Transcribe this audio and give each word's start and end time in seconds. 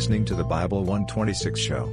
listening 0.00 0.24
to 0.24 0.34
the 0.34 0.42
Bible 0.42 0.78
126 0.78 1.60
show. 1.60 1.84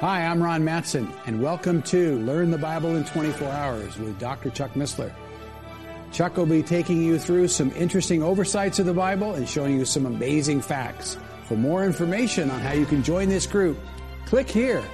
Hi, 0.00 0.26
I'm 0.26 0.42
Ron 0.42 0.62
Matson, 0.62 1.10
and 1.24 1.42
welcome 1.42 1.80
to 1.84 2.18
Learn 2.18 2.50
the 2.50 2.58
Bible 2.58 2.96
in 2.96 3.04
24 3.06 3.48
Hours 3.48 3.96
with 3.96 4.18
Dr. 4.18 4.50
Chuck 4.50 4.74
Missler. 4.74 5.10
Chuck 6.12 6.36
will 6.36 6.44
be 6.44 6.62
taking 6.62 7.02
you 7.02 7.18
through 7.18 7.48
some 7.48 7.70
interesting 7.70 8.22
oversights 8.22 8.78
of 8.78 8.84
the 8.84 8.92
Bible 8.92 9.32
and 9.32 9.48
showing 9.48 9.78
you 9.78 9.86
some 9.86 10.04
amazing 10.04 10.60
facts. 10.60 11.16
For 11.44 11.56
more 11.56 11.86
information 11.86 12.50
on 12.50 12.60
how 12.60 12.72
you 12.72 12.84
can 12.84 13.02
join 13.02 13.30
this 13.30 13.46
group, 13.46 13.78
click 14.26 14.50
here. 14.50 14.84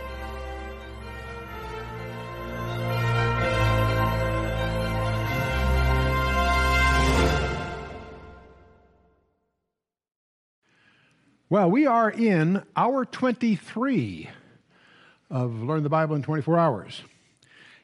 Well, 11.50 11.68
we 11.68 11.84
are 11.84 12.08
in 12.08 12.62
hour 12.76 13.04
23 13.04 14.30
of 15.30 15.64
Learn 15.64 15.82
the 15.82 15.88
Bible 15.88 16.14
in 16.14 16.22
24 16.22 16.56
Hours, 16.56 17.02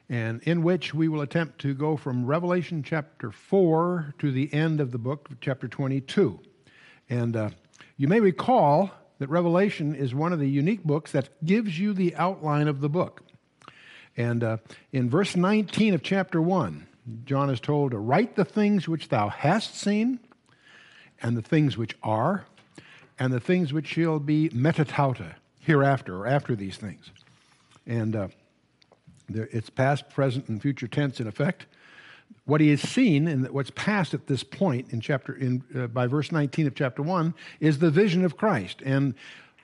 and 0.07 0.41
in 0.43 0.63
which 0.63 0.93
we 0.93 1.09
will 1.09 1.19
attempt 1.19 1.59
to 1.59 1.73
go 1.73 1.97
from 1.97 2.25
Revelation 2.25 2.81
chapter 2.81 3.29
4 3.29 4.13
to 4.19 4.31
the 4.31 4.53
end 4.53 4.79
of 4.79 4.91
the 4.91 4.97
book, 4.97 5.27
chapter 5.41 5.67
22. 5.67 6.39
And 7.09 7.35
uh, 7.35 7.49
you 7.97 8.07
may 8.07 8.21
recall 8.21 8.89
that 9.19 9.27
Revelation 9.27 9.95
is 9.95 10.15
one 10.15 10.31
of 10.31 10.39
the 10.39 10.49
unique 10.49 10.85
books 10.85 11.11
that 11.11 11.27
gives 11.43 11.77
you 11.77 11.91
the 11.91 12.15
outline 12.15 12.69
of 12.69 12.79
the 12.79 12.87
book. 12.87 13.21
And 14.15 14.45
uh, 14.45 14.57
in 14.93 15.09
verse 15.09 15.35
19 15.35 15.93
of 15.93 16.01
chapter 16.01 16.41
1, 16.41 16.87
John 17.25 17.49
is 17.49 17.59
told 17.59 17.91
to 17.91 17.97
write 17.97 18.37
the 18.37 18.45
things 18.45 18.87
which 18.87 19.09
thou 19.09 19.27
hast 19.27 19.75
seen, 19.75 20.21
and 21.21 21.35
the 21.35 21.41
things 21.41 21.75
which 21.75 21.97
are, 22.01 22.45
and 23.19 23.33
the 23.33 23.39
things 23.39 23.73
which 23.73 23.87
shall 23.87 24.19
be 24.19 24.49
metatauta 24.49 25.35
hereafter, 25.59 26.15
or 26.15 26.27
after 26.27 26.55
these 26.55 26.77
things. 26.77 27.11
And 27.85 28.15
uh, 28.15 28.27
there, 29.27 29.49
it's 29.51 29.69
past, 29.69 30.09
present, 30.09 30.47
and 30.47 30.61
future 30.61 30.87
tense 30.87 31.19
in 31.19 31.27
effect. 31.27 31.65
What 32.45 32.61
he 32.61 32.69
has 32.69 32.81
seen 32.81 33.27
and 33.27 33.49
what's 33.49 33.71
passed 33.71 34.13
at 34.13 34.27
this 34.27 34.43
point 34.43 34.91
in 34.91 35.01
chapter 35.01 35.33
in 35.33 35.63
uh, 35.75 35.87
by 35.87 36.07
verse 36.07 36.31
19 36.31 36.67
of 36.67 36.75
chapter 36.75 37.01
1 37.01 37.33
is 37.59 37.79
the 37.79 37.91
vision 37.91 38.23
of 38.23 38.37
Christ. 38.37 38.81
And 38.85 39.15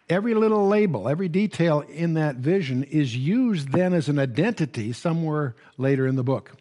every 0.09 0.33
little 0.33 0.67
label 0.67 1.07
every 1.07 1.29
detail 1.29 1.79
in 1.81 2.15
that 2.15 2.35
vision 2.35 2.83
is 2.83 3.15
used 3.15 3.71
then 3.71 3.93
as 3.93 4.09
an 4.09 4.19
identity 4.19 4.91
somewhere 4.91 5.55
later 5.77 6.05
in 6.05 6.15
the 6.15 6.23
book. 6.23 6.51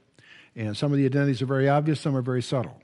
And 0.55 0.77
some 0.77 0.93
of 0.93 0.99
the 0.99 1.07
identities 1.07 1.43
are 1.43 1.47
very 1.47 1.69
obvious 1.69 2.01
some 2.01 2.17
are 2.17 2.23
very 2.23 2.43
subtle 2.43 2.81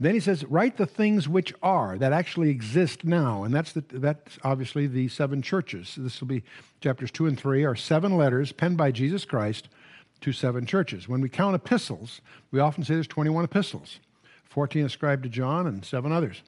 then 0.00 0.14
he 0.14 0.20
says 0.20 0.44
write 0.44 0.76
the 0.76 0.86
things 0.86 1.28
which 1.28 1.52
are 1.62 1.96
that 1.98 2.12
actually 2.12 2.50
exist 2.50 3.04
now 3.04 3.44
and 3.44 3.54
that's 3.54 3.72
the, 3.72 3.84
that's 3.92 4.38
obviously 4.42 4.86
the 4.86 5.08
seven 5.08 5.40
churches 5.40 5.94
this 5.98 6.20
will 6.20 6.28
be 6.28 6.42
chapters 6.80 7.10
2 7.10 7.26
and 7.26 7.38
3 7.38 7.64
are 7.64 7.76
seven 7.76 8.16
letters 8.16 8.52
penned 8.52 8.76
by 8.76 8.90
Jesus 8.90 9.24
Christ 9.24 9.68
to 10.24 10.32
seven 10.32 10.64
churches. 10.64 11.06
When 11.06 11.20
we 11.20 11.28
count 11.28 11.54
epistles, 11.54 12.22
we 12.50 12.58
often 12.58 12.82
say 12.82 12.94
there's 12.94 13.06
21 13.06 13.44
epistles, 13.44 14.00
14 14.44 14.86
ascribed 14.86 15.22
to 15.24 15.28
John 15.28 15.66
and 15.66 15.84
seven 15.84 16.12
others. 16.12 16.42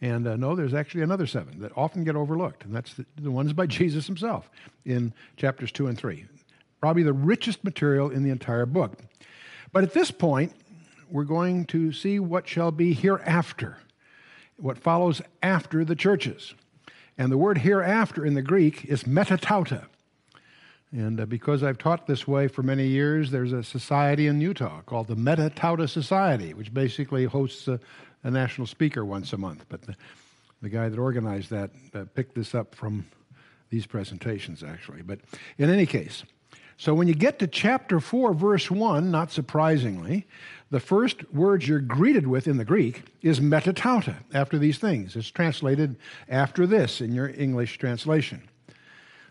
And 0.00 0.26
uh, 0.26 0.34
no, 0.34 0.56
there's 0.56 0.74
actually 0.74 1.02
another 1.02 1.28
seven 1.28 1.60
that 1.60 1.70
often 1.76 2.02
get 2.02 2.16
overlooked, 2.16 2.64
and 2.64 2.74
that's 2.74 2.94
the, 2.94 3.06
the 3.16 3.30
ones 3.30 3.52
by 3.52 3.66
Jesus 3.78 4.08
himself 4.08 4.50
in 4.84 5.14
chapters 5.36 5.70
2 5.70 5.86
and 5.86 5.96
3. 5.96 6.24
Probably 6.80 7.04
the 7.04 7.12
richest 7.12 7.62
material 7.62 8.10
in 8.10 8.24
the 8.24 8.30
entire 8.30 8.66
book. 8.66 8.98
But 9.72 9.84
at 9.84 9.94
this 9.94 10.10
point, 10.10 10.52
we're 11.12 11.24
going 11.24 11.66
to 11.66 11.92
see 11.92 12.18
what 12.18 12.48
shall 12.48 12.72
be 12.72 12.94
hereafter, 12.94 13.76
what 14.56 14.78
follows 14.78 15.20
after 15.42 15.84
the 15.84 15.94
churches. 15.94 16.54
And 17.18 17.30
the 17.30 17.38
word 17.38 17.58
hereafter 17.58 18.24
in 18.24 18.34
the 18.34 18.42
Greek 18.42 18.86
is 18.86 19.04
metatauta. 19.04 19.86
And 20.90 21.20
uh, 21.20 21.26
because 21.26 21.62
I've 21.62 21.78
taught 21.78 22.06
this 22.06 22.26
way 22.26 22.48
for 22.48 22.62
many 22.62 22.86
years, 22.86 23.30
there's 23.30 23.52
a 23.52 23.62
society 23.62 24.26
in 24.26 24.40
Utah 24.40 24.80
called 24.82 25.08
the 25.08 25.14
Metatauta 25.14 25.88
Society, 25.88 26.54
which 26.54 26.72
basically 26.72 27.24
hosts 27.24 27.68
a, 27.68 27.78
a 28.24 28.30
national 28.30 28.66
speaker 28.66 29.04
once 29.04 29.32
a 29.32 29.38
month. 29.38 29.64
But 29.68 29.82
the, 29.82 29.96
the 30.60 30.68
guy 30.68 30.88
that 30.88 30.98
organized 30.98 31.50
that 31.50 31.70
uh, 31.94 32.04
picked 32.14 32.34
this 32.34 32.54
up 32.54 32.74
from 32.74 33.06
these 33.70 33.86
presentations, 33.86 34.62
actually. 34.62 35.02
But 35.02 35.20
in 35.56 35.70
any 35.70 35.86
case, 35.86 36.24
so 36.76 36.94
when 36.94 37.08
you 37.08 37.14
get 37.14 37.38
to 37.38 37.46
chapter 37.46 38.00
4, 38.00 38.34
verse 38.34 38.70
1, 38.70 39.10
not 39.10 39.30
surprisingly, 39.30 40.26
the 40.70 40.80
first 40.80 41.30
words 41.32 41.68
you're 41.68 41.80
greeted 41.80 42.26
with 42.26 42.48
in 42.48 42.56
the 42.56 42.64
Greek 42.64 43.02
is 43.20 43.40
metatauta, 43.40 44.16
after 44.32 44.58
these 44.58 44.78
things. 44.78 45.14
It's 45.16 45.30
translated 45.30 45.96
after 46.28 46.66
this 46.66 47.00
in 47.00 47.12
your 47.12 47.28
English 47.28 47.78
translation. 47.78 48.48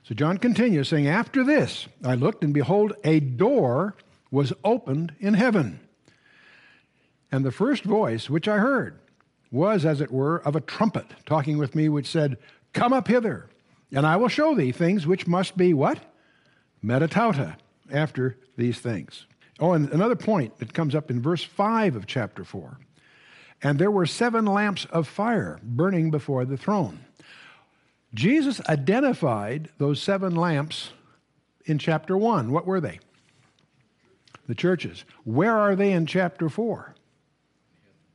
So 0.03 0.15
John 0.15 0.37
continues 0.37 0.89
saying, 0.89 1.07
After 1.07 1.43
this 1.43 1.87
I 2.03 2.15
looked, 2.15 2.43
and 2.43 2.53
behold, 2.53 2.93
a 3.03 3.19
door 3.19 3.95
was 4.29 4.53
opened 4.63 5.13
in 5.19 5.33
heaven. 5.33 5.79
And 7.31 7.45
the 7.45 7.51
first 7.51 7.83
voice 7.83 8.29
which 8.29 8.47
I 8.47 8.57
heard 8.57 8.99
was, 9.51 9.85
as 9.85 9.99
it 9.99 10.11
were, 10.11 10.37
of 10.37 10.55
a 10.55 10.61
trumpet 10.61 11.07
talking 11.25 11.57
with 11.57 11.75
me, 11.75 11.89
which 11.89 12.07
said, 12.07 12.37
Come 12.73 12.93
up 12.93 13.07
hither, 13.07 13.49
and 13.91 14.05
I 14.05 14.15
will 14.15 14.27
show 14.27 14.55
thee 14.55 14.71
things 14.71 15.07
which 15.07 15.27
must 15.27 15.57
be 15.57 15.73
what? 15.73 15.99
Metatauta, 16.83 17.57
after 17.91 18.37
these 18.57 18.79
things. 18.79 19.25
Oh, 19.59 19.73
and 19.73 19.89
another 19.89 20.15
point 20.15 20.57
that 20.57 20.73
comes 20.73 20.95
up 20.95 21.11
in 21.11 21.21
verse 21.21 21.43
5 21.43 21.95
of 21.95 22.07
chapter 22.07 22.43
4. 22.43 22.79
And 23.61 23.77
there 23.77 23.91
were 23.91 24.07
seven 24.07 24.45
lamps 24.45 24.85
of 24.85 25.07
fire 25.07 25.59
burning 25.61 26.09
before 26.09 26.45
the 26.45 26.57
throne. 26.57 26.99
Jesus 28.13 28.59
identified 28.67 29.69
those 29.77 30.01
seven 30.01 30.35
lamps 30.35 30.91
in 31.65 31.77
chapter 31.77 32.17
1. 32.17 32.51
What 32.51 32.65
were 32.65 32.81
they? 32.81 32.99
The 34.47 34.55
churches. 34.55 35.05
Where 35.23 35.55
are 35.55 35.75
they 35.75 35.91
in 35.91 36.07
chapter 36.07 36.49
4? 36.49 36.95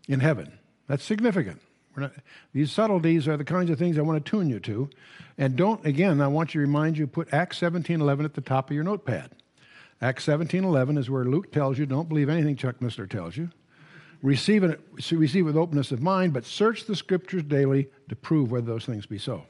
In 0.08 0.20
heaven. 0.20 0.58
That's 0.88 1.04
significant. 1.04 1.60
Not, 1.96 2.12
these 2.52 2.72
subtleties 2.72 3.28
are 3.28 3.36
the 3.36 3.44
kinds 3.44 3.70
of 3.70 3.78
things 3.78 3.98
I 3.98 4.02
want 4.02 4.24
to 4.24 4.30
tune 4.30 4.48
you 4.48 4.60
to. 4.60 4.90
And 5.38 5.56
don't, 5.56 5.84
again, 5.84 6.20
I 6.20 6.28
want 6.28 6.54
you 6.54 6.60
to 6.60 6.66
remind 6.66 6.96
you, 6.98 7.06
put 7.06 7.32
Acts 7.32 7.60
17.11 7.60 8.24
at 8.24 8.34
the 8.34 8.40
top 8.40 8.70
of 8.70 8.74
your 8.74 8.84
notepad. 8.84 9.30
Acts 10.00 10.26
17.11 10.26 10.98
is 10.98 11.08
where 11.08 11.24
Luke 11.24 11.52
tells 11.52 11.78
you, 11.78 11.86
don't 11.86 12.08
believe 12.08 12.28
anything 12.28 12.56
Chuck 12.56 12.80
Missler 12.80 13.08
tells 13.08 13.36
you. 13.36 13.50
Receive 14.22 14.64
it, 14.64 14.80
receive 15.10 15.44
with 15.44 15.56
openness 15.56 15.92
of 15.92 16.02
mind, 16.02 16.32
but 16.32 16.44
search 16.44 16.84
the 16.86 16.96
scriptures 16.96 17.42
daily 17.42 17.88
to 18.08 18.16
prove 18.16 18.50
whether 18.50 18.66
those 18.66 18.84
things 18.84 19.06
be 19.06 19.18
so. 19.18 19.44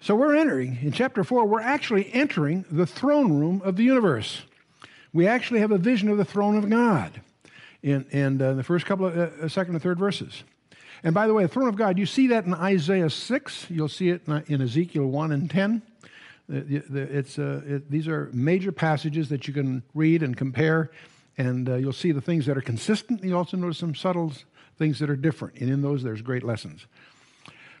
So 0.00 0.16
we're 0.16 0.34
entering, 0.34 0.78
in 0.82 0.90
chapter 0.90 1.22
4, 1.22 1.46
we're 1.46 1.60
actually 1.60 2.12
entering 2.12 2.64
the 2.70 2.86
throne 2.86 3.38
room 3.38 3.62
of 3.64 3.76
the 3.76 3.84
universe. 3.84 4.42
We 5.12 5.28
actually 5.28 5.60
have 5.60 5.70
a 5.70 5.78
vision 5.78 6.08
of 6.08 6.18
the 6.18 6.24
throne 6.24 6.56
of 6.56 6.68
God 6.68 7.20
in, 7.82 8.04
in 8.10 8.42
uh, 8.42 8.54
the 8.54 8.64
first 8.64 8.84
couple 8.84 9.06
of, 9.06 9.16
uh, 9.16 9.44
uh 9.44 9.48
second 9.48 9.74
and 9.74 9.82
third 9.82 9.98
verses. 9.98 10.42
And 11.04 11.14
by 11.14 11.26
the 11.26 11.34
way, 11.34 11.42
the 11.42 11.48
throne 11.48 11.68
of 11.68 11.76
God, 11.76 11.98
you 11.98 12.06
see 12.06 12.28
that 12.28 12.44
in 12.44 12.54
Isaiah 12.54 13.10
6. 13.10 13.66
You'll 13.68 13.88
see 13.88 14.10
it 14.10 14.22
in 14.46 14.62
Ezekiel 14.62 15.06
1 15.06 15.32
and 15.32 15.50
10. 15.50 15.82
It's, 16.48 17.38
uh, 17.38 17.62
it, 17.66 17.90
these 17.90 18.06
are 18.08 18.30
major 18.32 18.72
passages 18.72 19.28
that 19.30 19.48
you 19.48 19.54
can 19.54 19.82
read 19.94 20.22
and 20.22 20.36
compare, 20.36 20.90
and 21.38 21.68
uh, 21.68 21.74
you'll 21.76 21.92
see 21.92 22.12
the 22.12 22.20
things 22.20 22.46
that 22.46 22.56
are 22.56 22.62
consistent. 22.62 23.24
You 23.24 23.36
also 23.36 23.56
notice 23.56 23.78
some 23.78 23.94
subtle 23.94 24.32
things 24.76 24.98
that 24.98 25.08
are 25.08 25.16
different, 25.16 25.56
and 25.58 25.70
in 25.70 25.82
those, 25.82 26.02
there's 26.02 26.22
great 26.22 26.42
lessons. 26.42 26.86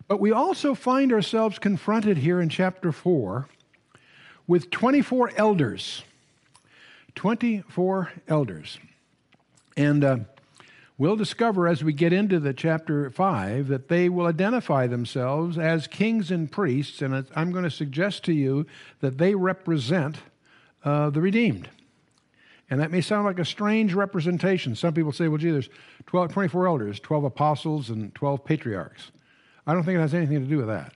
But 0.08 0.20
we 0.20 0.32
also 0.32 0.74
find 0.74 1.12
ourselves 1.12 1.58
confronted 1.58 2.18
here 2.18 2.40
in 2.40 2.48
chapter 2.48 2.92
4 2.92 3.48
with 4.46 4.70
24 4.70 5.32
elders. 5.36 6.02
24 7.14 8.12
elders. 8.26 8.78
And 9.76 10.04
uh, 10.04 10.18
we'll 11.02 11.16
discover 11.16 11.66
as 11.66 11.82
we 11.82 11.92
get 11.92 12.12
into 12.12 12.38
the 12.38 12.54
chapter 12.54 13.10
5 13.10 13.66
that 13.66 13.88
they 13.88 14.08
will 14.08 14.26
identify 14.26 14.86
themselves 14.86 15.58
as 15.58 15.88
kings 15.88 16.30
and 16.30 16.52
priests. 16.52 17.02
And 17.02 17.26
I'm 17.34 17.50
going 17.50 17.64
to 17.64 17.72
suggest 17.72 18.22
to 18.26 18.32
you 18.32 18.66
that 19.00 19.18
they 19.18 19.34
represent 19.34 20.18
uh, 20.84 21.10
the 21.10 21.20
redeemed. 21.20 21.68
And 22.70 22.80
that 22.80 22.92
may 22.92 23.00
sound 23.00 23.26
like 23.26 23.40
a 23.40 23.44
strange 23.44 23.94
representation. 23.94 24.76
Some 24.76 24.94
people 24.94 25.10
say, 25.10 25.26
well, 25.26 25.38
gee, 25.38 25.50
there's 25.50 25.70
12, 26.06 26.32
24 26.34 26.68
elders, 26.68 27.00
12 27.00 27.24
apostles, 27.24 27.90
and 27.90 28.14
12 28.14 28.44
patriarchs. 28.44 29.10
I 29.66 29.74
don't 29.74 29.82
think 29.82 29.98
it 29.98 30.02
has 30.02 30.14
anything 30.14 30.38
to 30.38 30.46
do 30.46 30.58
with 30.58 30.68
that. 30.68 30.92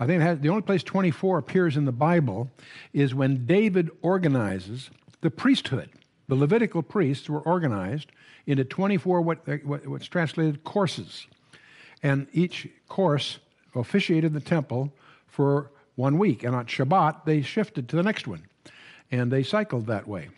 I 0.00 0.06
think 0.06 0.22
has, 0.22 0.40
the 0.40 0.48
only 0.48 0.62
place 0.62 0.82
24 0.82 1.36
appears 1.36 1.76
in 1.76 1.84
the 1.84 1.92
Bible 1.92 2.50
is 2.94 3.14
when 3.14 3.44
David 3.44 3.90
organizes 4.00 4.88
the 5.20 5.30
priesthood. 5.30 5.90
The 6.28 6.34
Levitical 6.34 6.82
priests 6.82 7.28
were 7.28 7.40
organized 7.40 8.12
into 8.46 8.64
24 8.64 9.22
what, 9.22 9.38
what, 9.64 9.86
what's 9.86 10.06
translated 10.06 10.62
courses. 10.64 11.26
And 12.02 12.26
each 12.32 12.68
course 12.88 13.38
officiated 13.74 14.32
the 14.32 14.40
temple 14.40 14.92
for 15.26 15.70
one 15.96 16.18
week. 16.18 16.44
And 16.44 16.54
on 16.54 16.66
Shabbat, 16.66 17.24
they 17.24 17.42
shifted 17.42 17.88
to 17.88 17.96
the 17.96 18.02
next 18.02 18.26
one. 18.26 18.44
and 19.10 19.30
they 19.30 19.42
cycled 19.42 19.86
that 19.86 20.06
way. 20.06 20.28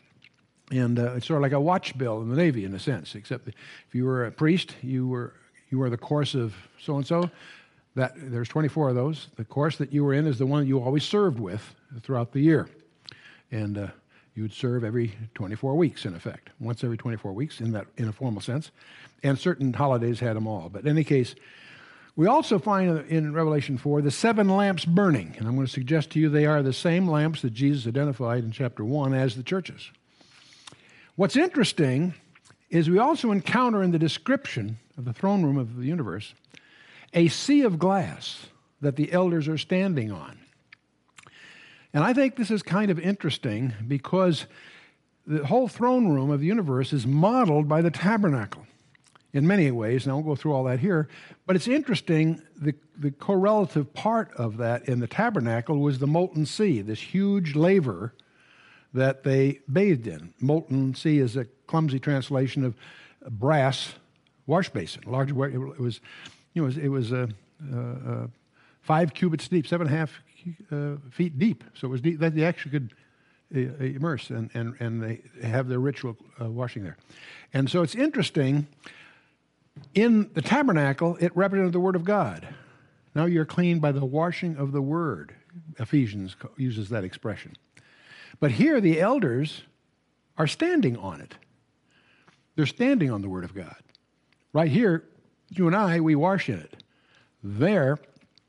And 0.70 0.98
uh, 0.98 1.14
it's 1.14 1.26
sort 1.26 1.38
of 1.38 1.42
like 1.42 1.52
a 1.52 1.60
watch 1.60 1.98
bill 1.98 2.22
in 2.22 2.28
the 2.28 2.37
Navy, 2.37 2.64
in 2.64 2.75
a 2.75 2.78
sense, 2.78 3.14
except 3.16 3.48
if 3.48 3.54
you 3.92 4.04
were 4.04 4.26
a 4.26 4.31
priest, 4.31 4.76
you 4.82 5.08
were, 5.08 5.34
you 5.70 5.78
were 5.78 5.90
the 5.90 5.98
course 5.98 6.34
of 6.34 6.54
so 6.78 6.96
and 6.96 7.06
so. 7.06 7.31
That 7.96 8.12
there's 8.16 8.48
24 8.48 8.90
of 8.90 8.94
those. 8.94 9.28
The 9.34 9.44
course 9.44 9.76
that 9.78 9.92
you 9.92 10.04
were 10.04 10.14
in 10.14 10.28
is 10.28 10.38
the 10.38 10.46
one 10.46 10.64
you 10.64 10.81
always 10.81 11.02
served 11.02 11.40
with 11.40 11.75
throughout 12.02 12.31
the 12.31 12.40
year, 12.40 12.69
and 13.50 13.76
uh, 13.76 13.88
you 14.35 14.43
would 14.43 14.53
serve 14.53 14.85
every 14.85 15.17
24 15.35 15.75
weeks, 15.75 16.05
in 16.05 16.15
effect, 16.15 16.50
once 16.61 16.85
every 16.85 16.97
24 16.97 17.32
weeks 17.32 17.61
in 17.61 17.73
that 17.73 17.87
in 17.97 18.09
a 18.09 18.12
formal 18.12 18.41
sense. 18.41 18.71
And 19.23 19.38
certain 19.38 19.73
holidays 19.73 20.21
had 20.21 20.37
them 20.37 20.47
all. 20.47 20.69
But 20.69 20.82
in 20.82 20.88
any 20.88 21.05
case, 21.05 21.35
we 22.17 22.27
also 22.27 22.59
find 22.59 23.06
in 23.09 23.32
Revelation 23.32 23.79
4 23.79 24.03
the 24.03 24.11
seven 24.11 24.49
lamps 24.49 24.85
burning. 24.85 25.35
And 25.38 25.47
I'm 25.47 25.55
going 25.55 25.67
to 25.67 25.73
suggest 25.73 26.11
to 26.11 26.21
you 26.21 26.29
they 26.29 26.47
are 26.47 26.62
the 26.62 26.73
same 26.73 27.09
lamps 27.09 27.43
that 27.43 27.55
Jesus 27.55 27.87
identified 27.87 28.44
in 28.44 28.53
chapter 28.53 28.85
1 28.85 29.15
as 29.15 29.37
the 29.37 29.43
churches. 29.43 29.91
What's 31.17 31.37
interesting 31.37 32.15
is 32.71 32.88
we 32.88 32.99
also 32.99 33.33
encounter 33.33 33.83
in 33.83 33.91
the 33.91 33.99
description 33.99 34.79
of 34.97 35.05
the 35.05 35.12
throne 35.12 35.43
room 35.43 35.59
of 35.59 35.76
the 35.76 35.87
universe 35.87 36.35
a 37.12 37.29
sea 37.29 37.62
of 37.62 37.79
glass 37.79 38.47
that 38.81 38.97
the 38.97 39.12
elders 39.12 39.49
are 39.49 39.59
standing 39.59 40.12
on. 40.12 40.39
And 41.92 42.04
I 42.04 42.12
think 42.12 42.37
this 42.37 42.50
is 42.50 42.62
kind 42.62 42.90
of 42.90 42.98
interesting 42.98 43.75
because 43.87 44.46
the 45.26 45.46
whole 45.46 45.69
throne 45.69 46.08
room 46.08 46.31
of 46.31 46.40
the 46.40 46.46
universe 46.46 46.92
is 46.92 47.06
modeled 47.06 47.69
by 47.69 47.82
the 47.82 47.90
tabernacle 47.90 48.66
in 49.32 49.46
many 49.46 49.70
ways, 49.70 50.04
and 50.04 50.10
I 50.10 50.14
won't 50.14 50.26
go 50.26 50.34
through 50.34 50.52
all 50.52 50.64
that 50.64 50.81
here. 50.81 51.08
But 51.46 51.56
it's 51.56 51.69
interesting, 51.69 52.42
the, 52.56 52.75
the 52.98 53.10
correlative 53.12 53.92
part 53.94 54.32
of 54.34 54.56
that 54.56 54.88
in 54.88 54.98
the 54.98 55.06
tabernacle 55.06 55.78
was 55.78 55.98
the 55.98 56.06
molten 56.06 56.46
sea, 56.46 56.82
this 56.82 57.00
huge 57.00 57.54
laver 57.54 58.12
that 58.92 59.22
they 59.22 59.60
bathed 59.72 60.06
in. 60.06 60.34
Molten 60.40 60.94
sea 60.94 61.19
is 61.19 61.37
a 61.37 61.44
clumsy 61.66 62.00
translation 62.00 62.64
of 62.64 62.75
brass 63.28 63.94
wash 64.46 64.69
basin. 64.70 65.02
Large, 65.06 65.31
it 65.31 65.34
was, 65.81 66.00
you 66.54 66.62
know, 66.62 66.64
it 66.64 66.66
was, 66.66 66.78
it 66.78 66.88
was 66.88 67.12
uh, 67.12 67.26
uh, 67.72 68.26
five 68.81 69.14
cubits 69.14 69.46
deep, 69.46 69.66
seven 69.66 69.87
and 69.87 69.94
a 69.94 69.98
half 69.98 70.22
uh, 70.70 70.96
feet 71.10 71.38
deep. 71.38 71.64
So 71.75 71.88
it 71.88 71.90
was 71.90 72.00
deep, 72.00 72.20
that 72.20 72.34
they 72.34 72.44
actually 72.44 72.72
could 72.72 72.94
uh, 73.54 73.84
immerse 73.84 74.31
and, 74.31 74.50
and, 74.54 74.75
and 74.81 75.02
they 75.02 75.22
have 75.42 75.69
their 75.69 75.81
ritual 75.81 76.16
uh, 76.40 76.50
washing 76.50 76.82
there. 76.82 76.96
And 77.52 77.69
so 77.70 77.82
it's 77.82 77.94
interesting 77.94 78.66
in 79.94 80.31
the 80.34 80.42
tabernacle, 80.42 81.16
it 81.20 81.34
represented 81.37 81.72
the 81.72 81.81
Word 81.81 81.96
of 81.96 82.04
God. 82.04 82.46
Now 83.14 83.25
you're 83.25 83.44
clean 83.44 83.81
by 83.81 83.92
the 83.92 84.04
washing 84.04 84.56
of 84.56 84.72
the 84.72 84.82
Word. 84.82 85.34
Ephesians 85.78 86.37
uses 86.56 86.90
that 86.90 87.04
expression. 87.04 87.56
But 88.38 88.52
here, 88.52 88.81
the 88.81 89.00
elders 89.00 89.62
are 90.38 90.46
standing 90.46 90.96
on 90.96 91.20
it. 91.20 91.34
They're 92.56 92.66
standing 92.66 93.10
on 93.10 93.22
the 93.22 93.28
Word 93.28 93.44
of 93.44 93.54
God. 93.54 93.76
Right 94.52 94.70
here, 94.70 95.04
you 95.50 95.66
and 95.66 95.76
I, 95.76 96.00
we 96.00 96.14
wash 96.14 96.48
in 96.48 96.58
it. 96.58 96.82
There, 97.42 97.98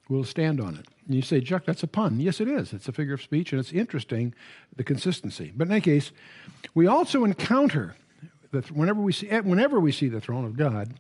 we'll 0.09 0.23
stand 0.23 0.61
on 0.61 0.75
it. 0.75 0.85
And 1.12 1.18
you 1.18 1.22
say, 1.22 1.42
Chuck, 1.42 1.66
that's 1.66 1.84
a 1.84 1.88
pun. 1.88 2.22
Yes, 2.22 2.40
it 2.40 2.48
is. 2.48 2.72
It's 2.72 2.88
a 2.88 2.94
figure 2.94 3.16
of 3.16 3.22
speech, 3.22 3.52
and 3.52 3.60
it's 3.60 3.74
interesting, 3.74 4.34
the 4.78 4.84
consistency. 4.86 5.52
But 5.54 5.68
in 5.68 5.74
any 5.74 5.81
case, 5.81 6.13
we 6.74 6.88
also 6.88 7.25
encounter 7.25 7.98
the, 8.52 8.62
whenever 8.74 9.02
we 9.02 9.12
see 9.12 9.28
whenever 9.28 9.78
we 9.78 9.92
see 9.92 10.08
the 10.08 10.22
throne 10.22 10.46
of 10.46 10.56
God, 10.56 10.94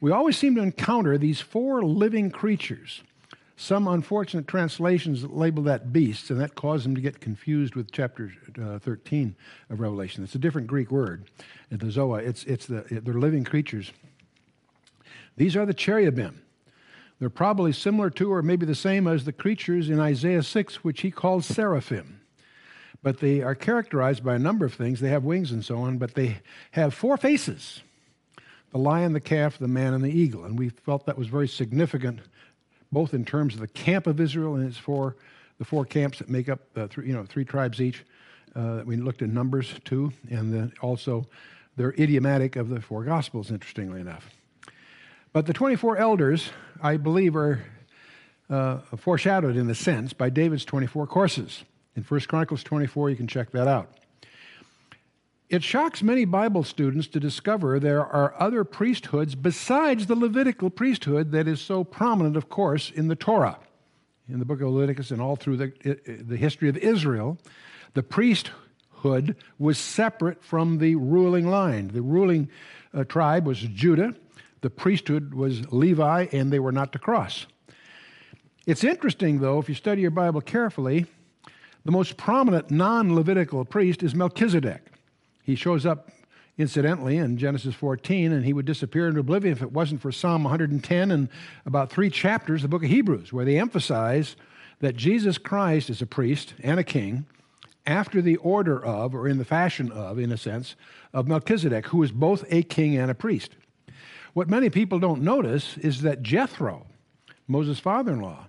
we 0.00 0.12
always 0.12 0.36
seem 0.36 0.54
to 0.54 0.62
encounter 0.62 1.18
these 1.18 1.40
four 1.40 1.82
living 1.82 2.30
creatures. 2.30 3.02
Some 3.56 3.88
unfortunate 3.88 4.46
translations 4.46 5.24
label 5.24 5.64
that 5.64 5.92
beasts, 5.92 6.30
and 6.30 6.40
that 6.40 6.54
caused 6.54 6.84
them 6.84 6.94
to 6.94 7.00
get 7.00 7.20
confused 7.20 7.74
with 7.74 7.90
chapter 7.90 8.32
uh, 8.62 8.78
13 8.78 9.34
of 9.70 9.80
Revelation. 9.80 10.22
It's 10.22 10.36
a 10.36 10.38
different 10.38 10.68
Greek 10.68 10.92
word. 10.92 11.24
The 11.68 11.78
Zoa, 11.86 12.24
it's, 12.24 12.44
it's 12.44 12.66
the, 12.66 12.84
they're 12.88 13.14
living 13.14 13.42
creatures. 13.42 13.90
These 15.36 15.56
are 15.56 15.66
the 15.66 15.74
cherubim. 15.74 16.42
They're 17.18 17.30
probably 17.30 17.72
similar 17.72 18.10
to, 18.10 18.32
or 18.32 18.42
maybe 18.42 18.64
the 18.64 18.74
same 18.74 19.06
as 19.06 19.24
the 19.24 19.32
creatures 19.32 19.90
in 19.90 19.98
Isaiah 19.98 20.42
6, 20.42 20.84
which 20.84 21.00
he 21.00 21.10
calls 21.10 21.46
seraphim 21.46 22.18
but 23.02 23.20
they 23.20 23.42
are 23.42 23.54
characterized 23.54 24.24
by 24.24 24.34
a 24.34 24.38
number 24.38 24.64
of 24.64 24.74
things. 24.74 25.00
They 25.00 25.10
have 25.10 25.24
wings 25.24 25.52
and 25.52 25.64
so 25.64 25.78
on, 25.78 25.98
but 25.98 26.14
they 26.14 26.38
have 26.72 26.94
four 26.94 27.16
faces 27.16 27.82
the 28.70 28.78
lion, 28.78 29.14
the 29.14 29.20
calf, 29.20 29.56
the 29.56 29.66
man, 29.66 29.94
and 29.94 30.04
the 30.04 30.10
eagle. 30.10 30.44
And 30.44 30.58
we 30.58 30.68
felt 30.68 31.06
that 31.06 31.16
was 31.16 31.28
very 31.28 31.48
significant, 31.48 32.20
both 32.92 33.14
in 33.14 33.24
terms 33.24 33.54
of 33.54 33.60
the 33.60 33.68
camp 33.68 34.06
of 34.06 34.20
Israel 34.20 34.56
and 34.56 34.68
its 34.68 34.76
four, 34.76 35.16
the 35.58 35.64
four 35.64 35.86
camps 35.86 36.18
that 36.18 36.28
make 36.28 36.50
up 36.50 36.60
the 36.74 36.86
three, 36.86 37.06
you 37.06 37.14
know, 37.14 37.24
three 37.24 37.46
tribes 37.46 37.80
each. 37.80 38.04
Uh, 38.54 38.82
we 38.84 38.96
looked 38.96 39.22
at 39.22 39.30
Numbers 39.30 39.72
too, 39.86 40.12
and 40.30 40.52
then 40.52 40.72
also 40.82 41.26
they're 41.76 41.94
idiomatic 41.98 42.56
of 42.56 42.68
the 42.68 42.82
four 42.82 43.04
Gospels, 43.04 43.50
interestingly 43.50 44.02
enough. 44.02 44.28
But 45.32 45.46
the 45.46 45.54
24 45.54 45.96
elders, 45.96 46.50
I 46.82 46.96
believe, 46.96 47.36
are 47.36 47.62
uh, 48.50 48.78
foreshadowed 48.96 49.56
in 49.56 49.68
a 49.68 49.74
sense 49.74 50.12
by 50.12 50.30
David's 50.30 50.64
24 50.64 51.06
courses. 51.06 51.64
In 51.96 52.02
1 52.02 52.20
Chronicles 52.22 52.62
24, 52.62 53.10
you 53.10 53.16
can 53.16 53.26
check 53.26 53.50
that 53.52 53.66
out. 53.66 53.90
It 55.48 55.62
shocks 55.62 56.02
many 56.02 56.26
Bible 56.26 56.62
students 56.62 57.08
to 57.08 57.20
discover 57.20 57.80
there 57.80 58.04
are 58.04 58.34
other 58.38 58.64
priesthoods 58.64 59.34
besides 59.34 60.06
the 60.06 60.14
Levitical 60.14 60.68
priesthood 60.68 61.32
that 61.32 61.48
is 61.48 61.60
so 61.60 61.84
prominent, 61.84 62.36
of 62.36 62.50
course, 62.50 62.90
in 62.90 63.08
the 63.08 63.16
Torah, 63.16 63.58
in 64.28 64.38
the 64.38 64.44
book 64.44 64.60
of 64.60 64.68
Leviticus, 64.68 65.10
and 65.10 65.22
all 65.22 65.36
through 65.36 65.56
the, 65.56 66.22
the 66.22 66.36
history 66.36 66.68
of 66.68 66.76
Israel. 66.76 67.38
The 67.94 68.02
priesthood 68.02 69.36
was 69.58 69.78
separate 69.78 70.44
from 70.44 70.78
the 70.78 70.96
ruling 70.96 71.48
line. 71.48 71.88
The 71.88 72.02
ruling 72.02 72.50
uh, 72.92 73.04
tribe 73.04 73.46
was 73.46 73.58
Judah, 73.58 74.14
the 74.60 74.70
priesthood 74.70 75.34
was 75.34 75.70
Levi, 75.72 76.26
and 76.32 76.52
they 76.52 76.58
were 76.58 76.72
not 76.72 76.92
to 76.92 76.98
cross. 76.98 77.46
It's 78.66 78.84
interesting, 78.84 79.40
though, 79.40 79.58
if 79.58 79.68
you 79.68 79.74
study 79.74 80.02
your 80.02 80.10
Bible 80.10 80.40
carefully, 80.40 81.06
the 81.84 81.92
most 81.92 82.16
prominent 82.16 82.70
non 82.70 83.14
Levitical 83.14 83.64
priest 83.64 84.02
is 84.02 84.14
Melchizedek. 84.14 84.92
He 85.42 85.54
shows 85.54 85.86
up 85.86 86.10
incidentally 86.58 87.16
in 87.16 87.38
Genesis 87.38 87.74
14, 87.74 88.32
and 88.32 88.44
he 88.44 88.52
would 88.52 88.66
disappear 88.66 89.08
into 89.08 89.20
oblivion 89.20 89.52
if 89.52 89.62
it 89.62 89.72
wasn't 89.72 90.02
for 90.02 90.12
Psalm 90.12 90.42
110 90.42 91.10
and 91.10 91.28
about 91.64 91.90
three 91.90 92.10
chapters, 92.10 92.64
of 92.64 92.70
the 92.70 92.76
book 92.76 92.84
of 92.84 92.90
Hebrews, 92.90 93.32
where 93.32 93.44
they 93.44 93.58
emphasize 93.58 94.36
that 94.80 94.96
Jesus 94.96 95.38
Christ 95.38 95.88
is 95.88 96.02
a 96.02 96.06
priest 96.06 96.54
and 96.62 96.78
a 96.78 96.84
king 96.84 97.26
after 97.86 98.20
the 98.20 98.36
order 98.36 98.84
of, 98.84 99.14
or 99.14 99.26
in 99.26 99.38
the 99.38 99.44
fashion 99.44 99.90
of, 99.90 100.18
in 100.18 100.30
a 100.30 100.36
sense, 100.36 100.76
of 101.14 101.26
Melchizedek, 101.26 101.86
who 101.86 102.02
is 102.02 102.12
both 102.12 102.44
a 102.50 102.62
king 102.62 102.96
and 102.98 103.10
a 103.10 103.14
priest. 103.14 103.56
What 104.34 104.48
many 104.48 104.70
people 104.70 104.98
don't 104.98 105.22
notice 105.22 105.76
is 105.78 106.02
that 106.02 106.22
Jethro, 106.22 106.86
Moses' 107.46 107.78
father 107.78 108.12
in 108.12 108.20
law, 108.20 108.46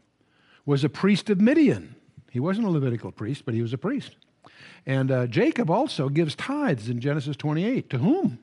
was 0.65 0.83
a 0.83 0.89
priest 0.89 1.29
of 1.29 1.41
Midian. 1.41 1.95
He 2.31 2.39
wasn't 2.39 2.67
a 2.67 2.69
Levitical 2.69 3.11
priest, 3.11 3.43
but 3.45 3.53
he 3.53 3.61
was 3.61 3.73
a 3.73 3.77
priest. 3.77 4.15
And 4.85 5.11
uh, 5.11 5.27
Jacob 5.27 5.69
also 5.69 6.09
gives 6.09 6.35
tithes 6.35 6.89
in 6.89 6.99
Genesis 6.99 7.35
28. 7.35 7.89
To 7.89 7.97
whom? 7.97 8.39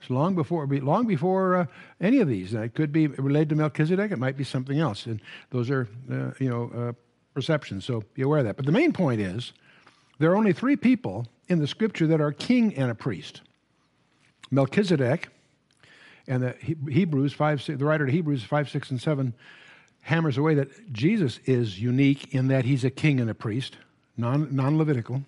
It's 0.00 0.10
long 0.10 0.34
before, 0.34 0.66
long 0.66 1.06
before 1.06 1.56
uh, 1.56 1.66
any 2.00 2.18
of 2.18 2.26
these. 2.26 2.54
it 2.54 2.74
could 2.74 2.92
be 2.92 3.06
related 3.06 3.50
to 3.50 3.54
Melchizedek. 3.54 4.10
It 4.10 4.18
might 4.18 4.36
be 4.36 4.44
something 4.44 4.80
else. 4.80 5.06
And 5.06 5.20
those 5.50 5.70
are, 5.70 5.88
uh, 6.10 6.32
you 6.40 6.50
know, 6.50 6.70
uh, 6.74 6.92
perceptions. 7.34 7.84
So 7.84 8.02
be 8.14 8.22
aware 8.22 8.40
of 8.40 8.44
that. 8.46 8.56
But 8.56 8.66
the 8.66 8.72
main 8.72 8.92
point 8.92 9.20
is, 9.20 9.52
there 10.18 10.32
are 10.32 10.36
only 10.36 10.52
three 10.52 10.76
people 10.76 11.28
in 11.48 11.60
the 11.60 11.68
Scripture 11.68 12.06
that 12.08 12.20
are 12.20 12.32
king 12.32 12.74
and 12.74 12.90
a 12.90 12.94
priest: 12.94 13.42
Melchizedek, 14.50 15.28
and 16.26 16.42
the 16.42 16.54
Hebrews 16.90 17.32
five. 17.32 17.64
The 17.64 17.84
writer 17.84 18.04
of 18.04 18.10
Hebrews 18.10 18.42
five, 18.42 18.70
six, 18.70 18.90
and 18.90 19.00
seven 19.00 19.34
hammers 20.02 20.36
away 20.36 20.54
that 20.54 20.92
Jesus 20.92 21.38
is 21.44 21.80
unique 21.80 22.34
in 22.34 22.48
that 22.48 22.64
he's 22.64 22.84
a 22.84 22.90
king 22.90 23.20
and 23.20 23.30
a 23.30 23.34
priest, 23.34 23.76
non 24.16 24.78
Levitical. 24.78 25.22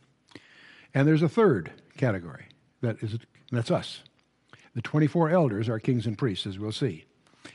And 0.92 1.08
there's 1.08 1.22
a 1.22 1.28
third 1.28 1.72
category 1.96 2.46
that 2.80 3.02
is 3.02 3.18
that's 3.50 3.70
us. 3.70 4.02
The 4.74 4.82
24 4.82 5.30
elders 5.30 5.68
are 5.68 5.78
kings 5.78 6.06
and 6.06 6.18
priests, 6.18 6.46
as 6.46 6.58
we'll 6.58 6.72
see. 6.72 7.04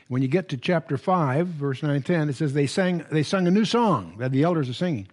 When 0.08 0.22
you 0.22 0.28
get 0.28 0.48
to 0.50 0.56
chapter 0.56 0.96
5, 0.96 1.46
verse 1.46 1.82
9 1.82 2.02
10, 2.02 2.28
it 2.28 2.36
says 2.36 2.52
they 2.52 2.66
sang, 2.66 3.04
they 3.10 3.22
sung 3.22 3.46
a 3.46 3.50
new 3.50 3.64
song 3.64 4.16
that 4.18 4.32
the 4.32 4.42
elders 4.42 4.68
are 4.68 4.74
singing, 4.74 5.08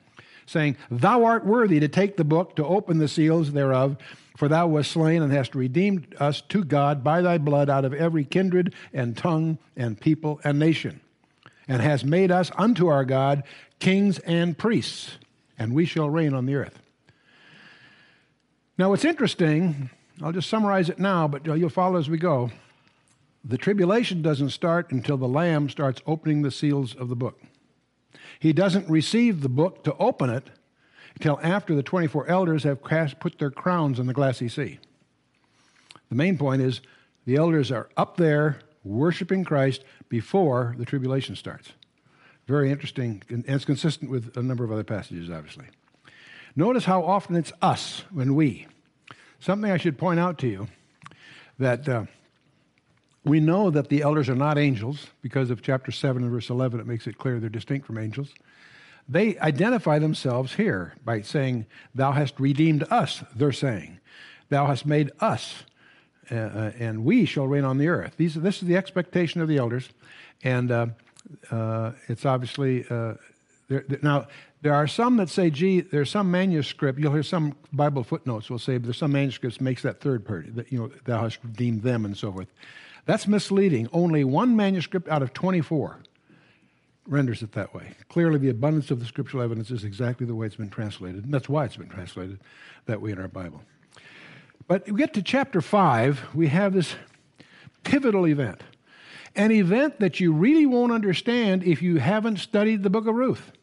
saying, 0.47 0.77
Thou 0.89 1.23
art 1.23 1.45
worthy 1.45 1.79
to 1.79 1.87
take 1.87 2.17
the 2.17 2.23
book, 2.23 2.55
to 2.55 2.65
open 2.65 2.97
the 2.97 3.07
seals 3.07 3.51
thereof, 3.51 3.97
for 4.35 4.47
thou 4.47 4.67
wast 4.67 4.91
slain 4.91 5.21
and 5.21 5.31
hast 5.31 5.53
redeemed 5.53 6.15
us 6.19 6.41
to 6.41 6.63
God 6.63 7.03
by 7.03 7.21
thy 7.21 7.37
blood 7.37 7.69
out 7.69 7.85
of 7.85 7.93
every 7.93 8.25
kindred 8.25 8.73
and 8.91 9.15
tongue 9.15 9.59
and 9.75 9.99
people 9.99 10.39
and 10.43 10.57
nation 10.57 11.01
and 11.67 11.81
has 11.81 12.03
made 12.03 12.31
us 12.31 12.51
unto 12.57 12.87
our 12.87 13.05
God 13.05 13.43
kings 13.79 14.19
and 14.19 14.57
priests, 14.57 15.17
and 15.59 15.73
we 15.73 15.85
shall 15.85 16.09
reign 16.09 16.33
on 16.33 16.45
the 16.45 16.55
earth. 16.55 16.79
Now, 18.77 18.89
what's 18.89 19.05
interesting, 19.05 19.89
I'll 20.21 20.31
just 20.31 20.49
summarize 20.49 20.89
it 20.89 20.99
now, 20.99 21.27
but 21.27 21.45
you'll 21.45 21.69
follow 21.69 21.97
as 21.97 22.09
we 22.09 22.17
go. 22.17 22.51
The 23.43 23.57
tribulation 23.57 24.21
doesn't 24.21 24.49
start 24.51 24.91
until 24.91 25.17
the 25.17 25.27
Lamb 25.27 25.69
starts 25.69 26.01
opening 26.05 26.41
the 26.41 26.51
seals 26.51 26.95
of 26.95 27.09
the 27.09 27.15
book. 27.15 27.41
He 28.39 28.53
doesn't 28.53 28.89
receive 28.89 29.41
the 29.41 29.49
book 29.49 29.83
to 29.83 29.95
open 29.97 30.29
it 30.29 30.49
till 31.19 31.39
after 31.41 31.75
the 31.75 31.83
24 31.83 32.27
elders 32.27 32.63
have 32.63 32.83
cast, 32.83 33.19
put 33.19 33.39
their 33.39 33.51
crowns 33.51 33.99
on 33.99 34.07
the 34.07 34.13
glassy 34.13 34.49
sea. 34.49 34.79
The 36.09 36.15
main 36.15 36.37
point 36.37 36.61
is 36.61 36.81
the 37.25 37.35
elders 37.35 37.71
are 37.71 37.89
up 37.97 38.17
there 38.17 38.59
worshiping 38.83 39.43
Christ 39.43 39.83
before 40.09 40.75
the 40.77 40.85
tribulation 40.85 41.35
starts. 41.35 41.73
Very 42.47 42.71
interesting, 42.71 43.23
and 43.29 43.43
it's 43.47 43.65
consistent 43.65 44.09
with 44.09 44.37
a 44.37 44.41
number 44.41 44.63
of 44.63 44.71
other 44.71 44.83
passages, 44.83 45.29
obviously. 45.29 45.65
Notice 46.55 46.85
how 46.85 47.03
often 47.03 47.35
it's 47.35 47.51
us 47.61 48.03
when 48.09 48.35
we. 48.35 48.67
Something 49.39 49.69
I 49.69 49.77
should 49.77 49.97
point 49.97 50.19
out 50.19 50.37
to 50.39 50.47
you 50.47 50.67
that 51.59 51.87
uh, 51.89 52.05
we 53.27 53.39
know 53.39 53.69
that 53.69 53.89
the 53.89 54.01
elders 54.01 54.29
are 54.29 54.35
not 54.35 54.57
angels 54.57 55.07
because 55.21 55.49
of 55.49 55.61
chapter 55.61 55.91
7 55.91 56.23
and 56.23 56.31
verse 56.31 56.49
11, 56.49 56.79
it 56.79 56.87
makes 56.87 57.07
it 57.07 57.17
clear 57.17 57.39
they're 57.39 57.49
distinct 57.49 57.85
from 57.85 57.97
angels. 57.97 58.33
They 59.09 59.37
identify 59.39 59.99
themselves 59.99 60.55
here 60.55 60.93
by 61.05 61.21
saying, 61.21 61.65
Thou 61.95 62.11
hast 62.11 62.39
redeemed 62.39 62.83
us, 62.89 63.23
they're 63.35 63.51
saying. 63.51 63.99
Thou 64.49 64.67
hast 64.67 64.85
made 64.85 65.11
us, 65.19 65.63
uh, 66.31 66.35
uh, 66.35 66.71
and 66.79 67.05
we 67.05 67.25
shall 67.25 67.47
reign 67.47 67.63
on 67.63 67.77
the 67.77 67.87
earth. 67.87 68.15
These, 68.17 68.35
this 68.35 68.61
is 68.61 68.67
the 68.67 68.77
expectation 68.77 69.41
of 69.41 69.47
the 69.47 69.57
elders, 69.57 69.89
and 70.43 70.71
uh, 70.71 70.87
uh 71.51 71.91
it's 72.07 72.25
obviously. 72.25 72.85
Uh, 72.89 73.15
there, 73.69 73.83
now, 74.01 74.27
there 74.61 74.73
are 74.73 74.87
some 74.87 75.17
that 75.17 75.29
say, 75.29 75.49
gee, 75.49 75.81
there's 75.81 76.09
some 76.09 76.31
manuscript, 76.31 76.97
you'll 76.99 77.13
hear 77.13 77.23
some 77.23 77.55
Bible 77.73 78.03
footnotes 78.03 78.49
will 78.49 78.59
say, 78.59 78.77
there's 78.77 78.97
some 78.97 79.11
manuscripts 79.11 79.59
makes 79.59 79.81
that 79.81 79.99
third 79.99 80.25
part, 80.25 80.55
that, 80.55 80.71
you 80.71 80.79
know, 80.79 80.91
thou 81.05 81.21
hast 81.23 81.39
redeemed 81.43 81.83
them 81.83 82.05
and 82.05 82.17
so 82.17 82.31
forth. 82.31 82.47
That's 83.07 83.25
misleading. 83.25 83.87
Only 83.93 84.25
one 84.25 84.55
manuscript 84.55 85.07
out 85.07 85.23
of 85.23 85.33
24 85.33 85.97
renders 87.07 87.41
it 87.41 87.53
that 87.53 87.73
way. 87.73 87.93
Clearly, 88.09 88.37
the 88.37 88.49
abundance 88.49 88.91
of 88.91 88.99
the 88.99 89.05
scriptural 89.05 89.41
evidence 89.41 89.71
is 89.71 89.85
exactly 89.85 90.27
the 90.27 90.35
way 90.35 90.45
it's 90.45 90.57
been 90.57 90.69
translated, 90.69 91.23
and 91.23 91.33
that's 91.33 91.47
why 91.47 91.63
it's 91.63 91.77
been 91.77 91.87
translated 91.87 92.39
that 92.85 93.01
way 93.01 93.11
in 93.11 93.19
our 93.19 93.29
Bible. 93.29 93.61
But 94.67 94.91
we 94.91 94.97
get 94.97 95.13
to 95.13 95.21
chapter 95.21 95.61
5, 95.61 96.35
we 96.35 96.47
have 96.47 96.73
this 96.73 96.95
pivotal 97.85 98.27
event. 98.27 98.61
An 99.37 99.51
event 99.51 100.01
that 100.01 100.19
you 100.19 100.33
really 100.33 100.65
won't 100.65 100.91
understand 100.91 101.63
if 101.63 101.81
you 101.81 101.97
haven't 101.97 102.39
studied 102.39 102.83
the 102.83 102.89
book 102.89 103.07
of 103.07 103.15
Ruth 103.15 103.53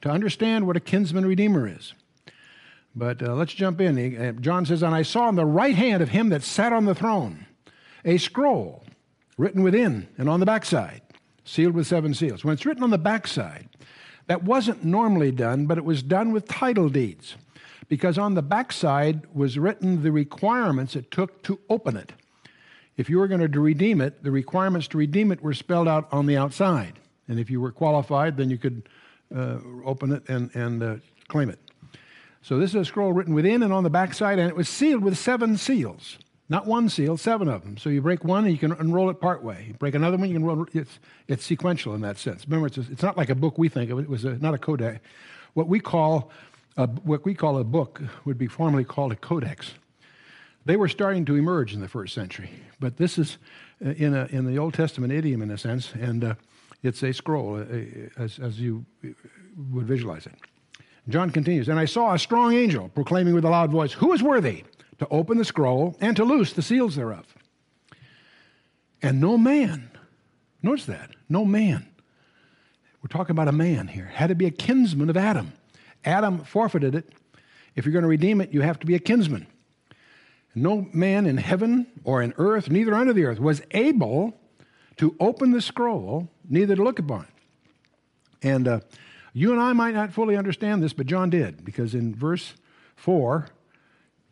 to 0.00 0.10
understand 0.10 0.66
what 0.66 0.76
a 0.76 0.80
kinsman 0.80 1.24
redeemer 1.24 1.68
is. 1.68 1.94
But 2.96 3.22
uh, 3.22 3.34
let's 3.34 3.54
jump 3.54 3.80
in. 3.80 4.16
Uh, 4.16 4.32
John 4.32 4.66
says, 4.66 4.82
And 4.82 4.94
I 4.94 5.02
saw 5.02 5.26
on 5.26 5.36
the 5.36 5.46
right 5.46 5.76
hand 5.76 6.02
of 6.02 6.08
him 6.08 6.30
that 6.30 6.42
sat 6.42 6.72
on 6.72 6.86
the 6.86 6.94
throne 6.94 7.46
a 8.04 8.18
scroll 8.18 8.84
written 9.36 9.62
within 9.62 10.08
and 10.18 10.28
on 10.28 10.40
the 10.40 10.46
backside 10.46 11.02
sealed 11.44 11.74
with 11.74 11.86
seven 11.86 12.14
seals. 12.14 12.44
When 12.44 12.54
it's 12.54 12.64
written 12.66 12.82
on 12.82 12.90
the 12.90 12.98
backside, 12.98 13.68
that 14.26 14.44
wasn't 14.44 14.84
normally 14.84 15.30
done, 15.30 15.66
but 15.66 15.78
it 15.78 15.84
was 15.84 16.02
done 16.02 16.32
with 16.32 16.48
title 16.48 16.88
deeds 16.88 17.36
because 17.88 18.16
on 18.16 18.34
the 18.34 18.42
backside 18.42 19.22
was 19.34 19.58
written 19.58 20.02
the 20.02 20.12
requirements 20.12 20.96
it 20.96 21.10
took 21.10 21.42
to 21.42 21.58
open 21.68 21.96
it. 21.96 22.12
If 22.96 23.10
you 23.10 23.18
were 23.18 23.28
going 23.28 23.50
to 23.50 23.60
redeem 23.60 24.00
it, 24.00 24.22
the 24.22 24.30
requirements 24.30 24.88
to 24.88 24.98
redeem 24.98 25.32
it 25.32 25.42
were 25.42 25.52
spelled 25.52 25.88
out 25.88 26.08
on 26.12 26.26
the 26.26 26.36
outside. 26.36 26.98
And 27.28 27.40
if 27.40 27.50
you 27.50 27.60
were 27.60 27.72
qualified, 27.72 28.36
then 28.36 28.50
you 28.50 28.58
could 28.58 28.88
uh, 29.34 29.58
open 29.84 30.12
it 30.12 30.28
and, 30.28 30.54
and 30.54 30.82
uh, 30.82 30.96
claim 31.28 31.50
it. 31.50 31.58
So 32.42 32.58
this 32.58 32.70
is 32.70 32.76
a 32.76 32.84
scroll 32.84 33.12
written 33.12 33.34
within 33.34 33.62
and 33.62 33.72
on 33.72 33.84
the 33.84 33.90
backside, 33.90 34.38
and 34.38 34.48
it 34.48 34.56
was 34.56 34.68
sealed 34.68 35.02
with 35.02 35.16
seven 35.16 35.56
seals. 35.56 36.18
Not 36.48 36.66
one 36.66 36.88
seal, 36.90 37.16
seven 37.16 37.48
of 37.48 37.62
them. 37.62 37.78
So 37.78 37.88
you 37.88 38.02
break 38.02 38.22
one 38.22 38.44
and 38.44 38.52
you 38.52 38.58
can 38.58 38.72
unroll 38.72 39.08
it 39.08 39.20
part 39.20 39.42
way. 39.42 39.64
You 39.68 39.74
break 39.74 39.94
another 39.94 40.18
one, 40.18 40.28
you 40.28 40.34
can 40.34 40.44
roll 40.44 40.66
it's, 40.74 40.98
it's 41.26 41.44
sequential 41.44 41.94
in 41.94 42.02
that 42.02 42.18
sense. 42.18 42.46
Remember, 42.46 42.66
it's, 42.66 42.76
a, 42.76 42.84
it's 42.90 43.02
not 43.02 43.16
like 43.16 43.30
a 43.30 43.34
book 43.34 43.56
we 43.56 43.68
think 43.68 43.90
of. 43.90 43.98
It 43.98 44.08
was 44.08 44.24
a, 44.24 44.36
not 44.36 44.52
a 44.52 44.58
codex. 44.58 45.00
What 45.54 45.68
we 45.68 45.80
call 45.80 46.30
a, 46.76 46.86
what 46.86 47.24
we 47.24 47.34
call 47.34 47.58
a 47.58 47.64
book 47.64 48.02
would 48.24 48.36
be 48.36 48.46
formally 48.46 48.84
called 48.84 49.12
a 49.12 49.16
codex. 49.16 49.72
They 50.66 50.76
were 50.76 50.88
starting 50.88 51.24
to 51.26 51.36
emerge 51.36 51.72
in 51.72 51.80
the 51.80 51.88
first 51.88 52.14
century, 52.14 52.50
but 52.80 52.96
this 52.96 53.18
is 53.18 53.38
uh, 53.84 53.90
in, 53.90 54.14
a, 54.14 54.26
in 54.26 54.46
the 54.46 54.58
Old 54.58 54.74
Testament 54.74 55.12
idiom 55.12 55.42
in 55.42 55.50
a 55.50 55.58
sense, 55.58 55.92
and 55.92 56.24
uh, 56.24 56.34
it's 56.82 57.02
a 57.02 57.12
scroll 57.12 57.56
uh, 57.56 57.64
as, 58.22 58.38
as 58.38 58.60
you 58.60 58.84
would 59.70 59.86
visualize 59.86 60.26
it. 60.26 60.34
John 61.08 61.30
continues, 61.30 61.68
and 61.68 61.78
I 61.78 61.84
saw 61.84 62.14
a 62.14 62.18
strong 62.18 62.54
angel 62.54 62.88
proclaiming 62.88 63.34
with 63.34 63.44
a 63.44 63.50
loud 63.50 63.70
voice, 63.70 63.92
Who 63.92 64.12
is 64.12 64.22
worthy? 64.22 64.64
To 64.98 65.08
open 65.08 65.38
the 65.38 65.44
scroll 65.44 65.96
and 66.00 66.16
to 66.16 66.24
loose 66.24 66.52
the 66.52 66.62
seals 66.62 66.96
thereof. 66.96 67.26
And 69.02 69.20
no 69.20 69.36
man, 69.36 69.90
notice 70.62 70.86
that, 70.86 71.10
no 71.28 71.44
man, 71.44 71.86
we're 73.02 73.08
talking 73.08 73.32
about 73.32 73.48
a 73.48 73.52
man 73.52 73.88
here, 73.88 74.06
had 74.06 74.28
to 74.28 74.34
be 74.34 74.46
a 74.46 74.50
kinsman 74.50 75.10
of 75.10 75.16
Adam. 75.16 75.52
Adam 76.04 76.44
forfeited 76.44 76.94
it. 76.94 77.12
If 77.76 77.84
you're 77.84 77.92
going 77.92 78.04
to 78.04 78.08
redeem 78.08 78.40
it, 78.40 78.52
you 78.52 78.62
have 78.62 78.78
to 78.80 78.86
be 78.86 78.94
a 78.94 78.98
kinsman. 78.98 79.46
No 80.54 80.86
man 80.92 81.26
in 81.26 81.36
heaven 81.36 81.86
or 82.04 82.22
in 82.22 82.32
earth, 82.38 82.70
neither 82.70 82.94
under 82.94 83.12
the 83.12 83.24
earth, 83.24 83.40
was 83.40 83.60
able 83.72 84.34
to 84.96 85.16
open 85.18 85.50
the 85.50 85.60
scroll, 85.60 86.28
neither 86.48 86.76
to 86.76 86.82
look 86.82 86.98
upon 86.98 87.22
it. 87.22 88.46
And 88.48 88.68
uh, 88.68 88.80
you 89.32 89.52
and 89.52 89.60
I 89.60 89.72
might 89.72 89.94
not 89.94 90.12
fully 90.12 90.36
understand 90.36 90.82
this, 90.82 90.92
but 90.92 91.06
John 91.06 91.30
did, 91.30 91.64
because 91.64 91.94
in 91.94 92.14
verse 92.14 92.54
4, 92.96 93.48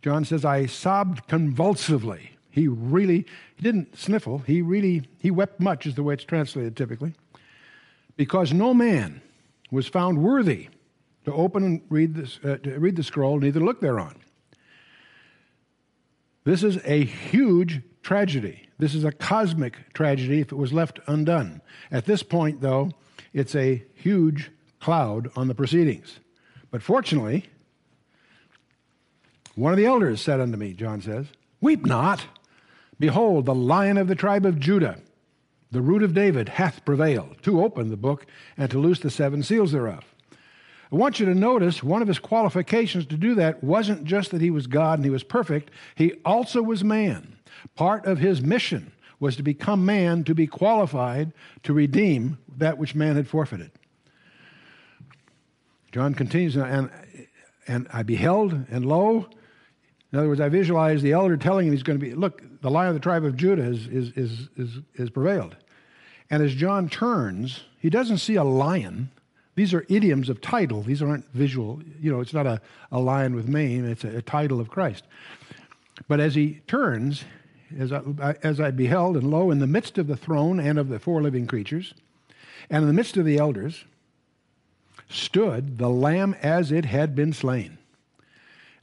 John 0.03 0.25
says, 0.25 0.45
I 0.45 0.67
sobbed 0.67 1.29
convulsively. 1.29 2.33
He 2.51 2.69
really, 2.69 3.25
he 3.57 3.63
didn't 3.63 3.97
sniffle. 3.97 4.39
He 4.39 4.61
really, 4.61 5.09
he 5.19 5.31
wept 5.31 5.61
much, 5.61 5.87
is 5.87 5.95
the 5.95 6.03
way 6.03 6.15
it's 6.15 6.25
translated 6.25 6.77
typically. 6.77 7.15
Because 8.17 8.53
no 8.53 8.75
man 8.75 9.23
was 9.71 9.87
found 9.87 10.23
worthy 10.23 10.69
to 11.25 11.33
open 11.33 11.63
and 11.63 11.83
read, 11.89 12.15
this, 12.15 12.41
uh, 12.45 12.57
to 12.59 12.79
read 12.79 12.97
the 12.97 13.03
scroll, 13.03 13.39
neither 13.39 13.61
look 13.61 13.81
thereon. 13.81 14.17
This 16.45 16.65
is 16.65 16.79
a 16.85 17.05
huge 17.05 17.81
tragedy. 18.03 18.69
This 18.79 18.95
is 18.95 19.05
a 19.05 19.13
cosmic 19.13 19.95
tragedy 19.95 20.41
if 20.41 20.51
it 20.51 20.57
was 20.57 20.73
left 20.73 20.99
undone. 21.07 21.63
At 21.93 22.05
this 22.05 22.25
point, 22.25 22.61
though, 22.61 22.91
it's 23.33 23.55
a 23.55 23.85
huge 23.95 24.51
cloud 24.81 25.31
on 25.37 25.47
the 25.47 25.55
proceedings. 25.55 26.19
But 26.73 26.83
fortunately, 26.83 27.47
one 29.55 29.73
of 29.73 29.77
the 29.77 29.87
elders 29.87 30.21
said 30.21 30.41
unto 30.41 30.57
me, 30.57 30.73
John 30.73 31.01
says, 31.01 31.27
Weep 31.61 31.85
not. 31.85 32.27
Behold, 32.99 33.47
the 33.47 33.55
lion 33.55 33.99
of 33.99 34.09
the 34.09 34.15
tribe 34.15 34.47
of 34.47 34.61
Judah, 34.61 34.99
the 35.71 35.83
root 35.83 36.03
of 36.03 36.15
David, 36.15 36.51
hath 36.51 36.85
prevailed 36.85 37.43
to 37.43 37.63
open 37.63 37.91
the 37.91 37.97
book 37.97 38.27
and 38.57 38.71
to 38.71 38.79
loose 38.79 39.01
the 39.01 39.11
seven 39.11 39.43
seals 39.43 39.73
thereof. 39.73 40.05
I 40.93 40.97
want 40.97 41.19
you 41.19 41.27
to 41.27 41.35
notice 41.35 41.83
one 41.83 42.03
of 42.03 42.09
his 42.09 42.19
qualifications 42.19 43.07
to 43.07 43.17
do 43.17 43.35
that 43.37 43.65
wasn't 43.65 44.05
just 44.05 44.31
that 44.31 44.43
he 44.43 44.51
was 44.51 44.67
God 44.67 44.99
and 44.99 45.05
he 45.05 45.11
was 45.11 45.25
perfect, 45.25 45.71
he 45.95 46.13
also 46.25 46.63
was 46.63 46.85
man. 46.85 47.37
Part 47.75 48.05
of 48.07 48.19
his 48.19 48.43
mission 48.43 48.93
was 49.19 49.37
to 49.37 49.43
become 49.43 49.87
man 49.87 50.25
to 50.25 50.35
be 50.35 50.47
qualified 50.47 51.33
to 51.63 51.73
redeem 51.73 52.39
that 52.57 52.77
which 52.77 52.95
man 52.95 53.17
had 53.17 53.29
forfeited. 53.29 53.71
John 55.93 56.15
continues, 56.15 56.57
and, 56.57 56.91
and 57.67 57.87
I 57.93 58.03
beheld, 58.03 58.67
and 58.71 58.85
lo, 58.85 59.29
in 60.13 60.19
other 60.19 60.29
words, 60.29 60.41
I 60.41 60.51
visualize 60.51 61.01
the 61.01 61.13
elder 61.13 61.39
telling 61.39 61.67
him 61.67 61.73
he's 61.73 61.83
going 61.83 61.99
to 61.99 62.05
be, 62.05 62.15
look, 62.15 62.43
the 62.61 62.71
lion 62.71 62.89
of 62.89 62.95
the 62.95 63.01
tribe 63.01 63.25
of 63.25 63.35
Judah 63.35 63.65
is, 63.65 63.87
is, 63.87 64.13
is, 64.13 64.49
is, 64.57 64.79
is 64.95 65.11
prevailed. 65.11 65.57
And 66.29 66.43
as 66.43 66.55
John 66.55 66.91
turns, 66.91 67.65
he 67.79 67.89
doesn't 67.89 68.19
see 68.19 68.35
a 68.35 68.45
lion. 68.45 69.11
These 69.55 69.73
are 69.73 69.87
idioms 69.89 70.29
of 70.29 70.43
title. 70.43 70.83
These 70.83 71.03
aren't 71.03 71.27
visual. 71.33 71.81
You 71.99 72.13
know, 72.13 72.21
it's 72.21 72.35
not 72.35 72.47
a, 72.47 72.61
a 72.91 73.01
lion 73.01 73.35
with 73.35 73.49
mane, 73.49 73.87
it's 73.87 74.05
a, 74.05 74.19
a 74.19 74.23
title 74.23 74.61
of 74.61 74.69
Christ. 74.69 75.05
But 76.09 76.21
as 76.21 76.35
he 76.35 76.61
turns, 76.67 77.25
as 77.79 77.91
I, 77.91 78.37
as 78.43 78.61
I 78.61 78.71
beheld, 78.71 79.17
and 79.17 79.31
lo, 79.31 79.51
in 79.51 79.61
the 79.61 79.67
midst 79.67 79.97
of 79.97 80.09
the 80.09 80.17
throne 80.17 80.61
and 80.61 80.79
of 80.79 80.89
the 80.89 80.99
four 80.99 81.23
living 81.23 81.47
creatures, 81.47 81.95
and 82.69 82.83
in 82.83 82.87
the 82.87 82.95
midst 82.95 83.17
of 83.17 83.25
the 83.25 83.39
elders, 83.39 83.85
stood 85.09 85.79
the 85.79 85.89
Lamb 85.89 86.37
as 86.43 86.71
it 86.71 86.85
had 86.85 87.15
been 87.15 87.33
slain 87.33 87.79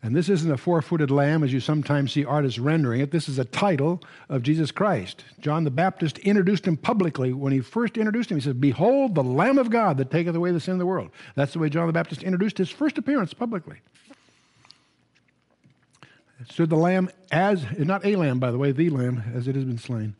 and 0.01 0.15
this 0.15 0.29
isn't 0.29 0.51
a 0.51 0.58
four 0.58 0.82
footed 0.82 1.12
lamb 1.12 1.44
as 1.44 1.51
you 1.51 1.60
sometimes 1.60 2.13
see 2.13 2.24
artists 2.24 2.58
rendering 2.58 3.01
it. 3.01 3.12
This 3.12 3.27
is 3.27 3.38
a 3.38 3.44
title 3.44 4.01
of 4.29 4.44
Jesus 4.44 4.72
Christ. 4.72 5.25
John 5.41 5.65
the 5.65 5.72
Baptist 5.72 6.18
introduced 6.20 6.65
him 6.65 6.77
publicly. 6.77 7.34
When 7.34 7.51
he 7.51 7.60
first 7.60 7.98
introduced 7.98 8.32
him, 8.32 8.38
he 8.38 8.41
said, 8.41 8.62
Behold, 8.62 9.13
the 9.13 9.24
Lamb 9.24 9.58
of 9.58 9.70
God 9.70 9.98
that 9.98 10.10
taketh 10.10 10.36
away 10.36 10.51
the 10.51 10.62
sin 10.62 10.74
of 10.74 10.79
the 10.79 10.86
world. 10.86 11.12
That's 11.36 11.51
the 11.51 11.60
way 11.60 11.70
John 11.70 11.88
the 11.88 11.94
Baptist 11.94 12.24
introduced 12.24 12.58
his 12.58 12.70
first 12.70 12.98
appearance 12.98 13.34
publicly. 13.34 13.82
Stood 16.50 16.70
the 16.70 16.77
lamb 16.77 17.10
as, 17.29 17.65
not 17.77 18.06
a 18.06 18.15
lamb, 18.15 18.39
by 18.39 18.51
the 18.51 18.58
way, 18.58 18.72
the 18.72 18.89
lamb, 18.89 19.24
as 19.36 19.50
it 19.50 19.56
has 19.56 19.65
been 19.65 19.77
slain, 19.77 20.15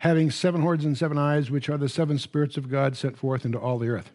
having 0.00 0.30
seven 0.30 0.60
horns 0.60 0.84
and 0.84 0.98
seven 0.98 1.16
eyes, 1.16 1.50
which 1.50 1.70
are 1.70 1.78
the 1.78 1.88
seven 1.88 2.18
spirits 2.18 2.58
of 2.58 2.70
God 2.70 2.94
sent 2.94 3.16
forth 3.16 3.46
into 3.46 3.58
all 3.58 3.78
the 3.78 3.88
earth. 3.88 4.10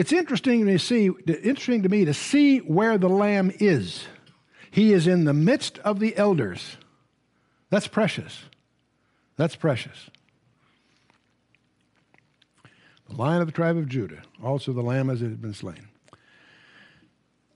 It's 0.00 0.14
interesting 0.14 0.64
to 0.64 0.78
see, 0.78 1.10
interesting 1.26 1.82
to 1.82 1.90
me 1.90 2.06
to 2.06 2.14
see 2.14 2.60
where 2.60 2.96
the 2.96 3.10
lamb 3.10 3.52
is. 3.58 4.06
He 4.70 4.94
is 4.94 5.06
in 5.06 5.24
the 5.24 5.34
midst 5.34 5.78
of 5.80 6.00
the 6.00 6.16
elders. 6.16 6.78
That's 7.68 7.86
precious. 7.86 8.44
That's 9.36 9.56
precious. 9.56 10.08
The 13.10 13.14
lion 13.14 13.42
of 13.42 13.46
the 13.46 13.52
tribe 13.52 13.76
of 13.76 13.90
Judah, 13.90 14.22
also 14.42 14.72
the 14.72 14.80
lamb 14.80 15.10
as 15.10 15.20
it 15.20 15.26
had 15.26 15.42
been 15.42 15.52
slain. 15.52 15.88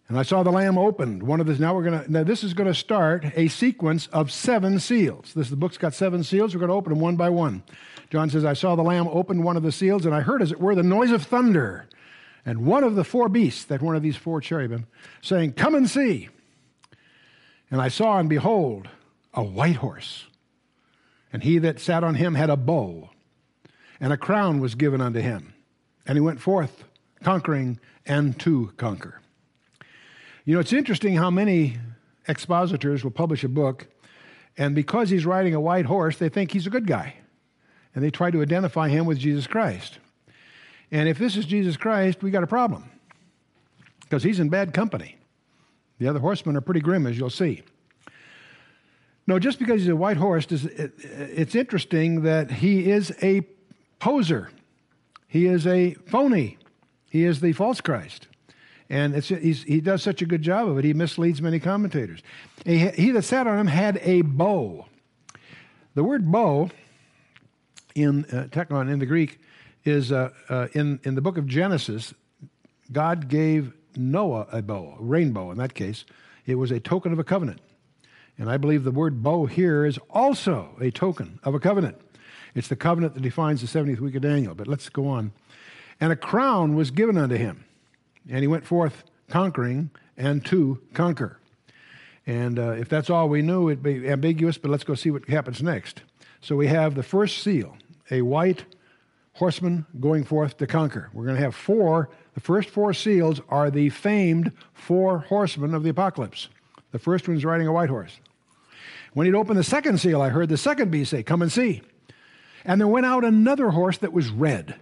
And 0.09 0.19
I 0.19 0.23
saw 0.23 0.43
the 0.43 0.53
Lamb 0.53 0.77
opened. 0.77 1.23
One 1.23 1.41
of 1.41 1.47
the 1.47 1.55
now 1.55 1.75
we're 1.75 1.85
gonna 1.85 2.05
now 2.09 2.25
this 2.25 2.45
is 2.45 2.53
going 2.53 2.67
to 2.67 2.75
start 2.75 3.25
a 3.37 3.49
sequence 3.49 4.07
of 4.09 4.31
seven 4.31 4.79
seals. 4.79 5.33
This 5.33 5.49
the 5.49 5.57
book's 5.57 5.79
got 5.79 5.95
seven 5.95 6.23
seals. 6.23 6.55
We're 6.55 6.67
to 6.67 6.75
open 6.75 6.93
them 6.93 7.01
one 7.01 7.17
by 7.17 7.31
one. 7.31 7.63
John 8.11 8.29
says, 8.29 8.45
"I 8.45 8.53
saw 8.53 8.77
the 8.77 8.83
Lamb 8.83 9.09
open 9.09 9.43
one 9.43 9.57
of 9.57 9.63
the 9.63 9.73
seals, 9.73 10.05
and 10.05 10.15
I 10.15 10.21
heard, 10.21 10.43
as 10.43 10.53
it 10.53 10.61
were, 10.61 10.75
the 10.75 10.83
noise 10.83 11.11
of 11.11 11.23
thunder, 11.23 11.89
and 12.47 12.67
one 12.67 12.85
of 12.85 12.95
the 12.95 13.05
four 13.05 13.29
beasts, 13.29 13.65
that 13.65 13.83
one 13.83 13.97
of 13.97 14.03
these 14.03 14.17
four 14.17 14.41
cherubim, 14.41 14.87
saying, 15.23 15.53
Come 15.55 15.75
and 15.75 15.89
see. 15.89 16.29
And 17.71 17.81
I 17.81 17.89
saw, 17.89 18.19
and 18.19 18.29
behold, 18.29 18.89
a 19.33 19.43
white 19.43 19.77
horse, 19.77 20.27
and 21.33 21.43
he 21.43 21.59
that 21.59 21.81
sat 21.81 22.05
on 22.05 22.15
him 22.15 22.35
had 22.35 22.51
a 22.51 22.57
bow, 22.57 23.11
and 23.99 24.13
a 24.13 24.17
crown 24.17 24.61
was 24.61 24.75
given 24.75 25.01
unto 25.01 25.21
him, 25.21 25.55
and 26.07 26.17
he 26.17 26.21
went 26.21 26.41
forth 26.41 26.85
conquering 27.23 27.81
and 28.07 28.39
to 28.41 28.73
conquer." 28.77 29.21
You 30.45 30.55
know, 30.55 30.61
it's 30.61 30.75
interesting 30.75 31.17
how 31.17 31.31
many 31.31 31.79
expositors 32.29 33.03
will 33.03 33.11
publish 33.11 33.45
a 33.45 33.49
book, 33.49 33.87
and 34.59 34.75
because 34.75 35.11
he's 35.11 35.27
riding 35.27 35.55
a 35.55 35.61
white 35.61 35.87
horse, 35.87 36.19
they 36.19 36.29
think 36.29 36.53
he's 36.53 36.67
a 36.67 36.71
good 36.71 36.87
guy. 36.87 37.15
And 37.95 38.05
they 38.05 38.11
try 38.11 38.31
to 38.31 38.43
identify 38.43 38.89
him 38.89 39.07
with 39.07 39.19
Jesus 39.19 39.47
Christ. 39.47 39.99
And 40.95 41.09
if 41.09 41.19
this 41.19 41.37
is 41.37 41.45
Jesus 41.45 41.77
Christ, 41.77 42.23
we 42.23 42.31
got 42.31 42.45
a 42.45 42.47
problem 42.47 42.89
because 44.03 44.23
he's 44.23 44.39
in 44.39 44.49
bad 44.49 44.73
company. 44.73 45.17
The 45.99 46.07
other 46.07 46.21
horsemen 46.21 46.57
are 46.57 46.61
pretty 46.61 46.79
grim, 46.79 47.05
as 47.05 47.19
you'll 47.19 47.31
see. 47.31 47.65
No, 49.27 49.41
just 49.41 49.59
because 49.59 49.81
he's 49.81 49.89
a 49.89 49.97
white 49.97 50.19
horse, 50.19 50.47
it's 50.53 51.57
interesting 51.57 52.23
that 52.23 52.49
he 52.49 52.93
is 52.93 53.13
a 53.25 53.43
poser. 53.99 54.53
He 55.27 55.47
is 55.47 55.67
a 55.67 55.95
phony. 55.95 56.59
He 57.11 57.25
is 57.25 57.41
the 57.41 57.53
false 57.55 57.81
Christ. 57.81 58.29
And 58.89 59.17
he 59.17 59.81
does 59.81 60.01
such 60.01 60.23
a 60.23 60.27
good 60.27 60.43
job 60.43 60.69
of 60.69 60.79
it, 60.79 60.85
he 60.85 60.95
misleads 60.95 61.43
many 61.43 61.59
commentators. 61.59 62.21
He, 62.65 62.89
he 62.91 63.11
that 63.11 63.23
sat 63.23 63.49
on 63.49 63.59
him 63.59 63.67
had 63.67 63.99
a 64.05 64.23
bow. 64.23 64.87
The 65.97 66.05
word 66.05 66.31
bow 66.31 66.71
in 67.97 68.27
uh, 68.27 68.47
teknon, 68.53 68.93
in 68.93 69.01
the 69.01 69.07
Greek, 69.07 69.41
is 69.85 70.13
uh, 70.13 70.31
uh, 70.49 70.69
in, 70.73 71.01
in 71.05 71.15
the 71.15 71.21
book 71.21 71.37
of 71.37 71.47
Genesis, 71.47 72.15
God 72.91 73.29
gave 73.29 73.73
Noah 73.97 74.47
a 74.51 74.63
bow, 74.63 74.97
a 74.99 75.03
rainbow 75.03 75.51
in 75.51 75.59
that 75.59 75.75
case. 75.75 76.05
It 76.47 76.57
was 76.57 76.71
a 76.71 76.81
token 76.81 77.13
of 77.13 77.19
a 77.19 77.25
covenant. 77.25 77.61
And 78.39 78.51
I 78.51 78.57
believe 78.57 78.85
the 78.85 78.91
word 78.91 79.23
bow 79.23 79.47
here 79.47 79.85
is 79.85 79.99
also 80.11 80.77
a 80.81 80.91
token 80.91 81.39
of 81.45 81.55
a 81.55 81.61
covenant. 81.61 82.01
It's 82.55 82.69
the 82.69 82.77
covenant 82.77 83.15
that 83.15 83.23
defines 83.23 83.61
the 83.61 83.67
70th 83.67 84.01
week 84.01 84.15
of 84.15 84.23
Daniel. 84.23 84.55
But 84.55 84.69
let's 84.69 84.89
go 84.89 85.09
on. 85.09 85.33
And 86.01 86.13
a 86.13 86.17
crown 86.17 86.75
was 86.75 86.91
given 86.91 87.17
unto 87.17 87.37
him 87.37 87.65
and 88.29 88.41
he 88.41 88.47
went 88.47 88.67
forth 88.67 89.05
conquering 89.29 89.91
and 90.17 90.45
to 90.47 90.81
conquer. 90.93 91.39
And 92.27 92.59
uh, 92.59 92.71
if 92.73 92.89
that's 92.89 93.11
all 93.11 93.29
we 93.29 93.43
knew, 93.43 93.69
it'd 93.69 93.83
be 93.83 94.09
ambiguous, 94.09 94.57
but 94.57 94.71
let's 94.71 94.85
go 94.85 94.95
see 94.95 95.11
what 95.11 95.29
happens 95.29 95.63
next. 95.63 96.03
So 96.41 96.57
we 96.57 96.69
have 96.69 96.95
the 96.95 97.03
first 97.03 97.43
seal, 97.43 97.77
a 98.11 98.23
white 98.23 98.65
horseman 99.35 99.87
going 100.01 100.25
forth 100.25 100.57
to 100.59 100.67
conquer. 100.67 101.11
We're 101.13 101.25
going 101.25 101.37
to 101.37 101.43
have 101.43 101.55
four. 101.55 102.09
The 102.35 102.41
first 102.41 102.71
four 102.71 102.93
seals 102.95 103.41
are 103.49 103.71
the 103.71 103.91
famed 103.91 104.53
four 104.73 105.21
horsemen 105.21 105.75
of 105.75 105.83
the 105.83 105.91
apocalypse. 105.91 106.49
The 106.93 106.99
first 106.99 107.29
one's 107.29 107.45
riding 107.45 107.67
a 107.67 107.73
white 107.73 107.91
horse. 107.91 108.19
When 109.13 109.27
he'd 109.27 109.35
opened 109.35 109.59
the 109.59 109.65
second 109.65 109.99
seal, 109.99 110.21
I 110.21 110.31
heard 110.31 110.49
the 110.49 110.57
second 110.57 110.91
beast 110.91 111.11
say, 111.11 111.23
Come 111.23 111.43
and 111.43 111.53
see. 111.53 111.83
And 112.65 112.81
there 112.81 112.89
went 112.89 113.07
out 113.07 113.25
another 113.25 113.71
horse 113.71 113.99
that 113.99 114.13
was 114.13 114.31
red 114.31 114.77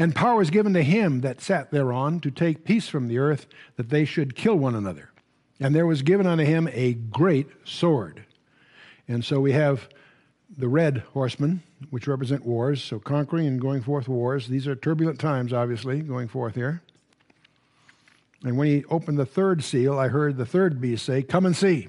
and 0.00 0.14
power 0.14 0.36
was 0.36 0.48
given 0.48 0.72
to 0.72 0.82
him 0.82 1.20
that 1.20 1.42
sat 1.42 1.70
thereon 1.70 2.20
to 2.20 2.30
take 2.30 2.64
peace 2.64 2.88
from 2.88 3.06
the 3.06 3.18
earth, 3.18 3.46
that 3.76 3.90
they 3.90 4.06
should 4.06 4.34
kill 4.34 4.56
one 4.56 4.74
another. 4.74 5.10
And 5.60 5.74
there 5.74 5.86
was 5.86 6.00
given 6.00 6.26
unto 6.26 6.42
him 6.42 6.70
a 6.72 6.94
great 6.94 7.48
sword. 7.64 8.24
And 9.06 9.22
so 9.22 9.40
we 9.40 9.52
have 9.52 9.90
the 10.56 10.68
red 10.68 10.98
horsemen, 11.12 11.62
which 11.90 12.06
represent 12.06 12.44
wars, 12.44 12.82
so 12.82 12.98
conquering 12.98 13.46
and 13.46 13.60
going 13.60 13.82
forth 13.82 14.08
wars. 14.08 14.48
These 14.48 14.66
are 14.66 14.74
turbulent 14.74 15.18
times, 15.18 15.52
obviously, 15.52 16.00
going 16.00 16.28
forth 16.28 16.54
here. 16.54 16.82
And 18.42 18.56
when 18.56 18.68
he 18.68 18.84
opened 18.86 19.18
the 19.18 19.26
third 19.26 19.62
seal, 19.62 19.98
I 19.98 20.08
heard 20.08 20.36
the 20.36 20.46
third 20.46 20.80
beast 20.80 21.04
say, 21.04 21.22
Come 21.22 21.46
and 21.46 21.56
see. 21.56 21.88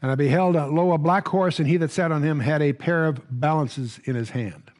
And 0.00 0.10
I 0.10 0.14
beheld, 0.14 0.54
lo, 0.54 0.92
a 0.92 0.98
black 0.98 1.26
horse, 1.28 1.58
and 1.58 1.68
he 1.68 1.76
that 1.78 1.90
sat 1.90 2.12
on 2.12 2.22
him 2.22 2.40
had 2.40 2.62
a 2.62 2.72
pair 2.72 3.06
of 3.06 3.20
balances 3.30 3.98
in 4.04 4.14
his 4.14 4.30
hand. 4.30 4.70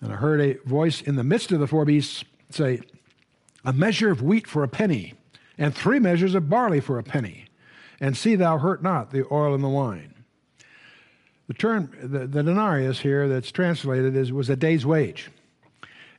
And 0.00 0.12
I 0.12 0.16
heard 0.16 0.40
a 0.40 0.54
voice 0.68 1.00
in 1.00 1.16
the 1.16 1.24
midst 1.24 1.52
of 1.52 1.60
the 1.60 1.66
four 1.66 1.84
beasts 1.84 2.24
say, 2.50 2.80
A 3.64 3.72
measure 3.72 4.10
of 4.10 4.22
wheat 4.22 4.46
for 4.46 4.62
a 4.62 4.68
penny, 4.68 5.14
and 5.56 5.74
three 5.74 5.98
measures 5.98 6.34
of 6.34 6.50
barley 6.50 6.80
for 6.80 6.98
a 6.98 7.02
penny, 7.02 7.46
and 8.00 8.16
see 8.16 8.34
thou 8.34 8.58
hurt 8.58 8.82
not 8.82 9.10
the 9.10 9.26
oil 9.32 9.54
and 9.54 9.64
the 9.64 9.68
wine. 9.68 10.15
The 11.48 11.54
term, 11.54 11.90
the, 12.02 12.26
the 12.26 12.42
denarius 12.42 13.00
here 13.00 13.28
that's 13.28 13.52
translated 13.52 14.16
is 14.16 14.32
was 14.32 14.50
a 14.50 14.56
day's 14.56 14.84
wage. 14.84 15.30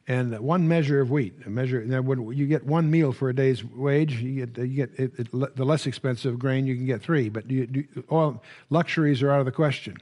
And 0.09 0.39
one 0.39 0.69
measure 0.69 1.01
of 1.01 1.11
wheat, 1.11 1.33
a 1.45 1.49
measure, 1.49 1.81
when 2.01 2.31
you 2.31 2.47
get 2.47 2.65
one 2.65 2.89
meal 2.89 3.11
for 3.11 3.27
a 3.27 3.35
day's 3.35 3.61
wage, 3.65 4.21
you 4.21 4.45
get, 4.45 4.57
you 4.57 4.75
get 4.85 4.97
it, 4.97 5.19
it, 5.19 5.55
the 5.55 5.65
less 5.65 5.85
expensive 5.85 6.39
grain, 6.39 6.65
you 6.65 6.77
can 6.77 6.85
get 6.85 7.01
three, 7.01 7.27
but 7.27 7.51
you, 7.51 7.85
oil, 8.09 8.41
luxuries 8.69 9.21
are 9.21 9.31
out 9.31 9.41
of 9.41 9.45
the 9.45 9.51
question. 9.51 9.97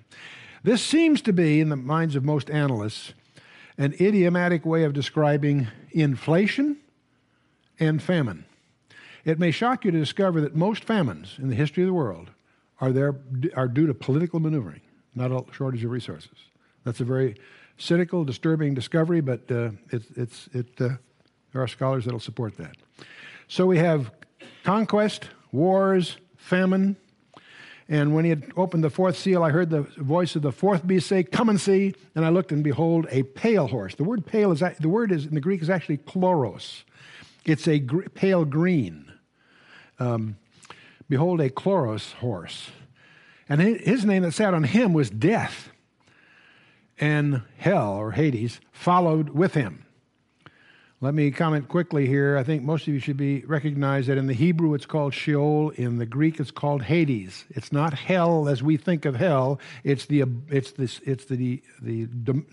This 0.61 0.83
seems 0.83 1.23
to 1.23 1.33
be, 1.33 1.59
in 1.59 1.69
the 1.69 1.75
minds 1.75 2.15
of 2.15 2.23
most 2.23 2.51
analysts, 2.51 3.13
an 3.79 3.95
idiomatic 3.99 4.63
way 4.63 4.83
of 4.83 4.93
describing 4.93 5.67
inflation 5.91 6.77
and 7.79 8.01
famine. 8.01 8.45
It 9.25 9.39
may 9.39 9.49
shock 9.49 9.85
you 9.85 9.91
to 9.91 9.99
discover 9.99 10.39
that 10.41 10.55
most 10.55 10.83
famines 10.83 11.37
in 11.39 11.49
the 11.49 11.55
history 11.55 11.81
of 11.81 11.87
the 11.87 11.93
world 11.93 12.29
are, 12.79 12.91
there, 12.91 13.15
are 13.55 13.67
due 13.67 13.87
to 13.87 13.93
political 13.95 14.39
maneuvering, 14.39 14.81
not 15.15 15.31
a 15.31 15.43
shortage 15.53 15.83
of 15.83 15.91
resources. 15.91 16.37
That's 16.83 16.99
a 16.99 17.05
very 17.05 17.35
cynical, 17.77 18.23
disturbing 18.23 18.73
discovery, 18.73 19.21
but 19.21 19.49
uh, 19.49 19.71
it's, 19.91 20.07
it's, 20.15 20.49
it, 20.53 20.67
uh, 20.79 20.89
there 21.51 21.61
are 21.61 21.67
scholars 21.67 22.05
that 22.05 22.13
will 22.13 22.19
support 22.19 22.57
that. 22.57 22.75
So 23.47 23.65
we 23.65 23.77
have 23.77 24.11
conquest, 24.63 25.29
wars, 25.51 26.17
famine, 26.37 26.97
and 27.87 28.15
when 28.15 28.25
he 28.25 28.29
had 28.29 28.51
opened 28.57 28.83
the 28.83 28.89
fourth 28.89 29.15
seal, 29.15 29.43
I 29.43 29.51
heard 29.51 29.69
the 29.69 29.81
voice 29.81 30.35
of 30.35 30.41
the 30.41 30.51
fourth 30.51 30.87
beast 30.87 31.07
say, 31.07 31.23
Come 31.23 31.49
and 31.49 31.61
see. 31.61 31.93
And 32.15 32.25
I 32.25 32.29
looked, 32.29 32.51
and 32.51 32.63
behold, 32.63 33.05
a 33.11 33.23
pale 33.23 33.67
horse. 33.67 33.93
The 33.93 34.03
word 34.03 34.25
pale 34.25 34.51
is, 34.51 34.63
the 34.79 34.89
word 34.89 35.11
is, 35.11 35.25
in 35.25 35.35
the 35.35 35.41
Greek 35.41 35.61
is 35.61 35.69
actually 35.69 35.97
chloros. 35.99 36.83
It's 37.45 37.67
a 37.67 37.77
gr- 37.77 38.09
pale 38.09 38.43
green. 38.43 39.11
Um, 39.99 40.37
behold, 41.07 41.39
a 41.41 41.49
chloros 41.51 42.13
horse. 42.13 42.71
And 43.47 43.61
his 43.61 44.05
name 44.05 44.23
that 44.23 44.33
sat 44.33 44.53
on 44.53 44.63
him 44.63 44.93
was 44.93 45.09
Death. 45.09 45.69
And 46.97 47.41
hell, 47.57 47.93
or 47.93 48.11
Hades, 48.11 48.61
followed 48.71 49.29
with 49.29 49.53
him. 49.53 49.85
Let 51.01 51.13
me 51.13 51.29
comment 51.29 51.67
quickly 51.67 52.07
here. 52.07 52.37
I 52.37 52.43
think 52.43 52.63
most 52.63 52.87
of 52.87 52.93
you 52.93 52.99
should 52.99 53.17
be 53.17 53.41
recognize 53.41 54.07
that 54.07 54.17
in 54.17 54.27
the 54.27 54.33
Hebrew 54.33 54.73
it's 54.73 54.85
called 54.85 55.13
Sheol, 55.13 55.71
in 55.71 55.97
the 55.97 56.05
Greek 56.05 56.39
it's 56.39 56.51
called 56.51 56.83
Hades. 56.83 57.43
It's 57.49 57.73
not 57.73 57.93
hell 57.93 58.47
as 58.47 58.63
we 58.63 58.77
think 58.77 59.03
of 59.03 59.15
hell. 59.15 59.59
It's 59.83 60.05
the 60.05 60.23
it's 60.49 60.71
this 60.71 61.01
it's 61.05 61.25
the 61.25 61.61
the 61.81 62.05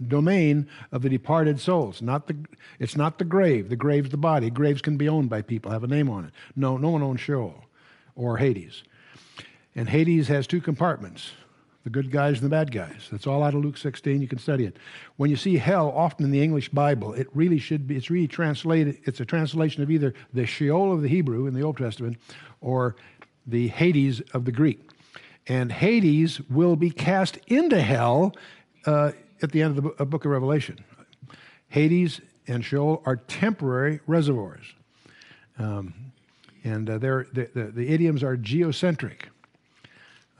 domain 0.06 0.68
of 0.90 1.02
the 1.02 1.08
departed 1.08 1.60
souls. 1.60 2.02
Not 2.02 2.26
the 2.26 2.36
it's 2.80 2.96
not 2.96 3.18
the 3.18 3.24
grave. 3.24 3.68
The 3.68 3.76
grave's 3.76 4.10
the 4.10 4.16
body. 4.16 4.50
Graves 4.50 4.82
can 4.82 4.96
be 4.96 5.08
owned 5.08 5.30
by 5.30 5.40
people, 5.40 5.70
have 5.70 5.84
a 5.84 5.86
name 5.88 6.10
on 6.10 6.24
it. 6.24 6.32
No, 6.56 6.76
no 6.76 6.90
one 6.90 7.02
owns 7.02 7.20
Sheol 7.20 7.64
or 8.16 8.38
Hades. 8.38 8.82
And 9.74 9.88
Hades 9.88 10.28
has 10.28 10.46
two 10.46 10.60
compartments 10.60 11.32
the 11.84 11.90
good 11.90 12.12
guys 12.12 12.36
and 12.36 12.44
the 12.44 12.48
bad 12.48 12.70
guys. 12.70 13.08
That's 13.10 13.26
all 13.26 13.42
out 13.42 13.54
of 13.54 13.64
Luke 13.64 13.76
16. 13.76 14.22
You 14.22 14.28
can 14.28 14.38
study 14.38 14.64
it. 14.64 14.76
When 15.16 15.30
you 15.30 15.36
see 15.36 15.56
hell, 15.56 15.90
often 15.90 16.24
in 16.24 16.30
the 16.30 16.40
English 16.40 16.68
Bible, 16.68 17.12
it 17.14 17.26
really 17.34 17.58
should 17.58 17.88
be, 17.88 17.96
it's 17.96 18.08
really 18.08 18.28
translated, 18.28 18.98
it's 19.02 19.18
a 19.18 19.24
translation 19.24 19.82
of 19.82 19.90
either 19.90 20.14
the 20.32 20.46
Sheol 20.46 20.92
of 20.92 21.02
the 21.02 21.08
Hebrew 21.08 21.46
in 21.46 21.54
the 21.54 21.62
Old 21.62 21.78
Testament 21.78 22.18
or 22.60 22.94
the 23.46 23.66
Hades 23.66 24.20
of 24.32 24.44
the 24.44 24.52
Greek. 24.52 24.90
And 25.48 25.72
Hades 25.72 26.40
will 26.48 26.76
be 26.76 26.90
cast 26.90 27.38
into 27.48 27.80
hell 27.80 28.36
uh, 28.86 29.10
at 29.42 29.50
the 29.50 29.62
end 29.62 29.76
of 29.76 29.96
the 29.98 30.06
book 30.06 30.24
of 30.24 30.30
Revelation. 30.30 30.84
Hades 31.68 32.20
and 32.46 32.64
Sheol 32.64 33.02
are 33.04 33.16
temporary 33.16 34.00
reservoirs. 34.06 34.66
Um, 35.58 35.94
and 36.64 36.88
uh, 36.88 36.98
the, 36.98 37.72
the, 37.74 37.88
idioms 37.88 38.22
are 38.22 38.36
geocentric. 38.36 39.28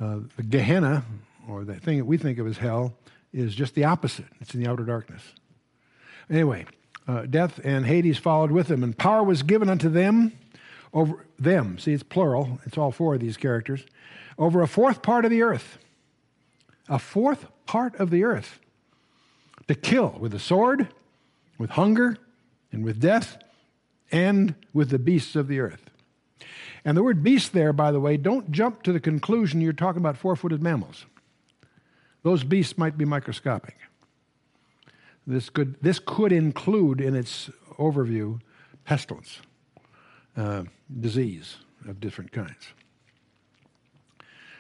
Uh, 0.03 0.19
the 0.37 0.43
Gehenna, 0.43 1.05
or 1.49 1.63
the 1.63 1.77
thing 1.77 1.99
that 1.99 2.05
we 2.07 2.17
think 2.17 2.39
of 2.39 2.47
as 2.49 2.59
hell, 2.59 2.93
is 3.33 3.55
just 3.55 3.77
the 3.77 3.85
opposite. 3.85 4.25
It's 4.41 4.53
in 4.53 4.61
the 4.61 4.69
outer 4.69 4.83
darkness. 4.83 5.23
Anyway, 6.29 6.67
uh, 7.07 7.27
death 7.27 7.61
and 7.63 7.87
Hades 7.87 8.19
followed 8.19 8.51
with 8.51 8.67
them, 8.67 8.83
and 8.83 8.99
power 8.99 9.23
was 9.23 9.45
given 9.45 9.69
unto 9.69 9.89
them 9.89 10.33
over 10.93 11.25
them. 11.39 11.79
See, 11.79 11.93
it's 11.93 12.03
plural. 12.03 12.59
It's 12.67 12.77
all 12.77 12.91
four 12.91 13.15
of 13.15 13.21
these 13.21 13.37
characters. 13.37 13.85
Over 14.39 14.61
a 14.61 14.67
fourth 14.67 15.03
part 15.03 15.25
of 15.25 15.31
the 15.31 15.43
earth. 15.43 15.79
A 16.89 16.99
fourth 16.99 17.47
part 17.67 17.95
of 18.01 18.11
the 18.11 18.25
earth. 18.25 18.59
To 19.69 19.75
kill 19.77 20.17
with 20.19 20.33
the 20.33 20.41
sword, 20.41 20.89
with 21.59 21.71
hunger, 21.71 22.19
and 22.73 22.85
with 22.85 22.99
death, 22.99 23.39
and 24.11 24.57
with 24.73 24.91
the 24.91 24.99
beasts 24.99 25.37
of 25.37 25.47
the 25.47 25.61
earth. 25.61 25.91
And 26.85 26.97
the 26.97 27.03
word 27.03 27.23
beast 27.23 27.53
there, 27.53 27.73
by 27.73 27.93
the 27.93 28.01
way, 28.01 28.17
don't 28.17 28.51
jump 28.51 28.83
to 28.83 28.93
the 28.93 29.01
conclusion 29.01 29.61
you're 29.61 29.73
talking 29.73 30.01
about 30.01 30.17
four 30.17 30.35
footed 30.35 30.63
mammals. 30.63 31.07
Those 32.23 32.45
beasts 32.45 32.77
might 32.77 32.99
be 32.99 33.05
microscopic. 33.05 33.77
This 35.27 35.51
could, 35.51 35.77
this 35.81 36.01
could 36.01 36.33
include 36.33 37.01
in 37.01 37.15
its 37.15 37.51
overview 37.79 38.41
pestilence, 38.85 39.41
uh, 40.37 40.65
disease 41.01 41.57
of 41.87 42.01
different 42.01 42.33
kinds. 42.33 42.69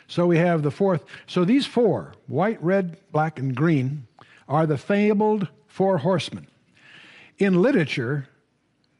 So 0.06 0.26
we 0.26 0.38
have 0.38 0.62
the 0.62 0.70
fourth. 0.70 1.04
So 1.26 1.44
these 1.44 1.66
four, 1.66 2.14
white, 2.26 2.62
red, 2.62 2.98
black, 3.10 3.38
and 3.38 3.54
green, 3.54 4.06
are 4.48 4.66
the 4.66 4.76
fabled 4.76 5.48
four 5.66 5.98
horsemen. 5.98 6.46
In 7.38 7.62
literature, 7.62 8.28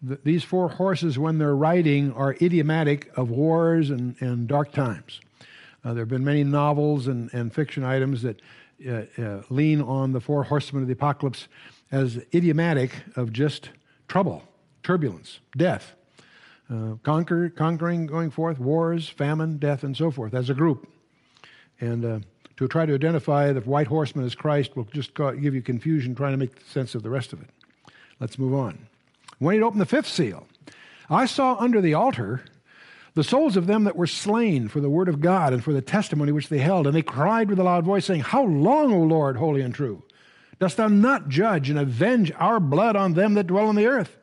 th- 0.06 0.20
these 0.24 0.44
four 0.44 0.68
horses, 0.68 1.18
when 1.18 1.38
they're 1.38 1.56
riding, 1.56 2.12
are 2.12 2.36
idiomatic 2.40 3.10
of 3.16 3.30
wars 3.30 3.90
and, 3.90 4.16
and 4.20 4.48
dark 4.48 4.72
times. 4.72 5.20
Uh, 5.84 5.94
there 5.94 6.02
have 6.02 6.08
been 6.08 6.24
many 6.24 6.44
novels 6.44 7.08
and, 7.08 7.32
and 7.34 7.52
fiction 7.52 7.84
items 7.84 8.22
that 8.22 8.40
uh, 8.88 9.02
uh, 9.18 9.42
lean 9.50 9.80
on 9.80 10.12
the 10.12 10.20
four 10.20 10.44
horsemen 10.44 10.82
of 10.82 10.88
the 10.88 10.92
apocalypse 10.94 11.48
as 11.90 12.18
idiomatic 12.34 12.92
of 13.16 13.32
just 13.32 13.70
trouble, 14.08 14.42
turbulence, 14.82 15.40
death, 15.56 15.94
uh, 16.70 16.94
conquer, 17.02 17.50
conquering, 17.50 18.06
going 18.06 18.30
forth, 18.30 18.58
wars, 18.58 19.08
famine, 19.08 19.58
death, 19.58 19.82
and 19.82 19.96
so 19.96 20.10
forth 20.10 20.34
as 20.34 20.50
a 20.50 20.54
group. 20.54 20.88
And 21.80 22.04
uh, 22.04 22.18
to 22.56 22.68
try 22.68 22.86
to 22.86 22.94
identify 22.94 23.52
the 23.52 23.60
white 23.60 23.88
horseman 23.88 24.24
as 24.24 24.34
Christ 24.34 24.76
will 24.76 24.84
just 24.84 25.14
give 25.14 25.54
you 25.54 25.62
confusion 25.62 26.14
trying 26.14 26.32
to 26.32 26.38
make 26.38 26.60
sense 26.60 26.94
of 26.94 27.02
the 27.02 27.10
rest 27.10 27.32
of 27.32 27.42
it. 27.42 27.48
Let's 28.20 28.38
move 28.38 28.54
on. 28.54 28.86
When 29.42 29.56
he 29.56 29.62
opened 29.62 29.80
the 29.80 29.86
fifth 29.86 30.06
seal, 30.06 30.46
I 31.10 31.26
saw 31.26 31.56
under 31.56 31.80
the 31.80 31.94
altar 31.94 32.44
the 33.14 33.24
souls 33.24 33.56
of 33.56 33.66
them 33.66 33.82
that 33.84 33.96
were 33.96 34.06
slain 34.06 34.68
for 34.68 34.80
the 34.80 34.88
word 34.88 35.08
of 35.08 35.20
God 35.20 35.52
and 35.52 35.64
for 35.64 35.72
the 35.72 35.82
testimony 35.82 36.30
which 36.30 36.48
they 36.48 36.58
held. 36.58 36.86
And 36.86 36.94
they 36.94 37.02
cried 37.02 37.50
with 37.50 37.58
a 37.58 37.64
loud 37.64 37.84
voice, 37.84 38.06
saying, 38.06 38.20
How 38.20 38.44
long, 38.44 38.92
O 38.92 38.98
Lord, 39.00 39.36
holy 39.36 39.60
and 39.62 39.74
true? 39.74 40.04
Dost 40.60 40.76
thou 40.76 40.86
not 40.86 41.28
judge 41.28 41.70
and 41.70 41.78
avenge 41.78 42.30
our 42.38 42.60
blood 42.60 42.94
on 42.94 43.14
them 43.14 43.34
that 43.34 43.48
dwell 43.48 43.66
on 43.66 43.74
the 43.74 43.88
earth? 43.88 44.16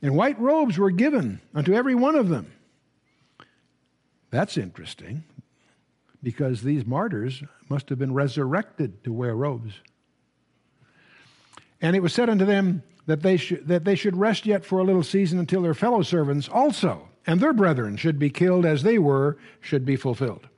And 0.00 0.14
white 0.14 0.38
robes 0.38 0.78
were 0.78 0.92
given 0.92 1.40
unto 1.52 1.74
every 1.74 1.96
one 1.96 2.14
of 2.14 2.28
them. 2.28 2.52
That's 4.30 4.56
interesting 4.56 5.24
because 6.22 6.62
these 6.62 6.86
martyrs 6.86 7.42
must 7.68 7.88
have 7.88 7.98
been 7.98 8.14
resurrected 8.14 9.02
to 9.02 9.12
wear 9.12 9.34
robes. 9.34 9.80
And 11.82 11.96
it 11.96 12.02
was 12.02 12.12
said 12.12 12.28
unto 12.28 12.44
them 12.44 12.82
that 13.06 13.22
they, 13.22 13.36
should, 13.36 13.66
that 13.68 13.84
they 13.84 13.94
should 13.94 14.16
rest 14.16 14.46
yet 14.46 14.64
for 14.64 14.78
a 14.78 14.84
little 14.84 15.02
season 15.02 15.38
until 15.38 15.62
their 15.62 15.74
fellow 15.74 16.02
servants 16.02 16.48
also 16.48 17.08
and 17.26 17.40
their 17.40 17.52
brethren 17.52 17.96
should 17.96 18.18
be 18.18 18.30
killed 18.30 18.64
as 18.64 18.82
they 18.82 18.98
were, 18.98 19.38
should 19.60 19.84
be 19.84 19.96
fulfilled. 19.96 20.48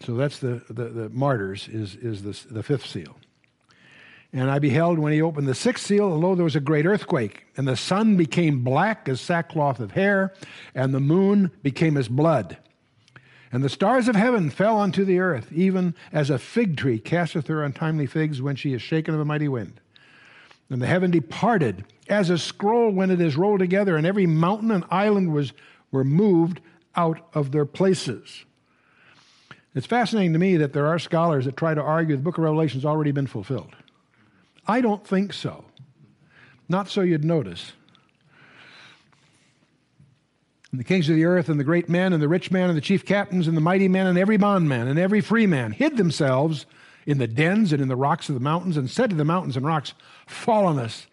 So 0.00 0.14
that's 0.14 0.38
the, 0.38 0.62
the, 0.68 0.84
the 0.84 1.08
martyrs, 1.10 1.68
is, 1.68 1.96
is 1.96 2.22
the, 2.22 2.54
the 2.54 2.62
fifth 2.62 2.86
seal. 2.86 3.16
And 4.32 4.50
I 4.50 4.58
beheld 4.58 4.98
when 4.98 5.12
he 5.12 5.22
opened 5.22 5.48
the 5.48 5.54
sixth 5.54 5.86
seal, 5.86 6.12
and 6.12 6.22
lo, 6.22 6.34
there 6.34 6.44
was 6.44 6.56
a 6.56 6.60
great 6.60 6.84
earthquake, 6.84 7.46
and 7.56 7.66
the 7.66 7.76
sun 7.76 8.16
became 8.16 8.62
black 8.62 9.08
as 9.08 9.20
sackcloth 9.20 9.80
of 9.80 9.92
hair, 9.92 10.34
and 10.74 10.92
the 10.92 11.00
moon 11.00 11.50
became 11.62 11.96
as 11.96 12.08
blood. 12.08 12.58
And 13.52 13.62
the 13.62 13.68
stars 13.68 14.08
of 14.08 14.16
heaven 14.16 14.50
fell 14.50 14.80
unto 14.80 15.04
the 15.04 15.20
earth, 15.20 15.52
even 15.52 15.94
as 16.12 16.30
a 16.30 16.38
fig 16.38 16.76
tree 16.76 16.98
casteth 16.98 17.46
her 17.46 17.62
untimely 17.62 18.06
figs 18.06 18.42
when 18.42 18.56
she 18.56 18.72
is 18.72 18.82
shaken 18.82 19.14
of 19.14 19.20
a 19.20 19.24
mighty 19.24 19.48
wind. 19.48 19.80
And 20.68 20.82
the 20.82 20.86
heaven 20.86 21.10
departed 21.10 21.84
as 22.08 22.28
a 22.28 22.38
scroll 22.38 22.90
when 22.90 23.10
it 23.10 23.20
is 23.20 23.36
rolled 23.36 23.60
together, 23.60 23.96
and 23.96 24.06
every 24.06 24.26
mountain 24.26 24.70
and 24.70 24.84
island 24.90 25.32
was, 25.32 25.52
were 25.92 26.04
moved 26.04 26.60
out 26.96 27.20
of 27.34 27.52
their 27.52 27.66
places. 27.66 28.44
It's 29.74 29.86
fascinating 29.86 30.32
to 30.32 30.38
me 30.38 30.56
that 30.56 30.72
there 30.72 30.86
are 30.86 30.98
scholars 30.98 31.44
that 31.44 31.56
try 31.56 31.74
to 31.74 31.82
argue 31.82 32.16
the 32.16 32.22
book 32.22 32.38
of 32.38 32.44
Revelation 32.44 32.80
has 32.80 32.86
already 32.86 33.12
been 33.12 33.26
fulfilled. 33.26 33.76
I 34.66 34.80
don't 34.80 35.06
think 35.06 35.32
so. 35.32 35.66
Not 36.68 36.88
so 36.88 37.02
you'd 37.02 37.24
notice. 37.24 37.72
And 40.70 40.80
the 40.80 40.84
kings 40.84 41.08
of 41.08 41.14
the 41.14 41.24
earth, 41.24 41.48
and 41.48 41.60
the 41.60 41.64
great 41.64 41.88
men, 41.88 42.12
and 42.12 42.22
the 42.22 42.28
rich 42.28 42.50
men, 42.50 42.68
and 42.68 42.76
the 42.76 42.82
chief 42.82 43.04
captains, 43.04 43.46
and 43.46 43.56
the 43.56 43.60
mighty 43.60 43.88
men, 43.88 44.06
and 44.06 44.18
every 44.18 44.36
bondman, 44.36 44.88
and 44.88 44.98
every 44.98 45.20
free 45.20 45.46
man 45.46 45.72
hid 45.72 45.96
themselves 45.96 46.66
in 47.06 47.18
the 47.18 47.28
dens 47.28 47.72
and 47.72 47.80
in 47.80 47.88
the 47.88 47.96
rocks 47.96 48.28
of 48.28 48.34
the 48.34 48.40
mountains, 48.40 48.76
and 48.76 48.90
said 48.90 49.10
to 49.10 49.16
the 49.16 49.24
mountains 49.24 49.56
and 49.56 49.64
rocks, 49.64 49.94
Fall 50.26 50.66
on 50.66 50.78
us, 50.78 51.06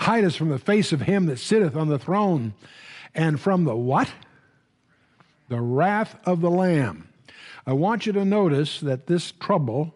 hide 0.00 0.24
us 0.24 0.36
from 0.36 0.50
the 0.50 0.58
face 0.58 0.92
of 0.92 1.02
him 1.02 1.26
that 1.26 1.38
sitteth 1.38 1.74
on 1.74 1.88
the 1.88 1.98
throne, 1.98 2.52
and 3.14 3.40
from 3.40 3.64
the 3.64 3.74
what? 3.74 4.10
The 5.48 5.60
wrath 5.60 6.16
of 6.26 6.42
the 6.42 6.50
Lamb. 6.50 7.08
I 7.66 7.72
want 7.72 8.04
you 8.04 8.12
to 8.12 8.24
notice 8.24 8.80
that 8.80 9.06
this 9.06 9.32
trouble 9.32 9.94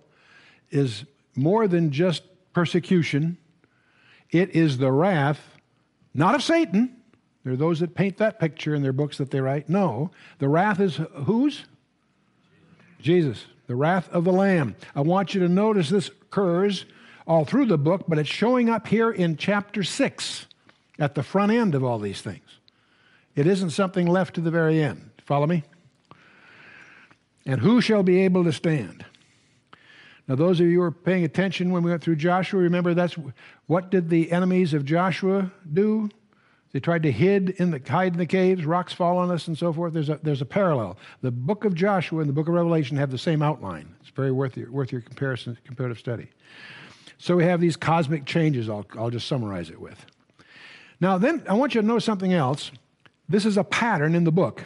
is 0.71 1.05
more 1.37 1.69
than 1.69 1.91
just 1.91 2.23
persecution, 2.53 3.37
it 4.31 4.51
is 4.51 4.79
the 4.79 4.91
wrath, 4.91 5.41
not 6.15 6.35
of 6.35 6.43
Satan. 6.43 6.97
There 7.45 7.53
are 7.53 7.57
those 7.57 7.81
that 7.81 7.95
paint 7.95 8.19
that 8.19 8.39
picture 8.39 8.75
in 8.75 8.83
their 8.83 8.93
books 8.93 9.19
that 9.19 9.31
they 9.31 9.41
write. 9.41 9.69
No, 9.69 10.11
the 10.39 10.49
wrath 10.49 10.81
is 10.81 11.01
whose? 11.25 11.65
Jesus, 13.01 13.47
the 13.67 13.75
wrath 13.75 14.09
of 14.11 14.25
the 14.25 14.33
Lamb. 14.33 14.77
I 14.95 15.01
want 15.01 15.35
you 15.35 15.41
to 15.41 15.49
notice 15.49 15.89
this 15.89 16.09
occurs 16.09 16.85
all 17.27 17.45
through 17.45 17.67
the 17.67 17.79
book, 17.79 18.05
but 18.07 18.19
it's 18.19 18.29
showing 18.29 18.71
up 18.71 18.87
here 18.87 19.11
in 19.11 19.37
chapter 19.37 19.83
6 19.83 20.47
at 20.99 21.15
the 21.15 21.23
front 21.23 21.53
end 21.53 21.75
of 21.75 21.83
all 21.83 21.99
these 21.99 22.21
things. 22.21 22.59
It 23.35 23.47
isn't 23.47 23.71
something 23.71 24.07
left 24.07 24.35
to 24.35 24.41
the 24.41 24.51
very 24.51 24.83
end. 24.83 25.11
Follow 25.25 25.47
me? 25.47 25.65
And 27.45 27.61
who 27.61 27.81
shall 27.81 28.03
be 28.03 28.21
able 28.21 28.45
to 28.45 28.53
stand? 28.53 29.05
Now, 30.29 30.37
those 30.37 30.61
of 30.61 30.67
you 30.67 30.79
who 30.79 30.83
are 30.83 30.93
paying 30.93 31.25
attention 31.25 31.73
when 31.73 31.83
we 31.83 31.91
went 31.91 32.03
through 32.03 32.17
Joshua, 32.17 32.61
remember 32.61 32.95
that's 32.95 33.17
what 33.67 33.91
did 33.91 34.09
the 34.09 34.31
enemies 34.31 34.75
of 34.75 34.85
Joshua 34.85 35.51
do? 35.73 36.09
They 36.73 36.81
tried 36.81 37.03
to 37.03 37.13
hid 37.13 37.51
in 37.51 37.71
the, 37.71 37.83
hide 37.87 38.15
in 38.15 38.19
the 38.19 38.27
caves, 38.27 38.65
rocks 38.65 38.93
fall 38.93 39.19
on 39.19 39.31
us, 39.31 39.47
and 39.47 39.59
so 39.59 39.73
forth. 39.73 39.93
There's 39.93 40.09
a, 40.09 40.19
there's 40.23 40.41
a 40.41 40.47
parallel. 40.47 40.97
The 41.21 41.31
book 41.31 41.65
of 41.65 41.75
Joshua 41.75 42.21
and 42.21 42.29
the 42.29 42.33
book 42.33 42.49
of 42.49 42.55
Revelation 42.55 42.97
have 42.97 43.11
the 43.11 43.19
same 43.19 43.43
outline. 43.43 43.95
It's 44.01 44.11
very 44.11 44.33
worth 44.33 44.57
your, 44.57 44.71
worth 44.71 44.91
your 44.91 45.03
comparison, 45.03 45.59
comparative 45.65 45.99
study. 45.99 46.29
So 47.19 47.37
we 47.37 47.45
have 47.45 47.61
these 47.61 47.77
cosmic 47.77 48.25
changes, 48.25 48.69
I'll, 48.69 48.87
I'll 48.99 49.11
just 49.11 49.29
summarize 49.29 49.71
it 49.71 49.81
with. 49.81 50.05
Now, 51.01 51.19
then, 51.19 51.43
I 51.49 51.55
want 51.55 51.75
you 51.75 51.81
to 51.81 51.87
know 51.87 51.99
something 51.99 52.33
else. 52.33 52.73
This 53.29 53.45
is 53.45 53.57
a 53.57 53.65
pattern 53.65 54.15
in 54.15 54.25
the 54.25 54.33
book. 54.33 54.65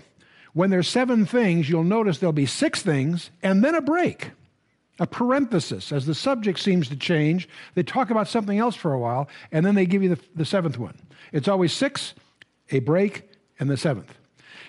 When 0.53 0.71
there's 0.71 0.89
seven 0.89 1.27
things, 1.27 1.69
you'll 1.69 1.85
notice 1.85 2.19
there'll 2.19 2.33
be 2.33 2.47
six 2.47 2.83
things 2.83 3.31
and 3.43 3.65
then 3.65 3.75
a 3.75 3.83
break 3.83 4.31
a 4.99 5.07
parenthesis 5.07 5.93
as 5.93 6.07
the 6.07 6.15
subject 6.15 6.59
seems 6.59 6.89
to 6.89 6.97
change. 6.97 7.49
They 7.75 7.83
talk 7.83 8.11
about 8.11 8.29
something 8.29 8.59
else 8.59 8.75
for 8.75 8.93
a 8.93 8.99
while, 8.99 9.29
and 9.53 9.65
then 9.65 9.75
they 9.75 9.87
give 9.87 10.03
you 10.03 10.11
the, 10.11 10.21
the 10.35 10.45
seventh 10.45 10.79
one. 10.79 10.99
It's 11.33 11.49
always 11.49 11.73
six, 11.73 12.15
a 12.71 12.81
break, 12.81 13.31
and 13.59 13.71
the 13.71 13.77
seventh. 13.77 14.17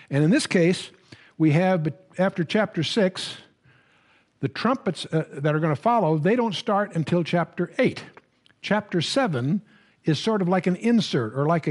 And 0.10 0.24
in 0.24 0.30
this 0.30 0.48
case, 0.48 0.91
we 1.38 1.52
have, 1.52 1.93
after 2.17 2.43
chapter 2.43 2.84
six, 2.84 3.38
the 4.39 4.48
trumpets 4.48 5.06
uh, 5.12 5.26
that 5.34 5.56
are 5.56 5.60
going 5.60 5.76
to 5.76 5.82
follow, 5.82 6.17
they 6.17 6.36
don't 6.36 6.56
start 6.56 6.96
until 6.96 7.24
chapter 7.24 7.72
eight. 7.80 8.04
Chapter 8.62 9.02
seven 9.02 9.62
is 10.06 10.20
sort 10.20 10.41
of 10.41 10.48
like 10.48 10.67
an 10.67 10.76
insert 10.78 11.34
or 11.36 11.46
like, 11.46 11.67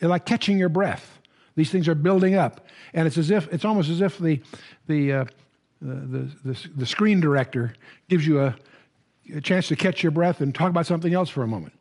a, 0.00 0.06
like 0.06 0.24
catching 0.24 0.58
your 0.58 0.68
breath. 0.68 1.18
These 1.54 1.70
things 1.70 1.88
are 1.88 1.94
building 1.94 2.34
up. 2.34 2.66
And 2.94 3.06
it's 3.06 3.18
as 3.18 3.30
if, 3.30 3.52
it's 3.52 3.64
almost 3.64 3.90
as 3.90 4.00
if 4.00 4.18
the, 4.18 4.40
the, 4.86 5.12
uh, 5.12 5.24
the, 5.82 6.30
the, 6.44 6.68
the, 6.76 6.86
screen 6.86 7.20
director 7.20 7.74
gives 8.08 8.26
you 8.26 8.40
a, 8.40 8.56
a, 9.34 9.40
chance 9.40 9.68
to 9.68 9.76
catch 9.76 10.02
your 10.02 10.12
breath 10.12 10.40
and 10.40 10.54
talk 10.54 10.70
about 10.70 10.86
something 10.86 11.14
else 11.14 11.28
for 11.28 11.42
a 11.42 11.48
moment. 11.48 11.72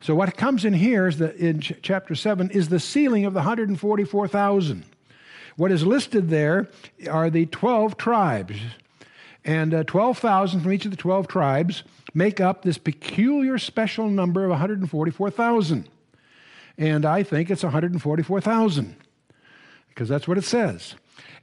So 0.00 0.14
what 0.14 0.36
comes 0.36 0.64
in 0.64 0.74
here 0.74 1.06
is 1.06 1.18
that 1.18 1.36
in 1.36 1.60
ch- 1.60 1.74
chapter 1.82 2.14
7 2.14 2.50
is 2.50 2.68
the 2.68 2.80
sealing 2.80 3.24
of 3.24 3.32
the 3.32 3.40
144,000. 3.40 4.84
What 5.56 5.72
is 5.72 5.84
listed 5.84 6.30
there 6.30 6.68
are 7.10 7.30
the 7.30 7.46
12 7.46 7.96
tribes. 7.96 8.56
And 9.44 9.74
uh, 9.74 9.84
12,000 9.84 10.60
from 10.60 10.72
each 10.72 10.84
of 10.84 10.90
the 10.90 10.96
12 10.96 11.26
tribes 11.26 11.82
make 12.14 12.40
up 12.40 12.62
this 12.62 12.78
peculiar 12.78 13.58
special 13.58 14.08
number 14.08 14.44
of 14.44 14.50
144,000. 14.50 15.88
And 16.76 17.04
I 17.04 17.22
think 17.24 17.50
it's 17.50 17.64
144,000 17.64 18.96
because 19.88 20.08
that's 20.08 20.28
what 20.28 20.38
it 20.38 20.44
says. 20.44 20.94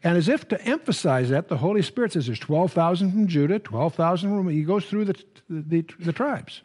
And 0.02 0.18
as 0.18 0.30
if 0.30 0.48
to 0.50 0.62
emphasize 0.62 1.30
that, 1.30 1.50
the 1.50 1.58
Holy 1.58 1.82
Spirit 1.82 2.14
says 2.14 2.28
there's 2.28 2.40
12,000 2.40 3.12
from 3.12 3.28
Judah, 3.28 3.60
12,000 3.60 4.30
from, 4.30 4.50
he 4.50 4.64
goes 4.64 4.86
through 4.86 5.06
the, 5.06 5.24
the, 5.50 5.86
the, 6.00 6.14
tribes. 6.14 6.62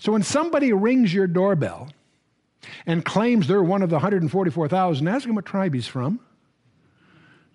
So 0.00 0.12
when 0.12 0.22
somebody 0.22 0.72
rings 0.72 1.12
your 1.12 1.26
doorbell 1.26 1.90
and 2.86 3.04
claims 3.04 3.46
they're 3.46 3.62
one 3.62 3.82
of 3.82 3.90
the 3.90 3.96
144,000, 3.96 5.06
ask 5.06 5.26
them 5.26 5.34
what 5.34 5.44
tribe 5.44 5.74
he's 5.74 5.86
from. 5.86 6.20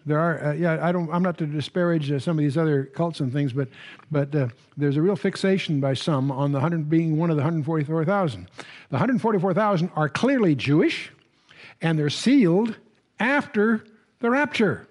There 0.05 0.19
are, 0.19 0.49
uh, 0.49 0.53
yeah, 0.53 0.77
I 0.79 0.91
don't, 0.91 1.12
I'm 1.12 1.23
not 1.23 1.39
to 1.39 1.47
disparage 1.47 2.12
uh, 2.12 2.19
some 2.19 2.38
of 2.38 2.43
these 2.43 2.55
other 2.55 2.86
cults 2.86 3.19
and 3.19 3.34
things, 3.34 3.51
but, 3.51 3.67
but 4.12 4.36
uh, 4.36 4.49
there's 4.77 4.95
a 4.95 5.01
real 5.01 5.15
fixation 5.15 5.79
by 5.79 5.95
some 5.95 6.31
on 6.31 6.51
the 6.51 6.58
100 6.58 6.88
being 6.88 7.17
one 7.17 7.31
of 7.31 7.36
the 7.36 7.41
144,000. 7.41 8.47
The 8.47 8.63
144,000 8.91 9.89
are 9.95 10.08
clearly 10.08 10.53
Jewish, 10.53 11.12
and 11.81 11.97
they're 11.97 12.12
sealed 12.12 12.75
after 13.19 13.84
the 14.19 14.29
rapture. 14.29 14.88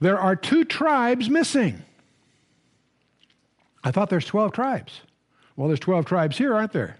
There 0.00 0.18
are 0.18 0.34
two 0.34 0.64
tribes 0.64 1.28
missing. 1.28 1.82
I 3.84 3.90
thought 3.90 4.10
there's 4.10 4.24
12 4.24 4.52
tribes. 4.52 5.02
Well, 5.56 5.68
there's 5.68 5.80
12 5.80 6.06
tribes 6.06 6.38
here, 6.38 6.54
aren't 6.54 6.72
there? 6.72 6.96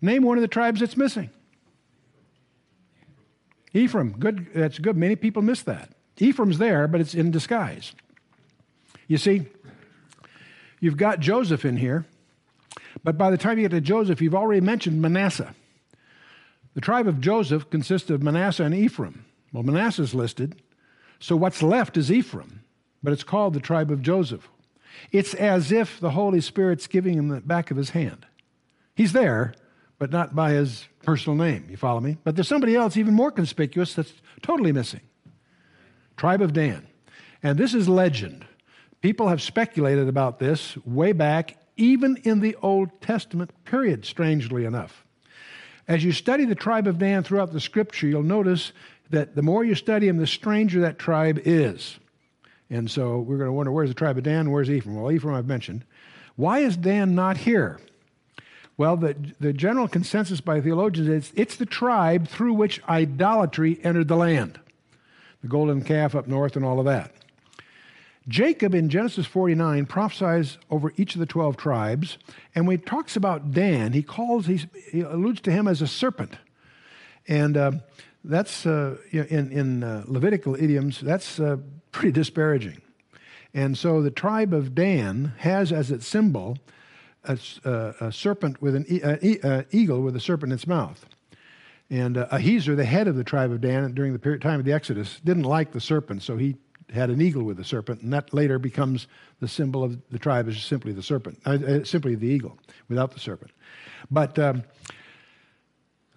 Name 0.00 0.22
one 0.22 0.38
of 0.38 0.42
the 0.42 0.48
tribes 0.48 0.80
that's 0.80 0.96
missing. 0.96 1.30
Ephraim. 3.74 4.14
Good. 4.18 4.48
That's 4.54 4.78
good. 4.78 4.96
Many 4.96 5.16
people 5.16 5.42
miss 5.42 5.62
that. 5.62 5.90
Ephraim's 6.18 6.58
there, 6.58 6.86
but 6.86 7.00
it's 7.00 7.14
in 7.14 7.30
disguise. 7.30 7.92
You 9.08 9.18
see, 9.18 9.46
you've 10.80 10.96
got 10.96 11.20
Joseph 11.20 11.64
in 11.64 11.76
here, 11.76 12.06
but 13.02 13.18
by 13.18 13.30
the 13.30 13.38
time 13.38 13.58
you 13.58 13.64
get 13.64 13.74
to 13.74 13.80
Joseph, 13.80 14.22
you've 14.22 14.34
already 14.34 14.60
mentioned 14.60 15.02
Manasseh. 15.02 15.54
The 16.74 16.80
tribe 16.80 17.08
of 17.08 17.20
Joseph 17.20 17.68
consists 17.70 18.08
of 18.08 18.22
Manasseh 18.22 18.62
and 18.62 18.74
Ephraim. 18.74 19.24
Well, 19.52 19.64
Manasseh's 19.64 20.14
listed, 20.14 20.62
so 21.18 21.34
what's 21.34 21.62
left 21.62 21.96
is 21.96 22.10
Ephraim, 22.10 22.62
but 23.02 23.12
it's 23.12 23.24
called 23.24 23.54
the 23.54 23.60
tribe 23.60 23.90
of 23.90 24.00
Joseph. 24.00 24.48
It's 25.10 25.34
as 25.34 25.72
if 25.72 26.00
the 26.00 26.10
Holy 26.10 26.40
Spirit's 26.40 26.86
giving 26.86 27.14
him 27.14 27.28
the 27.28 27.40
back 27.40 27.70
of 27.70 27.76
his 27.76 27.90
hand. 27.90 28.26
He's 28.94 29.12
there, 29.12 29.54
but 29.98 30.10
not 30.10 30.34
by 30.34 30.52
his 30.52 30.86
personal 31.02 31.36
name. 31.36 31.66
You 31.70 31.76
follow 31.76 32.00
me? 32.00 32.18
But 32.24 32.34
there's 32.34 32.48
somebody 32.48 32.74
else 32.74 32.96
even 32.96 33.14
more 33.14 33.30
conspicuous 33.30 33.94
that's 33.94 34.12
totally 34.42 34.72
missing 34.72 35.00
tribe 36.16 36.42
of 36.42 36.52
Dan. 36.52 36.86
And 37.42 37.58
this 37.58 37.74
is 37.74 37.88
legend. 37.88 38.46
People 39.00 39.28
have 39.28 39.42
speculated 39.42 40.08
about 40.08 40.38
this 40.38 40.76
way 40.86 41.12
back, 41.12 41.56
even 41.76 42.16
in 42.22 42.40
the 42.40 42.54
Old 42.62 43.00
Testament 43.00 43.50
period, 43.64 44.04
strangely 44.04 44.64
enough. 44.64 45.04
As 45.88 46.04
you 46.04 46.12
study 46.12 46.44
the 46.44 46.54
tribe 46.54 46.86
of 46.86 46.98
Dan 46.98 47.24
throughout 47.24 47.52
the 47.52 47.60
scripture, 47.60 48.06
you'll 48.06 48.22
notice 48.22 48.72
that 49.10 49.34
the 49.34 49.42
more 49.42 49.64
you 49.64 49.74
study 49.74 50.06
him, 50.06 50.18
the 50.18 50.26
stranger 50.26 50.80
that 50.80 50.98
tribe 50.98 51.40
is. 51.44 51.98
And 52.72 52.90
so 52.90 53.18
we're 53.18 53.36
going 53.36 53.48
to 53.48 53.52
wonder 53.52 53.70
where's 53.70 53.90
the 53.90 53.94
tribe 53.94 54.16
of 54.16 54.24
Dan? 54.24 54.50
Where's 54.50 54.70
Ephraim? 54.70 54.98
Well, 54.98 55.12
Ephraim 55.12 55.36
I've 55.36 55.46
mentioned. 55.46 55.84
Why 56.36 56.60
is 56.60 56.74
Dan 56.74 57.14
not 57.14 57.36
here? 57.36 57.78
Well, 58.78 58.96
the, 58.96 59.14
the 59.38 59.52
general 59.52 59.88
consensus 59.88 60.40
by 60.40 60.62
theologians 60.62 61.06
is 61.06 61.32
it's 61.36 61.56
the 61.56 61.66
tribe 61.66 62.26
through 62.26 62.54
which 62.54 62.82
idolatry 62.88 63.78
entered 63.84 64.08
the 64.08 64.16
land 64.16 64.58
the 65.42 65.48
golden 65.48 65.82
calf 65.82 66.14
up 66.14 66.28
north 66.28 66.54
and 66.56 66.64
all 66.64 66.78
of 66.78 66.86
that. 66.86 67.12
Jacob 68.28 68.74
in 68.74 68.88
Genesis 68.88 69.26
49 69.26 69.84
prophesies 69.86 70.56
over 70.70 70.92
each 70.96 71.16
of 71.16 71.18
the 71.18 71.26
12 71.26 71.56
tribes, 71.56 72.16
and 72.54 72.66
when 72.66 72.78
he 72.78 72.84
talks 72.84 73.16
about 73.16 73.50
Dan, 73.50 73.92
he 73.92 74.04
calls, 74.04 74.46
he 74.46 75.00
alludes 75.00 75.40
to 75.40 75.50
him 75.50 75.66
as 75.66 75.82
a 75.82 75.88
serpent. 75.88 76.36
And 77.26 77.56
uh, 77.56 77.72
that's, 78.24 78.66
uh, 78.66 78.96
in, 79.10 79.50
in 79.50 79.84
uh, 79.84 80.04
Levitical 80.06 80.54
idioms, 80.54 81.00
that's 81.00 81.40
uh, 81.40 81.56
pretty 81.90 82.12
disparaging. 82.12 82.80
And 83.54 83.76
so 83.76 84.02
the 84.02 84.10
tribe 84.10 84.54
of 84.54 84.74
Dan 84.74 85.34
has 85.38 85.72
as 85.72 85.90
its 85.90 86.06
symbol 86.06 86.58
a, 87.24 87.38
uh, 87.64 87.92
a 88.00 88.12
serpent 88.12 88.62
with 88.62 88.74
an 88.74 88.86
eagle 89.70 90.02
with 90.02 90.16
a 90.16 90.20
serpent 90.20 90.52
in 90.52 90.54
its 90.54 90.66
mouth. 90.66 91.04
And 91.90 92.16
uh, 92.16 92.26
Ahiezer, 92.28 92.74
the 92.74 92.86
head 92.86 93.06
of 93.06 93.16
the 93.16 93.24
tribe 93.24 93.52
of 93.52 93.60
Dan 93.60 93.92
during 93.92 94.14
the 94.14 94.18
period, 94.18 94.40
time 94.40 94.58
of 94.58 94.64
the 94.64 94.72
Exodus, 94.72 95.20
didn't 95.24 95.42
like 95.42 95.72
the 95.72 95.80
serpent, 95.80 96.22
so 96.22 96.38
he 96.38 96.56
had 96.90 97.10
an 97.10 97.20
eagle 97.20 97.42
with 97.42 97.60
a 97.60 97.64
serpent, 97.64 98.00
and 98.02 98.12
that 98.12 98.32
later 98.32 98.58
becomes 98.58 99.06
the 99.40 99.48
symbol 99.48 99.84
of 99.84 99.98
the 100.10 100.18
tribe 100.18 100.48
is 100.48 100.62
simply 100.62 100.92
the 100.92 101.02
serpent, 101.02 101.38
uh, 101.44 101.84
simply 101.84 102.14
the 102.14 102.26
eagle 102.26 102.58
without 102.88 103.12
the 103.12 103.20
serpent. 103.20 103.50
But 104.10 104.38
um, 104.38 104.62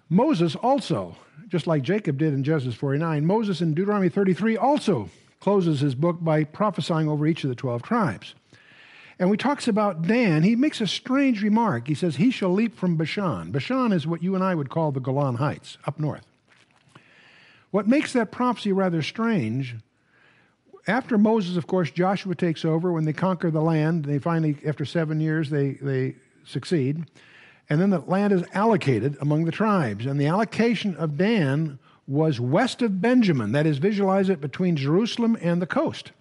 Moses 0.09 0.55
also, 0.55 1.17
just 1.47 1.67
like 1.67 1.83
Jacob 1.83 2.17
did 2.17 2.33
in 2.33 2.43
Genesis 2.43 2.75
49, 2.75 3.25
Moses 3.25 3.61
in 3.61 3.73
Deuteronomy 3.73 4.09
33 4.09 4.57
also 4.57 5.09
closes 5.39 5.79
his 5.79 5.95
book 5.95 6.17
by 6.21 6.43
prophesying 6.43 7.07
over 7.07 7.27
each 7.27 7.43
of 7.43 7.49
the 7.49 7.55
12 7.55 7.83
tribes. 7.83 8.33
And 9.17 9.29
when 9.29 9.37
he 9.37 9.43
talks 9.43 9.67
about 9.67 10.01
Dan, 10.01 10.43
he 10.43 10.55
makes 10.55 10.81
a 10.81 10.87
strange 10.87 11.41
remark. 11.41 11.87
He 11.87 11.93
says, 11.93 12.17
He 12.17 12.31
shall 12.31 12.51
leap 12.51 12.75
from 12.75 12.97
Bashan. 12.97 13.51
Bashan 13.51 13.93
is 13.93 14.05
what 14.05 14.21
you 14.21 14.35
and 14.35 14.43
I 14.43 14.55
would 14.55 14.69
call 14.69 14.91
the 14.91 14.99
Golan 14.99 15.35
Heights, 15.35 15.77
up 15.85 15.99
north. 15.99 16.25
What 17.71 17.87
makes 17.87 18.13
that 18.13 18.31
prophecy 18.31 18.71
rather 18.71 19.01
strange, 19.01 19.75
after 20.87 21.17
Moses, 21.17 21.57
of 21.57 21.67
course, 21.67 21.91
Joshua 21.91 22.35
takes 22.35 22.65
over. 22.65 22.91
When 22.91 23.05
they 23.05 23.13
conquer 23.13 23.49
the 23.51 23.61
land, 23.61 24.05
they 24.05 24.19
finally, 24.19 24.57
after 24.65 24.85
seven 24.85 25.19
years, 25.19 25.49
they, 25.49 25.71
they 25.73 26.15
succeed. 26.45 27.05
And 27.69 27.81
then 27.81 27.89
the 27.89 27.99
land 27.99 28.31
is 28.33 28.43
allocated 28.53 29.17
among 29.21 29.45
the 29.45 29.51
tribes. 29.51 30.05
And 30.05 30.19
the 30.19 30.27
allocation 30.27 30.95
of 30.97 31.17
Dan 31.17 31.79
was 32.07 32.39
west 32.39 32.81
of 32.81 33.01
Benjamin. 33.01 33.53
That 33.53 33.65
is, 33.65 33.79
visualize 33.79 34.29
it 34.29 34.39
between 34.39 34.75
Jerusalem 34.75 35.37
and 35.41 35.61
the 35.61 35.67
coast. 35.67 36.11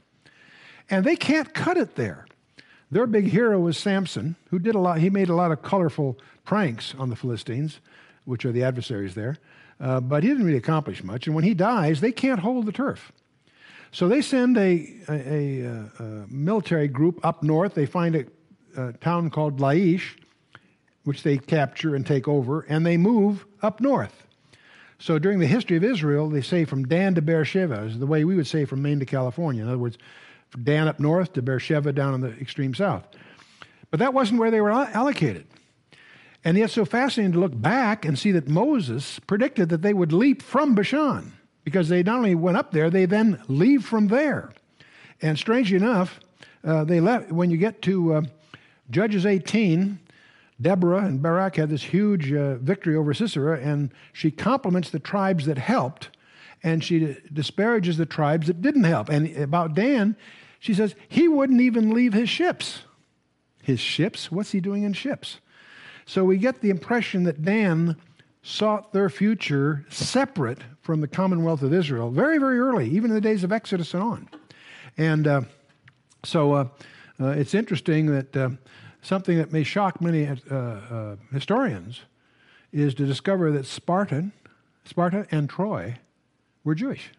And 0.89 1.05
they 1.05 1.17
can't 1.17 1.53
cut 1.53 1.77
it 1.77 1.97
there. 1.97 2.27
Their 2.91 3.07
big 3.07 3.27
hero 3.27 3.59
was 3.61 3.77
Samson, 3.77 4.37
who 4.51 4.59
did 4.59 4.75
a 4.75 4.79
lot. 4.79 4.99
He 4.99 5.11
made 5.11 5.29
a 5.29 5.35
lot 5.35 5.53
of 5.53 5.63
colorful 5.63 6.19
pranks 6.45 6.95
on 6.99 7.11
the 7.11 7.17
Philistines, 7.17 7.81
which 8.25 8.45
are 8.45 8.53
the 8.53 8.63
adversaries 8.63 9.15
there. 9.15 9.37
Uh, 9.81 10.01
but 10.01 10.23
he 10.23 10.29
didn't 10.29 10.45
really 10.45 10.59
accomplish 10.59 11.03
much. 11.03 11.27
And 11.27 11.35
when 11.35 11.45
he 11.45 11.55
dies, 11.55 12.01
they 12.01 12.13
can't 12.13 12.41
hold 12.41 12.67
the 12.67 12.73
turf. 12.73 13.13
So 13.91 14.09
they 14.09 14.23
send 14.23 14.57
a, 14.57 14.95
a, 15.09 15.61
a, 15.61 15.91
a 15.99 16.05
military 16.29 16.89
group 16.89 17.25
up 17.25 17.43
north. 17.43 17.75
They 17.75 17.87
find 17.87 18.27
a 18.77 18.93
town 18.95 19.31
called 19.31 19.59
Laish, 19.59 20.17
which 21.05 21.23
they 21.23 21.39
capture 21.39 21.95
and 21.95 22.07
take 22.07 22.27
over, 22.27 22.63
and 22.63 22.85
they 22.85 22.97
move 22.97 23.47
up 23.63 23.81
north. 23.81 24.27
So 24.99 25.19
during 25.19 25.39
the 25.39 25.47
history 25.47 25.77
of 25.77 25.85
Israel, 25.85 26.31
they 26.31 26.41
say 26.41 26.65
from 26.65 26.87
Dan 26.87 27.15
to 27.15 27.23
Beersheba 27.23 27.83
is 27.85 27.99
the 27.99 28.07
way 28.07 28.25
we 28.25 28.37
would 28.37 28.47
say 28.47 28.65
from 28.65 28.83
Maine 28.83 29.01
to 29.01 29.07
California. 29.07 29.63
In 29.63 29.69
other 29.69 29.79
words, 29.79 29.99
Dan 30.63 30.89
up 30.89 31.01
north 31.01 31.33
to 31.35 31.43
Beersheba 31.43 31.93
down 31.93 32.15
in 32.15 32.21
the 32.21 32.31
extreme 32.41 32.75
south. 32.75 33.07
But 33.91 34.01
that 34.01 34.15
wasn't 34.15 34.41
where 34.41 34.51
they 34.51 34.61
were 34.61 34.71
allocated. 34.71 35.47
And 36.45 36.59
yet, 36.59 36.71
so 36.71 36.85
fascinating 36.85 37.33
to 37.33 37.39
look 37.39 37.59
back 37.61 38.05
and 38.05 38.19
see 38.19 38.33
that 38.33 38.49
Moses 38.49 39.19
predicted 39.21 39.71
that 39.71 39.83
they 39.83 39.95
would 39.95 40.13
leap 40.13 40.43
from 40.43 40.75
Bashan 40.75 41.33
because 41.65 41.89
they 41.89 42.03
not 42.03 42.19
only 42.19 42.35
went 42.35 42.59
up 42.59 42.71
there, 42.71 42.91
they 42.91 43.07
then 43.07 43.43
leave 43.49 43.85
from 43.85 44.09
there. 44.09 44.53
And 45.23 45.39
strangely 45.39 45.77
enough, 45.77 46.21
uh, 46.63 46.85
they 46.85 47.01
left 47.01 47.33
when 47.33 47.51
you 47.51 47.57
get 47.57 47.81
to 47.83 48.15
uh, 48.15 48.23
Judges 48.91 49.25
18. 49.25 49.99
Deborah 50.61 51.05
and 51.05 51.21
Barak 51.23 51.57
had 51.57 51.71
this 51.71 51.83
huge 51.83 52.33
uh, 52.33 52.57
victory 52.57 52.97
over 52.97 53.13
Sisera, 53.13 53.59
and 53.59 53.93
she 54.13 54.31
compliments 54.31 54.91
the 54.91 54.99
tribes 55.01 55.47
that 55.47 55.59
helped, 55.59 56.11
and 56.63 56.83
she 56.83 57.17
disparages 57.33 57.97
the 57.97 58.07
tribes 58.07 58.47
that 58.47 58.63
didn't 58.63 58.85
help. 58.85 59.09
And 59.09 59.37
about 59.37 59.75
Dan, 59.75 60.17
she 60.61 60.73
says, 60.75 60.95
he 61.09 61.29
wouldn't 61.29 61.61
even 61.61 61.91
leave 61.91 62.15
his 62.15 62.29
ships. 62.29 62.83
His 63.63 63.81
ships? 63.81 64.31
What's 64.31 64.53
he 64.53 64.61
doing 64.61 64.83
in 64.83 64.93
ships? 64.93 65.39
So 66.07 66.25
we 66.25 66.39
get 66.39 66.61
the 66.61 66.71
impression 66.71 67.25
that 67.25 67.43
Dan 67.43 67.97
sought 68.43 68.93
their 68.93 69.09
future 69.09 69.85
separate 69.89 70.59
from 70.83 71.01
the 71.01 71.09
Commonwealth 71.09 71.63
of 71.63 71.73
Israel 71.73 72.11
very, 72.11 72.39
very 72.39 72.59
early, 72.59 72.89
even 72.91 73.11
in 73.11 73.15
the 73.15 73.21
days 73.21 73.43
of 73.43 73.53
Exodus 73.53 73.95
and 73.95 74.03
on. 74.03 74.29
And 74.99 75.27
uh, 75.27 75.41
so 76.25 76.53
uh, 76.53 76.69
uh, 77.19 77.29
it's 77.29 77.55
interesting 77.55 78.07
that 78.07 78.37
uh, 78.37 78.51
something 79.05 79.37
that 79.39 79.53
may 79.53 79.63
shock 79.63 80.01
many 80.01 80.27
uh, 80.27 80.55
uh, 80.55 81.17
historians 81.33 82.01
is 82.73 82.95
to 82.95 83.07
discover 83.07 83.53
that 83.53 83.67
Spartan, 83.67 84.33
Sparta 84.85 85.27
and 85.31 85.49
Troy 85.49 85.97
were 86.65 86.75
Jewish. 86.75 87.11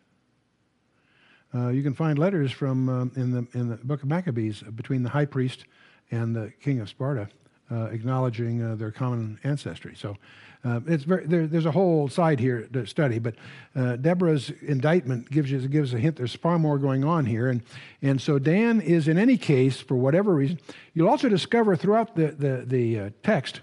Uh, 1.54 1.70
you 1.70 1.84
can 1.84 1.94
find 1.94 2.20
letters 2.20 2.52
from 2.52 2.90
um, 2.90 3.12
in 3.16 3.32
the 3.32 3.48
in 3.58 3.70
the 3.70 3.78
book 3.78 4.04
of 4.04 4.10
Maccabees 4.10 4.62
between 4.62 5.04
the 5.04 5.10
high 5.10 5.26
priest 5.26 5.66
and 6.12 6.36
the 6.36 6.52
king 6.60 6.82
of 6.82 6.90
Sparta, 6.90 7.30
uh, 7.72 7.86
acknowledging 7.86 8.62
uh, 8.62 8.76
their 8.76 8.92
common 8.92 9.40
ancestry. 9.44 9.96
So 9.96 10.18
uh, 10.66 10.80
it's 10.88 11.04
very 11.04 11.26
there, 11.26 11.48
there's 11.48 11.66
a 11.66 11.72
whole 11.72 12.08
side 12.10 12.40
here 12.40 12.68
to 12.74 12.86
study. 12.86 13.20
But 13.20 13.36
uh, 13.76 13.98
Deborah's 13.98 14.50
indictment 14.62 15.30
gives 15.30 15.52
you 15.52 15.60
gives 15.68 15.94
a 15.94 16.00
hint. 16.00 16.16
There's 16.16 16.36
far 16.36 16.58
more 16.58 16.78
going 16.78 17.04
on 17.04 17.26
here, 17.26 17.50
and 17.50 17.62
and 18.02 18.20
so 18.20 18.40
Dan 18.40 18.82
is 18.82 19.08
in 19.08 19.18
any 19.18 19.38
case 19.38 19.80
for 19.80 19.96
whatever 19.96 20.34
reason. 20.34 20.60
You'll 20.94 21.10
also 21.10 21.30
discover 21.30 21.76
throughout 21.76 22.16
the 22.16 22.28
the, 22.32 22.64
the 22.66 23.14
text 23.24 23.62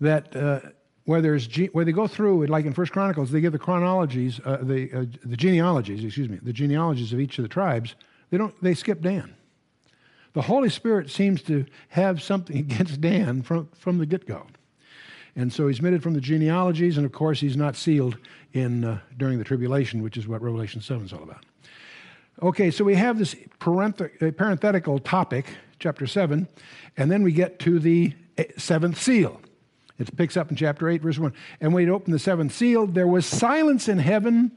that 0.00 0.34
where 1.08 1.22
there's 1.22 1.48
where 1.72 1.86
they 1.86 1.92
go 1.92 2.06
through 2.06 2.46
like 2.48 2.66
in 2.66 2.74
First 2.74 2.92
Chronicles, 2.92 3.30
they 3.30 3.40
give 3.40 3.52
the 3.52 3.58
chronologies, 3.58 4.40
uh, 4.44 4.58
the 4.60 4.92
uh, 4.92 5.04
the 5.24 5.38
genealogies, 5.38 6.04
excuse 6.04 6.28
me, 6.28 6.38
the 6.42 6.52
genealogies 6.52 7.14
of 7.14 7.18
each 7.18 7.38
of 7.38 7.42
the 7.44 7.48
tribes. 7.48 7.94
They 8.28 8.36
don't 8.36 8.54
they 8.62 8.74
skip 8.74 9.00
Dan. 9.00 9.34
The 10.34 10.42
Holy 10.42 10.68
Spirit 10.68 11.08
seems 11.08 11.40
to 11.44 11.64
have 11.88 12.22
something 12.22 12.58
against 12.70 13.00
Dan 13.00 13.40
from 13.40 13.70
from 13.78 13.96
the 13.96 14.04
get 14.04 14.26
go, 14.26 14.46
and 15.38 15.52
so 15.52 15.68
he's 15.68 15.78
omitted 15.78 16.02
from 16.02 16.14
the 16.14 16.20
genealogies, 16.20 16.96
and 16.96 17.06
of 17.06 17.12
course 17.12 17.38
he's 17.40 17.56
not 17.56 17.76
sealed 17.76 18.18
in 18.54 18.84
uh, 18.84 18.98
during 19.16 19.38
the 19.38 19.44
tribulation, 19.44 20.02
which 20.02 20.16
is 20.16 20.26
what 20.26 20.42
Revelation 20.42 20.80
seven 20.80 21.06
is 21.06 21.12
all 21.12 21.22
about. 21.22 21.44
Okay, 22.42 22.72
so 22.72 22.82
we 22.82 22.96
have 22.96 23.20
this 23.20 23.34
uh, 23.34 24.30
parenthetical 24.36 24.98
topic, 24.98 25.46
chapter 25.78 26.08
seven, 26.08 26.48
and 26.96 27.08
then 27.08 27.22
we 27.22 27.30
get 27.30 27.60
to 27.60 27.78
the 27.78 28.14
eh, 28.36 28.46
seventh 28.56 29.00
seal. 29.00 29.40
It 29.96 30.16
picks 30.16 30.36
up 30.36 30.50
in 30.50 30.56
chapter 30.56 30.88
8, 30.88 31.02
verse 31.02 31.18
1. 31.18 31.32
And 31.60 31.72
when 31.72 31.84
he 31.84 31.90
opened 31.90 32.14
the 32.14 32.20
seventh 32.20 32.52
seal, 32.52 32.86
there 32.86 33.06
was 33.06 33.24
silence 33.24 33.88
in 33.88 33.98
heaven 33.98 34.50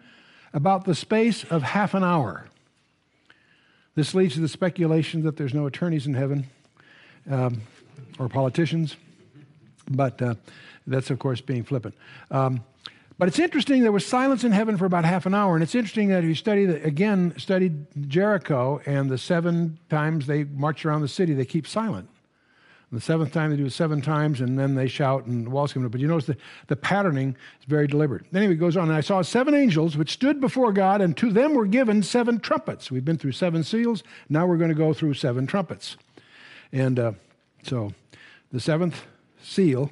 about 0.51 0.85
the 0.85 0.95
space 0.95 1.43
of 1.43 1.61
half 1.61 1.93
an 1.93 2.03
hour. 2.03 2.47
This 3.93 4.15
leads 4.15 4.33
to 4.33 4.39
the 4.39 4.47
speculation 4.47 5.23
that 5.23 5.37
there's 5.37 5.53
no 5.53 5.67
attorneys 5.67 6.07
in 6.07 6.15
heaven 6.15 6.47
um, 7.29 7.61
or 8.17 8.29
politicians, 8.29 8.95
but 9.89 10.21
uh, 10.21 10.35
that's, 10.91 11.09
of 11.09 11.19
course, 11.19 11.41
being 11.41 11.63
flippant. 11.63 11.95
Um, 12.29 12.63
but 13.17 13.27
it's 13.27 13.37
interesting, 13.37 13.83
there 13.83 13.91
was 13.91 14.05
silence 14.05 14.43
in 14.43 14.51
heaven 14.51 14.77
for 14.77 14.85
about 14.85 15.05
half 15.05 15.27
an 15.27 15.35
hour. 15.35 15.53
And 15.53 15.61
it's 15.61 15.75
interesting 15.75 16.09
that 16.09 16.23
if 16.23 16.25
you 16.25 16.33
study, 16.33 16.65
the, 16.65 16.83
again, 16.83 17.35
studied 17.37 17.85
Jericho 18.09 18.81
and 18.87 19.11
the 19.11 19.17
seven 19.17 19.77
times 19.89 20.25
they 20.25 20.43
march 20.45 20.85
around 20.85 21.01
the 21.01 21.07
city, 21.07 21.33
they 21.33 21.45
keep 21.45 21.67
silent. 21.67 22.09
And 22.89 22.99
the 22.99 23.03
seventh 23.03 23.31
time 23.31 23.51
they 23.51 23.57
do 23.57 23.67
it 23.67 23.73
seven 23.73 24.01
times, 24.01 24.41
and 24.41 24.57
then 24.57 24.73
they 24.73 24.87
shout 24.87 25.25
and 25.25 25.45
the 25.45 25.49
walls 25.51 25.71
come 25.71 25.85
up. 25.85 25.91
But 25.91 26.01
you 26.01 26.07
notice 26.07 26.25
the, 26.25 26.37
the 26.65 26.75
patterning 26.75 27.37
is 27.59 27.65
very 27.65 27.85
deliberate. 27.85 28.25
Anyway, 28.33 28.53
it 28.53 28.57
goes 28.57 28.75
on. 28.75 28.89
And 28.89 28.97
I 28.97 29.01
saw 29.01 29.21
seven 29.21 29.53
angels 29.53 29.95
which 29.95 30.11
stood 30.11 30.41
before 30.41 30.73
God, 30.73 30.99
and 30.99 31.15
to 31.17 31.31
them 31.31 31.53
were 31.53 31.67
given 31.67 32.03
seven 32.03 32.39
trumpets. 32.39 32.89
We've 32.89 33.05
been 33.05 33.17
through 33.17 33.33
seven 33.33 33.63
seals. 33.63 34.03
Now 34.29 34.47
we're 34.47 34.57
going 34.57 34.69
to 34.69 34.75
go 34.75 34.93
through 34.93 35.13
seven 35.13 35.45
trumpets. 35.45 35.95
And 36.73 36.99
uh, 36.99 37.11
so 37.63 37.93
the 38.51 38.59
seventh 38.59 39.03
seal 39.41 39.91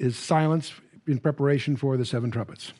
is 0.00 0.16
silence 0.16 0.72
in 1.06 1.18
preparation 1.18 1.76
for 1.76 1.96
the 1.96 2.04
seven 2.04 2.30
trumpets. 2.30 2.72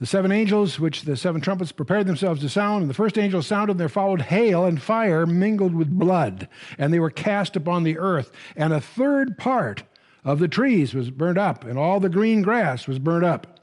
The 0.00 0.06
seven 0.06 0.32
angels, 0.32 0.80
which 0.80 1.02
the 1.02 1.16
seven 1.16 1.40
trumpets 1.40 1.70
prepared 1.70 2.06
themselves 2.06 2.40
to 2.40 2.48
sound, 2.48 2.82
and 2.82 2.90
the 2.90 2.94
first 2.94 3.16
angel 3.16 3.42
sounded, 3.42 3.72
and 3.72 3.80
there 3.80 3.88
followed 3.88 4.22
hail 4.22 4.64
and 4.64 4.82
fire 4.82 5.24
mingled 5.24 5.74
with 5.74 5.88
blood, 5.88 6.48
and 6.78 6.92
they 6.92 6.98
were 6.98 7.10
cast 7.10 7.54
upon 7.54 7.84
the 7.84 7.98
earth. 7.98 8.32
And 8.56 8.72
a 8.72 8.80
third 8.80 9.38
part 9.38 9.84
of 10.24 10.40
the 10.40 10.48
trees 10.48 10.94
was 10.94 11.10
burned 11.10 11.38
up, 11.38 11.64
and 11.64 11.78
all 11.78 12.00
the 12.00 12.08
green 12.08 12.42
grass 12.42 12.88
was 12.88 12.98
burned 12.98 13.24
up. 13.24 13.60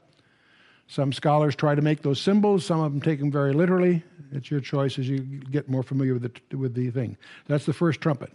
Some 0.86 1.12
scholars 1.12 1.54
try 1.54 1.74
to 1.74 1.82
make 1.82 2.02
those 2.02 2.20
symbols, 2.20 2.64
some 2.64 2.80
of 2.80 2.92
them 2.92 3.02
take 3.02 3.18
them 3.18 3.30
very 3.30 3.52
literally. 3.52 4.02
It's 4.32 4.50
your 4.50 4.60
choice 4.60 4.98
as 4.98 5.08
you 5.08 5.20
get 5.20 5.68
more 5.68 5.82
familiar 5.82 6.14
with 6.14 6.22
the, 6.22 6.56
with 6.56 6.74
the 6.74 6.90
thing. 6.90 7.18
That's 7.46 7.66
the 7.66 7.74
first 7.74 8.00
trumpet. 8.00 8.32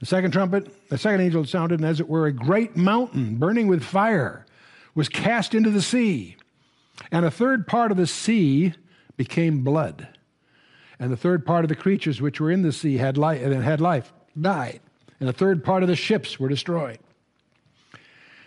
The 0.00 0.06
second 0.06 0.32
trumpet, 0.32 0.88
the 0.88 0.98
second 0.98 1.20
angel 1.20 1.44
sounded, 1.44 1.80
and 1.80 1.88
as 1.88 2.00
it 2.00 2.08
were, 2.08 2.26
a 2.26 2.32
great 2.32 2.76
mountain 2.76 3.36
burning 3.36 3.68
with 3.68 3.82
fire 3.82 4.44
was 4.94 5.08
cast 5.08 5.54
into 5.54 5.70
the 5.70 5.82
sea. 5.82 6.36
And 7.10 7.24
a 7.24 7.30
third 7.30 7.66
part 7.66 7.90
of 7.90 7.96
the 7.96 8.06
sea 8.06 8.74
became 9.16 9.64
blood. 9.64 10.08
And 10.98 11.10
the 11.10 11.16
third 11.16 11.44
part 11.44 11.64
of 11.64 11.68
the 11.68 11.74
creatures 11.74 12.20
which 12.20 12.40
were 12.40 12.50
in 12.50 12.62
the 12.62 12.72
sea 12.72 12.96
had 12.96 13.16
life, 13.16 13.42
and 13.42 13.62
had 13.62 13.80
life 13.80 14.12
died. 14.40 14.80
And 15.20 15.28
a 15.28 15.32
third 15.32 15.64
part 15.64 15.82
of 15.82 15.88
the 15.88 15.96
ships 15.96 16.38
were 16.38 16.48
destroyed. 16.48 16.98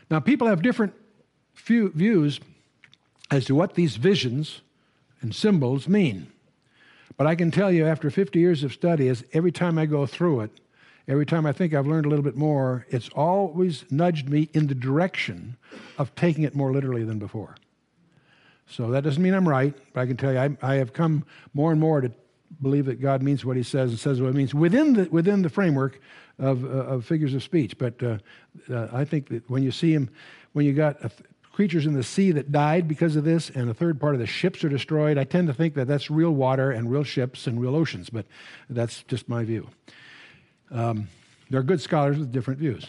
Now, 0.10 0.19
people 0.19 0.47
have 0.47 0.62
different 0.62 0.93
views 1.55 2.39
as 3.29 3.45
to 3.45 3.55
what 3.55 3.75
these 3.75 3.97
visions 3.97 4.62
and 5.21 5.36
symbols 5.36 5.88
mean. 5.88 6.31
But 7.17 7.27
I 7.27 7.36
can 7.36 7.51
tell 7.51 7.71
you, 7.71 7.86
after 7.86 8.10
50 8.10 8.39
years 8.39 8.63
of 8.63 8.71
study, 8.71 9.13
every 9.33 9.51
time 9.51 9.77
I 9.77 9.86
go 9.86 10.05
through 10.05 10.41
it, 10.41 10.51
every 11.08 11.26
time 11.26 11.46
I 11.46 11.52
think 11.52 11.74
I've 11.74 11.88
learned 11.88 12.06
a 12.06 12.10
little 12.10 12.24
bit 12.24 12.36
more, 12.36 12.86
it's 12.89 13.10
always 13.10 13.86
nudged 13.89 14.30
me 14.30 14.50
in 14.54 14.67
the 14.67 14.76
direction 14.76 15.58
of 15.98 16.13
taking 16.15 16.43
it 16.43 16.56
more 16.56 16.72
literally 16.72 17.04
than 17.04 17.20
before. 17.20 17.56
So 18.67 18.91
that 18.91 19.04
doesn't 19.04 19.24
mean 19.24 19.34
I'm 19.34 19.48
right, 19.48 19.74
but 19.93 20.02
I 20.02 20.06
can 20.06 20.17
tell 20.17 20.34
you 20.34 20.39
I, 20.39 20.58
I 20.62 20.76
have 20.76 20.93
come 20.93 21.26
more 21.54 21.72
and 21.72 21.80
more 21.80 22.02
to 22.02 22.12
believe 22.62 22.86
that 22.86 23.02
God 23.02 23.22
means 23.22 23.46
what 23.46 23.56
He 23.58 23.63
says 23.63 23.91
and 23.91 24.00
says 24.00 24.22
what 24.22 24.32
He 24.32 24.38
means 24.38 24.54
within 24.54 24.93
the 24.93 25.06
within 25.10 25.41
the 25.41 25.50
framework 25.50 26.00
of, 26.38 26.63
uh, 26.65 26.67
of 26.67 27.06
figures 27.06 27.34
of 27.34 27.43
speech. 27.43 27.78
But 27.78 28.02
uh, 28.04 28.17
uh, 28.70 28.88
I 28.91 29.06
think 29.06 29.30
that 29.30 29.50
when 29.50 29.63
you 29.63 29.72
see 29.72 29.93
Him, 29.93 30.10
when 30.54 30.65
you 30.65 30.74
got 30.74 30.98
creatures 31.54 31.86
in 31.86 31.93
the 31.93 32.04
sea 32.04 32.32
that 32.34 32.52
died 32.52 32.88
because 32.88 33.15
of 33.15 33.24
this, 33.24 33.50
and 33.50 33.70
a 33.70 33.74
third 33.74 34.00
part 34.00 34.13
of 34.13 34.20
the 34.20 34.28
ships 34.28 34.63
are 34.63 34.70
destroyed, 34.70 35.17
I 35.17 35.24
tend 35.24 35.48
to 35.48 35.54
think 35.54 35.74
that 35.76 35.88
that's 35.88 36.12
real 36.12 36.32
water 36.32 36.72
and 36.72 36.91
real 36.91 37.04
ships 37.04 37.48
and 37.48 37.60
real 37.60 37.76
oceans. 37.76 38.10
But 38.10 38.26
that's 38.70 39.04
just 39.04 39.30
my 39.30 39.43
view. 39.43 39.70
Um, 40.71 41.08
there 41.49 41.60
are 41.60 41.63
good 41.63 41.82
scholars 41.82 42.17
with 42.17 42.32
different 42.32 42.60
views. 42.60 42.88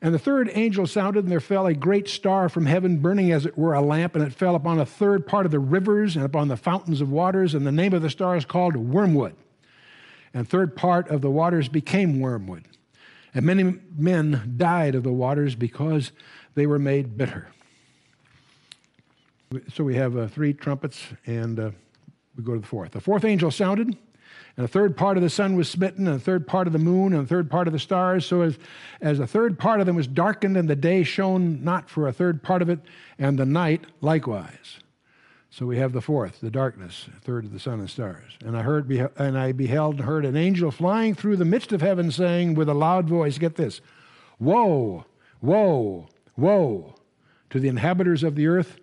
And 0.00 0.14
the 0.14 0.18
third 0.18 0.50
angel 0.54 0.86
sounded, 0.86 1.24
and 1.24 1.32
there 1.32 1.40
fell 1.40 1.66
a 1.66 1.74
great 1.74 2.08
star 2.08 2.48
from 2.48 2.66
heaven, 2.66 2.98
burning 2.98 3.32
as 3.32 3.44
it 3.44 3.58
were 3.58 3.74
a 3.74 3.80
lamp, 3.80 4.14
and 4.14 4.24
it 4.24 4.32
fell 4.32 4.54
upon 4.54 4.78
a 4.78 4.86
third 4.86 5.26
part 5.26 5.44
of 5.44 5.50
the 5.50 5.58
rivers 5.58 6.14
and 6.14 6.24
upon 6.24 6.46
the 6.46 6.56
fountains 6.56 7.00
of 7.00 7.10
waters. 7.10 7.52
And 7.52 7.66
the 7.66 7.72
name 7.72 7.92
of 7.92 8.02
the 8.02 8.10
star 8.10 8.36
is 8.36 8.44
called 8.44 8.76
Wormwood. 8.76 9.34
And 10.32 10.48
third 10.48 10.76
part 10.76 11.08
of 11.08 11.20
the 11.20 11.30
waters 11.30 11.68
became 11.68 12.20
wormwood. 12.20 12.64
And 13.34 13.44
many 13.44 13.80
men 13.96 14.54
died 14.56 14.94
of 14.94 15.02
the 15.02 15.12
waters 15.12 15.54
because 15.56 16.12
they 16.54 16.66
were 16.66 16.78
made 16.78 17.16
bitter. 17.16 17.48
So 19.72 19.82
we 19.82 19.96
have 19.96 20.16
uh, 20.16 20.28
three 20.28 20.52
trumpets, 20.52 21.06
and 21.26 21.58
uh, 21.58 21.70
we 22.36 22.44
go 22.44 22.54
to 22.54 22.60
the 22.60 22.66
fourth. 22.66 22.92
The 22.92 23.00
fourth 23.00 23.24
angel 23.24 23.50
sounded 23.50 23.96
and 24.58 24.64
a 24.64 24.68
third 24.68 24.96
part 24.96 25.16
of 25.16 25.22
the 25.22 25.30
sun 25.30 25.54
was 25.54 25.70
smitten, 25.70 26.08
and 26.08 26.16
a 26.16 26.18
third 26.18 26.44
part 26.44 26.66
of 26.66 26.72
the 26.72 26.80
moon, 26.80 27.12
and 27.12 27.22
a 27.22 27.26
third 27.26 27.48
part 27.48 27.68
of 27.68 27.72
the 27.72 27.78
stars. 27.78 28.26
So 28.26 28.42
as, 28.42 28.58
as 29.00 29.20
a 29.20 29.26
third 29.26 29.56
part 29.56 29.78
of 29.78 29.86
them 29.86 29.94
was 29.94 30.08
darkened, 30.08 30.56
and 30.56 30.68
the 30.68 30.74
day 30.74 31.04
shone 31.04 31.62
not 31.62 31.88
for 31.88 32.08
a 32.08 32.12
third 32.12 32.42
part 32.42 32.60
of 32.60 32.68
it, 32.68 32.80
and 33.20 33.38
the 33.38 33.46
night 33.46 33.84
likewise. 34.00 34.80
So 35.48 35.64
we 35.64 35.78
have 35.78 35.92
the 35.92 36.00
fourth, 36.00 36.40
the 36.40 36.50
darkness, 36.50 37.08
third 37.22 37.44
of 37.44 37.52
the 37.52 37.60
sun 37.60 37.78
and 37.78 37.88
stars. 37.88 38.36
And 38.44 38.56
I 38.56 38.62
heard, 38.62 38.90
and 38.90 39.38
I 39.38 39.52
beheld 39.52 39.94
and 39.94 40.04
heard 40.04 40.24
an 40.24 40.36
angel 40.36 40.72
flying 40.72 41.14
through 41.14 41.36
the 41.36 41.44
midst 41.44 41.72
of 41.72 41.80
heaven, 41.80 42.10
saying 42.10 42.54
with 42.54 42.68
a 42.68 42.74
loud 42.74 43.08
voice, 43.08 43.38
"Get 43.38 43.54
this, 43.54 43.80
woe, 44.40 45.06
woe, 45.40 46.08
woe 46.36 46.96
to 47.50 47.60
the 47.60 47.68
inhabitants 47.68 48.24
of 48.24 48.34
the 48.34 48.48
earth, 48.48 48.80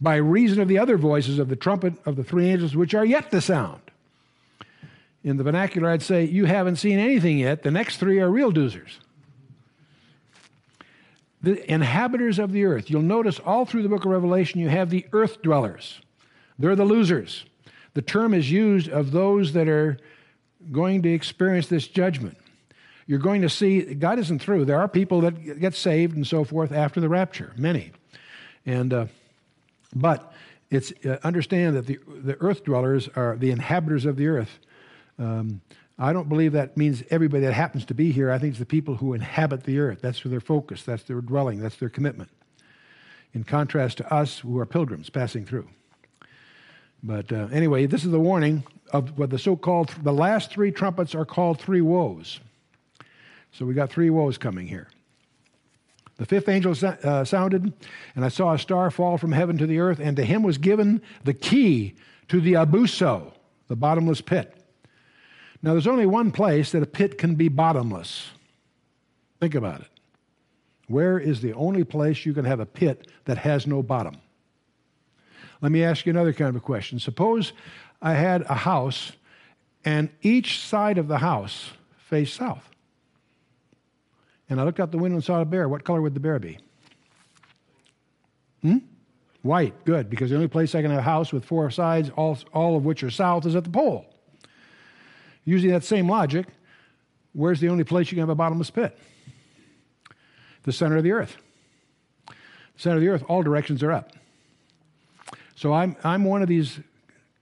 by 0.00 0.14
reason 0.14 0.60
of 0.60 0.68
the 0.68 0.78
other 0.78 0.96
voices 0.96 1.40
of 1.40 1.48
the 1.48 1.56
trumpet 1.56 1.94
of 2.06 2.14
the 2.14 2.22
three 2.22 2.48
angels 2.48 2.76
which 2.76 2.94
are 2.94 3.04
yet 3.04 3.32
to 3.32 3.40
sound." 3.40 3.80
In 5.26 5.36
the 5.36 5.42
vernacular, 5.42 5.90
I'd 5.90 6.02
say, 6.02 6.24
You 6.24 6.44
haven't 6.44 6.76
seen 6.76 7.00
anything 7.00 7.38
yet. 7.40 7.64
The 7.64 7.72
next 7.72 7.96
three 7.96 8.20
are 8.20 8.30
real 8.30 8.52
doozers. 8.52 9.00
The 11.42 11.68
inhabitants 11.70 12.38
of 12.38 12.52
the 12.52 12.64
earth. 12.64 12.88
You'll 12.90 13.02
notice 13.02 13.40
all 13.40 13.66
through 13.66 13.82
the 13.82 13.88
book 13.88 14.04
of 14.04 14.12
Revelation, 14.12 14.60
you 14.60 14.68
have 14.68 14.88
the 14.88 15.04
earth 15.12 15.42
dwellers. 15.42 16.00
They're 16.60 16.76
the 16.76 16.84
losers. 16.84 17.44
The 17.94 18.02
term 18.02 18.34
is 18.34 18.52
used 18.52 18.88
of 18.88 19.10
those 19.10 19.52
that 19.54 19.66
are 19.66 19.98
going 20.70 21.02
to 21.02 21.12
experience 21.12 21.66
this 21.66 21.88
judgment. 21.88 22.38
You're 23.08 23.18
going 23.18 23.42
to 23.42 23.48
see 23.48 23.94
God 23.94 24.20
isn't 24.20 24.40
through. 24.40 24.64
There 24.64 24.78
are 24.78 24.86
people 24.86 25.22
that 25.22 25.58
get 25.58 25.74
saved 25.74 26.14
and 26.14 26.24
so 26.24 26.44
forth 26.44 26.70
after 26.70 27.00
the 27.00 27.08
rapture, 27.08 27.52
many. 27.56 27.90
And, 28.64 28.94
uh, 28.94 29.06
but 29.92 30.32
it's 30.70 30.92
uh, 31.04 31.18
understand 31.24 31.74
that 31.74 31.86
the, 31.86 31.98
the 32.06 32.40
earth 32.40 32.62
dwellers 32.62 33.08
are 33.16 33.36
the 33.36 33.50
inhabitants 33.50 34.04
of 34.04 34.16
the 34.16 34.28
earth 34.28 34.60
um, 35.18 35.60
I 35.98 36.12
don't 36.12 36.28
believe 36.28 36.52
that 36.52 36.76
means 36.76 37.02
everybody 37.10 37.44
that 37.44 37.54
happens 37.54 37.86
to 37.86 37.94
be 37.94 38.12
here. 38.12 38.30
I 38.30 38.38
think 38.38 38.50
it's 38.50 38.58
the 38.58 38.66
people 38.66 38.96
who 38.96 39.14
inhabit 39.14 39.64
the 39.64 39.78
earth. 39.78 40.00
That's 40.02 40.22
their 40.22 40.40
focus, 40.40 40.82
that's 40.82 41.04
their 41.04 41.20
dwelling, 41.20 41.60
that's 41.60 41.76
their 41.76 41.88
commitment. 41.88 42.28
In 43.32 43.44
contrast 43.44 43.98
to 43.98 44.12
us 44.12 44.38
who 44.38 44.58
are 44.58 44.66
pilgrims 44.66 45.10
passing 45.10 45.46
through. 45.46 45.68
But 47.02 47.32
uh, 47.32 47.48
anyway, 47.52 47.86
this 47.86 48.04
is 48.04 48.10
the 48.10 48.20
warning 48.20 48.64
of 48.92 49.18
what 49.18 49.30
the 49.30 49.38
so 49.38 49.56
called, 49.56 49.94
the 50.02 50.12
last 50.12 50.50
three 50.50 50.70
trumpets 50.70 51.14
are 51.14 51.24
called 51.24 51.60
three 51.60 51.80
woes. 51.80 52.40
So 53.52 53.64
we 53.64 53.74
got 53.74 53.90
three 53.90 54.10
woes 54.10 54.38
coming 54.38 54.66
here. 54.66 54.88
The 56.18 56.26
fifth 56.26 56.48
angel 56.48 56.74
uh, 56.82 57.24
sounded, 57.24 57.72
and 58.14 58.24
I 58.24 58.28
saw 58.28 58.54
a 58.54 58.58
star 58.58 58.90
fall 58.90 59.18
from 59.18 59.32
heaven 59.32 59.58
to 59.58 59.66
the 59.66 59.80
earth, 59.80 59.98
and 59.98 60.16
to 60.16 60.24
him 60.24 60.42
was 60.42 60.56
given 60.56 61.02
the 61.24 61.34
key 61.34 61.94
to 62.28 62.40
the 62.40 62.54
abussos, 62.54 63.32
the 63.68 63.76
bottomless 63.76 64.22
pit. 64.22 64.55
Now, 65.62 65.72
there's 65.72 65.86
only 65.86 66.06
one 66.06 66.30
place 66.30 66.72
that 66.72 66.82
a 66.82 66.86
pit 66.86 67.18
can 67.18 67.34
be 67.34 67.48
bottomless. 67.48 68.30
Think 69.40 69.54
about 69.54 69.80
it. 69.80 69.88
Where 70.88 71.18
is 71.18 71.40
the 71.40 71.52
only 71.54 71.84
place 71.84 72.24
you 72.24 72.32
can 72.32 72.44
have 72.44 72.60
a 72.60 72.66
pit 72.66 73.08
that 73.24 73.38
has 73.38 73.66
no 73.66 73.82
bottom? 73.82 74.16
Let 75.60 75.72
me 75.72 75.82
ask 75.82 76.06
you 76.06 76.10
another 76.10 76.32
kind 76.32 76.50
of 76.50 76.56
a 76.56 76.60
question. 76.60 76.98
Suppose 76.98 77.52
I 78.00 78.12
had 78.12 78.42
a 78.42 78.54
house 78.54 79.12
and 79.84 80.10
each 80.22 80.60
side 80.60 80.98
of 80.98 81.08
the 81.08 81.18
house 81.18 81.70
faced 81.96 82.34
south. 82.34 82.68
And 84.48 84.60
I 84.60 84.64
looked 84.64 84.80
out 84.80 84.92
the 84.92 84.98
window 84.98 85.16
and 85.16 85.24
saw 85.24 85.40
a 85.40 85.44
bear. 85.44 85.68
What 85.68 85.84
color 85.84 86.02
would 86.02 86.14
the 86.14 86.20
bear 86.20 86.38
be? 86.38 86.58
Hmm? 88.62 88.78
White. 89.42 89.84
Good, 89.84 90.10
because 90.10 90.30
the 90.30 90.36
only 90.36 90.48
place 90.48 90.74
I 90.74 90.82
can 90.82 90.90
have 90.90 91.00
a 91.00 91.02
house 91.02 91.32
with 91.32 91.44
four 91.44 91.70
sides, 91.70 92.10
all, 92.16 92.38
all 92.52 92.76
of 92.76 92.84
which 92.84 93.02
are 93.02 93.10
south, 93.10 93.46
is 93.46 93.56
at 93.56 93.64
the 93.64 93.70
pole. 93.70 94.06
Using 95.46 95.70
that 95.70 95.84
same 95.84 96.10
logic, 96.10 96.46
where's 97.32 97.60
the 97.60 97.70
only 97.70 97.84
place 97.84 98.10
you 98.10 98.16
can 98.16 98.20
have 98.20 98.28
a 98.28 98.34
bottomless 98.34 98.70
pit? 98.70 98.98
The 100.64 100.72
center 100.72 100.98
of 100.98 101.04
the 101.04 101.12
earth. 101.12 101.38
The 102.26 102.34
center 102.76 102.96
of 102.96 103.02
the 103.02 103.08
earth, 103.08 103.24
all 103.28 103.42
directions 103.42 103.82
are 103.82 103.92
up. 103.92 104.12
So 105.54 105.72
I'm, 105.72 105.96
I'm 106.04 106.24
one 106.24 106.42
of 106.42 106.48
these 106.48 106.80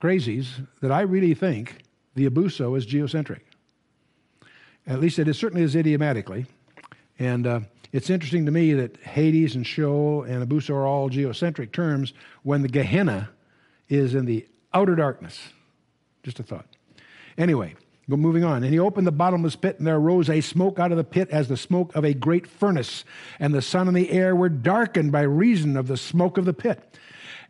crazies 0.00 0.46
that 0.80 0.92
I 0.92 1.00
really 1.00 1.34
think 1.34 1.82
the 2.14 2.28
abussos 2.28 2.76
is 2.78 2.86
geocentric. 2.86 3.40
At 4.86 5.00
least 5.00 5.18
it 5.18 5.26
is 5.26 5.36
certainly 5.36 5.64
is 5.64 5.74
idiomatically. 5.74 6.46
And 7.18 7.46
uh, 7.46 7.60
It's 7.94 8.10
interesting 8.10 8.44
to 8.46 8.50
me 8.50 8.72
that 8.74 8.96
Hades 8.96 9.54
and 9.54 9.64
Sheol 9.64 10.24
and 10.24 10.44
Abussos 10.44 10.70
are 10.70 10.84
all 10.84 11.08
geocentric 11.08 11.70
terms 11.70 12.12
when 12.42 12.60
the 12.60 12.68
Gehenna 12.68 13.30
is 13.88 14.16
in 14.16 14.24
the 14.24 14.48
outer 14.72 14.96
darkness. 14.96 15.38
Just 16.24 16.40
a 16.40 16.42
thought. 16.42 16.66
Anyway, 17.38 17.76
moving 18.08 18.44
on. 18.44 18.62
And 18.62 18.72
he 18.72 18.78
opened 18.78 19.06
the 19.06 19.12
bottomless 19.12 19.56
pit, 19.56 19.78
and 19.78 19.86
there 19.86 19.96
arose 19.96 20.28
a 20.28 20.40
smoke 20.40 20.78
out 20.78 20.90
of 20.90 20.96
the 20.96 21.04
pit 21.04 21.28
as 21.30 21.48
the 21.48 21.56
smoke 21.56 21.94
of 21.94 22.04
a 22.04 22.14
great 22.14 22.46
furnace. 22.46 23.04
And 23.38 23.54
the 23.54 23.62
sun 23.62 23.88
and 23.88 23.96
the 23.96 24.10
air 24.10 24.36
were 24.36 24.48
darkened 24.48 25.12
by 25.12 25.22
reason 25.22 25.76
of 25.76 25.86
the 25.86 25.96
smoke 25.96 26.38
of 26.38 26.44
the 26.44 26.52
pit. 26.52 26.98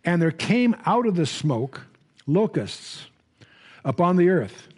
And 0.04 0.20
there 0.20 0.30
came 0.30 0.76
out 0.86 1.06
of 1.06 1.16
the 1.16 1.26
smoke 1.26 1.82
locusts 2.26 3.06
upon 3.84 4.16
the 4.16 4.28
earth. 4.28 4.68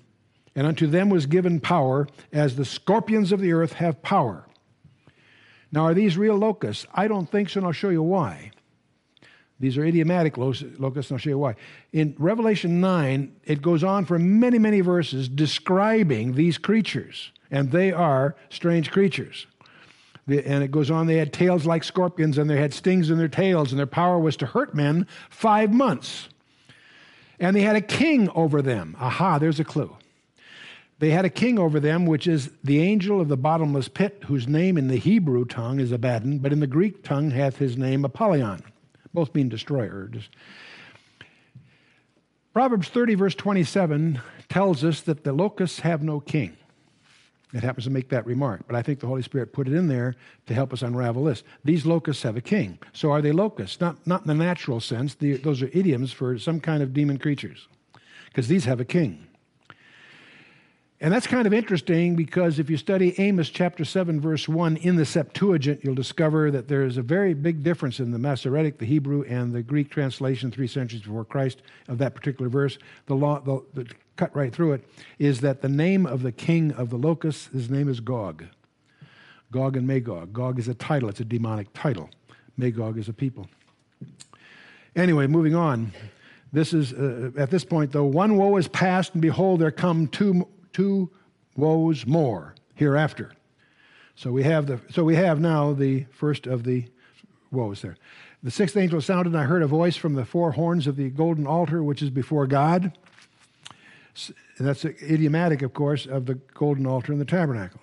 And 0.55 0.67
unto 0.67 0.87
them 0.87 1.11
was 1.11 1.27
given 1.27 1.61
power, 1.61 2.09
as 2.33 2.57
the 2.57 2.65
scorpions 2.65 3.31
of 3.31 3.41
the 3.41 3.53
earth 3.53 3.75
have 3.75 4.03
power. 4.03 4.47
Now, 5.71 5.85
are 5.85 5.95
these 5.95 6.17
real 6.17 6.37
locusts? 6.37 6.87
I 6.95 7.09
don't 7.09 7.31
think 7.31 7.51
so, 7.51 7.59
and 7.59 7.67
I'll 7.67 7.73
show 7.73 7.91
you 7.91 8.03
why. 8.03 8.53
These 9.59 9.79
are 9.79 9.85
idiomatic 9.85 10.37
locusts, 10.37 10.63
and 10.63 10.85
I'll 10.85 11.19
show 11.19 11.31
you 11.31 11.39
why. 11.39 11.57
In 11.93 12.15
Revelation 12.19 12.81
9, 12.81 13.37
it 13.45 13.63
goes 13.63 13.83
on 13.83 14.05
for 14.05 14.19
many, 14.19 14.59
many 14.59 14.81
verses 14.83 15.29
describing 15.29 16.35
these 16.35 16.59
creatures, 16.59 17.31
and 17.51 17.71
they 17.71 17.91
are 17.91 18.37
strange 18.51 18.91
creatures. 18.91 19.47
And 20.29 20.63
it 20.63 20.71
goes 20.71 20.91
on, 20.91 21.07
they 21.07 21.17
had 21.17 21.33
tails 21.33 21.65
like 21.65 21.85
scorpions, 21.85 22.37
and 22.37 22.51
they 22.51 22.59
had 22.59 22.75
stings 22.75 23.09
in 23.09 23.17
their 23.17 23.29
tails, 23.29 23.73
and 23.73 23.79
their 23.79 23.87
power 23.87 24.19
was 24.19 24.37
to 24.39 24.47
hurt 24.47 24.75
men 24.75 25.07
five 25.31 25.73
months. 25.73 26.29
And 27.41 27.57
they 27.57 27.63
had 27.63 27.77
a 27.77 27.81
king 27.81 28.29
over 28.31 28.61
them. 28.61 28.95
Aha, 29.01 29.39
there's 29.39 29.61
a 29.61 29.65
clue. 29.65 29.97
They 30.99 31.11
had 31.11 31.25
a 31.25 31.31
king 31.31 31.59
over 31.59 31.79
them, 31.81 32.05
which 32.05 32.27
is 32.27 32.51
the 32.65 32.81
angel 32.81 33.21
of 33.21 33.29
the 33.29 33.37
bottomless 33.37 33.89
pit, 33.89 34.25
whose 34.27 34.49
name 34.49 34.77
in 34.77 34.89
the 34.89 34.97
Hebrew 34.97 35.45
tongue 35.45 35.79
is 35.79 35.93
Abaddon, 35.93 36.39
but 36.39 36.53
in 36.53 36.61
the 36.61 36.67
Greek 36.67 37.03
tongue 37.03 37.31
hath 37.31 37.57
his 37.57 37.79
name 37.79 38.05
Apollyon 38.05 38.63
both 39.17 39.35
mean 39.35 39.49
destroyer. 39.49 40.09
Just. 40.13 40.29
Proverbs 42.53 42.89
30, 42.89 43.15
verse 43.17 43.35
27, 43.35 44.21
tells 44.49 44.85
us 44.85 45.01
that 45.01 45.25
the 45.25 45.33
locusts 45.33 45.81
have 45.81 46.03
no 46.03 46.21
king. 46.21 46.57
It 47.53 47.63
happens 47.63 47.85
to 47.85 47.91
make 47.91 48.11
that 48.11 48.27
remark, 48.27 48.65
but 48.67 48.77
I 48.77 48.83
think 48.83 49.01
the 49.01 49.07
Holy 49.07 49.23
Spirit 49.23 49.53
put 49.53 49.69
it 49.69 49.73
in 49.75 49.89
there 49.89 50.15
to 50.47 50.55
help 50.55 50.73
us 50.73 50.83
unravel 50.83 51.25
this. 51.25 51.43
These 51.65 51.87
locusts 51.87 52.23
have 52.25 52.37
a 52.37 52.41
king. 52.41 52.79
So 52.93 53.11
are 53.11 53.23
they 53.23 53.33
locusts? 53.33 53.81
Not, 53.81 54.07
not 54.07 54.23
in 54.23 54.29
the 54.29 54.35
natural 54.35 54.81
sense. 54.81 55.15
The, 55.15 55.39
those 55.39 55.63
are 55.63 55.71
idioms 55.73 56.13
for 56.13 56.39
some 56.39 56.61
kind 56.61 56.83
of 56.83 56.93
demon 56.93 57.19
creatures, 57.19 57.69
because 58.27 58.49
these 58.49 58.67
have 58.67 58.81
a 58.81 58.85
king. 58.85 59.26
And 60.99 61.13
that's 61.13 61.27
kind 61.27 61.47
of 61.47 61.53
interesting 61.53 62.17
because 62.17 62.59
if 62.59 62.71
you 62.71 62.79
study 62.79 63.19
Amos 63.21 63.51
chapter 63.51 63.85
7, 63.85 64.19
verse 64.19 64.49
1 64.49 64.79
in 64.79 64.97
the 64.97 65.05
Septuagint, 65.05 65.81
you'll 65.85 65.95
discover 65.95 66.51
that 66.51 66.69
there 66.69 66.85
is 66.85 66.97
a 66.97 67.03
very 67.03 67.35
big 67.35 67.63
difference 67.63 68.01
in 68.01 68.13
the 68.13 68.19
Masoretic, 68.19 68.79
the 68.79 68.87
Hebrew, 68.87 69.23
and 69.25 69.53
the 69.53 69.63
Greek 69.63 69.91
translation 69.91 70.51
three 70.51 70.67
centuries 70.67 71.03
before 71.03 71.27
Christ 71.27 71.61
of 71.89 71.99
that 71.99 72.15
particular 72.15 72.49
verse. 72.49 72.79
The 73.07 73.15
law, 73.15 73.41
the, 73.41 73.63
the 73.75 73.91
cut 74.17 74.35
right 74.35 74.51
through 74.51 74.73
it, 74.73 74.89
is 75.19 75.41
that 75.43 75.61
the 75.61 75.69
name 75.69 76.07
of 76.07 76.23
the 76.23 76.33
king 76.33 76.73
of 76.73 76.89
the 76.89 76.97
locusts, 76.97 77.49
his 77.49 77.69
name 77.69 77.91
is 77.91 78.01
Gog. 78.01 78.45
Gog 79.53 79.77
and 79.77 79.87
Magog. 79.87 80.33
Gog 80.33 80.59
is 80.59 80.67
a 80.67 80.75
title, 80.75 81.11
it's 81.11 81.21
a 81.21 81.27
demonic 81.27 81.71
title. 81.75 82.09
Magog 82.57 82.97
is 82.97 83.11
a 83.11 83.13
people. 83.13 83.49
Anyway, 84.97 85.27
moving 85.27 85.55
on. 85.55 85.93
This 86.55 86.73
is, 86.73 86.95
uh, 86.95 87.33
at 87.37 87.51
this 87.51 87.65
point, 87.65 87.93
though, 87.93 88.05
one 88.05 88.39
woe 88.39 88.57
is 88.57 88.67
past, 88.67 89.13
and 89.13 89.21
behold, 89.21 89.61
there 89.61 89.71
come 89.71 90.07
two 90.07 90.49
two 90.77 91.11
woes 91.57 92.07
more 92.07 92.55
hereafter. 92.75 93.33
So 94.15 94.31
we 94.31 94.43
have 94.43 94.67
the 94.67 94.79
so 94.91 95.05
we 95.05 95.17
have 95.17 95.41
now 95.41 95.73
the 95.73 96.05
first 96.11 96.47
of 96.47 96.65
the 96.65 96.85
woes 97.51 97.81
there. 97.81 97.97
The 98.43 98.51
sixth 98.51 98.77
angel 98.77 99.01
sounded, 99.01 99.33
and 99.33 99.43
I 99.43 99.45
heard 99.45 99.63
a 99.63 99.67
voice 99.67 99.97
from 99.97 100.13
the 100.13 100.27
four 100.27 100.53
horns 100.53 100.87
of 100.87 100.97
the 100.97 101.09
golden 101.09 101.47
altar, 101.47 101.83
which 101.83 102.03
is 102.03 102.11
before 102.11 102.47
God. 102.47 102.93
That's 104.61 104.85
idiomatic, 104.85 105.63
of 105.63 105.73
course, 105.73 106.05
of 106.05 106.27
the 106.27 106.35
golden 106.35 106.87
altar 106.87 107.11
in 107.11 107.19
the 107.19 107.25
tabernacle. 107.25 107.81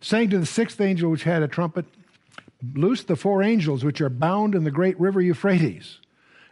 Saying 0.00 0.30
to 0.30 0.38
the 0.38 0.46
sixth 0.46 0.80
angel, 0.80 1.10
which 1.10 1.24
had 1.24 1.42
a 1.42 1.48
trumpet, 1.48 1.86
Loose 2.74 3.02
the 3.02 3.16
four 3.16 3.42
angels 3.42 3.82
which 3.82 4.00
are 4.00 4.08
bound 4.08 4.54
in 4.54 4.62
the 4.62 4.70
great 4.70 4.98
river 5.00 5.20
Euphrates. 5.20 5.98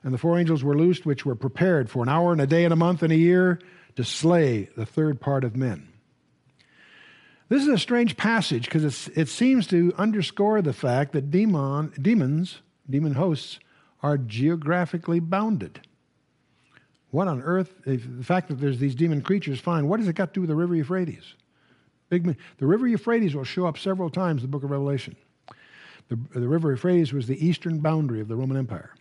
And 0.03 0.13
the 0.13 0.19
four 0.19 0.37
angels 0.37 0.65
were 0.65 0.77
loosed, 0.77 1.07
which 1.07 1.25
were 1.25 1.37
prepared 1.37 1.89
for 1.89 2.03
an 2.03 2.09
hour 2.09 2.33
and 2.33 2.41
a 2.41 2.47
day 2.49 2.65
and 2.65 2.73
a 2.73 2.77
month 2.77 3.05
and 3.05 3.13
a 3.13 3.17
year 3.17 3.61
to 3.97 4.05
slay 4.05 4.69
the 4.77 4.87
third 4.87 5.21
part 5.21 5.45
of 5.45 5.57
men. 5.57 5.89
This 7.49 7.63
is 7.63 7.69
a 7.69 7.79
strange 7.79 8.17
passage 8.17 8.65
because 8.65 9.09
it 9.09 9.29
seems 9.29 9.67
to 9.69 9.93
underscore 9.99 10.63
the 10.63 10.73
fact 10.73 11.13
that 11.13 11.33
demon, 11.33 11.93
demons, 12.01 12.61
demon 12.89 13.15
hosts, 13.15 13.59
are 14.03 14.17
geographically 14.17 15.19
bounded. 15.19 15.81
What 17.11 17.27
on 17.27 17.43
earth, 17.43 17.75
the 17.85 17.99
fact 18.23 18.49
that 18.49 18.61
there's 18.61 18.79
these 18.79 18.95
demon 18.95 19.21
creatures, 19.21 19.59
fine, 19.59 19.89
what 19.89 19.99
does 19.99 20.09
it 20.09 20.15
got 20.15 20.29
to 20.29 20.35
do 20.35 20.41
with 20.43 20.49
the 20.49 20.55
river 20.55 20.77
Euphrates? 20.77 21.35
Big, 22.09 22.37
the 22.59 22.67
river 22.67 22.87
Euphrates 22.87 23.35
will 23.35 23.45
show 23.45 23.67
up 23.67 23.79
several 23.79 24.11
times 24.11 24.43
in 24.43 24.51
the 24.51 24.53
book 24.53 24.63
of 24.63 24.71
Revelation. 24.71 25.17
The, 26.09 26.19
the 26.35 26.49
river 26.49 26.71
Euphrates 26.71 27.13
was 27.13 27.27
the 27.27 27.45
eastern 27.45 27.81
boundary 27.81 28.21
of 28.21 28.29
the 28.29 28.37
Roman 28.37 28.57
Empire. 28.57 28.95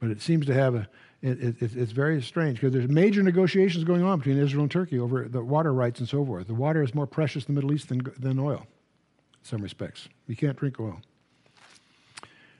But 0.00 0.10
it 0.10 0.20
seems 0.20 0.46
to 0.46 0.54
have 0.54 0.74
a, 0.74 0.88
it, 1.26 1.62
it, 1.62 1.76
it's 1.76 1.92
very 1.92 2.22
strange 2.22 2.60
because 2.60 2.72
there's 2.72 2.88
major 2.88 3.22
negotiations 3.22 3.82
going 3.84 4.02
on 4.02 4.18
between 4.18 4.38
Israel 4.38 4.62
and 4.62 4.70
Turkey 4.70 4.98
over 4.98 5.24
the 5.24 5.42
water 5.42 5.72
rights 5.72 5.98
and 5.98 6.08
so 6.08 6.24
forth. 6.24 6.46
The 6.46 6.54
water 6.54 6.82
is 6.82 6.94
more 6.94 7.06
precious 7.06 7.44
in 7.46 7.54
the 7.54 7.60
Middle 7.60 7.74
East 7.74 7.88
than, 7.88 8.02
than 8.18 8.38
oil, 8.38 8.60
in 8.60 9.44
some 9.44 9.60
respects. 9.60 10.08
You 10.28 10.36
can't 10.36 10.56
drink 10.56 10.78
oil. 10.78 11.00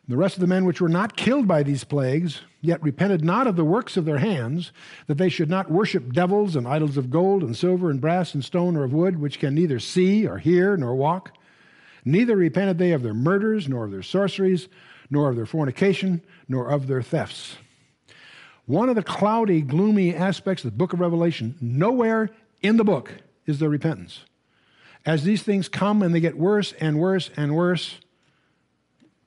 The 0.09 0.17
rest 0.17 0.37
of 0.37 0.41
the 0.41 0.47
men 0.47 0.65
which 0.65 0.81
were 0.81 0.89
not 0.89 1.17
killed 1.17 1.49
by 1.49 1.63
these 1.63 1.83
plagues, 1.83 2.41
yet 2.61 2.83
repented 2.83 3.25
not 3.25 3.47
of 3.47 3.57
the 3.57 3.65
works 3.65 3.97
of 3.97 4.05
their 4.05 4.19
hands, 4.19 4.73
that 5.07 5.19
they 5.19 5.29
should 5.29 5.51
not 5.51 5.71
worship 5.71 6.13
devils 6.13 6.55
and 6.55 6.67
idols 6.67 6.97
of 6.97 7.11
gold 7.11 7.43
and 7.43 7.57
silver 7.57 7.91
and 7.91 8.01
brass 8.01 8.35
and 8.35 8.45
stone 8.45 8.77
or 8.77 8.85
of 8.85 8.93
wood, 8.93 9.21
which 9.21 9.41
can 9.41 9.55
neither 9.55 9.81
see 9.81 10.27
or 10.27 10.39
hear 10.39 10.77
nor 10.77 10.95
walk. 10.95 11.33
Neither 12.05 12.37
repented 12.37 12.79
they 12.79 12.93
of 12.93 13.03
their 13.03 13.15
murders, 13.15 13.69
nor 13.69 13.85
of 13.85 13.91
their 13.91 14.03
sorceries, 14.03 14.69
nor 15.11 15.29
of 15.29 15.37
their 15.37 15.47
fornication, 15.47 16.23
nor 16.49 16.71
of 16.71 16.87
their 16.87 17.03
thefts. 17.03 17.57
One 18.67 18.89
of 18.89 18.97
the 18.97 19.03
cloudy, 19.03 19.63
gloomy 19.63 20.15
aspects 20.15 20.65
of 20.65 20.73
the 20.73 20.77
book 20.77 20.93
of 20.93 21.01
Revelation, 21.01 21.57
nowhere 21.61 22.31
in 22.63 22.77
the 22.77 22.85
book 22.85 23.13
is 23.47 23.61
there 23.61 23.69
repentance. 23.69 24.25
As 25.05 25.23
these 25.23 25.45
things 25.45 25.69
come 25.69 26.03
and 26.03 26.13
they 26.13 26.19
get 26.19 26.37
worse 26.37 26.73
and 26.81 26.99
worse 26.99 27.31
and 27.37 27.55
worse, 27.55 28.01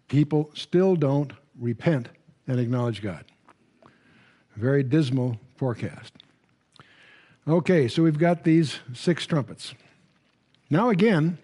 people 0.10 0.52
still 0.54 0.98
don't 0.98 1.32
repent 1.58 2.10
and 2.48 2.60
acknowledge 2.60 3.02
God. 3.02 3.24
very 4.58 4.84
dismal 4.84 5.40
forecast. 5.56 6.14
Okay, 7.48 7.88
so 7.88 8.04
we've 8.04 8.20
got 8.20 8.44
these 8.44 8.80
six 8.94 9.26
trumpets. 9.26 9.74
Now, 10.70 10.90
again, 10.90 11.38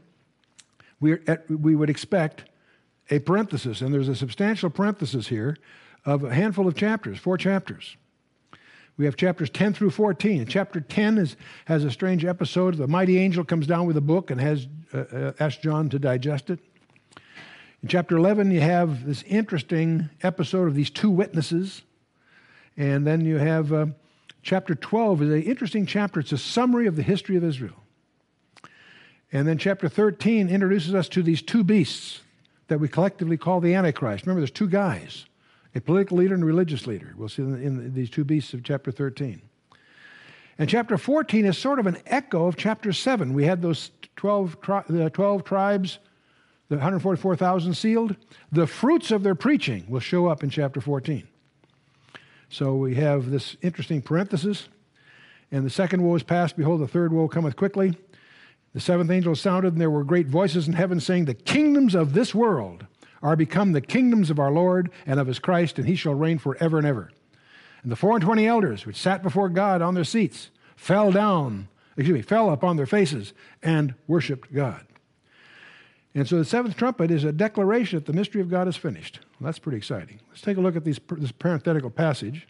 we, 0.99 1.13
at, 1.27 1.49
we 1.49 1.75
would 1.75 1.89
expect 1.89 2.43
a 3.09 3.19
parenthesis, 3.19 3.79
and 3.79 3.93
there's 3.93 4.09
a 4.09 4.15
substantial 4.15 4.69
parenthesis 4.69 5.27
here 5.27 5.55
of 6.05 6.23
a 6.23 6.33
handful 6.33 6.67
of 6.67 6.75
chapters, 6.75 7.17
four 7.17 7.37
chapters. 7.37 7.97
We 8.97 9.05
have 9.05 9.17
chapters 9.17 9.49
10 9.49 9.73
through 9.73 9.89
14. 9.89 10.41
And 10.41 10.49
chapter 10.49 10.79
10 10.79 11.17
is, 11.17 11.35
has 11.65 11.83
a 11.83 11.91
strange 11.91 12.23
episode. 12.23 12.75
The 12.75 12.87
mighty 12.87 13.17
angel 13.17 13.43
comes 13.43 13.67
down 13.67 13.87
with 13.87 13.97
a 13.97 14.01
book 14.01 14.31
and 14.31 14.39
has 14.39 14.67
uh, 14.93 14.99
uh, 14.99 15.31
asked 15.39 15.61
John 15.61 15.89
to 15.89 15.99
digest 15.99 16.49
it. 16.49 16.59
In 17.81 17.89
chapter 17.89 18.15
11, 18.15 18.51
you 18.51 18.61
have 18.61 19.05
this 19.05 19.23
interesting 19.23 20.09
episode 20.23 20.67
of 20.67 20.75
these 20.75 20.89
two 20.89 21.09
witnesses. 21.09 21.81
And 22.77 23.05
then 23.05 23.25
you 23.25 23.37
have 23.37 23.73
uh, 23.73 23.87
chapter 24.43 24.75
12 24.75 25.23
is 25.23 25.29
an 25.29 25.41
interesting 25.43 25.85
chapter. 25.85 26.21
It's 26.21 26.31
a 26.31 26.37
summary 26.37 26.87
of 26.87 26.95
the 26.95 27.03
history 27.03 27.35
of 27.35 27.43
Israel. 27.43 27.75
And 29.33 29.45
then 29.45 29.57
chapter 29.57 29.89
13 29.89 30.47
introduces 30.47 30.93
us 30.93 31.09
to 31.09 31.21
these 31.21 31.41
two 31.41 31.63
beasts 31.65 32.21
that 32.67 32.79
we 32.79 32.87
collectively 32.87 33.37
call 33.37 33.59
the 33.59 33.73
Antichrist. 33.73 34.25
Remember, 34.25 34.39
there's 34.39 34.51
two 34.51 34.69
guys 34.69 35.25
a 35.76 35.82
political 35.82 36.17
leader 36.17 36.34
and 36.34 36.43
a 36.43 36.47
religious 36.47 36.88
leader. 36.88 37.13
We'll 37.17 37.30
see 37.30 37.41
in, 37.43 37.93
these 37.93 38.09
two 38.09 38.23
beasts 38.23 38.53
of 38.53 38.63
chapter 38.63 38.91
13. 38.91 39.41
And 40.57 40.69
chapter 40.69 40.97
14 40.97 41.45
is 41.45 41.57
sort 41.57 41.80
of 41.80 41.86
an 41.86 41.97
echo 42.05 42.47
of 42.47 42.55
chapter 42.55 42.93
7. 42.93 43.34
We 43.34 43.43
had 43.43 43.61
those 43.61 43.91
12, 44.15 44.61
tri- 44.61 45.09
12 45.11 45.43
tribes, 45.43 45.99
the 46.69 46.78
144,000 46.78 47.73
sealed. 47.73 48.15
The 48.53 48.65
fruits 48.65 49.11
of 49.11 49.21
their 49.21 49.36
preaching 49.36 49.86
will 49.89 49.99
show 49.99 50.28
up 50.28 50.43
in 50.43 50.49
chapter 50.49 50.80
14. 50.80 51.28
So 52.47 52.76
we 52.76 52.95
have 52.95 53.30
this 53.30 53.57
interesting 53.61 54.01
parenthesis. 54.01 54.69
And 55.51 55.65
the 55.65 55.69
second 55.69 56.01
woe 56.01 56.15
is 56.15 56.23
past. 56.23 56.55
Behold, 56.55 56.82
the 56.82 56.88
third 56.88 57.11
woe 57.11 57.28
cometh 57.28 57.57
quickly. 57.57 57.97
The 58.73 58.80
seventh 58.80 59.11
angel 59.11 59.36
sounded, 59.36 59.73
and 59.73 59.82
there 59.82 59.91
were 59.91 60.03
great 60.03 60.28
voices 60.28 60.67
in 60.67 60.73
heaven 60.73 60.99
saying, 60.99 61.26
The 61.26 61.34
kingdoms 61.34 61.95
of 61.95 62.13
this 62.13 62.34
world 62.34 62.86
are 63.26 63.36
become 63.36 63.71
the 63.71 63.82
kingdoms 63.82 64.30
of 64.30 64.38
our 64.38 64.51
Lord 64.51 64.91
and 65.07 65.19
of 65.19 65.26
his 65.26 65.39
Christ, 65.39 65.80
and 65.80 65.88
he 65.88 65.95
shall 65.95 66.13
reign 66.13 66.38
forever 66.38 66.78
and 66.78 66.86
ever. 66.86 67.11
And 67.82 67.91
the 67.91 67.95
four 67.95 68.13
and 68.13 68.21
twenty 68.21 68.45
elders 68.45 68.86
which 68.86 69.01
sat 69.01 69.23
before 69.23 69.49
God 69.49 69.82
on 69.82 69.95
their 69.95 70.03
seats 70.03 70.51
fell 70.76 71.11
down, 71.11 71.67
excuse 71.97 72.15
me, 72.15 72.21
fell 72.21 72.51
upon 72.51 72.78
their 72.78 72.86
faces 72.86 73.34
and 73.63 73.95
worshiped 74.07 74.53
God. 74.53 74.86
And 76.13 76.28
so 76.30 76.38
the 76.38 76.45
seventh 76.45 76.78
trumpet 76.78 77.09
is 77.09 77.23
a 77.23 77.32
declaration 77.32 77.97
that 77.97 78.05
the 78.05 78.13
mystery 78.13 78.41
of 78.41 78.49
God 78.49 78.67
is 78.67 78.78
finished. 78.78 79.19
Well, 79.39 79.47
that's 79.47 79.59
pretty 79.59 79.78
exciting. 79.78 80.19
Let's 80.30 80.41
take 80.41 80.57
a 80.57 80.61
look 80.61 80.76
at 80.76 80.86
these, 80.86 80.99
this 81.17 81.32
parenthetical 81.32 81.89
passage. 81.89 82.47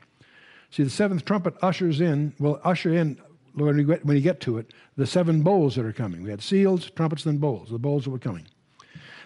See, 0.72 0.84
the 0.84 0.90
seventh 0.90 1.24
trumpet 1.24 1.56
ushers 1.62 2.02
in, 2.02 2.34
will 2.38 2.60
usher 2.66 2.94
in, 2.94 3.18
when 3.54 3.78
you, 3.78 3.86
get, 3.86 4.06
when 4.06 4.18
you 4.18 4.22
get 4.22 4.42
to 4.42 4.58
it, 4.58 4.74
the 4.98 5.08
seven 5.08 5.42
bowls 5.42 5.76
that 5.76 5.86
are 5.86 5.94
coming. 5.94 6.22
We 6.22 6.32
had 6.32 6.42
seals, 6.42 6.92
trumpets, 6.92 7.24
then 7.24 7.38
bowls. 7.38 7.70
The 7.70 7.80
bowls 7.80 8.04
that 8.04 8.10
were 8.10 8.20
coming. 8.20 8.46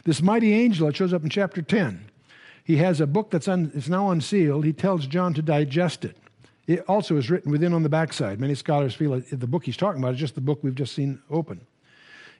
This 0.03 0.21
mighty 0.21 0.53
angel, 0.53 0.87
it 0.87 0.95
shows 0.95 1.13
up 1.13 1.23
in 1.23 1.29
chapter 1.29 1.61
10. 1.61 2.05
He 2.63 2.77
has 2.77 3.01
a 3.01 3.07
book 3.07 3.31
that's 3.31 3.47
un, 3.47 3.71
it's 3.73 3.89
now 3.89 4.11
unsealed. 4.11 4.63
He 4.65 4.73
tells 4.73 5.07
John 5.07 5.33
to 5.33 5.41
digest 5.41 6.05
it. 6.05 6.17
It 6.67 6.85
also 6.87 7.17
is 7.17 7.31
written 7.31 7.51
within 7.51 7.73
on 7.73 7.81
the 7.81 7.89
backside. 7.89 8.39
Many 8.39 8.53
scholars 8.53 8.93
feel 8.93 9.19
that 9.19 9.39
the 9.39 9.47
book 9.47 9.65
he's 9.65 9.75
talking 9.75 10.01
about 10.01 10.13
is 10.13 10.19
just 10.19 10.35
the 10.35 10.41
book 10.41 10.59
we've 10.61 10.75
just 10.75 10.93
seen 10.93 11.19
open. 11.31 11.61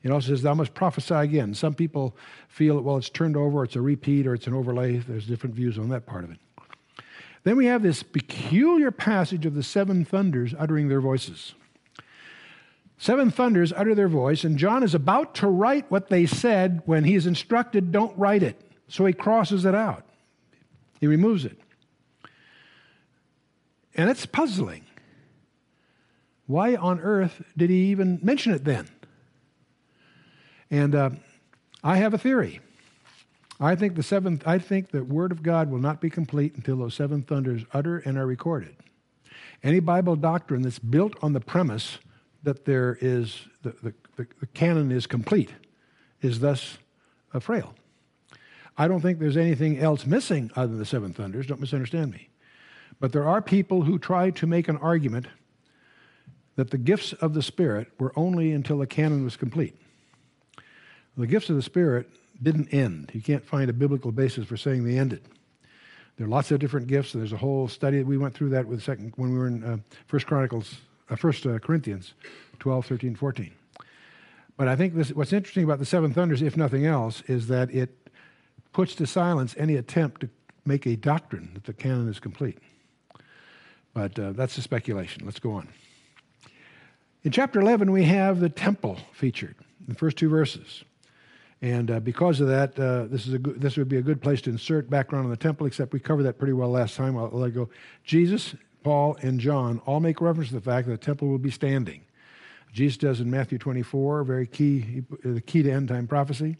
It 0.03 0.11
also 0.11 0.27
says, 0.27 0.43
Thou 0.43 0.53
must 0.53 0.73
prophesy 0.73 1.15
again. 1.15 1.53
Some 1.53 1.73
people 1.73 2.15
feel 2.47 2.75
that, 2.75 2.83
well, 2.83 2.97
it's 2.97 3.09
turned 3.09 3.35
over, 3.35 3.63
it's 3.63 3.75
a 3.75 3.81
repeat, 3.81 4.27
or 4.27 4.33
it's 4.33 4.47
an 4.47 4.53
overlay. 4.53 4.97
There's 4.97 5.25
different 5.25 5.55
views 5.55 5.77
on 5.77 5.89
that 5.89 6.05
part 6.05 6.23
of 6.23 6.31
it. 6.31 6.37
Then 7.43 7.57
we 7.57 7.65
have 7.65 7.81
this 7.81 8.03
peculiar 8.03 8.91
passage 8.91 9.45
of 9.45 9.55
the 9.55 9.63
seven 9.63 10.05
thunders 10.05 10.53
uttering 10.57 10.89
their 10.89 11.01
voices. 11.01 11.55
Seven 13.01 13.31
thunders 13.31 13.71
utter 13.71 13.95
their 13.95 14.09
voice, 14.09 14.43
and 14.43 14.57
John 14.57 14.83
is 14.83 14.93
about 14.93 15.33
to 15.35 15.47
write 15.47 15.89
what 15.89 16.09
they 16.09 16.25
said 16.25 16.81
when 16.85 17.05
he 17.05 17.15
is 17.15 17.25
instructed, 17.25 17.93
don't 17.93 18.15
write 18.17 18.43
it. 18.43 18.61
So 18.89 19.05
he 19.05 19.13
crosses 19.13 19.63
it 19.63 19.73
out, 19.73 20.03
he 20.99 21.07
removes 21.07 21.45
it. 21.45 21.57
And 23.95 24.09
it's 24.09 24.25
puzzling. 24.25 24.83
Why 26.45 26.75
on 26.75 26.99
earth 26.99 27.41
did 27.55 27.69
he 27.69 27.91
even 27.91 28.19
mention 28.21 28.53
it 28.53 28.65
then? 28.65 28.89
And 30.69 30.93
uh, 30.93 31.11
I 31.83 31.97
have 31.97 32.13
a 32.13 32.17
theory. 32.17 32.59
I 33.61 33.75
think 33.75 33.95
the 33.95 34.03
seventh. 34.03 34.43
I 34.45 34.57
think 34.57 34.91
the 34.91 35.03
word 35.03 35.31
of 35.31 35.43
God 35.43 35.69
will 35.69 35.79
not 35.79 36.01
be 36.01 36.09
complete 36.09 36.55
until 36.55 36.77
those 36.77 36.95
seven 36.95 37.21
thunders 37.21 37.63
utter 37.73 37.99
and 37.99 38.17
are 38.17 38.25
recorded. 38.25 38.75
Any 39.63 39.79
Bible 39.79 40.15
doctrine 40.15 40.63
that's 40.63 40.79
built 40.79 41.13
on 41.21 41.33
the 41.33 41.39
premise 41.39 41.99
that 42.43 42.65
there 42.65 42.97
is 43.01 43.47
the, 43.63 43.71
the, 43.83 43.93
the, 44.15 44.27
the 44.39 44.47
canon 44.47 44.91
is 44.91 45.07
complete 45.07 45.51
is 46.21 46.39
thus 46.39 46.77
a 47.33 47.39
frail. 47.39 47.73
I 48.77 48.87
don't 48.87 49.01
think 49.01 49.19
there's 49.19 49.37
anything 49.37 49.77
else 49.79 50.05
missing 50.05 50.51
other 50.55 50.67
than 50.67 50.79
the 50.79 50.85
seven 50.85 51.13
thunders. 51.13 51.47
Don't 51.47 51.59
misunderstand 51.59 52.11
me. 52.11 52.29
But 52.99 53.11
there 53.11 53.27
are 53.27 53.41
people 53.41 53.83
who 53.83 53.99
try 53.99 54.29
to 54.31 54.47
make 54.47 54.67
an 54.67 54.77
argument 54.77 55.27
that 56.55 56.71
the 56.71 56.77
gifts 56.77 57.13
of 57.13 57.33
the 57.33 57.41
Spirit 57.41 57.87
were 57.99 58.13
only 58.15 58.51
until 58.51 58.77
the 58.77 58.87
canon 58.87 59.23
was 59.23 59.37
complete. 59.37 59.75
The 61.17 61.27
gifts 61.27 61.49
of 61.49 61.55
the 61.55 61.61
Spirit 61.61 62.09
didn't 62.41 62.73
end. 62.73 63.11
You 63.13 63.21
can't 63.21 63.45
find 63.45 63.69
a 63.69 63.73
biblical 63.73 64.11
basis 64.11 64.45
for 64.45 64.57
saying 64.57 64.83
they 64.83 64.97
ended. 64.97 65.21
There 66.17 66.25
are 66.25 66.29
lots 66.29 66.51
of 66.51 66.59
different 66.59 66.87
gifts. 66.87 67.13
There's 67.13 67.31
a 67.31 67.37
whole 67.37 67.69
study. 67.69 67.99
That 67.99 68.07
we 68.07 68.17
went 68.17 68.33
through 68.33 68.49
that 68.49 68.65
with 68.65 68.83
second 68.83 69.13
when 69.15 69.31
we 69.31 69.37
were 69.37 69.47
in 69.47 69.63
uh, 69.63 69.77
First 70.07 70.27
Chronicles, 70.27 70.75
uh, 71.09 71.15
First 71.15 71.45
uh, 71.45 71.59
Corinthians, 71.59 72.13
12, 72.59 72.85
13, 72.85 73.15
14. 73.15 73.51
But 74.57 74.67
I 74.67 74.75
think 74.75 74.93
this, 74.93 75.11
what's 75.11 75.33
interesting 75.33 75.63
about 75.63 75.79
the 75.79 75.85
seven 75.85 76.13
thunders, 76.13 76.41
if 76.41 76.57
nothing 76.57 76.85
else, 76.85 77.21
is 77.27 77.47
that 77.47 77.73
it 77.73 78.09
puts 78.73 78.93
to 78.95 79.07
silence 79.07 79.55
any 79.57 79.75
attempt 79.75 80.21
to 80.21 80.29
make 80.65 80.85
a 80.85 80.95
doctrine 80.95 81.51
that 81.53 81.63
the 81.63 81.73
canon 81.73 82.09
is 82.09 82.19
complete. 82.19 82.57
But 83.93 84.19
uh, 84.19 84.33
that's 84.33 84.57
a 84.57 84.61
speculation. 84.61 85.25
Let's 85.25 85.39
go 85.39 85.53
on. 85.53 85.69
In 87.23 87.31
chapter 87.31 87.59
11, 87.59 87.91
we 87.91 88.03
have 88.03 88.39
the 88.39 88.49
temple 88.49 88.97
featured 89.13 89.55
in 89.79 89.93
the 89.93 89.95
first 89.95 90.17
two 90.17 90.29
verses. 90.29 90.83
And 91.61 91.91
uh, 91.91 91.99
because 91.99 92.39
of 92.39 92.47
that, 92.47 92.79
uh, 92.79 93.05
this, 93.05 93.27
is 93.27 93.33
a 93.33 93.39
good, 93.39 93.59
this 93.59 93.75
would 93.75 93.89
be 93.89 93.97
a 93.97 94.01
good 94.01 94.21
place 94.21 94.41
to 94.41 94.49
insert 94.49 94.89
background 94.89 95.25
on 95.25 95.31
the 95.31 95.37
temple, 95.37 95.67
except 95.67 95.91
we 95.91 95.99
covered 95.99 96.23
that 96.23 96.37
pretty 96.37 96.53
well 96.53 96.69
last 96.69 96.95
time. 96.95 97.17
I'll, 97.17 97.25
I'll 97.25 97.39
let 97.39 97.53
go. 97.53 97.69
Jesus, 98.05 98.55
Paul, 98.83 99.17
and 99.21 99.39
John 99.39 99.79
all 99.85 99.99
make 99.99 100.21
reference 100.21 100.49
to 100.49 100.55
the 100.55 100.61
fact 100.61 100.87
that 100.87 100.93
the 100.99 101.05
temple 101.05 101.27
will 101.27 101.37
be 101.37 101.51
standing. 101.51 102.03
Jesus 102.71 102.97
does 102.97 103.19
in 103.19 103.29
Matthew 103.29 103.57
24, 103.57 104.23
very 104.23 104.47
key, 104.47 105.03
the 105.23 105.41
key 105.41 105.63
to 105.63 105.71
end 105.71 105.87
time 105.87 106.07
prophecy. 106.07 106.57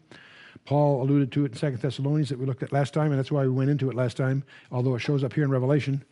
Paul 0.64 1.02
alluded 1.02 1.32
to 1.32 1.44
it 1.44 1.52
in 1.52 1.58
Second 1.58 1.80
Thessalonians 1.80 2.28
that 2.28 2.38
we 2.38 2.46
looked 2.46 2.62
at 2.62 2.72
last 2.72 2.92
time, 2.92 3.10
and 3.10 3.18
that's 3.18 3.32
why 3.32 3.42
we 3.42 3.50
went 3.50 3.70
into 3.70 3.88
it 3.88 3.96
last 3.96 4.16
time, 4.16 4.42
although 4.70 4.94
it 4.94 5.00
shows 5.00 5.24
up 5.24 5.32
here 5.32 5.44
in 5.44 5.50
Revelation 5.50 6.04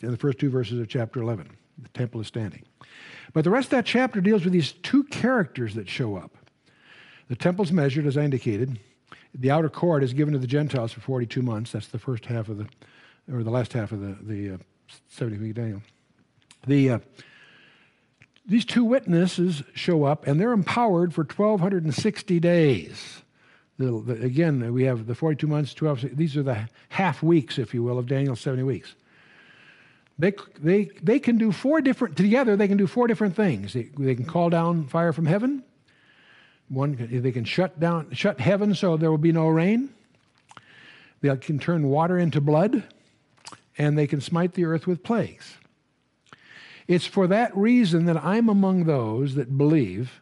in 0.00 0.10
the 0.10 0.16
first 0.16 0.38
two 0.38 0.50
verses 0.50 0.78
of 0.78 0.88
chapter 0.88 1.20
11. 1.20 1.50
The 1.82 1.88
temple 1.90 2.20
is 2.20 2.26
standing. 2.26 2.62
But 3.32 3.44
the 3.44 3.50
rest 3.50 3.66
of 3.66 3.70
that 3.72 3.86
chapter 3.86 4.20
deals 4.20 4.44
with 4.44 4.52
these 4.52 4.72
two 4.72 5.04
characters 5.04 5.74
that 5.74 5.88
show 5.88 6.16
up. 6.16 6.36
The 7.28 7.36
temple's 7.36 7.70
measured, 7.70 8.06
as 8.06 8.16
I 8.16 8.24
indicated. 8.24 8.78
The 9.34 9.50
outer 9.50 9.68
court 9.68 10.02
is 10.02 10.12
given 10.12 10.32
to 10.32 10.38
the 10.40 10.46
Gentiles 10.46 10.92
for 10.92 11.00
42 11.00 11.42
months. 11.42 11.72
That's 11.72 11.86
the 11.86 11.98
first 11.98 12.26
half 12.26 12.48
of 12.48 12.58
the, 12.58 12.66
or 13.32 13.44
the 13.44 13.50
last 13.50 13.72
half 13.72 13.92
of 13.92 14.00
the, 14.00 14.16
the 14.22 14.54
uh, 14.54 14.58
uh, 14.90 14.96
70 15.08 15.38
week 15.38 15.54
Daniel. 15.54 15.82
The, 16.66 16.90
uh, 16.90 16.98
these 18.46 18.64
two 18.64 18.84
witnesses 18.84 19.62
show 19.74 20.04
up, 20.04 20.26
and 20.26 20.40
they're 20.40 20.52
empowered 20.52 21.14
for 21.14 21.22
1,260 21.22 22.40
days. 22.40 23.22
The, 23.78 24.02
the, 24.04 24.24
again, 24.24 24.72
we 24.72 24.84
have 24.84 25.06
the 25.06 25.14
42 25.14 25.46
months, 25.46 25.72
12, 25.74 26.16
these 26.16 26.36
are 26.36 26.42
the 26.42 26.68
half 26.90 27.22
weeks, 27.22 27.58
if 27.58 27.72
you 27.72 27.82
will, 27.82 27.98
of 27.98 28.06
Daniel's 28.06 28.40
70 28.40 28.62
weeks. 28.64 28.94
They, 30.18 30.34
they, 30.58 30.90
they 31.02 31.18
can 31.18 31.38
do 31.38 31.50
four 31.50 31.80
different, 31.80 32.16
together, 32.16 32.56
they 32.56 32.68
can 32.68 32.76
do 32.76 32.86
four 32.86 33.06
different 33.06 33.34
things. 33.34 33.72
They, 33.72 33.84
they 33.96 34.14
can 34.14 34.26
call 34.26 34.50
down 34.50 34.86
fire 34.86 35.14
from 35.14 35.24
heaven, 35.24 35.62
one, 36.68 37.08
they 37.10 37.32
can 37.32 37.44
shut 37.44 37.80
down, 37.80 38.12
shut 38.12 38.38
heaven 38.38 38.74
so 38.74 38.96
there 38.96 39.10
will 39.10 39.18
be 39.18 39.32
no 39.32 39.48
rain. 39.48 39.90
They 41.20 41.36
can 41.36 41.58
turn 41.58 41.88
water 41.88 42.16
into 42.16 42.40
blood, 42.40 42.84
and 43.78 43.96
they 43.96 44.06
can 44.06 44.20
smite 44.20 44.54
the 44.54 44.64
earth 44.64 44.86
with 44.86 45.02
plagues. 45.02 45.56
It's 46.88 47.06
for 47.06 47.26
that 47.28 47.56
reason 47.56 48.06
that 48.06 48.16
I'm 48.16 48.48
among 48.48 48.84
those 48.84 49.36
that 49.36 49.56
believe 49.56 50.20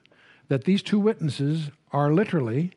that 0.49 0.65
these 0.65 0.83
two 0.83 0.99
witnesses 0.99 1.71
are 1.93 2.13
literally 2.13 2.73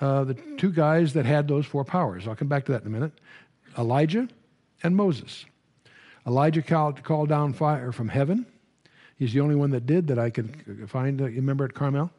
uh, 0.00 0.24
the 0.24 0.34
two 0.34 0.72
guys 0.72 1.12
that 1.14 1.26
had 1.26 1.48
those 1.48 1.66
four 1.66 1.84
powers. 1.84 2.28
I'll 2.28 2.36
come 2.36 2.48
back 2.48 2.64
to 2.66 2.72
that 2.72 2.82
in 2.82 2.88
a 2.88 2.90
minute 2.90 3.12
Elijah 3.76 4.28
and 4.82 4.94
Moses. 4.96 5.46
Elijah 6.26 6.62
called, 6.62 7.02
called 7.02 7.28
down 7.28 7.52
fire 7.52 7.92
from 7.92 8.08
heaven. 8.08 8.46
He's 9.16 9.32
the 9.32 9.40
only 9.40 9.54
one 9.54 9.70
that 9.70 9.86
did 9.86 10.08
that 10.08 10.18
I 10.18 10.30
can 10.30 10.86
find. 10.88 11.20
Uh, 11.20 11.24
remember 11.24 11.64
at 11.64 11.74
Carmel? 11.74 12.10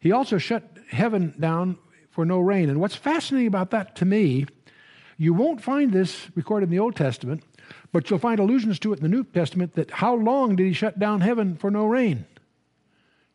He 0.00 0.12
also 0.12 0.38
shut 0.38 0.62
heaven 0.90 1.34
down 1.38 1.78
for 2.10 2.24
no 2.24 2.40
rain. 2.40 2.68
And 2.68 2.80
what's 2.80 2.96
fascinating 2.96 3.46
about 3.46 3.70
that 3.70 3.96
to 3.96 4.04
me, 4.04 4.46
you 5.18 5.34
won't 5.34 5.62
find 5.62 5.92
this 5.92 6.28
recorded 6.34 6.64
in 6.64 6.70
the 6.70 6.78
Old 6.78 6.96
Testament, 6.96 7.42
but 7.92 8.08
you'll 8.08 8.18
find 8.18 8.40
allusions 8.40 8.78
to 8.80 8.92
it 8.92 8.98
in 8.98 9.02
the 9.02 9.08
New 9.08 9.24
Testament 9.24 9.74
that 9.74 9.90
how 9.90 10.14
long 10.14 10.56
did 10.56 10.66
he 10.66 10.72
shut 10.72 10.98
down 10.98 11.20
heaven 11.20 11.56
for 11.56 11.70
no 11.70 11.86
rain? 11.86 12.24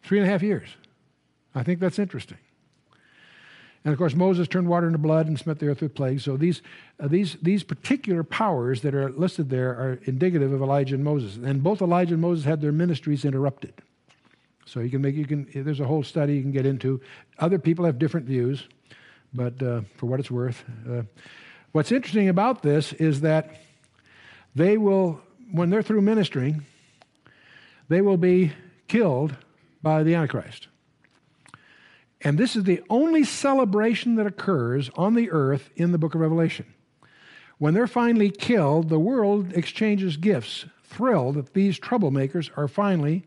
Three 0.04 0.20
and 0.20 0.28
a 0.28 0.32
half 0.32 0.44
years. 0.44 0.70
I 1.54 1.64
think 1.64 1.80
that's 1.80 2.00
interesting. 2.00 2.38
And 3.84 3.94
of 3.94 3.98
course, 3.98 4.16
Moses 4.16 4.48
turned 4.48 4.68
water 4.68 4.88
into 4.88 4.98
blood 4.98 5.28
and 5.28 5.40
smote 5.40 5.60
the 5.60 5.70
earth 5.70 5.82
with 5.82 5.96
plagues. 5.96 6.24
So 6.24 6.36
these, 6.36 6.62
uh, 7.00 7.08
these, 7.08 7.38
these 7.42 7.64
particular 7.64 8.24
powers 8.24 8.82
that 8.82 8.94
are 8.94 9.10
listed 9.12 9.50
there 9.50 9.70
are 9.70 10.00
indicative 10.04 10.52
of 10.52 10.62
Elijah 10.62 10.96
and 10.96 11.04
Moses. 11.04 11.38
And 11.38 11.64
both 11.64 11.82
Elijah 11.82 12.14
and 12.16 12.22
Moses 12.22 12.44
had 12.44 12.60
their 12.60 12.74
ministries 12.74 13.24
interrupted. 13.24 13.74
So 14.66 14.82
you 14.82 14.90
can 14.90 15.02
make 15.02 15.16
you 15.16 15.26
can. 15.26 15.48
There's 15.54 15.80
a 15.80 15.88
whole 15.88 16.04
study 16.04 16.36
you 16.36 16.42
can 16.42 16.52
get 16.52 16.66
into. 16.66 17.00
Other 17.40 17.58
people 17.58 17.86
have 17.86 17.98
different 17.98 18.26
views, 18.26 18.68
but 19.34 19.64
uh, 19.64 19.82
for 19.96 20.08
what 20.08 20.20
it's 20.20 20.30
worth, 20.30 20.66
uh, 20.90 21.04
what's 21.78 21.92
interesting 21.92 22.28
about 22.28 22.64
this 22.64 22.92
is 22.94 23.22
that 23.22 23.52
they 24.56 24.80
will, 24.80 25.22
when 25.52 25.70
they're 25.70 25.84
through 25.84 26.02
ministering, 26.02 26.66
they 27.88 28.02
will 28.02 28.18
be 28.18 28.52
killed 28.88 29.38
by 29.84 30.02
the 30.02 30.16
Antichrist. 30.16 30.70
And 32.22 32.36
this 32.36 32.56
is 32.56 32.64
the 32.64 32.82
only 32.90 33.24
celebration 33.24 34.16
that 34.16 34.26
occurs 34.26 34.90
on 34.96 35.14
the 35.14 35.30
earth 35.30 35.70
in 35.76 35.92
the 35.92 36.00
book 36.00 36.16
of 36.16 36.22
Revelation. 36.22 36.66
When 37.60 37.76
they're 37.76 37.86
finally 37.86 38.32
killed, 38.32 38.90
the 38.90 38.98
world 38.98 39.54
exchanges 39.54 40.18
gifts, 40.18 40.66
thrilled 40.84 41.36
that 41.36 41.54
these 41.54 41.80
troublemakers 41.80 42.50
are 42.58 42.68
finally 42.68 43.24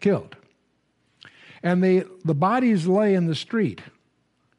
killed. 0.00 0.36
And 1.62 1.82
they, 1.82 2.04
the 2.22 2.34
bodies 2.34 2.86
lay 2.86 3.14
in 3.14 3.24
the 3.24 3.34
street 3.34 3.80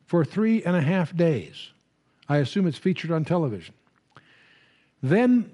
for 0.07 0.25
three 0.25 0.63
and 0.63 0.75
a 0.75 0.81
half 0.81 1.15
days. 1.15 1.73
I 2.27 2.37
assume 2.37 2.67
it's 2.67 2.77
featured 2.77 3.11
on 3.11 3.25
television. 3.25 3.75
Then 5.01 5.51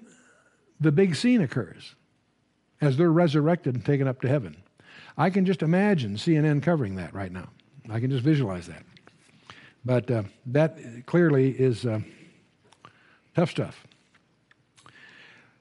the 0.79 0.91
big 0.91 1.15
scene 1.15 1.41
occurs 1.41 1.95
as 2.79 2.97
they're 2.97 3.11
resurrected 3.11 3.75
and 3.75 3.85
taken 3.85 4.07
up 4.07 4.21
to 4.21 4.27
heaven. 4.27 4.63
I 5.17 5.29
can 5.29 5.45
just 5.45 5.61
imagine 5.61 6.15
CNN 6.15 6.63
covering 6.63 6.95
that 6.95 7.13
right 7.13 7.31
now. 7.31 7.49
I 7.89 7.99
can 7.99 8.09
just 8.09 8.23
visualize 8.23 8.67
that. 8.67 8.83
But 9.83 10.09
uh, 10.09 10.23
that 10.47 10.77
clearly 11.05 11.51
is 11.51 11.85
uh, 11.85 12.01
tough 13.35 13.51
stuff. 13.51 13.85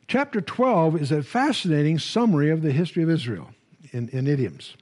Chapter 0.09 0.41
12 0.41 1.01
is 1.01 1.13
a 1.13 1.23
fascinating 1.23 1.99
summary 1.99 2.51
of 2.51 2.63
the 2.63 2.73
history 2.73 3.03
of 3.03 3.11
Israel 3.11 3.51
in, 3.93 4.09
in 4.09 4.27
idioms. 4.27 4.77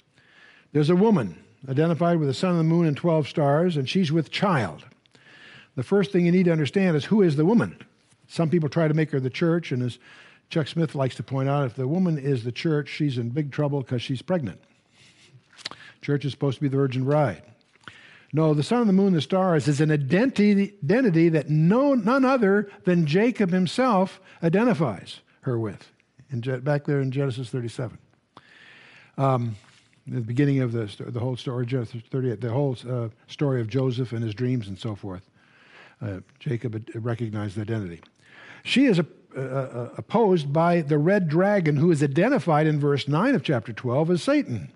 There's 0.73 0.91
a 0.91 0.97
woman 0.97 1.43
identified 1.69 2.19
with 2.19 2.29
the 2.29 2.35
sun 2.35 2.51
and 2.51 2.61
the 2.61 2.65
moon 2.65 2.87
and 2.87 2.97
12 2.97 3.29
stars, 3.29 3.77
and 3.77 3.89
she's 3.89 4.13
with 4.13 4.31
child. 4.31 4.85
The 5.79 5.85
first 5.85 6.11
thing 6.11 6.27
you 6.27 6.33
need 6.33 6.47
to 6.47 6.51
understand 6.51 6.97
is 6.97 7.05
who 7.05 7.23
is 7.23 7.37
the 7.37 7.45
woman? 7.45 7.79
Some 8.27 8.51
people 8.51 8.69
try 8.69 8.89
to 8.89 8.95
make 8.95 9.13
her 9.13 9.21
the 9.21 9.31
church, 9.31 9.71
and 9.71 9.81
as 9.85 10.01
Chuck 10.51 10.67
Smith 10.67 10.97
likes 10.97 11.15
to 11.15 11.23
point 11.23 11.49
out, 11.49 11.67
if 11.67 11.75
the 11.77 11.87
woman 11.87 12.19
is 12.19 12.43
the 12.43 12.51
church, 12.51 12.89
she's 12.89 13.17
in 13.17 13.29
big 13.29 13.53
trouble 13.53 13.83
because 13.83 14.03
she's 14.03 14.21
pregnant. 14.21 14.61
Church 16.03 16.25
is 16.25 16.33
supposed 16.33 16.57
to 16.57 16.63
be 16.63 16.67
the 16.67 16.77
virgin 16.77 17.05
bride. 17.05 17.45
No, 18.33 18.55
the 18.55 18.65
sun 18.65 18.81
and 18.81 18.89
the 18.89 18.93
moon, 18.93 19.13
the 19.13 19.21
stars 19.21 19.69
is 19.69 19.81
an 19.81 19.93
identity, 19.93 20.75
identity 20.83 21.29
that 21.29 21.49
no, 21.49 21.95
none 21.95 22.25
other 22.25 22.69
than 22.83 23.07
Jacob 23.07 23.53
himself 23.53 24.21
identifies 24.43 25.21
her 25.43 25.61
with. 25.61 25.93
In, 26.31 26.41
back 26.41 26.87
there 26.87 27.01
in 27.01 27.13
Genesis 27.13 27.51
37. 27.51 27.97
Um, 29.17 29.55
the 30.09 30.23
beginning 30.23 30.59
of 30.59 30.73
the, 30.73 30.91
the 30.99 31.21
whole 31.21 31.37
story, 31.37 31.67
Genesis 31.67 32.03
38, 32.11 32.41
the 32.41 32.51
whole 32.51 32.77
uh, 32.91 33.11
story 33.29 33.61
of 33.61 33.69
Joseph 33.69 34.13
and 34.13 34.25
his 34.25 34.35
dreams 34.35 34.67
and 34.67 34.77
so 34.77 34.97
forth. 34.97 35.23
Uh, 36.01 36.21
Jacob 36.39 36.89
recognized 36.95 37.59
identity. 37.59 38.01
She 38.65 38.87
is 38.87 38.99
a, 38.99 39.07
uh, 39.37 39.91
opposed 39.97 40.53
by 40.53 40.81
the 40.81 40.99
red 40.99 41.29
dragon, 41.29 41.77
who 41.77 41.91
is 41.91 42.03
identified 42.03 42.67
in 42.67 42.79
verse 42.79 43.09
9 43.09 43.35
of 43.35 43.43
chapter 43.43 43.73
12 43.73 44.11
as 44.13 44.23
Satan. 44.23 44.73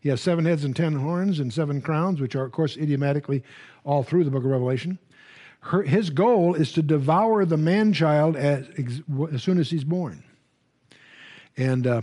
He 0.00 0.08
has 0.10 0.20
seven 0.20 0.44
heads 0.44 0.64
and 0.64 0.76
ten 0.76 0.94
horns 0.94 1.40
and 1.40 1.52
seven 1.52 1.80
crowns, 1.80 2.20
which 2.20 2.36
are, 2.36 2.44
of 2.44 2.52
course, 2.52 2.76
idiomatically 2.76 3.42
all 3.84 4.02
through 4.02 4.24
the 4.24 4.30
book 4.30 4.44
of 4.44 4.50
Revelation. 4.50 4.98
Her, 5.60 5.82
his 5.82 6.10
goal 6.10 6.54
is 6.54 6.72
to 6.72 6.82
devour 6.82 7.44
the 7.44 7.56
man 7.56 7.92
child 7.92 8.36
as, 8.36 8.68
as 9.32 9.42
soon 9.42 9.58
as 9.58 9.70
he's 9.70 9.84
born. 9.84 10.22
And, 11.56 11.86
uh, 11.86 12.02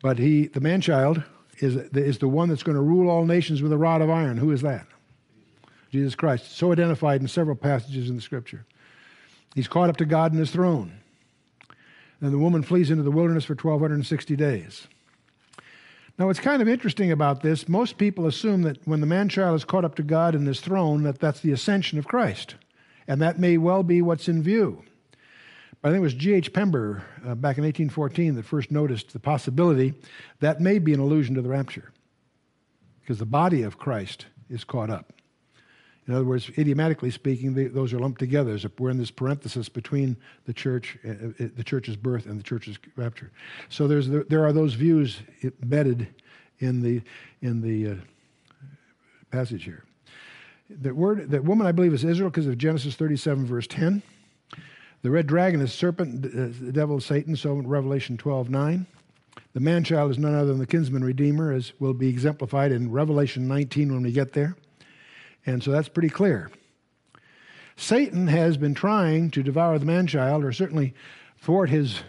but 0.00 0.18
he, 0.18 0.46
the 0.46 0.60
man 0.60 0.80
child, 0.80 1.22
is, 1.58 1.76
is 1.76 2.18
the 2.18 2.28
one 2.28 2.48
that's 2.48 2.62
going 2.62 2.76
to 2.76 2.82
rule 2.82 3.10
all 3.10 3.24
nations 3.24 3.62
with 3.62 3.72
a 3.72 3.78
rod 3.78 4.00
of 4.00 4.10
iron. 4.10 4.36
Who 4.36 4.52
is 4.52 4.62
that? 4.62 4.86
Jesus 5.92 6.14
Christ. 6.14 6.56
So 6.56 6.72
identified 6.72 7.20
in 7.20 7.28
several 7.28 7.54
passages 7.54 8.08
in 8.08 8.16
the 8.16 8.22
scripture. 8.22 8.64
He's 9.54 9.68
caught 9.68 9.90
up 9.90 9.98
to 9.98 10.06
God 10.06 10.32
in 10.32 10.38
his 10.38 10.50
throne. 10.50 10.98
And 12.20 12.32
the 12.32 12.38
woman 12.38 12.62
flees 12.62 12.90
into 12.90 13.02
the 13.02 13.10
wilderness 13.10 13.44
for 13.44 13.54
1,260 13.54 14.34
days. 14.34 14.88
Now, 16.18 16.26
what's 16.26 16.40
kind 16.40 16.62
of 16.62 16.68
interesting 16.68 17.10
about 17.10 17.42
this, 17.42 17.68
most 17.68 17.98
people 17.98 18.26
assume 18.26 18.62
that 18.62 18.78
when 18.86 19.00
the 19.00 19.06
man 19.06 19.28
child 19.28 19.56
is 19.56 19.64
caught 19.64 19.84
up 19.84 19.94
to 19.96 20.02
God 20.02 20.34
in 20.34 20.46
his 20.46 20.60
throne, 20.60 21.02
that 21.02 21.18
that's 21.18 21.40
the 21.40 21.52
ascension 21.52 21.98
of 21.98 22.08
Christ. 22.08 22.54
And 23.06 23.20
that 23.20 23.38
may 23.38 23.58
well 23.58 23.82
be 23.82 24.00
what's 24.00 24.28
in 24.28 24.42
view. 24.42 24.82
But 25.80 25.88
I 25.88 25.92
think 25.92 26.00
it 26.00 26.04
was 26.04 26.14
G.H. 26.14 26.52
Pember 26.52 27.02
uh, 27.26 27.34
back 27.34 27.58
in 27.58 27.64
1814 27.64 28.36
that 28.36 28.44
first 28.44 28.70
noticed 28.70 29.12
the 29.12 29.18
possibility 29.18 29.94
that 30.40 30.60
may 30.60 30.78
be 30.78 30.94
an 30.94 31.00
allusion 31.00 31.34
to 31.34 31.42
the 31.42 31.48
rapture, 31.48 31.92
because 33.00 33.18
the 33.18 33.26
body 33.26 33.62
of 33.62 33.78
Christ 33.78 34.26
is 34.48 34.64
caught 34.64 34.90
up. 34.90 35.12
In 36.08 36.14
other 36.14 36.24
words, 36.24 36.50
idiomatically 36.58 37.10
speaking, 37.12 37.54
they, 37.54 37.66
those 37.66 37.92
are 37.92 37.98
lumped 37.98 38.18
together. 38.18 38.58
We're 38.78 38.90
in 38.90 38.98
this 38.98 39.10
parenthesis 39.10 39.68
between 39.68 40.16
the 40.46 40.52
church, 40.52 40.98
uh, 41.06 41.10
uh, 41.10 41.48
the 41.54 41.62
church's 41.62 41.96
birth, 41.96 42.26
and 42.26 42.38
the 42.38 42.42
church's 42.42 42.76
rapture. 42.96 43.30
So 43.68 43.86
there's 43.86 44.08
there 44.08 44.44
are 44.44 44.52
those 44.52 44.74
views 44.74 45.20
embedded 45.42 46.08
in 46.58 46.82
the 46.82 47.02
in 47.40 47.60
the 47.60 47.92
uh, 47.92 47.94
passage 49.30 49.62
here. 49.62 49.84
The 50.68 50.92
word 50.92 51.30
that 51.30 51.44
woman 51.44 51.66
I 51.68 51.72
believe 51.72 51.92
is 51.92 52.02
Israel 52.02 52.30
because 52.30 52.48
of 52.48 52.58
Genesis 52.58 52.96
37 52.96 53.46
verse 53.46 53.68
10. 53.68 54.02
The 55.02 55.10
red 55.10 55.26
dragon 55.26 55.60
is 55.60 55.72
serpent, 55.72 56.24
uh, 56.26 56.64
the 56.64 56.72
devil 56.72 56.98
is 56.98 57.04
Satan. 57.04 57.36
So 57.36 57.52
in 57.52 57.68
Revelation 57.68 58.16
12 58.16 58.50
9. 58.50 58.86
The 59.54 59.60
man 59.60 59.84
child 59.84 60.10
is 60.10 60.18
none 60.18 60.34
other 60.34 60.46
than 60.46 60.58
the 60.58 60.66
kinsman 60.66 61.04
redeemer, 61.04 61.52
as 61.52 61.72
will 61.78 61.92
be 61.92 62.08
exemplified 62.08 62.72
in 62.72 62.90
Revelation 62.90 63.46
19 63.48 63.92
when 63.92 64.02
we 64.02 64.12
get 64.12 64.32
there. 64.32 64.56
And 65.46 65.62
so 65.62 65.70
that's 65.70 65.88
pretty 65.88 66.08
clear. 66.08 66.50
Satan 67.76 68.28
has 68.28 68.56
been 68.56 68.74
trying 68.74 69.30
to 69.32 69.42
devour 69.42 69.78
the 69.78 69.86
man 69.86 70.06
child, 70.06 70.44
or 70.44 70.52
certainly 70.52 70.94
thwart 71.38 71.70
his 71.70 72.02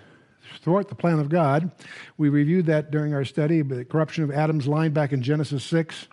thwart 0.61 0.87
the 0.87 0.95
plan 0.95 1.19
of 1.19 1.29
God. 1.29 1.71
We 2.17 2.29
reviewed 2.29 2.67
that 2.67 2.91
during 2.91 3.13
our 3.13 3.25
study, 3.25 3.61
the 3.61 3.85
corruption 3.85 4.23
of 4.23 4.31
Adam's 4.31 4.67
line 4.67 4.91
back 4.91 5.11
in 5.11 5.21
Genesis 5.21 5.63
6, 5.63 6.07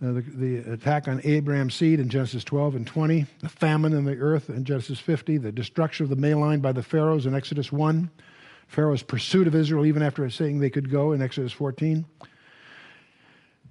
uh, 0.00 0.12
the, 0.12 0.20
the, 0.20 0.72
attack 0.72 1.08
on 1.08 1.20
Abraham's 1.24 1.74
seed 1.74 2.00
in 2.00 2.08
Genesis 2.08 2.44
12 2.44 2.76
and 2.76 2.86
20, 2.86 3.26
the 3.40 3.48
famine 3.48 3.92
in 3.92 4.04
the 4.04 4.16
earth 4.16 4.48
in 4.48 4.64
Genesis 4.64 5.00
50, 5.00 5.38
the 5.38 5.52
destruction 5.52 6.04
of 6.04 6.10
the 6.10 6.16
male 6.16 6.38
line 6.38 6.60
by 6.60 6.72
the 6.72 6.82
Pharaohs 6.82 7.26
in 7.26 7.34
Exodus 7.34 7.72
1, 7.72 8.08
Pharaoh's 8.68 9.02
pursuit 9.02 9.46
of 9.46 9.54
Israel 9.54 9.84
even 9.84 10.02
after 10.02 10.28
saying 10.30 10.60
they 10.60 10.70
could 10.70 10.90
go 10.90 11.12
in 11.12 11.20
Exodus 11.20 11.52
14 11.52 12.04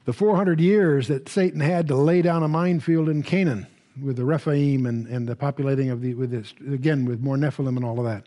the 0.08 0.14
400 0.14 0.62
years 0.62 1.10
that 1.10 1.28
Satan 1.28 1.60
had 1.60 1.90
to 1.90 1.96
lay 1.98 2.22
down 2.22 2.42
a 2.42 2.48
minefield 2.48 3.10
in 3.10 3.22
Canaan 3.22 3.68
with 4.02 4.16
the 4.16 4.24
Rephaim 4.24 4.86
and, 4.86 5.06
and 5.06 5.28
the 5.28 5.36
populating 5.36 5.90
of 5.90 6.00
the, 6.00 6.14
with 6.14 6.32
this, 6.32 6.54
again, 6.72 7.04
with 7.04 7.20
more 7.20 7.36
Nephilim 7.36 7.76
and 7.76 7.84
all 7.84 8.00
of 8.00 8.06
that. 8.06 8.24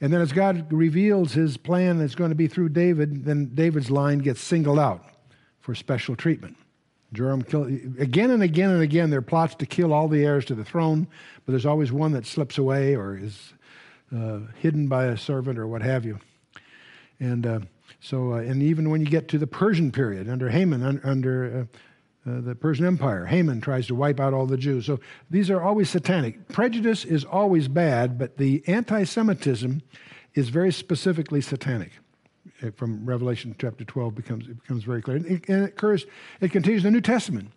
And 0.00 0.12
then 0.12 0.20
as 0.20 0.30
God 0.30 0.72
reveals 0.72 1.32
his 1.32 1.56
plan 1.56 1.98
that's 1.98 2.14
going 2.14 2.28
to 2.30 2.36
be 2.36 2.46
through 2.46 2.68
David, 2.68 3.24
then 3.24 3.50
David's 3.52 3.90
line 3.90 4.20
gets 4.20 4.40
singled 4.40 4.78
out 4.78 5.04
for 5.58 5.74
special 5.74 6.14
treatment. 6.14 6.56
Joram 7.12 7.42
killed, 7.42 7.66
again 7.98 8.30
and 8.30 8.44
again 8.44 8.70
and 8.70 8.82
again, 8.82 9.10
there 9.10 9.18
are 9.18 9.22
plots 9.22 9.56
to 9.56 9.66
kill 9.66 9.92
all 9.92 10.06
the 10.06 10.24
heirs 10.24 10.44
to 10.44 10.54
the 10.54 10.64
throne, 10.64 11.08
but 11.44 11.50
there's 11.50 11.66
always 11.66 11.90
one 11.90 12.12
that 12.12 12.26
slips 12.26 12.58
away 12.58 12.94
or 12.94 13.18
is 13.18 13.54
uh, 14.16 14.38
hidden 14.60 14.86
by 14.86 15.06
a 15.06 15.16
servant 15.16 15.58
or 15.58 15.66
what 15.66 15.82
have 15.82 16.04
you. 16.04 16.20
And 17.18 17.44
uh, 17.44 17.60
so, 18.00 18.34
uh, 18.34 18.36
and 18.36 18.62
even 18.62 18.90
when 18.90 19.00
you 19.00 19.06
get 19.06 19.28
to 19.28 19.38
the 19.38 19.46
Persian 19.46 19.90
period 19.90 20.28
under 20.28 20.50
Haman, 20.50 20.82
un, 20.82 21.00
under 21.02 21.68
uh, 22.26 22.30
uh, 22.30 22.40
the 22.40 22.54
Persian 22.54 22.84
Empire, 22.84 23.24
Haman 23.26 23.60
tries 23.60 23.86
to 23.86 23.94
wipe 23.94 24.20
out 24.20 24.34
all 24.34 24.46
the 24.46 24.56
Jews. 24.56 24.86
So 24.86 25.00
these 25.30 25.50
are 25.50 25.62
always 25.62 25.90
satanic. 25.90 26.48
Prejudice 26.48 27.04
is 27.04 27.24
always 27.24 27.68
bad, 27.68 28.18
but 28.18 28.36
the 28.36 28.62
anti 28.66 29.04
Semitism 29.04 29.82
is 30.34 30.48
very 30.48 30.72
specifically 30.72 31.40
satanic. 31.40 31.92
From 32.76 33.04
Revelation 33.04 33.54
chapter 33.58 33.84
12 33.84 34.14
becomes, 34.14 34.48
it 34.48 34.60
becomes 34.62 34.84
very 34.84 35.02
clear. 35.02 35.18
And 35.18 35.26
it, 35.26 35.48
and 35.48 35.64
it 35.64 35.70
occurs, 35.70 36.06
it 36.40 36.50
continues 36.52 36.84
in 36.84 36.92
the 36.92 36.96
New 36.96 37.02
Testament. 37.02 37.50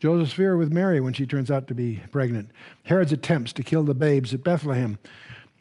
Joseph's 0.00 0.32
fear 0.32 0.56
with 0.56 0.72
Mary 0.72 1.00
when 1.00 1.12
she 1.12 1.26
turns 1.26 1.50
out 1.50 1.68
to 1.68 1.74
be 1.74 2.02
pregnant. 2.10 2.50
Herod's 2.84 3.12
attempts 3.12 3.52
to 3.54 3.62
kill 3.62 3.84
the 3.84 3.94
babes 3.94 4.32
at 4.32 4.42
Bethlehem. 4.42 4.98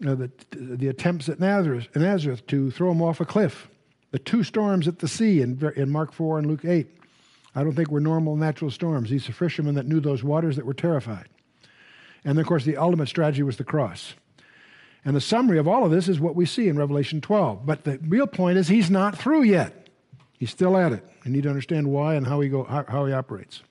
Uh, 0.06 0.16
the, 0.16 0.32
the 0.52 0.88
attempts 0.88 1.30
at 1.30 1.40
Nazareth, 1.40 1.88
Nazareth 1.96 2.48
to 2.48 2.72
throw 2.72 2.92
him 2.92 3.02
off 3.02 3.20
a 3.20 3.26
cliff 3.26 3.68
the 4.12 4.20
two 4.20 4.44
storms 4.44 4.88
at 4.88 5.00
the 5.00 5.08
sea 5.08 5.42
in, 5.42 5.72
in 5.76 5.90
Mark 5.90 6.12
4 6.12 6.40
and 6.40 6.48
Luke 6.48 6.66
8, 6.66 6.88
I 7.56 7.64
don't 7.64 7.74
think 7.74 7.90
were 7.90 8.00
normal 8.00 8.36
natural 8.36 8.72
storms. 8.72 9.10
These 9.10 9.28
are 9.30 9.34
fishermen 9.34 9.76
that 9.76 9.88
knew 9.88 10.00
those 10.00 10.24
waters 10.24 10.58
that 10.58 10.66
were 10.66 10.74
terrified. 10.74 11.28
And 12.24 12.38
then, 12.38 12.44
of 12.44 12.48
course, 12.48 12.66
the 12.66 12.78
ultimate 12.78 13.08
strategy 13.08 13.44
was 13.44 13.58
the 13.58 13.64
cross. 13.64 14.14
And 15.04 15.16
the 15.16 15.22
summary 15.22 15.58
of 15.58 15.68
all 15.68 15.84
of 15.84 15.92
this 15.92 16.08
is 16.08 16.20
what 16.20 16.36
we 16.36 16.46
see 16.46 16.68
in 16.68 16.78
Revelation 16.78 17.22
12. 17.22 17.66
But 17.66 17.84
the 17.84 18.00
real 18.08 18.28
point 18.28 18.58
is 18.58 18.68
he's 18.68 18.92
not 18.92 19.18
through 19.18 19.44
yet. 19.44 19.90
He's 20.38 20.52
still 20.52 20.78
at 20.78 20.92
it. 20.92 21.04
You 21.26 21.32
need 21.32 21.44
to 21.44 21.50
understand 21.50 21.88
why 21.88 22.16
and 22.16 22.28
how 22.28 22.40
he, 22.40 22.50
go, 22.50 22.64
how, 22.64 22.86
how 22.88 23.06
he 23.06 23.14
operates. 23.14 23.64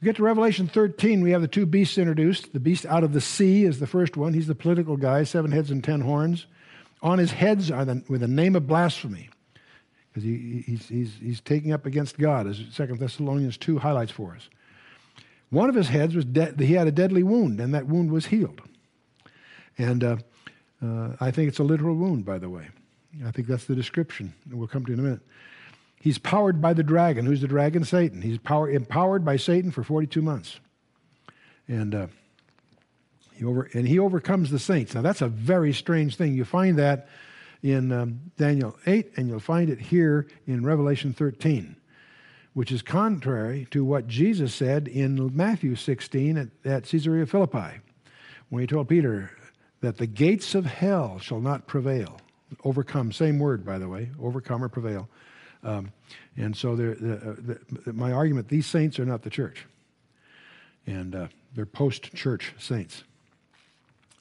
We 0.00 0.06
get 0.06 0.16
to 0.16 0.22
Revelation 0.22 0.68
13, 0.68 1.22
we 1.22 1.32
have 1.32 1.42
the 1.42 1.48
two 1.48 1.66
beasts 1.66 1.98
introduced. 1.98 2.52
The 2.52 2.60
beast 2.60 2.86
out 2.86 3.04
of 3.04 3.12
the 3.12 3.20
sea 3.20 3.64
is 3.64 3.80
the 3.80 3.86
first 3.86 4.16
one. 4.16 4.32
He's 4.32 4.46
the 4.46 4.54
political 4.54 4.96
guy, 4.96 5.24
seven 5.24 5.50
heads 5.50 5.70
and 5.70 5.82
ten 5.82 6.02
horns. 6.02 6.46
On 7.02 7.18
his 7.18 7.32
heads 7.32 7.70
are 7.70 7.84
the, 7.84 8.02
with 8.08 8.20
the 8.20 8.28
name 8.28 8.54
of 8.54 8.66
blasphemy 8.66 9.28
because 10.18 10.24
he, 10.24 10.64
he's, 10.66 10.88
he's, 10.88 11.14
he's 11.20 11.40
taking 11.40 11.72
up 11.72 11.86
against 11.86 12.18
God, 12.18 12.46
as 12.46 12.60
Second 12.72 12.98
Thessalonians 12.98 13.56
2 13.56 13.78
highlights 13.78 14.10
for 14.10 14.34
us. 14.34 14.48
One 15.50 15.68
of 15.68 15.74
his 15.74 15.88
heads 15.88 16.14
was 16.14 16.24
de- 16.24 16.54
he 16.58 16.74
had 16.74 16.86
a 16.86 16.92
deadly 16.92 17.22
wound, 17.22 17.60
and 17.60 17.72
that 17.74 17.86
wound 17.86 18.10
was 18.10 18.26
healed. 18.26 18.60
And 19.78 20.02
uh, 20.02 20.16
uh, 20.84 21.10
I 21.20 21.30
think 21.30 21.48
it's 21.48 21.58
a 21.58 21.64
literal 21.64 21.94
wound, 21.94 22.24
by 22.24 22.38
the 22.38 22.50
way. 22.50 22.68
I 23.24 23.30
think 23.30 23.48
that's 23.48 23.64
the 23.64 23.74
description, 23.74 24.34
we'll 24.50 24.68
come 24.68 24.84
to 24.86 24.92
in 24.92 24.98
a 24.98 25.02
minute. 25.02 25.20
He's 26.00 26.18
powered 26.18 26.60
by 26.60 26.74
the 26.74 26.82
dragon. 26.82 27.26
Who's 27.26 27.40
the 27.40 27.48
dragon? 27.48 27.84
Satan. 27.84 28.22
He's 28.22 28.38
power, 28.38 28.70
empowered 28.70 29.24
by 29.24 29.36
Satan 29.36 29.70
for 29.70 29.82
42 29.82 30.22
months. 30.22 30.60
And, 31.66 31.94
uh, 31.94 32.06
he 33.34 33.44
over, 33.44 33.68
and 33.72 33.86
he 33.86 33.98
overcomes 33.98 34.50
the 34.50 34.58
saints. 34.58 34.94
Now, 34.94 35.02
that's 35.02 35.22
a 35.22 35.28
very 35.28 35.72
strange 35.72 36.16
thing. 36.16 36.34
You 36.34 36.44
find 36.44 36.78
that 36.78 37.08
in 37.62 37.92
um, 37.92 38.20
Daniel 38.36 38.76
8, 38.86 39.12
and 39.16 39.28
you'll 39.28 39.40
find 39.40 39.70
it 39.70 39.80
here 39.80 40.26
in 40.46 40.64
Revelation 40.64 41.12
13, 41.12 41.76
which 42.54 42.70
is 42.70 42.82
contrary 42.82 43.66
to 43.70 43.84
what 43.84 44.06
Jesus 44.06 44.54
said 44.54 44.88
in 44.88 45.34
Matthew 45.36 45.74
16 45.74 46.36
at, 46.36 46.48
at 46.64 46.84
Caesarea 46.84 47.26
Philippi, 47.26 47.80
when 48.48 48.60
he 48.60 48.66
told 48.66 48.88
Peter 48.88 49.30
that 49.80 49.98
the 49.98 50.06
gates 50.06 50.54
of 50.54 50.66
hell 50.66 51.18
shall 51.18 51.40
not 51.40 51.66
prevail. 51.66 52.20
Overcome, 52.64 53.12
same 53.12 53.38
word, 53.38 53.64
by 53.64 53.78
the 53.78 53.88
way, 53.88 54.10
overcome 54.20 54.64
or 54.64 54.68
prevail. 54.68 55.08
Um, 55.62 55.92
and 56.36 56.56
so 56.56 56.76
the, 56.76 56.94
the, 56.94 57.58
the, 57.84 57.92
my 57.92 58.12
argument 58.12 58.48
these 58.48 58.66
saints 58.66 58.98
are 58.98 59.04
not 59.04 59.22
the 59.22 59.30
church. 59.30 59.66
And 60.86 61.14
uh, 61.14 61.28
they're 61.54 61.66
post 61.66 62.14
church 62.14 62.54
saints, 62.58 63.02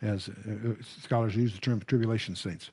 as 0.02 0.28
uh, 0.28 0.74
scholars 1.02 1.36
use 1.36 1.54
the 1.54 1.60
term 1.60 1.82
tribulation 1.88 2.36
saints 2.36 2.72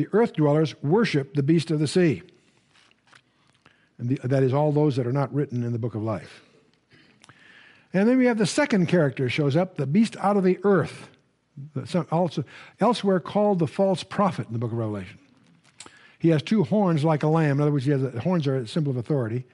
the 0.00 0.08
earth 0.12 0.32
dwellers 0.32 0.74
worship 0.82 1.34
the 1.34 1.42
beast 1.42 1.70
of 1.70 1.78
the 1.78 1.86
sea. 1.86 2.22
And 3.98 4.08
the, 4.08 4.26
that 4.26 4.42
is, 4.42 4.54
all 4.54 4.72
those 4.72 4.96
that 4.96 5.06
are 5.06 5.12
not 5.12 5.30
written 5.34 5.62
in 5.62 5.72
the 5.72 5.78
book 5.78 5.94
of 5.94 6.02
life. 6.02 6.42
And 7.92 8.08
then 8.08 8.16
we 8.16 8.24
have 8.24 8.38
the 8.38 8.46
second 8.46 8.86
character 8.86 9.28
shows 9.28 9.56
up, 9.56 9.76
the 9.76 9.86
beast 9.86 10.16
out 10.16 10.38
of 10.38 10.42
the 10.42 10.58
earth, 10.64 11.10
also 12.10 12.44
elsewhere 12.80 13.20
called 13.20 13.58
the 13.58 13.66
false 13.66 14.02
prophet 14.02 14.46
in 14.46 14.54
the 14.54 14.58
book 14.58 14.72
of 14.72 14.78
Revelation. 14.78 15.18
He 16.18 16.30
has 16.30 16.42
two 16.42 16.64
horns 16.64 17.04
like 17.04 17.22
a 17.22 17.28
lamb. 17.28 17.58
In 17.58 17.60
other 17.60 17.72
words, 17.72 17.84
he 17.84 17.90
has 17.90 18.02
a, 18.02 18.20
horns 18.20 18.46
are 18.46 18.56
a 18.56 18.66
symbol 18.66 18.92
of 18.92 18.96
authority. 18.96 19.44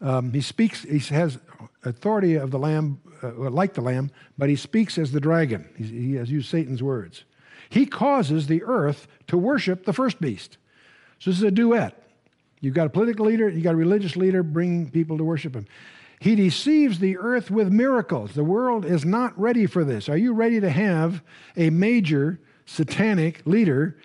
Um, 0.00 0.32
he 0.32 0.40
speaks. 0.40 0.84
He 0.84 1.00
has 1.12 1.40
authority 1.84 2.36
of 2.36 2.52
the 2.52 2.60
lamb, 2.60 3.00
uh, 3.24 3.32
like 3.50 3.74
the 3.74 3.80
lamb, 3.80 4.12
but 4.38 4.48
he 4.48 4.54
speaks 4.54 4.98
as 4.98 5.10
the 5.10 5.20
dragon. 5.20 5.68
He 5.76 6.14
has 6.14 6.30
used 6.30 6.48
Satan's 6.48 6.80
words. 6.80 7.24
He 7.68 7.86
causes 7.86 8.46
the 8.46 8.62
earth 8.62 9.08
to 9.26 9.36
worship 9.36 9.84
the 9.84 9.92
first 9.92 10.20
beast. 10.20 10.58
So 11.18 11.30
this 11.30 11.38
is 11.38 11.44
a 11.44 11.50
duet. 11.50 12.02
You've 12.60 12.74
got 12.74 12.86
a 12.86 12.90
political 12.90 13.26
leader, 13.26 13.48
you've 13.48 13.64
got 13.64 13.74
a 13.74 13.78
religious 13.78 14.16
leader 14.16 14.42
bringing 14.42 14.90
people 14.90 15.18
to 15.18 15.24
worship 15.24 15.54
him. 15.54 15.66
He 16.18 16.34
deceives 16.34 16.98
the 16.98 17.18
earth 17.18 17.50
with 17.50 17.70
miracles. 17.70 18.32
The 18.32 18.44
world 18.44 18.84
is 18.86 19.04
not 19.04 19.38
ready 19.38 19.66
for 19.66 19.84
this. 19.84 20.08
Are 20.08 20.16
you 20.16 20.32
ready 20.32 20.60
to 20.60 20.70
have 20.70 21.22
a 21.56 21.68
major 21.70 22.40
satanic 22.64 23.42
leader 23.44 23.98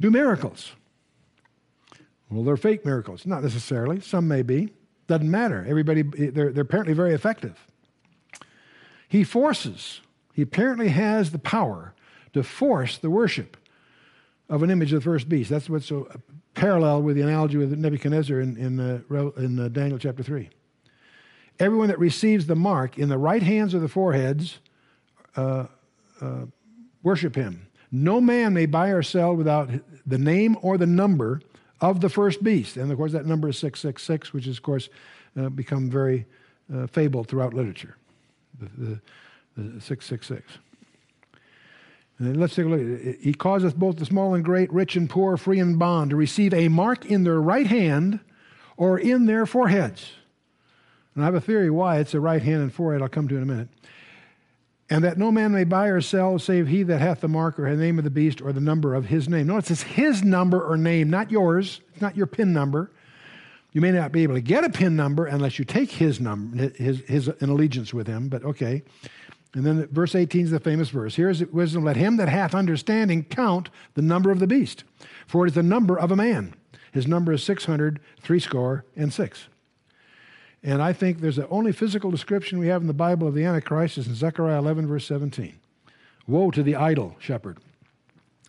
do 0.00 0.10
miracles? 0.10 0.72
Well, 2.30 2.44
they're 2.44 2.56
fake 2.56 2.84
miracles. 2.84 3.26
Not 3.26 3.42
necessarily. 3.42 4.00
Some 4.00 4.26
may 4.26 4.42
be. 4.42 4.72
Doesn't 5.06 5.30
matter. 5.30 5.64
Everybody, 5.68 6.02
they're, 6.02 6.52
they're 6.52 6.62
apparently 6.62 6.94
very 6.94 7.14
effective. 7.14 7.66
He 9.08 9.24
forces, 9.24 10.00
he 10.32 10.42
apparently 10.42 10.88
has 10.88 11.32
the 11.32 11.38
power 11.38 11.94
to 12.32 12.42
force 12.42 12.98
the 12.98 13.10
worship 13.10 13.56
of 14.48 14.62
an 14.62 14.70
image 14.70 14.92
of 14.92 15.02
the 15.02 15.04
first 15.04 15.28
beast. 15.28 15.50
That's 15.50 15.70
what's 15.70 15.86
so 15.86 16.08
parallel 16.54 17.02
with 17.02 17.16
the 17.16 17.22
analogy 17.22 17.56
with 17.56 17.72
Nebuchadnezzar 17.72 18.40
in, 18.40 18.56
in, 18.56 18.80
uh, 18.80 19.30
in 19.36 19.58
uh, 19.58 19.68
Daniel 19.68 19.98
chapter 19.98 20.22
3. 20.22 20.50
Everyone 21.58 21.88
that 21.88 21.98
receives 21.98 22.46
the 22.46 22.56
mark 22.56 22.98
in 22.98 23.08
the 23.08 23.18
right 23.18 23.42
hands 23.42 23.74
or 23.74 23.78
the 23.78 23.88
foreheads 23.88 24.58
uh, 25.36 25.66
uh, 26.20 26.46
worship 27.02 27.34
him. 27.34 27.66
No 27.92 28.20
man 28.20 28.54
may 28.54 28.66
buy 28.66 28.88
or 28.88 29.02
sell 29.02 29.34
without 29.34 29.70
the 30.06 30.18
name 30.18 30.56
or 30.62 30.78
the 30.78 30.86
number 30.86 31.40
of 31.80 32.00
the 32.00 32.08
first 32.08 32.42
beast. 32.42 32.76
And 32.76 32.90
of 32.90 32.98
course, 32.98 33.12
that 33.12 33.26
number 33.26 33.48
is 33.48 33.58
666, 33.58 34.32
which 34.32 34.46
has, 34.46 34.58
of 34.58 34.62
course, 34.62 34.88
uh, 35.38 35.48
become 35.48 35.90
very 35.90 36.26
uh, 36.74 36.86
fabled 36.86 37.28
throughout 37.28 37.54
literature. 37.54 37.96
The, 38.58 38.68
the, 38.76 39.00
the 39.56 39.80
666. 39.80 40.58
And 42.20 42.36
let's 42.36 42.54
take 42.54 42.66
a 42.66 42.68
look. 42.68 42.80
Uh, 42.80 43.12
he 43.20 43.34
causeth 43.34 43.74
both 43.74 43.96
the 43.96 44.06
small 44.06 44.34
and 44.34 44.44
great, 44.44 44.72
rich 44.72 44.94
and 44.94 45.10
poor, 45.10 45.36
free 45.36 45.58
and 45.58 45.76
bond, 45.78 46.10
to 46.10 46.16
receive 46.16 46.54
a 46.54 46.68
mark 46.68 47.04
in 47.06 47.24
their 47.24 47.40
right 47.40 47.66
hand 47.66 48.20
or 48.76 48.96
in 48.98 49.26
their 49.26 49.44
foreheads. 49.46 50.12
And 51.16 51.24
I 51.24 51.26
have 51.26 51.34
a 51.34 51.40
theory 51.40 51.70
why 51.70 51.98
it's 51.98 52.12
the 52.12 52.20
right 52.20 52.40
hand 52.40 52.62
and 52.62 52.72
forehead, 52.72 53.02
I'll 53.02 53.08
come 53.08 53.26
to 53.26 53.36
in 53.36 53.42
a 53.42 53.46
minute 53.46 53.68
and 54.90 55.04
that 55.04 55.16
no 55.16 55.30
man 55.30 55.52
may 55.52 55.64
buy 55.64 55.86
or 55.86 56.00
sell 56.00 56.38
save 56.38 56.66
he 56.66 56.82
that 56.82 57.00
hath 57.00 57.20
the 57.20 57.28
mark 57.28 57.58
or 57.58 57.70
the 57.70 57.82
name 57.82 57.96
of 57.96 58.04
the 58.04 58.10
beast 58.10 58.42
or 58.42 58.52
the 58.52 58.60
number 58.60 58.94
of 58.94 59.06
his 59.06 59.28
name. 59.28 59.46
Notice 59.46 59.70
it's 59.70 59.82
his 59.82 60.24
number 60.24 60.60
or 60.60 60.76
name, 60.76 61.08
not 61.08 61.30
yours. 61.30 61.80
It's 61.92 62.02
not 62.02 62.16
your 62.16 62.26
PIN 62.26 62.52
number. 62.52 62.90
You 63.72 63.80
may 63.80 63.92
not 63.92 64.10
be 64.10 64.24
able 64.24 64.34
to 64.34 64.40
get 64.40 64.64
a 64.64 64.68
PIN 64.68 64.96
number 64.96 65.26
unless 65.26 65.60
you 65.60 65.64
take 65.64 65.92
his 65.92 66.18
number, 66.18 66.70
his, 66.70 67.00
his 67.02 67.28
an 67.28 67.48
allegiance 67.48 67.94
with 67.94 68.08
him, 68.08 68.28
but 68.28 68.44
okay. 68.44 68.82
And 69.54 69.66
then 69.66 69.86
verse 69.88 70.14
18 70.14 70.44
is 70.44 70.50
the 70.50 70.60
famous 70.60 70.90
verse. 70.90 71.16
Here 71.16 71.28
is 71.28 71.44
wisdom. 71.46 71.84
Let 71.84 71.96
him 71.96 72.16
that 72.18 72.28
hath 72.28 72.54
understanding 72.54 73.24
count 73.24 73.68
the 73.94 74.02
number 74.02 74.30
of 74.30 74.38
the 74.38 74.46
beast, 74.46 74.84
for 75.26 75.44
it 75.44 75.50
is 75.50 75.54
the 75.54 75.62
number 75.62 75.98
of 75.98 76.12
a 76.12 76.16
man. 76.16 76.54
His 76.92 77.06
number 77.06 77.32
is 77.32 77.42
600, 77.42 78.00
threescore, 78.20 78.84
and 78.96 79.12
six. 79.12 79.48
And 80.62 80.82
I 80.82 80.92
think 80.92 81.20
there's 81.20 81.36
the 81.36 81.48
only 81.48 81.72
physical 81.72 82.10
description 82.10 82.58
we 82.58 82.66
have 82.68 82.82
in 82.82 82.86
the 82.86 82.92
Bible 82.92 83.26
of 83.26 83.34
the 83.34 83.44
Antichrist 83.44 83.98
is 83.98 84.06
in 84.06 84.14
Zechariah 84.14 84.58
11, 84.58 84.86
verse 84.86 85.06
17. 85.06 85.58
Woe 86.26 86.50
to 86.50 86.62
the 86.62 86.76
idle 86.76 87.16
shepherd. 87.18 87.58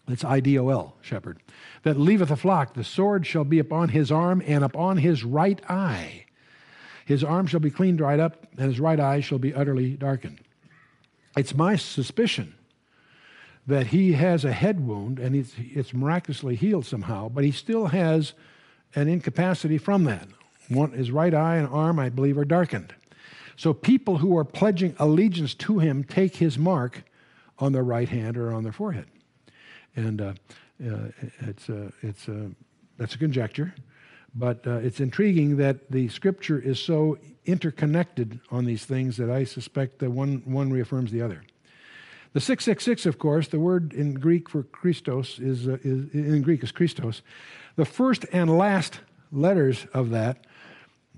It's 0.08 0.26
I 0.26 0.40
D 0.40 0.60
O 0.60 0.70
L, 0.70 0.98
shepherd. 1.02 1.40
That 1.84 1.98
leaveth 1.98 2.32
a 2.32 2.36
flock, 2.36 2.74
the 2.74 2.84
sword 2.84 3.26
shall 3.26 3.46
be 3.46 3.60
upon 3.60 3.90
his 3.90 4.12
arm 4.12 4.44
and 4.46 4.64
upon 4.64 4.98
his 4.98 5.24
right 5.24 5.62
eye. 5.70 6.26
His 7.06 7.24
arm 7.24 7.48
shall 7.48 7.60
be 7.60 7.72
clean 7.72 7.96
dried 7.96 8.20
up, 8.20 8.46
and 8.58 8.68
his 8.68 8.80
right 8.80 9.00
eye 9.00 9.22
shall 9.22 9.40
be 9.40 9.54
utterly 9.54 9.92
darkened. 9.92 10.42
It's 11.38 11.56
my 11.56 11.76
suspicion 11.76 12.56
that 13.68 13.88
he 13.88 14.14
has 14.14 14.44
a 14.44 14.52
head 14.52 14.86
wound 14.86 15.20
and 15.20 15.36
it's, 15.36 15.54
it's 15.58 15.94
miraculously 15.94 16.56
healed 16.56 16.86
somehow, 16.86 17.30
but 17.30 17.44
he 17.44 17.52
still 17.52 17.88
has 17.88 18.34
an 18.96 19.08
incapacity 19.08 19.78
from 19.78 20.04
that. 20.06 20.28
One, 20.68 20.92
his 20.92 21.12
right 21.12 21.34
eye 21.34 21.58
and 21.58 21.68
arm, 21.68 22.00
I 22.00 22.10
believe, 22.10 22.38
are 22.38 22.46
darkened. 22.46 22.94
So 23.56 23.74
people 23.74 24.18
who 24.18 24.38
are 24.38 24.44
pledging 24.44 24.96
allegiance 25.00 25.54
to 25.56 25.80
him 25.80 26.04
take 26.04 26.36
his 26.38 26.58
mark 26.58 27.04
on 27.60 27.74
their 27.74 27.84
right 27.84 28.10
hand 28.10 28.38
or 28.38 28.54
on 28.54 28.64
their 28.64 28.72
forehead. 28.72 29.06
And 29.96 30.22
uh, 30.22 30.34
uh, 30.84 31.10
it's, 31.42 31.70
uh, 31.70 31.92
it's, 32.02 32.28
uh, 32.28 32.48
that's 32.98 33.16
a 33.16 33.18
conjecture, 33.18 33.74
but 34.34 34.66
uh, 34.66 34.78
it's 34.78 35.00
intriguing 35.00 35.58
that 35.58 35.92
the 35.92 36.08
scripture 36.10 36.60
is 36.60 36.80
so 36.80 37.18
interconnected 37.46 38.40
on 38.50 38.66
these 38.66 38.86
things 38.86 39.18
that 39.18 39.30
I 39.30 39.44
suspect 39.44 40.00
that 40.00 40.12
one, 40.12 40.42
one 40.46 40.72
reaffirms 40.72 41.12
the 41.12 41.22
other. 41.22 41.44
The 42.34 42.40
666, 42.40 43.06
of 43.06 43.20
course, 43.20 43.50
the 43.50 43.60
word 43.60 43.94
in 43.94 44.14
Greek 44.14 44.50
for 44.50 44.64
Christos 44.64 45.38
is, 45.40 45.68
uh, 45.68 45.78
is 45.84 46.14
in 46.14 46.42
Greek 46.42 46.64
is 46.64 46.72
Christos. 46.72 47.22
The 47.76 47.86
first 47.86 48.26
and 48.32 48.58
last 48.58 49.00
letters 49.32 49.86
of 49.94 50.12
that 50.12 50.46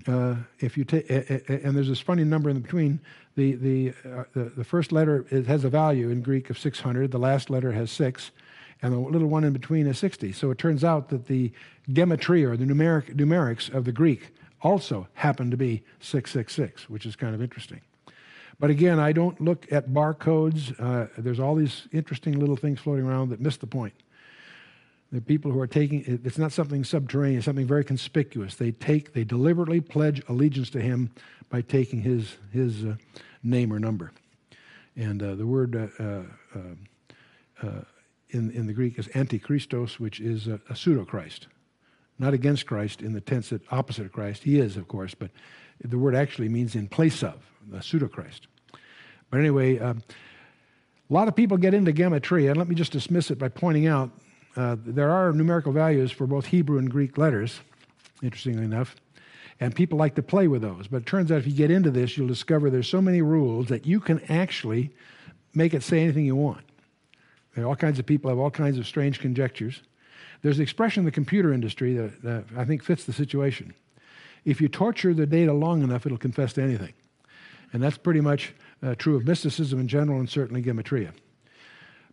uh, 0.06 0.36
if 0.58 0.76
you 0.76 0.84
take, 0.84 1.08
and 1.08 1.76
there's 1.76 1.88
this 1.88 2.00
funny 2.00 2.24
number 2.24 2.50
in 2.50 2.60
between. 2.60 3.00
The 3.36 3.54
the, 3.54 3.92
uh, 4.04 4.24
the, 4.34 4.44
the 4.56 4.64
first 4.64 4.92
letter 4.92 5.24
it 5.30 5.46
has 5.46 5.64
a 5.64 5.68
value 5.68 6.10
in 6.10 6.20
Greek 6.20 6.50
of 6.50 6.58
600. 6.58 7.10
The 7.10 7.18
last 7.18 7.50
letter 7.50 7.72
has 7.72 7.90
six, 7.90 8.30
and 8.82 8.92
the 8.92 8.98
little 8.98 9.28
one 9.28 9.44
in 9.44 9.52
between 9.52 9.86
is 9.86 9.98
60. 9.98 10.32
So 10.32 10.50
it 10.50 10.58
turns 10.58 10.84
out 10.84 11.08
that 11.08 11.26
the 11.26 11.52
gematria 11.88 12.50
or 12.50 12.56
the 12.56 12.64
numeric 12.64 13.14
numerics 13.14 13.72
of 13.72 13.84
the 13.84 13.92
Greek 13.92 14.34
also 14.64 15.06
happen 15.14 15.50
to 15.50 15.56
be 15.56 15.84
666, 16.00 16.88
which 16.88 17.06
is 17.06 17.14
kind 17.14 17.34
of 17.34 17.42
interesting. 17.42 17.80
But 18.58 18.70
again, 18.70 18.98
I 18.98 19.12
don't 19.12 19.40
look 19.40 19.70
at 19.70 19.90
barcodes. 19.90 20.74
Uh, 20.80 21.08
there's 21.18 21.40
all 21.40 21.54
these 21.54 21.86
interesting 21.92 22.38
little 22.38 22.56
things 22.56 22.80
floating 22.80 23.04
around 23.04 23.28
that 23.30 23.40
miss 23.40 23.56
the 23.58 23.66
point. 23.66 23.94
The 25.12 25.20
people 25.20 25.52
who 25.52 25.60
are 25.60 25.66
taking 25.66 26.20
it's 26.24 26.38
not 26.38 26.50
something 26.50 26.82
subterranean, 26.82 27.38
it's 27.38 27.44
something 27.44 27.66
very 27.66 27.84
conspicuous. 27.84 28.56
They 28.56 28.72
take, 28.72 29.12
they 29.12 29.22
deliberately 29.22 29.80
pledge 29.80 30.22
allegiance 30.28 30.70
to 30.70 30.80
him 30.80 31.10
by 31.50 31.60
taking 31.60 32.00
his 32.00 32.36
his 32.52 32.84
uh, 32.84 32.96
name 33.42 33.72
or 33.72 33.78
number. 33.78 34.12
And 34.96 35.22
uh, 35.22 35.34
the 35.34 35.46
word 35.46 35.76
uh, 35.76 36.02
uh, 36.02 36.22
uh, 37.62 37.82
in 38.30 38.50
in 38.50 38.66
the 38.66 38.72
Greek 38.72 38.98
is 38.98 39.06
antichristos, 39.08 40.00
which 40.00 40.20
is 40.20 40.48
a, 40.48 40.60
a 40.68 40.74
pseudo 40.74 41.04
Christ, 41.04 41.46
not 42.18 42.34
against 42.34 42.66
Christ 42.66 43.02
in 43.02 43.12
the 43.12 43.20
tense 43.20 43.50
that 43.50 43.62
opposite 43.72 44.06
of 44.06 44.12
Christ. 44.12 44.44
He 44.44 44.58
is, 44.58 44.76
of 44.76 44.88
course, 44.88 45.14
but 45.14 45.30
the 45.82 45.98
word 45.98 46.14
actually 46.14 46.48
means 46.48 46.74
in 46.74 46.88
place 46.88 47.22
of 47.22 47.42
a 47.72 47.82
pseudo 47.82 48.08
Christ. 48.08 48.46
But 49.30 49.40
anyway. 49.40 49.78
Um, 49.78 50.02
a 51.10 51.12
lot 51.12 51.28
of 51.28 51.36
people 51.36 51.58
get 51.58 51.74
into 51.74 51.92
gematria, 51.92 52.48
and 52.48 52.56
let 52.56 52.68
me 52.68 52.74
just 52.74 52.92
dismiss 52.92 53.30
it 53.30 53.38
by 53.38 53.48
pointing 53.48 53.86
out 53.86 54.10
uh, 54.56 54.76
there 54.84 55.10
are 55.10 55.32
numerical 55.32 55.72
values 55.72 56.10
for 56.10 56.26
both 56.26 56.46
Hebrew 56.46 56.78
and 56.78 56.90
Greek 56.90 57.18
letters, 57.18 57.60
interestingly 58.22 58.64
enough, 58.64 58.96
and 59.60 59.74
people 59.74 59.98
like 59.98 60.14
to 60.14 60.22
play 60.22 60.48
with 60.48 60.62
those. 60.62 60.88
But 60.88 61.02
it 61.02 61.06
turns 61.06 61.30
out 61.30 61.38
if 61.38 61.46
you 61.46 61.52
get 61.52 61.70
into 61.70 61.90
this, 61.90 62.16
you'll 62.16 62.28
discover 62.28 62.70
there's 62.70 62.88
so 62.88 63.02
many 63.02 63.20
rules 63.20 63.68
that 63.68 63.86
you 63.86 64.00
can 64.00 64.20
actually 64.30 64.94
make 65.52 65.74
it 65.74 65.82
say 65.82 66.02
anything 66.02 66.24
you 66.24 66.36
want. 66.36 66.64
There 67.54 67.66
all 67.66 67.76
kinds 67.76 67.98
of 67.98 68.06
people 68.06 68.30
have 68.30 68.38
all 68.38 68.50
kinds 68.50 68.78
of 68.78 68.86
strange 68.86 69.20
conjectures. 69.20 69.82
There's 70.44 70.58
an 70.58 70.62
expression 70.62 71.00
in 71.00 71.04
the 71.06 71.10
computer 71.10 71.54
industry 71.54 71.94
that, 71.94 72.22
that 72.22 72.44
I 72.54 72.66
think 72.66 72.82
fits 72.82 73.04
the 73.04 73.14
situation. 73.14 73.72
If 74.44 74.60
you 74.60 74.68
torture 74.68 75.14
the 75.14 75.24
data 75.24 75.54
long 75.54 75.82
enough, 75.82 76.04
it'll 76.04 76.18
confess 76.18 76.52
to 76.52 76.62
anything. 76.62 76.92
And 77.72 77.82
that's 77.82 77.96
pretty 77.96 78.20
much 78.20 78.52
uh, 78.82 78.94
true 78.94 79.16
of 79.16 79.26
mysticism 79.26 79.80
in 79.80 79.88
general 79.88 80.20
and 80.20 80.28
certainly 80.28 80.62
gematria. 80.62 81.12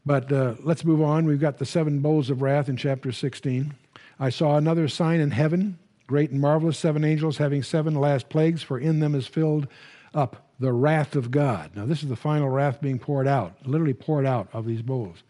But 0.05 0.31
uh, 0.31 0.55
let's 0.61 0.85
move 0.85 1.01
on. 1.01 1.25
We've 1.25 1.41
got 1.41 1.57
the 1.57 1.65
seven 1.65 1.99
bowls 1.99 2.29
of 2.29 2.41
wrath 2.41 2.69
in 2.69 2.77
chapter 2.77 3.11
16. 3.11 3.73
I 4.17 4.29
saw 4.29 4.55
another 4.55 4.87
sign 4.87 5.19
in 5.19 5.31
heaven, 5.31 5.77
great 6.07 6.31
and 6.31 6.39
marvelous, 6.39 6.77
seven 6.77 7.03
angels 7.03 7.35
having 7.35 7.63
seven 7.63 7.95
last 7.95 8.29
plagues, 8.29 8.63
for 8.63 8.79
in 8.79 9.01
them 9.01 9.13
is 9.13 9.27
filled 9.27 9.67
up 10.13 10.47
the 10.57 10.71
wrath 10.71 11.17
of 11.17 11.31
God. 11.31 11.71
Now, 11.75 11.85
this 11.85 12.01
is 12.01 12.07
the 12.07 12.15
final 12.15 12.47
wrath 12.47 12.79
being 12.79 12.97
poured 12.97 13.27
out, 13.27 13.57
literally 13.65 13.93
poured 13.93 14.25
out 14.25 14.47
of 14.53 14.65
these 14.65 14.81
bowls. 14.81 15.21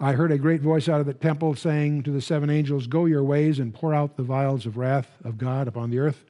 I 0.00 0.12
heard 0.12 0.32
a 0.32 0.38
great 0.38 0.60
voice 0.60 0.88
out 0.88 1.00
of 1.00 1.06
the 1.06 1.14
temple 1.14 1.54
saying 1.54 2.02
to 2.02 2.10
the 2.10 2.20
seven 2.20 2.50
angels, 2.50 2.86
Go 2.86 3.04
your 3.04 3.22
ways 3.22 3.58
and 3.58 3.72
pour 3.72 3.94
out 3.94 4.16
the 4.16 4.22
vials 4.22 4.66
of 4.66 4.76
wrath 4.76 5.08
of 5.22 5.38
God 5.38 5.68
upon 5.68 5.90
the 5.90 6.00
earth. 6.00 6.24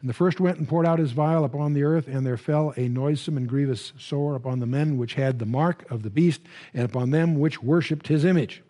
And 0.00 0.08
the 0.08 0.14
first 0.14 0.40
went 0.40 0.58
and 0.58 0.68
poured 0.68 0.86
out 0.86 0.98
his 0.98 1.12
vial 1.12 1.44
upon 1.44 1.72
the 1.74 1.82
earth, 1.82 2.06
and 2.06 2.26
there 2.26 2.36
fell 2.36 2.72
a 2.76 2.88
noisome 2.88 3.36
and 3.36 3.48
grievous 3.48 3.92
sore 3.98 4.34
upon 4.34 4.60
the 4.60 4.66
men 4.66 4.96
which 4.96 5.14
had 5.14 5.38
the 5.38 5.46
mark 5.46 5.88
of 5.90 6.02
the 6.02 6.10
beast, 6.10 6.40
and 6.72 6.84
upon 6.84 7.10
them 7.10 7.38
which 7.38 7.62
worshipped 7.62 8.08
his 8.08 8.24
image. 8.24 8.62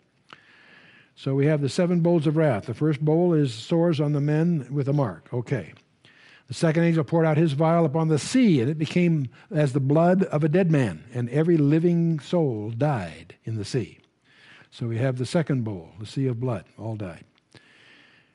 So 1.15 1.35
we 1.35 1.45
have 1.47 1.61
the 1.61 1.69
seven 1.69 1.99
bowls 1.99 2.25
of 2.25 2.37
wrath. 2.37 2.65
The 2.65 2.73
first 2.73 3.03
bowl 3.03 3.33
is 3.33 3.53
sores 3.53 3.99
on 3.99 4.13
the 4.13 4.21
men 4.21 4.67
with 4.71 4.87
a 4.87 4.93
mark. 4.93 5.29
Okay. 5.33 5.73
The 6.47 6.53
second 6.55 6.83
angel 6.83 7.03
poured 7.03 7.27
out 7.27 7.37
his 7.37 7.53
vial 7.53 7.85
upon 7.85 8.07
the 8.07 8.17
sea, 8.17 8.59
and 8.59 8.69
it 8.69 8.79
became 8.79 9.29
as 9.51 9.73
the 9.73 9.79
blood 9.79 10.23
of 10.23 10.43
a 10.43 10.49
dead 10.49 10.71
man, 10.71 11.03
and 11.13 11.29
every 11.29 11.57
living 11.57 12.19
soul 12.19 12.71
died 12.71 13.35
in 13.43 13.55
the 13.55 13.65
sea. 13.65 13.98
So 14.71 14.87
we 14.87 14.97
have 14.97 15.17
the 15.17 15.25
second 15.25 15.63
bowl, 15.63 15.89
the 15.99 16.05
sea 16.05 16.27
of 16.27 16.39
blood, 16.39 16.65
all 16.77 16.95
died. 16.95 17.25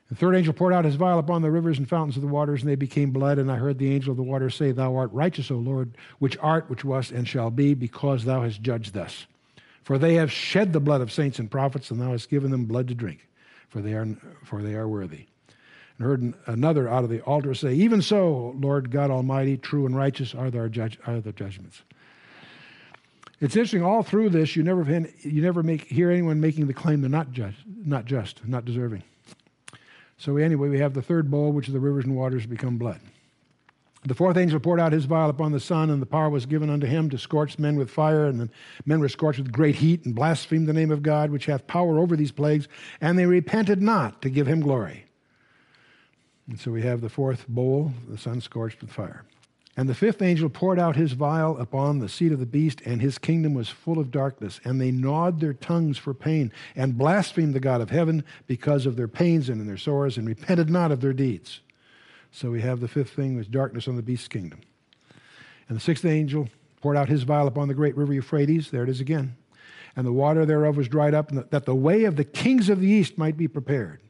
The 0.09 0.15
third 0.15 0.35
angel 0.35 0.53
poured 0.53 0.73
out 0.73 0.85
his 0.85 0.95
vial 0.95 1.17
upon 1.17 1.41
the 1.41 1.49
rivers 1.49 1.79
and 1.79 1.89
fountains 1.89 2.15
of 2.15 2.21
the 2.21 2.27
waters, 2.27 2.61
and 2.61 2.69
they 2.69 2.75
became 2.75 3.09
blood. 3.11 3.39
And 3.39 3.51
I 3.51 3.55
heard 3.55 3.79
the 3.79 3.91
angel 3.91 4.11
of 4.11 4.17
the 4.17 4.23
waters 4.23 4.53
say, 4.53 4.71
Thou 4.71 4.95
art 4.95 5.11
righteous, 5.13 5.49
O 5.49 5.55
Lord, 5.55 5.97
which 6.19 6.37
art, 6.39 6.69
which 6.69 6.85
wast, 6.85 7.11
and 7.11 7.27
shall 7.27 7.49
be, 7.49 7.73
because 7.73 8.23
thou 8.23 8.43
hast 8.43 8.61
judged 8.61 8.93
thus. 8.93 9.25
For 9.81 9.97
they 9.97 10.15
have 10.15 10.31
shed 10.31 10.73
the 10.73 10.79
blood 10.79 11.01
of 11.01 11.11
saints 11.11 11.39
and 11.39 11.49
prophets, 11.49 11.89
and 11.89 11.99
thou 11.99 12.11
hast 12.11 12.29
given 12.29 12.51
them 12.51 12.65
blood 12.65 12.87
to 12.89 12.95
drink, 12.95 13.27
for 13.69 13.81
they 13.81 13.93
are, 13.93 14.07
for 14.43 14.61
they 14.61 14.75
are 14.75 14.87
worthy. 14.87 15.25
And 15.97 16.07
heard 16.07 16.33
another 16.45 16.87
out 16.87 17.03
of 17.03 17.09
the 17.09 17.21
altar 17.21 17.53
say, 17.55 17.73
Even 17.73 18.01
so, 18.01 18.55
Lord 18.59 18.91
God 18.91 19.09
Almighty, 19.09 19.57
true 19.57 19.87
and 19.87 19.95
righteous 19.95 20.35
are 20.35 20.51
the, 20.51 20.69
judge, 20.69 20.99
are 21.07 21.19
the 21.19 21.31
judgments. 21.31 21.81
It's 23.45 23.55
interesting. 23.55 23.83
All 23.83 24.01
through 24.01 24.31
this, 24.31 24.55
you 24.55 24.63
never 24.63 24.81
you 25.21 25.39
never 25.39 25.61
make, 25.61 25.83
hear 25.83 26.09
anyone 26.09 26.41
making 26.41 26.65
the 26.65 26.73
claim 26.73 27.01
they're 27.01 27.11
not 27.11 27.31
just, 27.31 27.57
not 27.67 28.05
just, 28.05 28.43
not 28.47 28.65
deserving. 28.65 29.03
So 30.17 30.37
anyway, 30.37 30.67
we 30.67 30.79
have 30.79 30.95
the 30.95 31.03
third 31.03 31.29
bowl, 31.29 31.51
which 31.51 31.67
is 31.67 31.73
the 31.75 31.79
rivers 31.79 32.05
and 32.05 32.15
waters 32.15 32.47
become 32.47 32.79
blood. 32.79 32.99
The 34.03 34.15
fourth 34.15 34.35
angel 34.35 34.59
poured 34.59 34.79
out 34.79 34.93
his 34.93 35.05
vial 35.05 35.29
upon 35.29 35.51
the 35.51 35.59
sun, 35.59 35.91
and 35.91 36.01
the 36.01 36.07
power 36.07 36.31
was 36.31 36.47
given 36.47 36.71
unto 36.71 36.87
him 36.87 37.07
to 37.11 37.19
scorch 37.19 37.59
men 37.59 37.75
with 37.75 37.91
fire. 37.91 38.25
And 38.25 38.39
the 38.39 38.49
men 38.87 38.99
were 38.99 39.09
scorched 39.09 39.37
with 39.37 39.51
great 39.51 39.75
heat, 39.75 40.05
and 40.05 40.15
blasphemed 40.15 40.67
the 40.67 40.73
name 40.73 40.89
of 40.89 41.03
God, 41.03 41.29
which 41.29 41.45
hath 41.45 41.67
power 41.67 41.99
over 41.99 42.15
these 42.15 42.31
plagues. 42.31 42.67
And 42.99 43.19
they 43.19 43.27
repented 43.27 43.79
not 43.79 44.23
to 44.23 44.31
give 44.31 44.47
him 44.47 44.59
glory. 44.59 45.05
And 46.49 46.59
so 46.59 46.71
we 46.71 46.81
have 46.81 47.01
the 47.01 47.09
fourth 47.09 47.47
bowl, 47.47 47.93
the 48.09 48.17
sun 48.17 48.41
scorched 48.41 48.81
with 48.81 48.91
fire. 48.91 49.23
And 49.77 49.89
the 49.89 49.95
fifth 49.95 50.21
angel 50.21 50.49
poured 50.49 50.79
out 50.79 50.95
his 50.95 51.11
vial 51.11 51.57
upon 51.57 51.99
the 51.99 52.07
seat 52.07 52.31
of 52.31 52.39
the 52.39 52.45
beast, 52.45 52.81
and 52.85 53.01
his 53.01 53.17
kingdom 53.17 53.53
was 53.53 53.67
full 53.67 53.99
of 53.99 54.09
darkness. 54.09 54.61
And 54.63 54.79
they 54.79 54.91
gnawed 54.91 55.39
their 55.41 55.53
tongues 55.53 55.97
for 55.97 56.13
pain, 56.13 56.51
and 56.75 56.97
blasphemed 56.97 57.53
the 57.53 57.59
God 57.59 57.81
of 57.81 57.89
heaven 57.89 58.23
because 58.47 58.85
of 58.85 58.95
their 58.95 59.09
pains 59.09 59.49
and 59.49 59.59
in 59.59 59.67
their 59.67 59.77
sores, 59.77 60.17
and 60.17 60.27
repented 60.27 60.69
not 60.69 60.91
of 60.91 61.01
their 61.01 61.13
deeds. 61.13 61.59
So 62.31 62.51
we 62.51 62.61
have 62.61 62.79
the 62.79 62.87
fifth 62.87 63.11
thing 63.11 63.35
was 63.35 63.47
darkness 63.47 63.87
on 63.87 63.97
the 63.97 64.01
beast's 64.01 64.29
kingdom. 64.29 64.61
And 65.67 65.77
the 65.77 65.81
sixth 65.81 66.05
angel 66.05 66.47
poured 66.81 66.95
out 66.95 67.09
his 67.09 67.23
vial 67.23 67.47
upon 67.47 67.67
the 67.67 67.73
great 67.73 67.97
river 67.97 68.13
Euphrates. 68.13 68.71
There 68.71 68.83
it 68.83 68.89
is 68.89 69.01
again. 69.01 69.35
And 69.95 70.05
the 70.05 70.13
water 70.13 70.45
thereof 70.45 70.77
was 70.77 70.87
dried 70.87 71.13
up, 71.13 71.31
that 71.49 71.65
the 71.65 71.75
way 71.75 72.03
of 72.03 72.15
the 72.15 72.23
kings 72.23 72.69
of 72.69 72.79
the 72.79 72.87
east 72.87 73.17
might 73.17 73.37
be 73.37 73.47
prepared. 73.47 74.01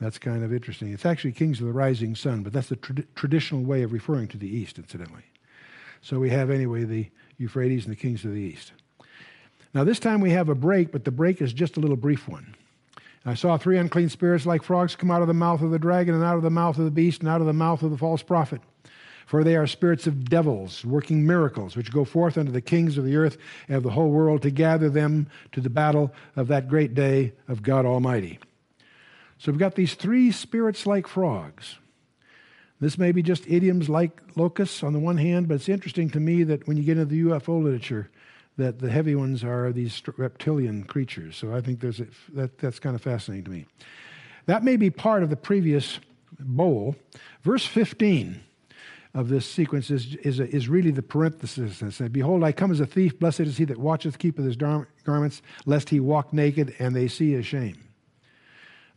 That's 0.00 0.18
kind 0.18 0.44
of 0.44 0.52
interesting. 0.52 0.92
It's 0.92 1.06
actually 1.06 1.32
kings 1.32 1.60
of 1.60 1.66
the 1.66 1.72
rising 1.72 2.14
sun, 2.14 2.42
but 2.42 2.52
that's 2.52 2.68
the 2.68 2.76
tra- 2.76 3.02
traditional 3.16 3.62
way 3.62 3.82
of 3.82 3.92
referring 3.92 4.28
to 4.28 4.38
the 4.38 4.48
east, 4.48 4.78
incidentally. 4.78 5.24
So 6.02 6.20
we 6.20 6.30
have, 6.30 6.50
anyway, 6.50 6.84
the 6.84 7.10
Euphrates 7.38 7.84
and 7.84 7.92
the 7.92 8.00
kings 8.00 8.24
of 8.24 8.32
the 8.32 8.40
east. 8.40 8.72
Now, 9.74 9.84
this 9.84 9.98
time 9.98 10.20
we 10.20 10.30
have 10.30 10.48
a 10.48 10.54
break, 10.54 10.92
but 10.92 11.04
the 11.04 11.10
break 11.10 11.42
is 11.42 11.52
just 11.52 11.76
a 11.76 11.80
little 11.80 11.96
brief 11.96 12.28
one. 12.28 12.54
I 13.26 13.34
saw 13.34 13.56
three 13.58 13.76
unclean 13.76 14.08
spirits 14.08 14.46
like 14.46 14.62
frogs 14.62 14.96
come 14.96 15.10
out 15.10 15.22
of 15.22 15.28
the 15.28 15.34
mouth 15.34 15.60
of 15.62 15.72
the 15.72 15.78
dragon, 15.78 16.14
and 16.14 16.24
out 16.24 16.36
of 16.36 16.42
the 16.42 16.50
mouth 16.50 16.78
of 16.78 16.84
the 16.84 16.90
beast, 16.90 17.20
and 17.20 17.28
out 17.28 17.40
of 17.40 17.46
the 17.46 17.52
mouth 17.52 17.82
of 17.82 17.90
the 17.90 17.98
false 17.98 18.22
prophet. 18.22 18.62
For 19.26 19.44
they 19.44 19.56
are 19.56 19.66
spirits 19.66 20.06
of 20.06 20.30
devils, 20.30 20.84
working 20.86 21.26
miracles, 21.26 21.76
which 21.76 21.92
go 21.92 22.04
forth 22.06 22.38
unto 22.38 22.50
the 22.50 22.62
kings 22.62 22.96
of 22.96 23.04
the 23.04 23.16
earth 23.16 23.36
and 23.66 23.76
of 23.76 23.82
the 23.82 23.90
whole 23.90 24.10
world 24.10 24.40
to 24.42 24.50
gather 24.50 24.88
them 24.88 25.28
to 25.52 25.60
the 25.60 25.68
battle 25.68 26.14
of 26.36 26.48
that 26.48 26.68
great 26.68 26.94
day 26.94 27.34
of 27.46 27.62
God 27.62 27.84
Almighty. 27.84 28.38
So 29.38 29.52
we've 29.52 29.58
got 29.58 29.76
these 29.76 29.94
three 29.94 30.32
spirits 30.32 30.86
like 30.86 31.06
frogs. 31.06 31.76
This 32.80 32.98
may 32.98 33.12
be 33.12 33.22
just 33.22 33.46
idioms 33.48 33.88
like 33.88 34.20
locusts 34.36 34.82
on 34.82 34.92
the 34.92 34.98
one 34.98 35.16
hand, 35.16 35.48
but 35.48 35.54
it's 35.54 35.68
interesting 35.68 36.10
to 36.10 36.20
me 36.20 36.44
that 36.44 36.66
when 36.68 36.76
you 36.76 36.84
get 36.84 36.98
into 36.98 37.06
the 37.06 37.22
UFO 37.22 37.62
literature, 37.62 38.10
that 38.56 38.80
the 38.80 38.90
heavy 38.90 39.14
ones 39.14 39.42
are 39.44 39.72
these 39.72 40.00
reptilian 40.16 40.84
creatures. 40.84 41.36
So 41.36 41.54
I 41.54 41.60
think 41.60 41.80
there's 41.80 42.00
a, 42.00 42.06
that, 42.34 42.58
that's 42.58 42.78
kind 42.78 42.94
of 42.94 43.02
fascinating 43.02 43.44
to 43.44 43.50
me. 43.50 43.66
That 44.46 44.64
may 44.64 44.76
be 44.76 44.90
part 44.90 45.22
of 45.22 45.30
the 45.30 45.36
previous 45.36 46.00
bowl. 46.38 46.96
Verse 47.42 47.66
15 47.66 48.40
of 49.14 49.28
this 49.28 49.50
sequence 49.50 49.90
is, 49.90 50.16
is, 50.16 50.38
a, 50.40 50.48
is 50.54 50.68
really 50.68 50.90
the 50.90 51.02
parenthesis. 51.02 51.82
It 51.82 51.92
says, 51.92 52.08
Behold, 52.10 52.44
I 52.44 52.52
come 52.52 52.70
as 52.70 52.80
a 52.80 52.86
thief. 52.86 53.18
Blessed 53.18 53.40
is 53.40 53.56
he 53.56 53.64
that 53.66 53.78
watcheth, 53.78 54.18
keepeth 54.18 54.44
his 54.44 54.56
garments, 54.56 55.42
lest 55.66 55.90
he 55.90 56.00
walk 56.00 56.32
naked 56.32 56.74
and 56.78 56.94
they 56.94 57.08
see 57.08 57.32
his 57.32 57.46
shame. 57.46 57.87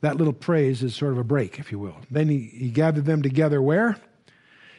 That 0.01 0.17
little 0.17 0.33
praise 0.33 0.83
is 0.83 0.95
sort 0.95 1.13
of 1.13 1.19
a 1.19 1.23
break, 1.23 1.59
if 1.59 1.71
you 1.71 1.79
will. 1.79 1.95
Then 2.09 2.27
he, 2.27 2.39
he 2.39 2.69
gathered 2.69 3.05
them 3.05 3.21
together 3.21 3.61
where? 3.61 3.97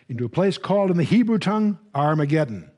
Into 0.09 0.25
a 0.25 0.29
place 0.29 0.59
called 0.59 0.91
in 0.91 0.97
the 0.97 1.05
Hebrew 1.05 1.39
tongue 1.39 1.79
Armageddon. 1.95 2.71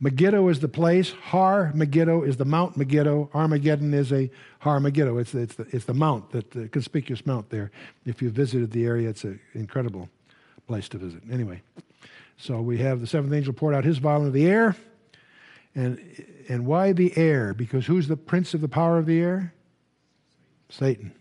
Megiddo 0.00 0.48
is 0.48 0.60
the 0.60 0.68
place. 0.68 1.12
Har 1.12 1.72
Megiddo 1.74 2.22
is 2.22 2.36
the 2.36 2.44
Mount 2.44 2.76
Megiddo. 2.76 3.30
Armageddon 3.32 3.94
is 3.94 4.12
a 4.12 4.30
Har 4.60 4.80
Megiddo. 4.80 5.18
It's, 5.18 5.34
it's, 5.34 5.54
the, 5.54 5.66
it's 5.70 5.84
the 5.84 5.94
mount, 5.94 6.30
that, 6.32 6.50
the 6.50 6.68
conspicuous 6.68 7.24
mount 7.24 7.48
there. 7.50 7.70
If 8.04 8.20
you 8.20 8.30
visited 8.30 8.72
the 8.72 8.84
area, 8.84 9.08
it's 9.08 9.24
an 9.24 9.40
incredible 9.54 10.08
place 10.66 10.88
to 10.90 10.98
visit. 10.98 11.22
Anyway, 11.30 11.62
so 12.36 12.60
we 12.60 12.78
have 12.78 13.00
the 13.00 13.06
seventh 13.06 13.32
angel 13.32 13.52
poured 13.52 13.74
out 13.74 13.84
his 13.84 13.98
vial 13.98 14.20
into 14.20 14.32
the 14.32 14.46
air. 14.46 14.76
And, 15.74 16.00
and 16.48 16.66
why 16.66 16.92
the 16.92 17.16
air? 17.16 17.54
Because 17.54 17.86
who's 17.86 18.08
the 18.08 18.16
prince 18.16 18.54
of 18.54 18.60
the 18.60 18.68
power 18.68 18.98
of 18.98 19.06
the 19.06 19.20
air? 19.20 19.54
Satan. 20.68 21.12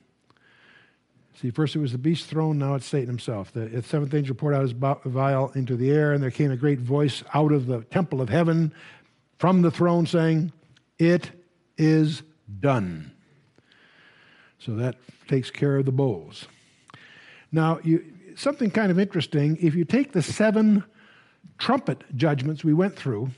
See, 1.41 1.51
first 1.51 1.75
it 1.75 1.79
was 1.79 1.91
the 1.91 1.97
beast's 1.97 2.27
throne, 2.27 2.57
now 2.57 2.75
it's 2.75 2.86
Satan 2.86 3.07
himself. 3.07 3.51
The 3.51 3.83
seventh 3.83 4.13
angel 4.13 4.36
poured 4.36 4.55
out 4.55 4.61
his 4.61 4.71
vial 4.71 5.51
into 5.53 5.75
the 5.75 5.91
air, 5.91 6.13
and 6.13 6.23
there 6.23 6.31
came 6.31 6.49
a 6.49 6.57
great 6.57 6.79
voice 6.79 7.23
out 7.33 7.51
of 7.51 7.67
the 7.67 7.81
temple 7.83 8.21
of 8.21 8.29
heaven 8.29 8.73
from 9.38 9.61
the 9.61 9.71
throne 9.71 10.05
saying, 10.05 10.53
It 10.97 11.31
is 11.77 12.23
done. 12.61 13.11
So 14.59 14.75
that 14.75 14.95
takes 15.27 15.51
care 15.51 15.77
of 15.77 15.86
the 15.86 15.91
bowls. 15.91 16.47
Now, 17.51 17.79
you, 17.83 18.05
something 18.36 18.71
kind 18.71 18.89
of 18.89 18.97
interesting 18.97 19.57
if 19.61 19.75
you 19.75 19.83
take 19.83 20.13
the 20.13 20.21
seven 20.21 20.86
trumpet 21.57 22.03
judgments 22.15 22.63
we 22.63 22.73
went 22.73 22.95
through, 22.95 23.31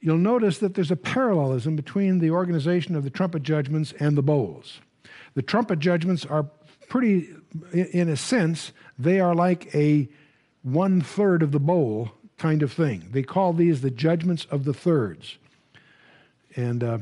you'll 0.00 0.18
notice 0.18 0.58
that 0.58 0.74
there's 0.74 0.92
a 0.92 0.96
parallelism 0.96 1.74
between 1.74 2.20
the 2.20 2.30
organization 2.30 2.94
of 2.94 3.02
the 3.02 3.10
trumpet 3.10 3.42
judgments 3.42 3.92
and 3.98 4.16
the 4.16 4.22
bowls. 4.22 4.80
The 5.34 5.42
trumpet 5.42 5.78
judgments 5.78 6.24
are 6.24 6.46
pretty, 6.88 7.28
in 7.72 8.08
a 8.08 8.16
sense, 8.16 8.72
they 8.98 9.20
are 9.20 9.34
like 9.34 9.74
a 9.74 10.08
one 10.62 11.00
third 11.00 11.42
of 11.42 11.52
the 11.52 11.60
bowl 11.60 12.12
kind 12.38 12.62
of 12.62 12.72
thing. 12.72 13.08
They 13.10 13.22
call 13.22 13.52
these 13.52 13.80
the 13.80 13.90
judgments 13.90 14.46
of 14.50 14.64
the 14.64 14.74
thirds. 14.74 15.38
And 16.56 16.84
uh, 16.84 16.98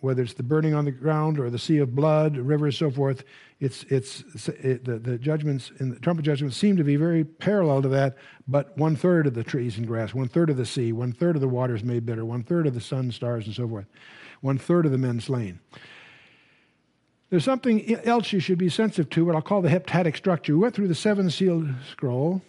whether 0.00 0.22
it's 0.22 0.34
the 0.34 0.42
burning 0.42 0.74
on 0.74 0.84
the 0.84 0.90
ground 0.90 1.38
or 1.38 1.48
the 1.48 1.58
sea 1.58 1.78
of 1.78 1.94
blood, 1.94 2.36
rivers, 2.36 2.76
so 2.76 2.90
forth, 2.90 3.24
it's, 3.60 3.84
it's, 3.84 4.24
it, 4.48 4.84
the, 4.84 4.98
the 4.98 5.16
judgments 5.16 5.70
in 5.78 5.90
the 5.90 6.00
trumpet 6.00 6.24
judgments 6.24 6.56
seem 6.56 6.76
to 6.76 6.84
be 6.84 6.96
very 6.96 7.22
parallel 7.22 7.82
to 7.82 7.88
that, 7.88 8.16
but 8.48 8.76
one 8.76 8.96
third 8.96 9.28
of 9.28 9.34
the 9.34 9.44
trees 9.44 9.78
and 9.78 9.86
grass, 9.86 10.12
one 10.12 10.26
third 10.26 10.50
of 10.50 10.56
the 10.56 10.66
sea, 10.66 10.92
one 10.92 11.12
third 11.12 11.36
of 11.36 11.40
the 11.40 11.48
waters 11.48 11.84
made 11.84 12.04
bitter, 12.04 12.24
one 12.24 12.42
third 12.42 12.66
of 12.66 12.74
the 12.74 12.80
sun, 12.80 13.12
stars, 13.12 13.46
and 13.46 13.54
so 13.54 13.68
forth, 13.68 13.86
one 14.40 14.58
third 14.58 14.84
of 14.84 14.90
the 14.90 14.98
men 14.98 15.20
slain. 15.20 15.60
There's 17.32 17.44
something 17.44 17.94
else 18.04 18.30
you 18.34 18.40
should 18.40 18.58
be 18.58 18.68
sensitive 18.68 19.08
to, 19.08 19.24
what 19.24 19.34
I'll 19.34 19.40
call 19.40 19.62
the 19.62 19.70
heptadic 19.70 20.18
structure. 20.18 20.52
We 20.52 20.58
went 20.58 20.74
through 20.74 20.88
the 20.88 20.94
seven 20.94 21.30
sealed 21.30 21.66
scroll, 21.90 22.42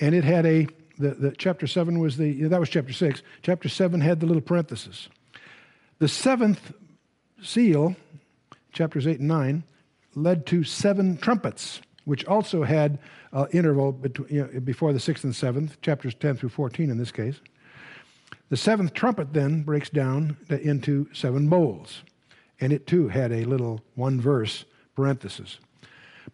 and 0.00 0.16
it 0.16 0.24
had 0.24 0.44
a, 0.44 0.66
the, 0.98 1.10
the 1.10 1.30
chapter 1.30 1.68
seven 1.68 2.00
was 2.00 2.16
the, 2.16 2.42
that 2.48 2.58
was 2.58 2.68
chapter 2.68 2.92
six. 2.92 3.22
Chapter 3.42 3.68
seven 3.68 4.00
had 4.00 4.18
the 4.18 4.26
little 4.26 4.42
parenthesis. 4.42 5.08
The 6.00 6.08
seventh 6.08 6.72
seal, 7.40 7.94
chapters 8.72 9.06
eight 9.06 9.20
and 9.20 9.28
nine, 9.28 9.62
led 10.16 10.44
to 10.46 10.64
seven 10.64 11.16
trumpets, 11.16 11.80
which 12.04 12.24
also 12.24 12.64
had 12.64 12.98
an 13.30 13.46
interval 13.52 13.92
between, 13.92 14.28
you 14.28 14.50
know, 14.52 14.58
before 14.58 14.92
the 14.92 14.98
sixth 14.98 15.22
and 15.22 15.36
seventh, 15.36 15.80
chapters 15.82 16.14
10 16.14 16.38
through 16.38 16.48
14 16.48 16.90
in 16.90 16.98
this 16.98 17.12
case. 17.12 17.40
The 18.48 18.56
seventh 18.56 18.92
trumpet 18.92 19.34
then 19.34 19.62
breaks 19.62 19.88
down 19.88 20.36
into 20.50 21.06
seven 21.12 21.48
bowls 21.48 22.02
and 22.60 22.72
it 22.72 22.86
too 22.86 23.08
had 23.08 23.32
a 23.32 23.44
little 23.44 23.80
one 23.94 24.20
verse 24.20 24.64
parenthesis. 24.94 25.58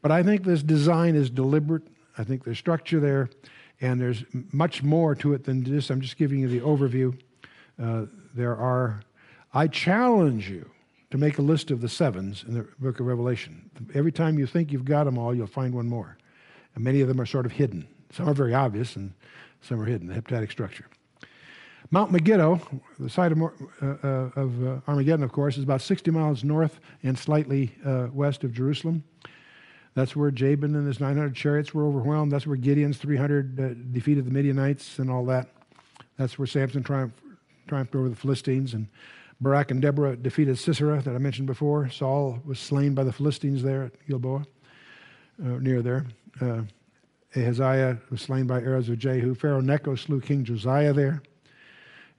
But 0.03 0.11
I 0.11 0.23
think 0.23 0.45
this 0.45 0.63
design 0.63 1.15
is 1.15 1.31
deliberate. 1.31 1.83
I 2.17 2.25
think 2.25 2.45
there's 2.45 2.59
structure 2.59 3.01
there, 3.01 3.31
and 3.81 4.01
there's 4.01 4.25
much 4.53 4.83
more 4.83 5.15
to 5.17 5.35
it 5.35 5.45
than 5.45 5.63
this. 5.63 5.91
I'm 5.91 6.01
just 6.01 6.17
giving 6.17 6.41
you 6.41 6.49
the 6.49 6.61
overview. 6.61 7.19
Uh, 7.83 8.07
there 8.35 8.57
are, 8.57 9.03
I 9.53 9.67
challenge 9.67 10.49
you 10.49 10.71
to 11.11 11.19
make 11.19 11.39
a 11.39 11.43
list 11.43 11.71
of 11.71 11.81
the 11.81 11.89
sevens 11.89 12.45
in 12.47 12.55
the 12.55 12.67
book 12.79 13.01
of 13.01 13.07
Revelation. 13.07 13.71
Every 13.95 14.13
time 14.13 14.39
you 14.39 14.47
think 14.47 14.71
you've 14.71 14.85
got 14.85 15.05
them 15.05 15.19
all, 15.19 15.35
you'll 15.35 15.47
find 15.47 15.75
one 15.75 15.89
more. 15.89 16.17
And 16.75 16.85
many 16.85 17.01
of 17.01 17.09
them 17.09 17.21
are 17.21 17.27
sort 17.27 17.47
of 17.47 17.53
hidden. 17.53 17.87
Some 18.13 18.29
are 18.29 18.35
very 18.35 18.55
obvious, 18.55 18.97
and 18.97 19.13
some 19.61 19.81
are 19.81 19.87
hidden, 19.87 20.07
the 20.07 20.15
heptadic 20.15 20.51
structure. 20.51 20.87
Mount 21.93 22.13
Megiddo, 22.13 22.61
the 23.01 23.11
site 23.11 23.33
of, 23.33 23.43
uh, 23.43 23.47
uh, 23.83 24.07
of 24.37 24.65
uh, 24.65 24.81
Armageddon, 24.87 25.25
of 25.25 25.33
course, 25.33 25.57
is 25.57 25.65
about 25.65 25.81
60 25.81 26.13
miles 26.13 26.45
north 26.45 26.79
and 27.03 27.19
slightly 27.19 27.75
uh, 27.85 28.07
west 28.13 28.45
of 28.45 28.53
Jerusalem. 28.53 29.03
That's 29.95 30.15
where 30.15 30.31
Jabin 30.31 30.77
and 30.77 30.87
his 30.87 31.01
900 31.01 31.35
chariots 31.35 31.75
were 31.75 31.85
overwhelmed. 31.85 32.31
That's 32.31 32.47
where 32.47 32.57
Gideon's 32.57 32.99
300 32.99 33.61
uh, 33.61 33.69
defeated 33.91 34.25
the 34.25 34.31
Midianites 34.31 35.01
and 35.01 35.11
all 35.11 35.25
that. 35.27 35.49
That's 36.17 36.39
where 36.39 36.47
Samson 36.47 36.85
triumphed, 36.85 37.19
triumphed 37.67 37.97
over 37.97 38.09
the 38.09 38.15
Philistines. 38.15 38.73
And 38.75 38.87
Barak 39.41 39.73
and 39.73 39.83
Deborah 39.83 40.15
defeated 40.15 40.59
Sisera, 40.59 41.03
that 41.03 41.13
I 41.13 41.19
mentioned 41.19 41.49
before. 41.49 41.91
Saul 41.91 42.39
was 42.45 42.61
slain 42.61 42.95
by 42.95 43.03
the 43.03 43.13
Philistines 43.13 43.65
there 43.65 43.83
at 43.83 44.07
Gilboa, 44.07 44.45
uh, 45.45 45.49
near 45.59 45.83
there. 45.83 46.07
Ahaziah 47.35 47.99
was 48.11 48.21
slain 48.23 48.47
by 48.47 48.61
arrows 48.61 48.89
of 48.89 48.99
Jehu. 48.99 49.35
Pharaoh 49.35 49.61
Necho 49.61 49.97
slew 49.97 50.21
King 50.21 50.45
Josiah 50.45 50.93
there. 50.93 51.23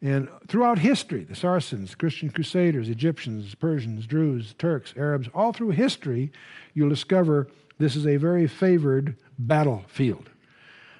And 0.01 0.29
throughout 0.47 0.79
history, 0.79 1.23
the 1.23 1.35
Saracens, 1.35 1.93
Christian 1.93 2.31
Crusaders, 2.31 2.89
Egyptians, 2.89 3.53
Persians, 3.53 4.07
Druze, 4.07 4.55
Turks, 4.57 4.93
Arabs, 4.97 5.29
all 5.33 5.53
through 5.53 5.71
history, 5.71 6.31
you'll 6.73 6.89
discover 6.89 7.47
this 7.77 7.95
is 7.95 8.07
a 8.07 8.17
very 8.17 8.47
favored 8.47 9.15
battlefield. 9.37 10.29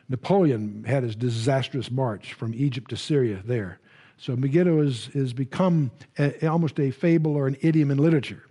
Napoleon 0.08 0.84
had 0.84 1.04
his 1.04 1.16
disastrous 1.16 1.90
march 1.90 2.34
from 2.34 2.54
Egypt 2.54 2.90
to 2.90 2.98
Syria 2.98 3.42
there. 3.44 3.80
So 4.18 4.36
Megiddo 4.36 4.82
is, 4.82 5.10
is 5.14 5.34
become 5.34 5.90
a, 6.20 6.48
almost 6.48 6.80
a 6.80 6.92
fable 6.92 7.36
or 7.36 7.48
an 7.48 7.58
idiom 7.62 7.90
in 7.90 7.98
literature. 7.98 8.44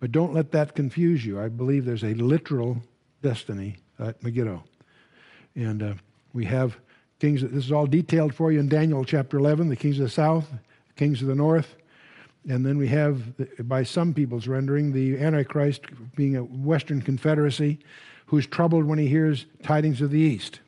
But 0.00 0.12
don't 0.12 0.34
let 0.34 0.52
that 0.52 0.74
confuse 0.74 1.24
you. 1.24 1.40
I 1.40 1.48
believe 1.48 1.84
there's 1.84 2.04
a 2.04 2.14
literal 2.14 2.82
destiny 3.22 3.76
at 3.98 4.22
Megiddo. 4.22 4.64
And 5.54 5.82
uh, 5.82 5.94
we 6.32 6.44
have 6.46 6.76
Kings, 7.22 7.42
this 7.42 7.66
is 7.66 7.70
all 7.70 7.86
detailed 7.86 8.34
for 8.34 8.50
you 8.50 8.58
in 8.58 8.68
Daniel 8.68 9.04
chapter 9.04 9.38
11 9.38 9.68
the 9.68 9.76
kings 9.76 10.00
of 10.00 10.06
the 10.06 10.10
south, 10.10 10.50
the 10.50 10.94
kings 10.96 11.22
of 11.22 11.28
the 11.28 11.36
north. 11.36 11.76
And 12.48 12.66
then 12.66 12.78
we 12.78 12.88
have, 12.88 13.22
by 13.68 13.84
some 13.84 14.12
people's 14.12 14.48
rendering, 14.48 14.92
the 14.92 15.16
Antichrist 15.20 15.82
being 16.16 16.34
a 16.34 16.42
Western 16.42 17.00
confederacy 17.00 17.78
who's 18.26 18.44
troubled 18.48 18.86
when 18.86 18.98
he 18.98 19.06
hears 19.06 19.46
tidings 19.62 20.00
of 20.00 20.10
the 20.10 20.18
east. 20.18 20.58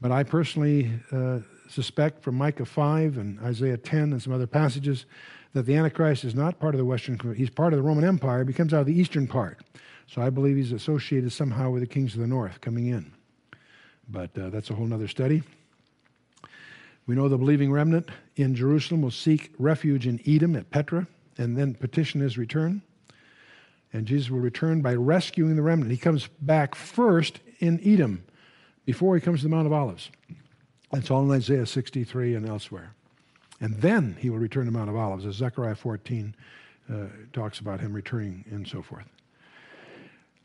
But 0.00 0.12
I 0.12 0.22
personally 0.22 0.92
uh, 1.10 1.40
suspect 1.68 2.22
from 2.22 2.36
Micah 2.36 2.64
5 2.64 3.18
and 3.18 3.40
Isaiah 3.40 3.76
10 3.76 4.12
and 4.12 4.22
some 4.22 4.32
other 4.32 4.46
passages 4.46 5.04
that 5.52 5.66
the 5.66 5.74
Antichrist 5.74 6.22
is 6.22 6.36
not 6.36 6.60
part 6.60 6.76
of 6.76 6.78
the 6.78 6.84
Western, 6.84 7.18
he's 7.34 7.50
part 7.50 7.72
of 7.72 7.78
the 7.78 7.82
Roman 7.82 8.04
Empire, 8.04 8.44
he 8.44 8.52
comes 8.52 8.72
out 8.72 8.82
of 8.82 8.86
the 8.86 8.96
eastern 8.96 9.26
part. 9.26 9.58
So 10.06 10.22
I 10.22 10.30
believe 10.30 10.54
he's 10.54 10.70
associated 10.70 11.32
somehow 11.32 11.70
with 11.70 11.82
the 11.82 11.88
kings 11.88 12.14
of 12.14 12.20
the 12.20 12.28
north 12.28 12.60
coming 12.60 12.86
in. 12.86 13.10
But 14.08 14.36
uh, 14.38 14.50
that's 14.50 14.70
a 14.70 14.74
whole 14.74 14.92
other 14.92 15.08
study. 15.08 15.42
We 17.06 17.14
know 17.14 17.28
the 17.28 17.38
believing 17.38 17.70
remnant 17.70 18.10
in 18.36 18.54
Jerusalem 18.54 19.02
will 19.02 19.10
seek 19.10 19.52
refuge 19.58 20.06
in 20.06 20.20
Edom 20.26 20.56
at 20.56 20.70
Petra 20.70 21.06
and 21.36 21.56
then 21.56 21.74
petition 21.74 22.20
his 22.20 22.38
return. 22.38 22.82
And 23.92 24.06
Jesus 24.06 24.30
will 24.30 24.40
return 24.40 24.80
by 24.82 24.94
rescuing 24.94 25.56
the 25.56 25.62
remnant. 25.62 25.90
He 25.90 25.96
comes 25.96 26.28
back 26.40 26.74
first 26.74 27.40
in 27.58 27.80
Edom 27.84 28.24
before 28.84 29.14
he 29.14 29.20
comes 29.20 29.40
to 29.40 29.44
the 29.44 29.54
Mount 29.54 29.66
of 29.66 29.72
Olives. 29.72 30.10
That's 30.92 31.10
all 31.10 31.22
in 31.22 31.30
Isaiah 31.30 31.66
63 31.66 32.34
and 32.34 32.48
elsewhere. 32.48 32.94
And 33.60 33.74
then 33.80 34.16
he 34.18 34.30
will 34.30 34.38
return 34.38 34.66
to 34.66 34.72
Mount 34.72 34.90
of 34.90 34.96
Olives, 34.96 35.26
as 35.26 35.36
Zechariah 35.36 35.76
14 35.76 36.34
uh, 36.92 37.06
talks 37.32 37.60
about 37.60 37.80
him 37.80 37.92
returning 37.92 38.44
and 38.50 38.66
so 38.66 38.82
forth. 38.82 39.06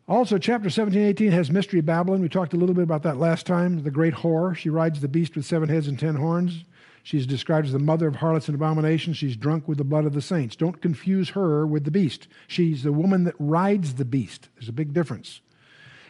Also, 0.10 0.40
chapter 0.40 0.72
17 0.72 1.04
18 1.04 1.32
has 1.32 1.52
Mystery 1.52 1.82
Babylon. 1.82 2.20
We 2.20 2.30
talked 2.30 2.56
a 2.56 2.58
little 2.58 2.74
bit 2.74 2.82
about 2.82 3.04
that 3.04 3.18
last 3.18 3.46
time. 3.46 3.84
The 3.84 3.92
great 3.92 4.16
whore. 4.16 4.56
She 4.56 4.68
rides 4.68 5.02
the 5.02 5.08
beast 5.08 5.36
with 5.36 5.46
seven 5.46 5.70
heads 5.70 5.88
and 5.88 6.00
ten 6.00 6.16
horns. 6.16 6.66
She's 7.04 7.28
described 7.28 7.68
as 7.68 7.74
the 7.74 7.80
mother 7.80 8.08
of 8.08 8.16
harlots 8.16 8.48
and 8.48 8.56
abominations. 8.56 9.18
She's 9.18 9.36
drunk 9.36 9.68
with 9.68 9.78
the 9.78 9.84
blood 9.84 10.06
of 10.06 10.14
the 10.14 10.22
saints. 10.24 10.56
Don't 10.56 10.82
confuse 10.82 11.30
her 11.30 11.66
with 11.68 11.84
the 11.84 11.92
beast. 11.92 12.28
She's 12.48 12.82
the 12.82 12.92
woman 12.92 13.24
that 13.26 13.36
rides 13.38 13.94
the 13.94 14.04
beast. 14.04 14.50
There's 14.56 14.68
a 14.68 14.74
big 14.74 14.94
difference. 14.94 15.42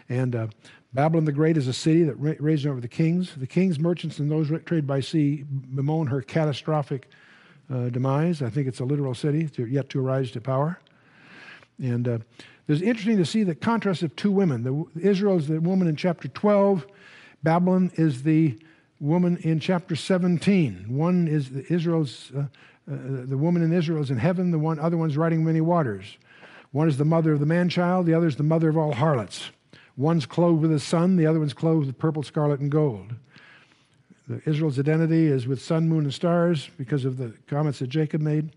And 0.07 0.33
uh, 0.33 0.47
Babylon 0.93 1.25
the 1.25 1.33
Great 1.33 1.57
is 1.57 1.67
a 1.67 1.73
city 1.73 2.03
that 2.03 2.15
ra- 2.15 2.35
raised 2.39 2.65
over 2.65 2.79
the 2.79 2.87
kings. 2.87 3.35
The 3.35 3.47
kings, 3.47 3.79
merchants, 3.79 4.17
and 4.17 4.31
those 4.31 4.47
that 4.47 4.65
trade 4.65 4.87
by 4.87 5.01
sea 5.01 5.43
bemoan 5.45 6.07
her 6.07 6.21
catastrophic 6.21 7.09
uh, 7.69 7.89
demise. 7.89 8.41
I 8.41 8.49
think 8.49 8.69
it's 8.69 8.79
a 8.79 8.85
literal 8.85 9.13
city 9.13 9.49
to, 9.49 9.65
yet 9.65 9.89
to 9.89 9.99
arise 9.99 10.31
to 10.31 10.39
power. 10.39 10.79
And 11.81 12.07
uh, 12.07 12.19
it's 12.67 12.81
interesting 12.81 13.17
to 13.17 13.25
see 13.25 13.43
the 13.43 13.55
contrast 13.55 14.03
of 14.03 14.15
two 14.15 14.31
women. 14.31 14.63
The, 14.63 15.01
Israel 15.01 15.37
is 15.37 15.47
the 15.47 15.59
woman 15.59 15.87
in 15.87 15.95
chapter 15.95 16.27
12, 16.27 16.85
Babylon 17.41 17.91
is 17.95 18.23
the 18.23 18.59
woman 18.99 19.37
in 19.37 19.59
chapter 19.59 19.95
17. 19.95 20.85
One 20.89 21.27
is 21.27 21.51
Israel's, 21.51 22.31
uh, 22.35 22.41
uh, 22.41 22.45
the 22.87 23.37
woman 23.37 23.63
in 23.63 23.71
Israel 23.71 24.01
is 24.01 24.11
in 24.11 24.17
heaven, 24.17 24.51
the 24.51 24.59
one, 24.59 24.77
other 24.79 24.97
one's 24.97 25.15
riding 25.15 25.43
many 25.43 25.61
waters. 25.61 26.17
One 26.71 26.87
is 26.87 26.97
the 26.97 27.05
mother 27.05 27.33
of 27.33 27.39
the 27.39 27.45
man 27.45 27.69
child, 27.69 28.05
the 28.05 28.13
other 28.13 28.27
is 28.27 28.35
the 28.35 28.43
mother 28.43 28.69
of 28.69 28.77
all 28.77 28.93
harlots. 28.93 29.51
One's 29.95 30.25
clothed 30.25 30.61
with 30.61 30.71
the 30.71 30.79
sun, 30.79 31.15
the 31.15 31.25
other 31.25 31.39
one's 31.39 31.53
clothed 31.53 31.87
with 31.87 31.97
purple, 31.97 32.23
scarlet, 32.23 32.59
and 32.59 32.71
gold. 32.71 33.15
The, 34.27 34.41
Israel's 34.45 34.77
identity 34.77 35.27
is 35.27 35.47
with 35.47 35.61
sun, 35.61 35.89
moon, 35.89 36.03
and 36.03 36.13
stars 36.13 36.69
because 36.77 37.05
of 37.05 37.17
the 37.17 37.33
comments 37.47 37.79
that 37.79 37.87
Jacob 37.87 38.21
made. 38.21 38.51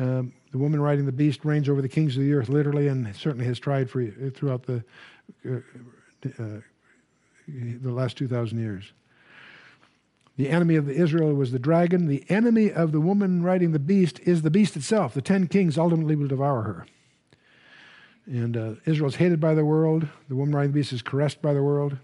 Um, 0.00 0.32
the 0.50 0.56
woman 0.56 0.80
riding 0.80 1.04
the 1.04 1.12
beast 1.12 1.44
reigns 1.44 1.68
over 1.68 1.82
the 1.82 1.88
kings 1.88 2.16
of 2.16 2.22
the 2.22 2.32
earth, 2.32 2.48
literally, 2.48 2.88
and 2.88 3.14
certainly 3.14 3.44
has 3.44 3.58
tried 3.58 3.90
for 3.90 4.06
throughout 4.34 4.62
the 4.62 4.82
uh, 5.46 5.58
uh, 6.26 6.60
the 7.46 7.92
last 7.92 8.16
two 8.16 8.26
thousand 8.26 8.58
years. 8.58 8.92
The 10.38 10.48
enemy 10.48 10.76
of 10.76 10.88
Israel 10.88 11.34
was 11.34 11.52
the 11.52 11.58
dragon. 11.58 12.06
The 12.06 12.24
enemy 12.30 12.72
of 12.72 12.92
the 12.92 13.00
woman 13.00 13.42
riding 13.42 13.72
the 13.72 13.78
beast 13.78 14.20
is 14.20 14.40
the 14.40 14.50
beast 14.50 14.74
itself. 14.74 15.12
The 15.12 15.20
ten 15.20 15.46
kings 15.46 15.76
ultimately 15.76 16.16
will 16.16 16.28
devour 16.28 16.62
her. 16.62 16.86
And 18.24 18.56
uh, 18.56 18.74
Israel 18.86 19.10
is 19.10 19.16
hated 19.16 19.38
by 19.38 19.54
the 19.54 19.66
world. 19.66 20.08
The 20.28 20.36
woman 20.36 20.54
riding 20.54 20.72
the 20.72 20.78
beast 20.78 20.94
is 20.94 21.02
caressed 21.02 21.42
by 21.42 21.52
the 21.52 21.62
world. 21.62 21.98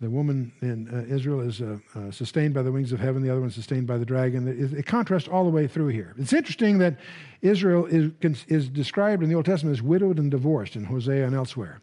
The 0.00 0.10
woman 0.10 0.52
in 0.60 0.88
uh, 0.88 1.12
Israel 1.12 1.40
is 1.40 1.62
uh, 1.62 1.78
uh, 1.94 2.10
sustained 2.10 2.52
by 2.52 2.62
the 2.62 2.70
wings 2.70 2.92
of 2.92 3.00
heaven, 3.00 3.22
the 3.22 3.30
other 3.30 3.40
one 3.40 3.50
sustained 3.50 3.86
by 3.86 3.96
the 3.96 4.04
dragon. 4.04 4.46
It, 4.46 4.78
it, 4.78 4.86
contrasts 4.86 5.26
all 5.26 5.44
the 5.44 5.50
way 5.50 5.66
through 5.66 5.88
here. 5.88 6.14
It's 6.18 6.34
interesting 6.34 6.76
that 6.78 6.98
Israel 7.40 7.86
is, 7.86 8.12
is 8.46 8.68
described 8.68 9.22
in 9.22 9.30
the 9.30 9.34
Old 9.34 9.46
Testament 9.46 9.74
as 9.74 9.82
widowed 9.82 10.18
and 10.18 10.30
divorced 10.30 10.76
in 10.76 10.84
Hosea 10.84 11.26
and 11.26 11.34
elsewhere. 11.34 11.80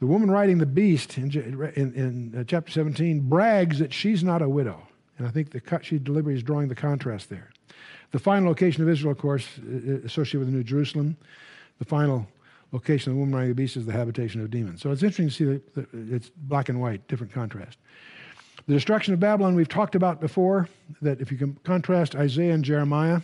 The 0.00 0.06
woman 0.06 0.30
riding 0.30 0.58
the 0.58 0.66
beast 0.66 1.16
in, 1.16 1.30
in, 1.30 1.94
in 1.94 2.34
uh, 2.38 2.44
chapter 2.44 2.70
17 2.70 3.20
brags 3.20 3.78
that 3.78 3.94
she's 3.94 4.22
not 4.22 4.42
a 4.42 4.48
widow. 4.48 4.86
And 5.16 5.26
I 5.26 5.30
think 5.30 5.50
the 5.50 5.60
cut 5.60 5.84
she 5.84 5.98
deliberately 5.98 6.36
is 6.36 6.42
drawing 6.42 6.68
the 6.68 6.74
contrast 6.74 7.30
there. 7.30 7.50
The 8.10 8.18
final 8.18 8.48
location 8.48 8.82
of 8.82 8.88
Israel, 8.88 9.12
of 9.12 9.18
course, 9.18 9.46
associated 10.04 10.40
with 10.40 10.48
the 10.48 10.56
New 10.56 10.64
Jerusalem. 10.64 11.16
The 11.78 11.84
final 11.86 12.26
location 12.72 13.10
of 13.10 13.16
the 13.16 13.20
woman 13.20 13.34
riding 13.34 13.50
the 13.50 13.54
beast 13.54 13.76
is 13.76 13.86
the 13.86 13.92
habitation 13.92 14.40
of 14.40 14.50
demons. 14.50 14.80
So 14.80 14.90
it's 14.90 15.02
interesting 15.02 15.28
to 15.28 15.34
see 15.34 15.44
that 15.74 15.88
it's 16.12 16.30
black 16.30 16.68
and 16.68 16.80
white, 16.80 17.06
different 17.08 17.32
contrast. 17.32 17.78
The 18.66 18.74
destruction 18.74 19.14
of 19.14 19.20
Babylon 19.20 19.54
we've 19.54 19.68
talked 19.68 19.94
about 19.94 20.20
before, 20.20 20.68
that 21.02 21.20
if 21.20 21.32
you 21.32 21.38
can 21.38 21.54
contrast 21.64 22.14
Isaiah 22.14 22.52
and 22.52 22.64
Jeremiah, 22.64 23.20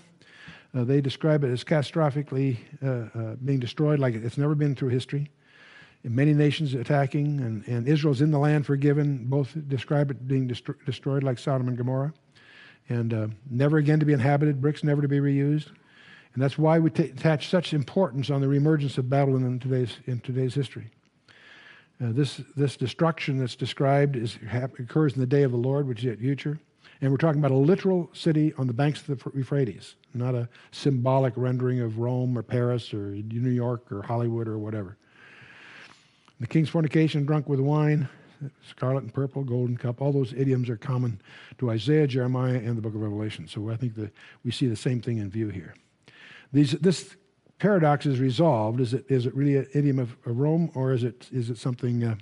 uh, 0.74 0.84
they 0.84 1.00
describe 1.00 1.44
it 1.44 1.50
as 1.50 1.62
catastrophically 1.62 2.56
uh, 2.82 3.18
uh, 3.18 3.34
being 3.44 3.60
destroyed 3.60 3.98
like 3.98 4.14
it's 4.14 4.38
never 4.38 4.54
been 4.54 4.74
through 4.74 4.88
history. 4.88 5.30
And 6.02 6.14
many 6.14 6.34
nations 6.34 6.74
attacking, 6.74 7.40
and, 7.40 7.66
and 7.68 7.88
Israel's 7.88 8.20
in 8.20 8.30
the 8.30 8.38
land 8.38 8.66
forgiven. 8.66 9.26
Both 9.26 9.56
describe 9.68 10.10
it 10.10 10.26
being 10.26 10.48
destro- 10.48 10.84
destroyed 10.84 11.22
like 11.22 11.38
Sodom 11.38 11.68
and 11.68 11.76
Gomorrah, 11.76 12.12
and 12.88 13.14
uh, 13.14 13.28
never 13.50 13.78
again 13.78 14.00
to 14.00 14.06
be 14.06 14.12
inhabited, 14.12 14.60
bricks 14.60 14.84
never 14.84 15.02
to 15.02 15.08
be 15.08 15.18
reused. 15.18 15.70
And 16.36 16.42
that's 16.42 16.58
why 16.58 16.78
we 16.78 16.90
t- 16.90 17.04
attach 17.04 17.48
such 17.48 17.72
importance 17.72 18.28
on 18.28 18.42
the 18.42 18.46
reemergence 18.46 18.98
of 18.98 19.08
Babylon 19.08 19.42
in 19.44 19.58
today's, 19.58 19.96
in 20.04 20.20
today's 20.20 20.54
history. 20.54 20.90
Uh, 21.98 22.12
this, 22.12 22.42
this 22.54 22.76
destruction 22.76 23.38
that's 23.38 23.56
described 23.56 24.16
is, 24.16 24.38
occurs 24.78 25.14
in 25.14 25.20
the 25.20 25.26
day 25.26 25.44
of 25.44 25.50
the 25.50 25.56
Lord, 25.56 25.88
which 25.88 26.00
is 26.00 26.04
yet 26.04 26.18
future. 26.18 26.60
And 27.00 27.10
we're 27.10 27.16
talking 27.16 27.40
about 27.40 27.52
a 27.52 27.56
literal 27.56 28.10
city 28.12 28.52
on 28.58 28.66
the 28.66 28.74
banks 28.74 29.00
of 29.00 29.18
the 29.18 29.30
Euphrates, 29.34 29.94
not 30.12 30.34
a 30.34 30.46
symbolic 30.72 31.32
rendering 31.36 31.80
of 31.80 31.96
Rome 31.96 32.36
or 32.36 32.42
Paris 32.42 32.92
or 32.92 33.12
New 33.12 33.48
York 33.48 33.90
or 33.90 34.02
Hollywood 34.02 34.46
or 34.46 34.58
whatever. 34.58 34.98
The 36.38 36.46
king's 36.46 36.68
fornication, 36.68 37.24
drunk 37.24 37.48
with 37.48 37.60
wine, 37.60 38.10
scarlet 38.68 39.04
and 39.04 39.14
purple, 39.14 39.42
golden 39.42 39.78
cup, 39.78 40.02
all 40.02 40.12
those 40.12 40.34
idioms 40.34 40.68
are 40.68 40.76
common 40.76 41.18
to 41.56 41.70
Isaiah, 41.70 42.06
Jeremiah, 42.06 42.56
and 42.56 42.76
the 42.76 42.82
book 42.82 42.94
of 42.94 43.00
Revelation. 43.00 43.48
So 43.48 43.70
I 43.70 43.76
think 43.76 43.94
that 43.94 44.12
we 44.44 44.50
see 44.50 44.66
the 44.66 44.76
same 44.76 45.00
thing 45.00 45.16
in 45.16 45.30
view 45.30 45.48
here. 45.48 45.72
These, 46.52 46.72
this 46.72 47.16
paradox 47.58 48.06
is 48.06 48.20
resolved. 48.20 48.80
Is 48.80 48.94
it, 48.94 49.04
is 49.08 49.26
it 49.26 49.34
really 49.34 49.56
an 49.56 49.68
idiom 49.74 49.98
of, 49.98 50.16
of 50.26 50.38
Rome, 50.38 50.70
or 50.74 50.92
is 50.92 51.04
it, 51.04 51.28
is 51.32 51.50
it 51.50 51.58
something, 51.58 52.04
uh, 52.04 52.16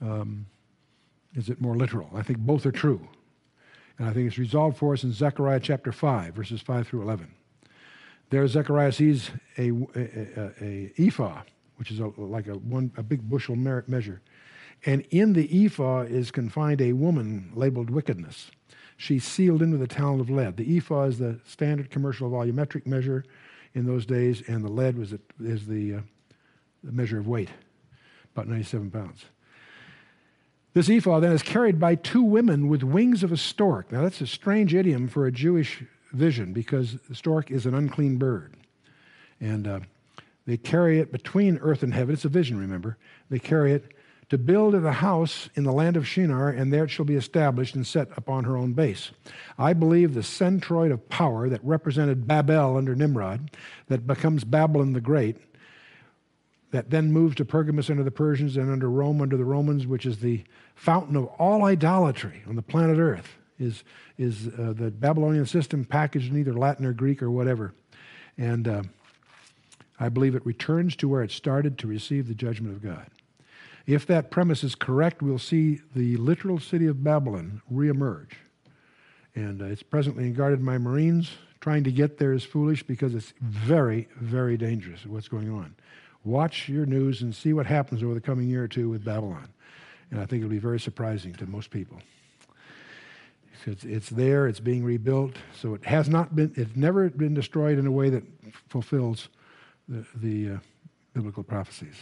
um, 0.00 0.46
is 1.34 1.48
it 1.48 1.60
more 1.60 1.76
literal? 1.76 2.10
I 2.14 2.22
think 2.22 2.38
both 2.38 2.66
are 2.66 2.72
true. 2.72 3.06
And 3.98 4.08
I 4.08 4.12
think 4.12 4.28
it's 4.28 4.38
resolved 4.38 4.78
for 4.78 4.94
us 4.94 5.04
in 5.04 5.12
Zechariah 5.12 5.60
chapter 5.60 5.92
5, 5.92 6.34
verses 6.34 6.60
5 6.62 6.88
through 6.88 7.02
11. 7.02 7.30
There, 8.30 8.46
Zechariah 8.46 8.92
sees 8.92 9.30
a, 9.58 9.70
a, 9.70 10.00
a, 10.36 10.52
a 10.62 10.92
ephah, 10.98 11.42
which 11.76 11.90
is 11.90 12.00
like 12.00 12.46
a, 12.46 12.54
one, 12.54 12.92
a 12.96 13.02
big 13.02 13.28
bushel 13.28 13.56
measure. 13.56 14.22
And 14.86 15.04
in 15.10 15.34
the 15.34 15.66
ephah 15.66 16.02
is 16.02 16.30
confined 16.30 16.80
a 16.80 16.92
woman 16.92 17.52
labeled 17.54 17.90
wickedness. 17.90 18.50
She's 19.00 19.24
sealed 19.24 19.62
in 19.62 19.70
with 19.70 19.80
a 19.80 19.86
talent 19.86 20.20
of 20.20 20.28
lead. 20.28 20.58
The 20.58 20.76
ephah 20.76 21.04
is 21.04 21.18
the 21.18 21.40
standard 21.46 21.90
commercial 21.90 22.30
volumetric 22.30 22.86
measure 22.86 23.24
in 23.74 23.86
those 23.86 24.04
days, 24.04 24.42
and 24.46 24.62
the 24.62 24.70
lead 24.70 24.98
was 24.98 25.14
a, 25.14 25.20
is 25.40 25.66
the, 25.66 25.94
uh, 25.94 26.00
the 26.84 26.92
measure 26.92 27.18
of 27.18 27.26
weight, 27.26 27.48
about 28.34 28.46
97 28.46 28.90
pounds. 28.90 29.24
This 30.74 30.90
ephah 30.90 31.18
then 31.18 31.32
is 31.32 31.42
carried 31.42 31.80
by 31.80 31.94
two 31.94 32.22
women 32.22 32.68
with 32.68 32.82
wings 32.82 33.22
of 33.22 33.32
a 33.32 33.38
stork. 33.38 33.90
Now, 33.90 34.02
that's 34.02 34.20
a 34.20 34.26
strange 34.26 34.74
idiom 34.74 35.08
for 35.08 35.26
a 35.26 35.32
Jewish 35.32 35.82
vision 36.12 36.52
because 36.52 36.98
the 37.08 37.14
stork 37.14 37.50
is 37.50 37.64
an 37.64 37.74
unclean 37.74 38.18
bird. 38.18 38.54
And 39.40 39.66
uh, 39.66 39.80
they 40.46 40.58
carry 40.58 41.00
it 41.00 41.10
between 41.10 41.56
earth 41.58 41.82
and 41.82 41.94
heaven. 41.94 42.12
It's 42.12 42.26
a 42.26 42.28
vision, 42.28 42.58
remember. 42.58 42.98
They 43.30 43.38
carry 43.38 43.72
it 43.72 43.94
to 44.30 44.38
build 44.38 44.76
it 44.76 44.84
a 44.84 44.92
house 44.92 45.50
in 45.56 45.64
the 45.64 45.72
land 45.72 45.96
of 45.96 46.06
Shinar, 46.06 46.50
and 46.50 46.72
there 46.72 46.84
it 46.84 46.90
shall 46.90 47.04
be 47.04 47.16
established 47.16 47.74
and 47.74 47.86
set 47.86 48.08
upon 48.16 48.44
her 48.44 48.56
own 48.56 48.72
base. 48.72 49.10
I 49.58 49.72
believe 49.72 50.14
the 50.14 50.20
centroid 50.20 50.92
of 50.92 51.08
power 51.08 51.48
that 51.48 51.62
represented 51.64 52.28
Babel 52.28 52.76
under 52.76 52.94
Nimrod, 52.94 53.50
that 53.88 54.06
becomes 54.06 54.44
Babylon 54.44 54.92
the 54.92 55.00
Great, 55.00 55.36
that 56.70 56.90
then 56.90 57.12
moves 57.12 57.34
to 57.36 57.44
Pergamus 57.44 57.90
under 57.90 58.04
the 58.04 58.12
Persians 58.12 58.56
and 58.56 58.70
under 58.70 58.88
Rome 58.88 59.20
under 59.20 59.36
the 59.36 59.44
Romans, 59.44 59.88
which 59.88 60.06
is 60.06 60.18
the 60.18 60.44
fountain 60.76 61.16
of 61.16 61.26
all 61.38 61.64
idolatry 61.64 62.42
on 62.48 62.54
the 62.54 62.62
planet 62.62 62.98
Earth, 62.98 63.36
is, 63.58 63.82
is 64.16 64.46
uh, 64.46 64.72
the 64.76 64.92
Babylonian 64.92 65.46
system 65.46 65.84
packaged 65.84 66.30
in 66.30 66.38
either 66.38 66.54
Latin 66.54 66.86
or 66.86 66.92
Greek 66.92 67.20
or 67.20 67.32
whatever. 67.32 67.74
And 68.38 68.68
uh, 68.68 68.82
I 69.98 70.08
believe 70.08 70.36
it 70.36 70.46
returns 70.46 70.94
to 70.96 71.08
where 71.08 71.24
it 71.24 71.32
started 71.32 71.78
to 71.78 71.88
receive 71.88 72.28
the 72.28 72.34
judgment 72.34 72.76
of 72.76 72.82
God. 72.82 73.10
If 73.86 74.06
that 74.06 74.30
premise 74.30 74.62
is 74.62 74.74
correct, 74.74 75.22
we'll 75.22 75.38
see 75.38 75.80
the 75.94 76.16
literal 76.16 76.58
city 76.58 76.86
of 76.86 77.02
Babylon 77.02 77.62
reemerge. 77.72 78.32
And 79.34 79.62
uh, 79.62 79.66
it's 79.66 79.82
presently 79.82 80.30
guarded 80.30 80.64
by 80.64 80.78
Marines. 80.78 81.30
Trying 81.60 81.84
to 81.84 81.92
get 81.92 82.18
there 82.18 82.32
is 82.32 82.42
foolish 82.42 82.82
because 82.82 83.14
it's 83.14 83.34
very, 83.40 84.08
very 84.16 84.56
dangerous 84.56 85.04
what's 85.04 85.28
going 85.28 85.50
on. 85.50 85.74
Watch 86.24 86.68
your 86.68 86.86
news 86.86 87.22
and 87.22 87.34
see 87.34 87.52
what 87.52 87.66
happens 87.66 88.02
over 88.02 88.14
the 88.14 88.20
coming 88.20 88.48
year 88.48 88.64
or 88.64 88.68
two 88.68 88.88
with 88.88 89.04
Babylon. 89.04 89.48
And 90.10 90.20
I 90.20 90.26
think 90.26 90.40
it'll 90.40 90.50
be 90.50 90.58
very 90.58 90.80
surprising 90.80 91.34
to 91.34 91.46
most 91.46 91.70
people. 91.70 92.00
It's, 93.66 93.84
it's 93.84 94.08
there, 94.08 94.46
it's 94.46 94.60
being 94.60 94.84
rebuilt, 94.84 95.36
so 95.54 95.74
it 95.74 95.84
has 95.84 96.08
not 96.08 96.34
been, 96.34 96.52
it's 96.56 96.74
never 96.76 97.10
been 97.10 97.34
destroyed 97.34 97.78
in 97.78 97.86
a 97.86 97.90
way 97.90 98.08
that 98.08 98.24
fulfills 98.68 99.28
the, 99.86 100.06
the 100.14 100.54
uh, 100.54 100.58
biblical 101.12 101.42
prophecies. 101.42 101.96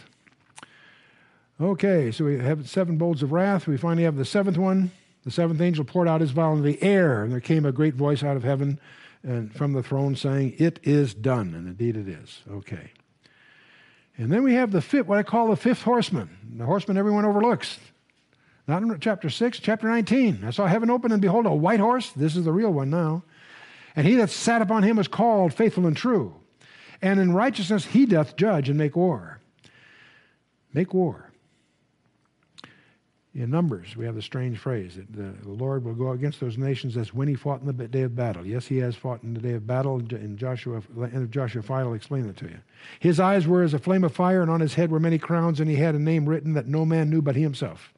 Okay, 1.61 2.11
so 2.11 2.23
we 2.23 2.39
have 2.39 2.69
seven 2.69 2.97
bowls 2.97 3.21
of 3.21 3.33
wrath. 3.33 3.67
We 3.67 3.75
finally 3.75 4.03
have 4.03 4.15
the 4.15 4.23
seventh 4.23 4.57
one. 4.57 4.91
The 5.25 5.31
seventh 5.31 5.59
angel 5.59 5.83
poured 5.83 6.07
out 6.07 6.21
his 6.21 6.31
vial 6.31 6.53
into 6.53 6.63
the 6.63 6.81
air, 6.81 7.23
and 7.23 7.33
there 7.33 7.41
came 7.41 7.65
a 7.65 7.73
great 7.73 7.95
voice 7.95 8.23
out 8.23 8.37
of 8.37 8.43
heaven 8.43 8.79
and 9.23 9.53
from 9.53 9.73
the 9.73 9.83
throne 9.83 10.15
saying, 10.15 10.55
It 10.57 10.79
is 10.83 11.13
done. 11.13 11.53
And 11.53 11.67
indeed 11.67 11.97
it 11.97 12.07
is. 12.07 12.43
Okay. 12.49 12.91
And 14.17 14.31
then 14.31 14.43
we 14.43 14.53
have 14.53 14.71
the 14.71 14.81
fifth, 14.81 15.07
what 15.07 15.17
I 15.17 15.23
call 15.23 15.47
the 15.47 15.55
fifth 15.55 15.81
horseman, 15.81 16.29
the 16.57 16.65
horseman 16.65 16.97
everyone 16.97 17.25
overlooks. 17.25 17.79
Not 18.67 18.83
in 18.83 18.99
chapter 18.99 19.29
6, 19.29 19.59
chapter 19.59 19.87
19. 19.87 20.43
I 20.45 20.51
saw 20.51 20.67
heaven 20.67 20.89
open, 20.89 21.11
and 21.11 21.21
behold, 21.21 21.45
a 21.45 21.53
white 21.53 21.79
horse. 21.79 22.11
This 22.11 22.35
is 22.35 22.45
the 22.45 22.51
real 22.51 22.71
one 22.71 22.89
now. 22.89 23.23
And 23.95 24.05
he 24.05 24.15
that 24.15 24.29
sat 24.29 24.61
upon 24.61 24.83
him 24.83 24.97
was 24.97 25.07
called 25.07 25.53
faithful 25.53 25.87
and 25.87 25.97
true. 25.97 26.35
And 27.01 27.19
in 27.19 27.33
righteousness 27.33 27.85
he 27.85 28.05
doth 28.05 28.35
judge 28.35 28.69
and 28.69 28.77
make 28.77 28.95
war. 28.95 29.39
Make 30.73 30.93
war. 30.93 31.28
In 33.35 33.51
Numbers, 33.51 33.95
we 33.95 34.05
have 34.05 34.15
the 34.15 34.23
strange 34.23 34.57
phrase 34.57 34.95
that 34.95 35.13
the, 35.13 35.33
Lord 35.47 35.85
will 35.85 35.93
go 35.93 36.11
against 36.11 36.39
those 36.39 36.57
nations 36.57 36.97
as 36.97 37.13
when 37.13 37.27
he 37.27 37.35
fought 37.35 37.61
in 37.61 37.67
the 37.67 37.87
day 37.87 38.01
of 38.01 38.15
battle. 38.15 38.45
Yes, 38.45 38.65
he 38.65 38.77
has 38.77 38.95
fought 38.95 39.21
in 39.21 39.35
the 39.35 39.39
day 39.39 39.53
of 39.53 39.67
battle. 39.67 39.99
In 39.99 40.35
Joshua, 40.35 40.81
of 40.97 41.31
Joshua 41.31 41.61
5, 41.61 41.87
I'll 41.87 41.93
explain 41.93 42.25
it 42.25 42.37
to 42.37 42.45
you. 42.45 42.57
His 42.99 43.19
eyes 43.19 43.45
were 43.45 43.61
as 43.61 43.75
a 43.75 43.79
flame 43.79 44.03
of 44.03 44.15
fire, 44.15 44.41
and 44.41 44.49
on 44.49 44.61
his 44.61 44.73
head 44.73 44.89
were 44.89 44.99
many 44.99 45.19
crowns, 45.19 45.59
and 45.59 45.69
he 45.69 45.75
had 45.75 45.93
a 45.93 45.99
name 45.99 46.27
written 46.27 46.53
that 46.53 46.67
no 46.67 46.85
man 46.85 47.11
knew 47.11 47.21
but 47.21 47.35
he 47.35 47.43
himself. 47.43 47.93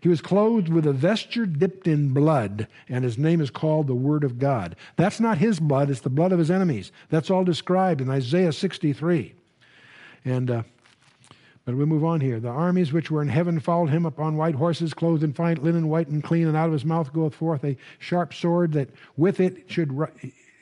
He 0.00 0.08
was 0.08 0.20
clothed 0.20 0.68
with 0.68 0.86
a 0.86 0.92
vesture 0.92 1.46
dipped 1.46 1.86
in 1.86 2.12
blood, 2.12 2.68
and 2.86 3.02
his 3.02 3.16
name 3.16 3.40
is 3.40 3.50
called 3.50 3.86
the 3.86 3.94
Word 3.94 4.24
of 4.24 4.38
God. 4.38 4.76
That's 4.96 5.20
not 5.20 5.38
his 5.38 5.58
blood, 5.58 5.88
it's 5.88 6.00
the 6.00 6.10
blood 6.10 6.32
of 6.32 6.38
his 6.38 6.50
enemies. 6.50 6.92
That's 7.08 7.30
all 7.30 7.44
described 7.44 8.02
in 8.02 8.10
Isaiah 8.10 8.52
63. 8.52 9.34
And 10.24 10.50
uh, 10.50 10.62
but 11.70 11.78
we 11.78 11.84
move 11.84 12.04
on 12.04 12.20
here. 12.20 12.40
The 12.40 12.48
armies 12.48 12.92
which 12.92 13.12
were 13.12 13.22
in 13.22 13.28
heaven 13.28 13.60
followed 13.60 13.90
him 13.90 14.04
upon 14.04 14.36
white 14.36 14.56
horses, 14.56 14.92
clothed 14.92 15.22
in 15.22 15.32
fine 15.32 15.56
linen, 15.62 15.88
white 15.88 16.08
and 16.08 16.20
clean, 16.20 16.48
and 16.48 16.56
out 16.56 16.66
of 16.66 16.72
his 16.72 16.84
mouth 16.84 17.12
goeth 17.12 17.32
forth 17.32 17.62
a 17.62 17.76
sharp 18.00 18.34
sword, 18.34 18.72
that 18.72 18.90
with 19.16 19.38
it 19.38 19.70
should 19.70 19.92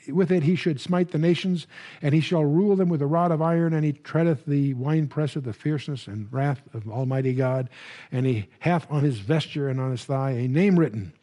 with 0.08 0.30
it 0.30 0.42
he 0.42 0.54
should 0.54 0.82
smite 0.82 1.10
the 1.10 1.18
nations, 1.18 1.66
and 2.02 2.14
he 2.14 2.20
shall 2.20 2.44
rule 2.44 2.76
them 2.76 2.90
with 2.90 3.00
a 3.00 3.06
rod 3.06 3.32
of 3.32 3.40
iron, 3.40 3.72
and 3.72 3.86
he 3.86 3.92
treadeth 3.92 4.44
the 4.44 4.74
winepress 4.74 5.34
of 5.34 5.44
the 5.44 5.52
fierceness 5.54 6.06
and 6.06 6.30
wrath 6.30 6.60
of 6.74 6.86
Almighty 6.90 7.32
God, 7.32 7.70
and 8.12 8.26
he 8.26 8.46
hath 8.58 8.86
on 8.90 9.02
his 9.02 9.20
vesture 9.20 9.70
and 9.70 9.80
on 9.80 9.90
his 9.90 10.04
thigh 10.04 10.32
a 10.32 10.46
name 10.46 10.78
written, 10.78 11.14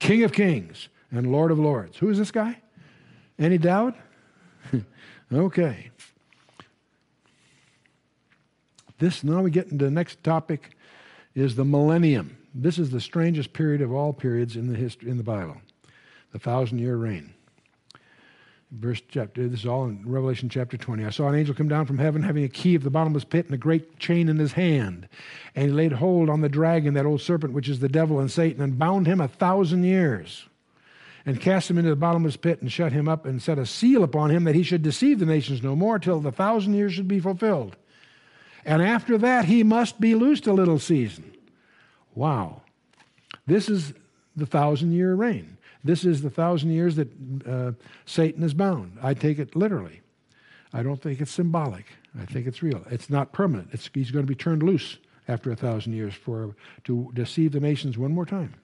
King 0.00 0.24
of 0.24 0.32
Kings 0.32 0.88
and 1.12 1.30
Lord 1.30 1.52
of 1.52 1.60
Lords. 1.60 1.96
Who 1.98 2.10
is 2.10 2.18
this 2.18 2.32
guy? 2.32 2.58
Any 3.38 3.58
doubt? 3.58 3.94
okay. 5.32 5.90
This 8.98 9.22
now 9.22 9.42
we 9.42 9.50
get 9.50 9.68
into 9.68 9.84
the 9.84 9.90
next 9.90 10.22
topic 10.24 10.76
is 11.34 11.54
the 11.54 11.64
millennium. 11.64 12.36
This 12.54 12.78
is 12.78 12.90
the 12.90 13.00
strangest 13.00 13.52
period 13.52 13.80
of 13.80 13.92
all 13.92 14.12
periods 14.12 14.56
in 14.56 14.72
the 14.72 14.76
history 14.76 15.10
in 15.10 15.16
the 15.16 15.22
Bible, 15.22 15.56
the 16.32 16.38
thousand 16.38 16.78
year 16.78 16.96
reign. 16.96 17.34
Verse 18.70 19.00
chapter, 19.08 19.48
this 19.48 19.60
is 19.60 19.66
all 19.66 19.86
in 19.86 20.02
Revelation 20.04 20.50
chapter 20.50 20.76
20. 20.76 21.04
I 21.04 21.10
saw 21.10 21.28
an 21.28 21.34
angel 21.34 21.54
come 21.54 21.68
down 21.68 21.86
from 21.86 21.96
heaven 21.96 22.22
having 22.22 22.44
a 22.44 22.48
key 22.48 22.74
of 22.74 22.82
the 22.82 22.90
bottomless 22.90 23.24
pit 23.24 23.46
and 23.46 23.54
a 23.54 23.58
great 23.58 23.98
chain 23.98 24.28
in 24.28 24.36
his 24.36 24.52
hand. 24.52 25.08
And 25.54 25.66
he 25.66 25.70
laid 25.70 25.92
hold 25.92 26.28
on 26.28 26.42
the 26.42 26.50
dragon, 26.50 26.92
that 26.94 27.06
old 27.06 27.22
serpent, 27.22 27.54
which 27.54 27.68
is 27.68 27.80
the 27.80 27.88
devil 27.88 28.20
and 28.20 28.30
Satan, 28.30 28.62
and 28.62 28.78
bound 28.78 29.06
him 29.06 29.22
a 29.22 29.28
thousand 29.28 29.84
years. 29.84 30.44
And 31.24 31.40
cast 31.40 31.70
him 31.70 31.78
into 31.78 31.90
the 31.90 31.96
bottomless 31.96 32.36
pit 32.36 32.60
and 32.60 32.70
shut 32.70 32.92
him 32.92 33.08
up 33.08 33.24
and 33.24 33.40
set 33.40 33.58
a 33.58 33.64
seal 33.64 34.02
upon 34.02 34.30
him 34.30 34.44
that 34.44 34.54
he 34.54 34.62
should 34.62 34.82
deceive 34.82 35.18
the 35.18 35.26
nations 35.26 35.62
no 35.62 35.74
more 35.74 35.98
till 35.98 36.20
the 36.20 36.32
thousand 36.32 36.74
years 36.74 36.92
should 36.92 37.08
be 37.08 37.20
fulfilled. 37.20 37.76
And 38.64 38.82
after 38.82 39.18
that, 39.18 39.46
he 39.46 39.62
must 39.62 40.00
be 40.00 40.14
loosed 40.14 40.46
a 40.46 40.52
little 40.52 40.78
season. 40.78 41.32
Wow. 42.14 42.62
This 43.46 43.68
is 43.68 43.94
the 44.36 44.46
thousand 44.46 44.92
year 44.92 45.14
reign. 45.14 45.56
This 45.84 46.04
is 46.04 46.22
the 46.22 46.30
thousand 46.30 46.70
years 46.70 46.96
that 46.96 47.08
uh, 47.46 47.72
Satan 48.04 48.42
is 48.42 48.54
bound. 48.54 48.98
I 49.02 49.14
take 49.14 49.38
it 49.38 49.54
literally. 49.54 50.00
I 50.72 50.82
don't 50.82 51.00
think 51.00 51.20
it's 51.20 51.30
symbolic. 51.30 51.86
I 52.20 52.24
think 52.26 52.46
it's 52.46 52.62
real. 52.62 52.84
It's 52.90 53.08
not 53.08 53.32
permanent. 53.32 53.68
It's, 53.72 53.88
he's 53.94 54.10
going 54.10 54.26
to 54.26 54.28
be 54.28 54.34
turned 54.34 54.62
loose 54.62 54.98
after 55.28 55.50
a 55.50 55.56
thousand 55.56 55.92
years 55.92 56.14
for 56.14 56.54
to 56.84 57.10
deceive 57.14 57.52
the 57.52 57.60
nations 57.60 57.96
one 57.96 58.12
more 58.12 58.26
time. 58.26 58.54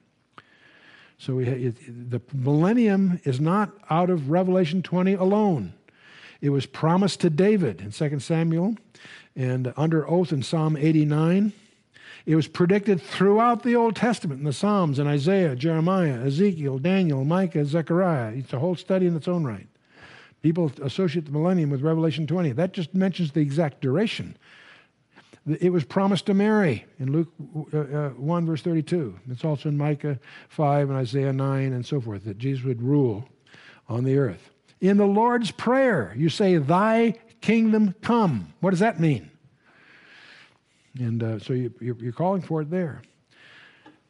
So 1.17 1.35
we, 1.35 1.47
it, 1.47 2.11
the 2.11 2.21
millennium 2.33 3.21
is 3.23 3.39
not 3.39 3.71
out 3.89 4.09
of 4.09 4.29
Revelation 4.29 4.81
20 4.81 5.13
alone. 5.13 5.73
It 6.41 6.49
was 6.49 6.65
promised 6.65 7.21
to 7.21 7.29
David 7.29 7.81
in 7.81 7.91
2 7.91 8.19
Samuel 8.19 8.75
and 9.35 9.73
under 9.75 10.07
oath 10.09 10.31
in 10.31 10.43
Psalm 10.43 10.77
89. 10.77 11.53
It 12.25 12.35
was 12.35 12.47
predicted 12.47 13.01
throughout 13.01 13.63
the 13.63 13.75
Old 13.75 13.95
Testament 13.95 14.39
in 14.39 14.45
the 14.45 14.53
Psalms 14.53 14.97
and 14.97 15.07
Isaiah, 15.07 15.55
Jeremiah, 15.55 16.25
Ezekiel, 16.25 16.79
Daniel, 16.79 17.23
Micah, 17.23 17.65
Zechariah. 17.65 18.33
It's 18.35 18.53
a 18.53 18.59
whole 18.59 18.75
study 18.75 19.05
in 19.05 19.15
its 19.15 19.27
own 19.27 19.43
right. 19.43 19.67
People 20.41 20.71
associate 20.81 21.25
the 21.25 21.31
millennium 21.31 21.69
with 21.69 21.81
Revelation 21.81 22.25
20. 22.25 22.53
That 22.53 22.73
just 22.73 22.93
mentions 22.93 23.31
the 23.31 23.41
exact 23.41 23.81
duration. 23.81 24.37
It 25.47 25.71
was 25.71 25.83
promised 25.83 26.25
to 26.25 26.33
Mary 26.33 26.85
in 26.99 27.11
Luke 27.11 27.31
uh, 27.71 27.77
uh, 27.77 28.09
1, 28.09 28.45
verse 28.47 28.63
32. 28.63 29.19
It's 29.29 29.45
also 29.45 29.69
in 29.69 29.77
Micah 29.77 30.19
5 30.49 30.89
and 30.89 30.97
Isaiah 30.97 31.33
9 31.33 31.73
and 31.73 31.85
so 31.85 32.01
forth 32.01 32.25
that 32.25 32.39
Jesus 32.39 32.65
would 32.65 32.81
rule 32.81 33.27
on 33.87 34.03
the 34.03 34.17
earth. 34.17 34.49
In 34.81 34.97
the 34.97 35.05
Lord's 35.05 35.51
Prayer, 35.51 36.13
you 36.17 36.29
say, 36.29 36.57
Thy 36.57 37.15
kingdom 37.45 37.93
come. 38.01 38.51
What 38.59 38.71
does 38.71 38.79
that 38.79 38.99
mean? 38.99 39.29
And 40.97 41.21
uh, 41.21 41.39
so 41.39 41.53
you, 41.53 41.71
are 42.07 42.11
calling 42.11 42.41
for 42.41 42.61
it 42.61 42.71
there. 42.71 43.03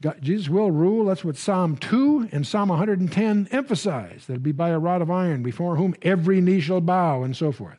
God, 0.02 0.20
Jesus 0.22 0.48
will 0.48 0.72
rule. 0.72 1.06
That's 1.06 1.26
what 1.26 1.36
Psalm 1.36 1.76
2 1.76 2.30
and 2.32 2.48
Psalm 2.48 2.70
110 2.70 3.50
emphasize. 3.52 4.26
That'll 4.28 4.42
be 4.42 4.54
by 4.54 4.70
a 4.70 4.80
rod 4.80 5.02
of 5.02 5.12
iron, 5.12 5.44
before 5.44 5.76
whom 5.76 5.96
every 6.02 6.40
knee 6.40 6.62
shall 6.62 6.80
bow, 6.80 7.24
and 7.24 7.36
so 7.36 7.52
forth. 7.52 7.78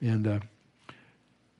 And 0.00 0.26
uh, 0.26 0.40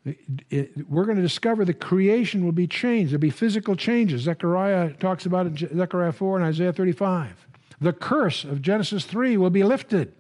it, 0.04 0.18
it, 0.50 0.90
we're 0.90 1.04
going 1.04 1.16
to 1.16 1.22
discover 1.22 1.64
the 1.64 1.74
creation 1.74 2.44
will 2.44 2.52
be 2.52 2.66
changed. 2.66 3.12
There'll 3.12 3.20
be 3.20 3.30
physical 3.30 3.76
changes. 3.76 4.22
Zechariah 4.22 4.94
talks 4.94 5.26
about 5.26 5.46
it 5.46 5.62
in 5.62 5.78
Zechariah 5.78 6.12
4 6.12 6.38
and 6.38 6.46
Isaiah 6.46 6.72
35. 6.72 7.46
The 7.80 7.92
curse 7.92 8.42
of 8.42 8.62
Genesis 8.62 9.04
3 9.04 9.36
will 9.36 9.50
be 9.50 9.62
lifted, 9.62 10.12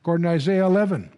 according 0.00 0.24
to 0.24 0.30
Isaiah 0.30 0.64
11. 0.64 1.10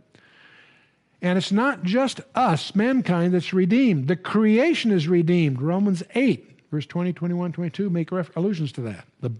And 1.22 1.38
it's 1.38 1.52
not 1.52 1.82
just 1.82 2.20
us, 2.34 2.74
mankind, 2.74 3.32
that's 3.32 3.52
redeemed. 3.52 4.08
The 4.08 4.16
creation 4.16 4.90
is 4.90 5.08
redeemed. 5.08 5.62
Romans 5.62 6.02
8, 6.14 6.60
verse 6.70 6.86
20, 6.86 7.12
21, 7.12 7.52
22 7.52 7.90
make 7.90 8.10
allusions 8.10 8.72
to 8.72 8.82
that. 8.82 9.06
The, 9.20 9.32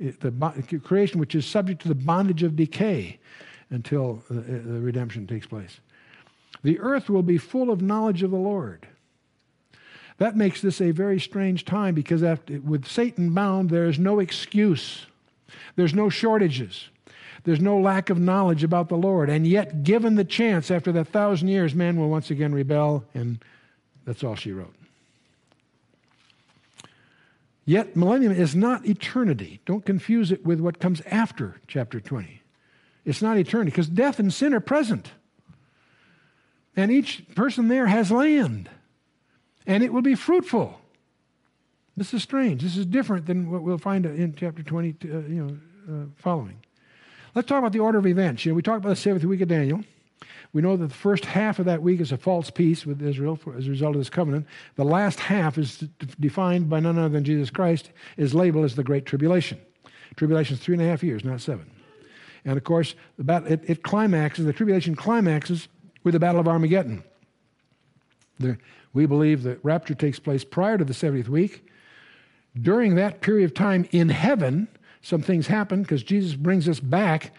the 0.00 0.80
creation 0.82 1.20
which 1.20 1.34
is 1.34 1.46
subject 1.46 1.82
to 1.82 1.88
the 1.88 1.94
bondage 1.94 2.42
of 2.42 2.56
decay 2.56 3.18
until 3.70 4.22
the, 4.28 4.40
the 4.40 4.80
redemption 4.80 5.26
takes 5.26 5.46
place. 5.46 5.78
The 6.62 6.78
earth 6.80 7.08
will 7.08 7.22
be 7.22 7.38
full 7.38 7.70
of 7.70 7.80
knowledge 7.80 8.22
of 8.22 8.30
the 8.30 8.36
Lord. 8.36 8.86
That 10.18 10.36
makes 10.36 10.60
this 10.60 10.80
a 10.80 10.90
very 10.90 11.18
strange 11.18 11.64
time 11.64 11.94
because 11.94 12.22
after, 12.22 12.60
with 12.60 12.86
Satan 12.86 13.32
bound, 13.32 13.70
there 13.70 13.86
is 13.86 13.98
no 13.98 14.18
excuse. 14.18 15.06
There's 15.76 15.94
no 15.94 16.10
shortages. 16.10 16.90
There's 17.44 17.60
no 17.60 17.78
lack 17.78 18.10
of 18.10 18.18
knowledge 18.18 18.64
about 18.64 18.88
the 18.88 18.96
Lord. 18.96 19.30
And 19.30 19.46
yet, 19.46 19.82
given 19.82 20.16
the 20.16 20.24
chance, 20.24 20.70
after 20.70 20.92
that 20.92 21.08
thousand 21.08 21.48
years, 21.48 21.74
man 21.74 21.98
will 21.98 22.08
once 22.08 22.30
again 22.30 22.54
rebel, 22.54 23.04
and 23.14 23.42
that's 24.04 24.22
all 24.22 24.34
she 24.34 24.52
wrote. 24.52 24.74
Yet, 27.64 27.96
millennium 27.96 28.32
is 28.32 28.54
not 28.56 28.86
eternity. 28.86 29.60
Don't 29.64 29.84
confuse 29.84 30.32
it 30.32 30.44
with 30.44 30.60
what 30.60 30.80
comes 30.80 31.00
after 31.02 31.60
chapter 31.66 32.00
20. 32.00 32.42
It's 33.04 33.22
not 33.22 33.38
eternity 33.38 33.70
because 33.70 33.88
death 33.88 34.18
and 34.18 34.32
sin 34.32 34.52
are 34.52 34.60
present. 34.60 35.12
And 36.76 36.90
each 36.90 37.24
person 37.34 37.68
there 37.68 37.86
has 37.86 38.10
land 38.10 38.68
and 39.66 39.82
it 39.82 39.92
will 39.92 40.02
be 40.02 40.14
fruitful. 40.14 40.80
This 41.96 42.14
is 42.14 42.22
strange. 42.22 42.62
This 42.62 42.76
is 42.76 42.86
different 42.86 43.26
than 43.26 43.50
what 43.50 43.62
we'll 43.62 43.78
find 43.78 44.06
in 44.06 44.34
chapter 44.34 44.62
20, 44.62 44.88
uh, 45.04 45.06
you 45.06 45.46
know, 45.46 45.58
uh, 45.88 46.06
following. 46.16 46.58
Let's 47.34 47.48
talk 47.48 47.58
about 47.58 47.72
the 47.72 47.78
order 47.78 47.98
of 47.98 48.06
events. 48.06 48.44
You 48.44 48.52
know, 48.52 48.56
we 48.56 48.62
talked 48.62 48.78
about 48.78 48.88
the 48.88 48.96
seventh 48.96 49.24
week 49.24 49.40
of 49.40 49.48
Daniel. 49.48 49.82
We 50.52 50.62
know 50.62 50.76
that 50.76 50.88
the 50.88 50.94
first 50.94 51.24
half 51.24 51.60
of 51.60 51.66
that 51.66 51.80
week 51.80 52.00
is 52.00 52.10
a 52.10 52.16
false 52.16 52.50
peace 52.50 52.84
with 52.84 53.00
Israel 53.00 53.36
for, 53.36 53.56
as 53.56 53.68
a 53.68 53.70
result 53.70 53.94
of 53.94 54.00
this 54.00 54.10
covenant. 54.10 54.46
The 54.74 54.84
last 54.84 55.20
half 55.20 55.56
is 55.58 55.84
defined 56.18 56.68
by 56.68 56.80
none 56.80 56.98
other 56.98 57.08
than 57.08 57.22
Jesus 57.22 57.50
Christ, 57.50 57.90
is 58.16 58.34
labeled 58.34 58.64
as 58.64 58.74
the 58.74 58.82
Great 58.82 59.06
Tribulation. 59.06 59.60
Tribulation 60.16 60.56
is 60.56 60.60
three 60.60 60.74
and 60.74 60.82
a 60.82 60.86
half 60.88 61.04
years, 61.04 61.24
not 61.24 61.40
seven. 61.40 61.70
And 62.44 62.56
of 62.56 62.64
course, 62.64 62.96
the 63.16 63.22
battle, 63.22 63.52
it, 63.52 63.62
it 63.66 63.82
climaxes, 63.84 64.44
the 64.44 64.52
tribulation 64.52 64.96
climaxes 64.96 65.68
with 66.02 66.14
the 66.14 66.20
Battle 66.20 66.40
of 66.40 66.48
Armageddon. 66.48 67.04
The, 68.40 68.58
we 68.92 69.06
believe 69.06 69.44
that 69.44 69.64
rapture 69.64 69.94
takes 69.94 70.18
place 70.18 70.42
prior 70.42 70.78
to 70.78 70.84
the 70.84 70.94
70th 70.94 71.28
week. 71.28 71.64
During 72.60 72.96
that 72.96 73.20
period 73.20 73.44
of 73.44 73.54
time 73.54 73.88
in 73.92 74.08
heaven, 74.08 74.66
some 75.02 75.22
things 75.22 75.46
happen 75.46 75.82
because 75.82 76.02
Jesus 76.02 76.34
brings 76.34 76.68
us 76.68 76.80
back 76.80 77.32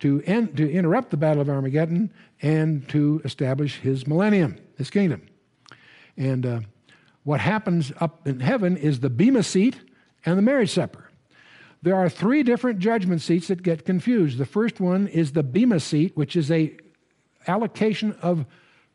to, 0.00 0.20
to 0.20 0.70
interrupt 0.70 1.10
the 1.10 1.16
Battle 1.16 1.40
of 1.40 1.48
Armageddon 1.48 2.12
and 2.42 2.86
to 2.90 3.20
establish 3.24 3.78
his 3.78 4.06
millennium, 4.06 4.56
his 4.76 4.90
kingdom. 4.90 5.22
And 6.16 6.44
uh, 6.44 6.60
what 7.24 7.40
happens 7.40 7.92
up 8.00 8.26
in 8.26 8.40
heaven 8.40 8.76
is 8.76 9.00
the 9.00 9.10
Bema 9.10 9.42
seat 9.42 9.80
and 10.24 10.36
the 10.36 10.42
marriage 10.42 10.70
supper. 10.70 11.10
There 11.82 11.96
are 11.96 12.08
three 12.08 12.42
different 12.42 12.78
judgment 12.78 13.20
seats 13.20 13.48
that 13.48 13.62
get 13.62 13.84
confused. 13.84 14.38
The 14.38 14.46
first 14.46 14.80
one 14.80 15.06
is 15.08 15.32
the 15.32 15.42
Bema 15.42 15.80
seat, 15.80 16.16
which 16.16 16.36
is 16.36 16.50
a 16.50 16.76
allocation 17.46 18.12
of 18.22 18.44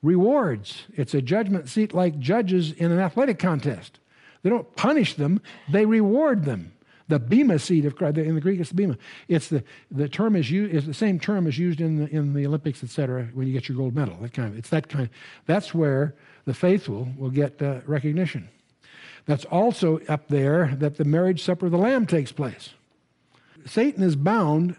rewards. 0.02 0.84
It's 0.94 1.14
a 1.14 1.22
judgment 1.22 1.70
seat 1.70 1.94
like 1.94 2.20
judges 2.20 2.72
in 2.72 2.92
an 2.92 3.00
athletic 3.00 3.40
contest. 3.40 4.00
They 4.44 4.50
don't 4.50 4.76
punish 4.76 5.14
them, 5.14 5.42
they 5.70 5.86
reward 5.86 6.46
them. 6.46 6.74
The 7.12 7.20
bema 7.20 7.60
seat 7.60 7.84
of 7.84 7.98
Christ, 7.98 8.18
in 8.20 8.36
the 8.36 8.40
Greek 8.40 8.62
it's 8.62 8.70
the 8.70 8.76
bema. 8.76 8.98
It's 9.28 9.50
the, 9.50 9.66
the 9.92 10.08
term 10.08 10.34
is 10.38 10.50
used, 10.50 10.74
is 10.74 10.86
the 10.86 10.94
same 10.94 11.20
term 11.20 11.46
is 11.46 11.60
used 11.60 11.82
in 11.82 11.98
the, 11.98 12.08
in 12.08 12.34
the 12.34 12.48
Olympics, 12.48 12.86
etc. 12.86 13.28
when 13.34 13.48
you 13.48 13.52
get 13.54 13.68
your 13.68 13.78
gold 13.78 13.94
medal. 13.94 14.16
That 14.22 14.32
kind 14.32 14.48
of, 14.48 14.58
it's 14.58 14.70
that 14.70 14.88
kind 14.88 15.04
of, 15.04 15.10
that's 15.46 15.74
where 15.74 16.16
the 16.46 16.54
faithful 16.54 17.10
will 17.18 17.30
get 17.30 17.62
uh, 17.62 17.82
recognition. 17.86 18.48
That's 19.26 19.44
also 19.44 20.00
up 20.08 20.30
there 20.30 20.74
that 20.78 20.96
the 20.96 21.04
marriage 21.04 21.44
supper 21.44 21.66
of 21.66 21.74
the 21.74 21.78
Lamb 21.78 22.08
takes 22.08 22.32
place. 22.32 22.70
Satan 23.66 24.04
is 24.04 24.16
bound 24.16 24.78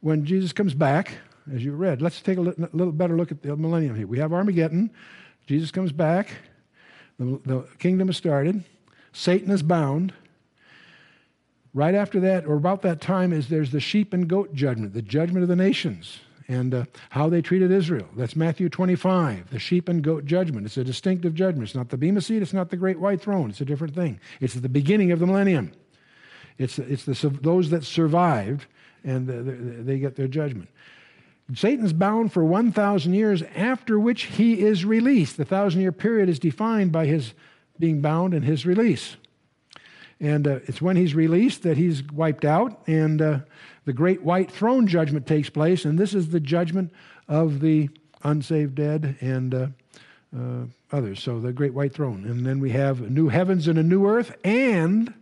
when 0.00 0.24
Jesus 0.24 0.52
comes 0.52 0.74
back 0.74 1.12
as 1.54 1.64
you 1.64 1.70
read. 1.70 2.02
Let's 2.02 2.20
take 2.20 2.36
a 2.36 2.40
little 2.40 2.90
better 2.90 3.16
look 3.16 3.30
at 3.30 3.42
the 3.42 3.54
millennium 3.56 3.94
here. 3.94 4.08
We 4.08 4.18
have 4.18 4.32
Armageddon. 4.32 4.90
Jesus 5.46 5.70
comes 5.70 5.92
back. 5.92 6.30
The, 7.20 7.40
the 7.46 7.68
kingdom 7.78 8.08
is 8.08 8.16
started. 8.16 8.64
Satan 9.12 9.52
is 9.52 9.62
bound. 9.62 10.12
Right 11.74 11.96
after 11.96 12.20
that, 12.20 12.46
or 12.46 12.54
about 12.54 12.82
that 12.82 13.00
time, 13.00 13.32
is 13.32 13.48
there's 13.48 13.72
the 13.72 13.80
sheep 13.80 14.12
and 14.12 14.28
goat 14.28 14.54
judgment, 14.54 14.94
the 14.94 15.02
judgment 15.02 15.42
of 15.42 15.48
the 15.48 15.56
nations, 15.56 16.20
and 16.46 16.72
uh, 16.72 16.84
how 17.10 17.28
they 17.28 17.42
treated 17.42 17.72
Israel. 17.72 18.06
That's 18.16 18.36
Matthew 18.36 18.68
25, 18.68 19.50
the 19.50 19.58
sheep 19.58 19.88
and 19.88 20.00
goat 20.00 20.24
judgment. 20.24 20.66
It's 20.66 20.76
a 20.76 20.84
distinctive 20.84 21.34
judgment. 21.34 21.64
It's 21.64 21.74
not 21.74 21.88
the 21.88 21.96
bema 21.96 22.20
seat. 22.20 22.42
It's 22.42 22.52
not 22.52 22.70
the 22.70 22.76
great 22.76 23.00
white 23.00 23.20
throne. 23.20 23.50
It's 23.50 23.60
a 23.60 23.64
different 23.64 23.92
thing. 23.92 24.20
It's 24.40 24.54
at 24.54 24.62
the 24.62 24.68
beginning 24.68 25.10
of 25.10 25.18
the 25.18 25.26
millennium. 25.26 25.72
It's 26.58 26.78
it's 26.78 27.04
the, 27.06 27.28
those 27.42 27.70
that 27.70 27.82
survived, 27.82 28.66
and 29.02 29.26
the, 29.26 29.42
the, 29.42 29.52
they 29.82 29.98
get 29.98 30.14
their 30.14 30.28
judgment. 30.28 30.68
Satan's 31.54 31.92
bound 31.92 32.32
for 32.32 32.44
1,000 32.44 33.12
years, 33.12 33.42
after 33.54 33.98
which 33.98 34.24
he 34.24 34.62
is 34.62 34.84
released. 34.84 35.36
The 35.36 35.44
thousand 35.44 35.82
year 35.82 35.92
period 35.92 36.28
is 36.28 36.38
defined 36.38 36.92
by 36.92 37.06
his 37.06 37.34
being 37.78 38.00
bound 38.00 38.32
and 38.32 38.44
his 38.44 38.64
release. 38.64 39.16
And 40.20 40.46
uh, 40.46 40.60
it's 40.66 40.80
when 40.80 40.96
he's 40.96 41.14
released 41.14 41.62
that 41.64 41.76
he's 41.76 42.02
wiped 42.04 42.44
out, 42.44 42.82
and 42.86 43.20
uh, 43.20 43.38
the 43.84 43.92
great 43.92 44.22
white 44.22 44.50
throne 44.50 44.86
judgment 44.86 45.26
takes 45.26 45.50
place. 45.50 45.84
And 45.84 45.98
this 45.98 46.14
is 46.14 46.30
the 46.30 46.40
judgment 46.40 46.92
of 47.28 47.60
the 47.60 47.90
unsaved 48.22 48.74
dead 48.74 49.16
and 49.20 49.54
uh, 49.54 49.66
uh 50.36 50.64
others. 50.92 51.22
So 51.22 51.40
the 51.40 51.52
great 51.52 51.74
white 51.74 51.92
throne. 51.92 52.24
And 52.24 52.46
then 52.46 52.60
we 52.60 52.70
have 52.70 53.10
new 53.10 53.28
heavens 53.28 53.66
and 53.66 53.78
a 53.78 53.82
new 53.82 54.06
earth, 54.06 54.34
and 54.44 55.12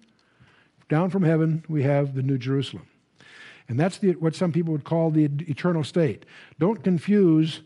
down 0.89 1.10
from 1.10 1.23
heaven 1.23 1.64
we 1.69 1.82
have 1.82 2.14
the 2.14 2.23
new 2.23 2.36
Jerusalem. 2.36 2.86
And 3.69 3.81
that's 3.81 3.98
the, 3.98 4.12
what 4.12 4.35
some 4.35 4.52
people 4.52 4.73
would 4.73 4.85
call 4.85 5.10
the 5.10 5.24
eternal 5.48 5.82
state. 5.85 6.27
Don't 6.59 6.85
confuse 6.85 7.62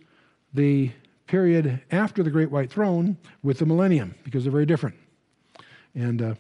the 0.55 0.93
period 1.27 1.83
after 1.91 2.23
the 2.23 2.31
great 2.31 2.51
white 2.51 2.71
throne 2.71 3.17
with 3.43 3.59
the 3.59 3.67
millennium 3.67 4.15
because 4.23 4.45
they're 4.45 4.53
very 4.53 4.67
different. 4.67 4.95
And 5.95 6.23
uh, 6.23 6.35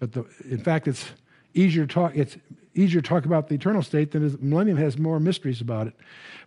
but 0.00 0.12
the, 0.12 0.24
in 0.48 0.58
fact, 0.58 0.88
it's 0.88 1.06
easier 1.54 1.86
to 1.86 1.94
talk. 1.94 2.16
It's 2.16 2.36
easier 2.74 3.00
to 3.00 3.08
talk 3.08 3.24
about 3.26 3.48
the 3.48 3.54
eternal 3.54 3.82
state 3.82 4.10
than 4.10 4.28
the 4.28 4.36
millennium 4.38 4.78
has 4.78 4.98
more 4.98 5.20
mysteries 5.20 5.60
about 5.60 5.86
it. 5.86 5.94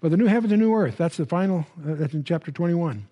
But 0.01 0.11
the 0.11 0.17
new 0.17 0.25
heavens 0.25 0.51
and 0.51 0.61
new 0.61 0.73
earth. 0.73 0.97
That's 0.97 1.15
the 1.15 1.25
final. 1.25 1.65
Uh, 1.79 1.93
that's 1.95 2.13
in 2.13 2.25
chapter 2.25 2.51
21. 2.51 3.07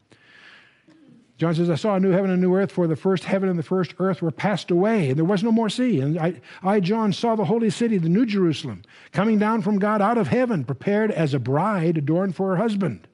John 1.38 1.56
says, 1.56 1.72
I 1.72 1.76
saw 1.76 1.96
a 1.96 2.00
new 2.00 2.12
heaven 2.12 2.30
and 2.30 2.38
a 2.38 2.46
new 2.46 2.54
earth, 2.54 2.72
for 2.72 2.86
the 2.86 2.96
first 2.96 3.24
heaven 3.24 3.50
and 3.50 3.58
the 3.58 3.64
first 3.64 3.96
earth 3.98 4.22
were 4.22 4.30
passed 4.30 4.70
away, 4.70 5.10
and 5.10 5.18
there 5.18 5.26
was 5.26 5.42
no 5.42 5.52
more 5.52 5.70
sea. 5.70 6.00
And 6.00 6.20
I, 6.20 6.40
I, 6.62 6.80
John, 6.80 7.12
saw 7.14 7.36
the 7.36 7.46
holy 7.46 7.72
city, 7.72 7.98
the 7.98 8.10
new 8.10 8.28
Jerusalem, 8.28 8.84
coming 9.12 9.40
down 9.40 9.64
from 9.64 9.80
God 9.80 10.04
out 10.04 10.20
of 10.20 10.28
heaven, 10.28 10.64
prepared 10.64 11.10
as 11.10 11.34
a 11.34 11.40
bride 11.40 11.98
adorned 11.98 12.36
for 12.36 12.50
her 12.50 12.58
husband. 12.58 13.08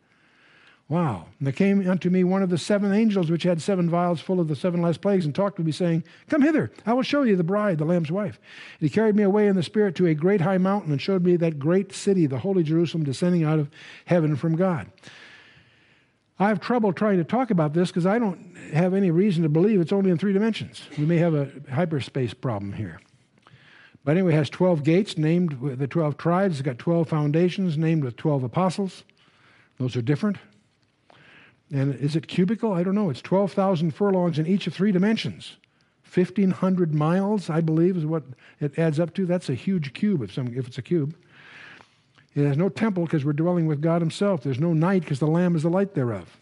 Wow. 0.89 1.25
And 1.37 1.45
there 1.45 1.53
came 1.53 1.89
unto 1.89 2.09
me 2.09 2.23
one 2.23 2.41
of 2.41 2.49
the 2.49 2.57
seven 2.57 2.93
angels 2.93 3.29
which 3.29 3.43
had 3.43 3.61
seven 3.61 3.89
vials 3.89 4.21
full 4.21 4.39
of 4.39 4.47
the 4.47 4.55
seven 4.55 4.81
last 4.81 5.01
plagues, 5.01 5.25
and 5.25 5.35
talked 5.35 5.57
with 5.57 5.65
me, 5.65 5.73
saying, 5.73 6.05
Come 6.29 6.41
hither, 6.41 6.71
I 6.85 6.93
will 6.93 7.03
show 7.03 7.23
you 7.23 7.35
the 7.35 7.43
bride, 7.43 7.77
the 7.77 7.85
Lamb's 7.85 8.11
wife. 8.11 8.39
And 8.79 8.89
he 8.89 8.93
carried 8.93 9.15
me 9.15 9.23
away 9.23 9.47
in 9.47 9.57
the 9.57 9.63
Spirit 9.63 9.95
to 9.95 10.07
a 10.07 10.13
great 10.13 10.39
high 10.39 10.57
mountain, 10.57 10.91
and 10.93 11.01
showed 11.01 11.25
me 11.25 11.35
that 11.37 11.59
great 11.59 11.91
city, 11.91 12.25
the 12.25 12.39
holy 12.39 12.63
Jerusalem, 12.63 13.03
descending 13.03 13.43
out 13.43 13.59
of 13.59 13.69
heaven 14.05 14.37
from 14.37 14.55
God. 14.55 14.89
I 16.39 16.47
have 16.47 16.61
trouble 16.61 16.93
trying 16.93 17.17
to 17.17 17.23
talk 17.23 17.49
about 17.49 17.73
this 17.73 17.89
because 17.89 18.05
I 18.05 18.19
don't 18.19 18.55
have 18.71 18.93
any 18.93 19.11
reason 19.11 19.43
to 19.43 19.49
believe 19.49 19.81
it's 19.81 19.91
only 19.91 20.11
in 20.11 20.17
three 20.17 20.33
dimensions. 20.33 20.83
We 20.97 21.05
may 21.05 21.17
have 21.17 21.33
a 21.33 21.49
hyperspace 21.69 22.33
problem 22.33 22.73
here. 22.73 23.01
But 24.05 24.11
anyway, 24.11 24.33
it 24.33 24.35
has 24.35 24.49
12 24.51 24.83
gates 24.83 25.17
named 25.17 25.55
with 25.55 25.79
the 25.79 25.87
12 25.87 26.15
tribes. 26.15 26.59
It's 26.59 26.65
got 26.65 26.77
12 26.77 27.09
foundations 27.09 27.77
named 27.77 28.05
with 28.05 28.15
12 28.15 28.43
apostles. 28.43 29.03
Those 29.79 29.97
are 29.97 30.01
different. 30.01 30.37
And 31.71 31.95
is 31.95 32.15
it 32.15 32.27
cubical? 32.27 32.73
I 32.73 32.83
don't 32.83 32.95
know. 32.95 33.09
It's 33.09 33.21
12,000 33.21 33.91
furlongs 33.91 34.39
in 34.39 34.47
each 34.47 34.67
of 34.67 34.73
three 34.73 34.91
dimensions. 34.91 35.57
1,500 36.13 36.93
miles, 36.93 37.49
I 37.49 37.61
believe, 37.61 37.97
is 37.97 38.05
what 38.05 38.23
it 38.61 38.79
adds 38.79 38.99
up 38.99 39.13
to. 39.15 39.25
That's 39.25 39.49
a 39.49 39.53
huge 39.53 39.93
cube 39.93 40.21
if, 40.21 40.33
some, 40.33 40.47
if 40.55 40.67
it's 40.67 40.77
a 40.77 40.81
cube. 40.81 41.15
It 42.33 42.45
has 42.45 42.55
no 42.55 42.69
temple 42.69 43.03
because 43.03 43.25
we're 43.25 43.33
dwelling 43.33 43.67
with 43.67 43.81
God 43.81 44.01
Himself. 44.01 44.43
There's 44.43 44.59
no 44.59 44.73
night 44.73 45.01
because 45.01 45.19
the 45.19 45.27
Lamb 45.27 45.55
is 45.55 45.63
the 45.63 45.69
light 45.69 45.95
thereof. 45.95 46.37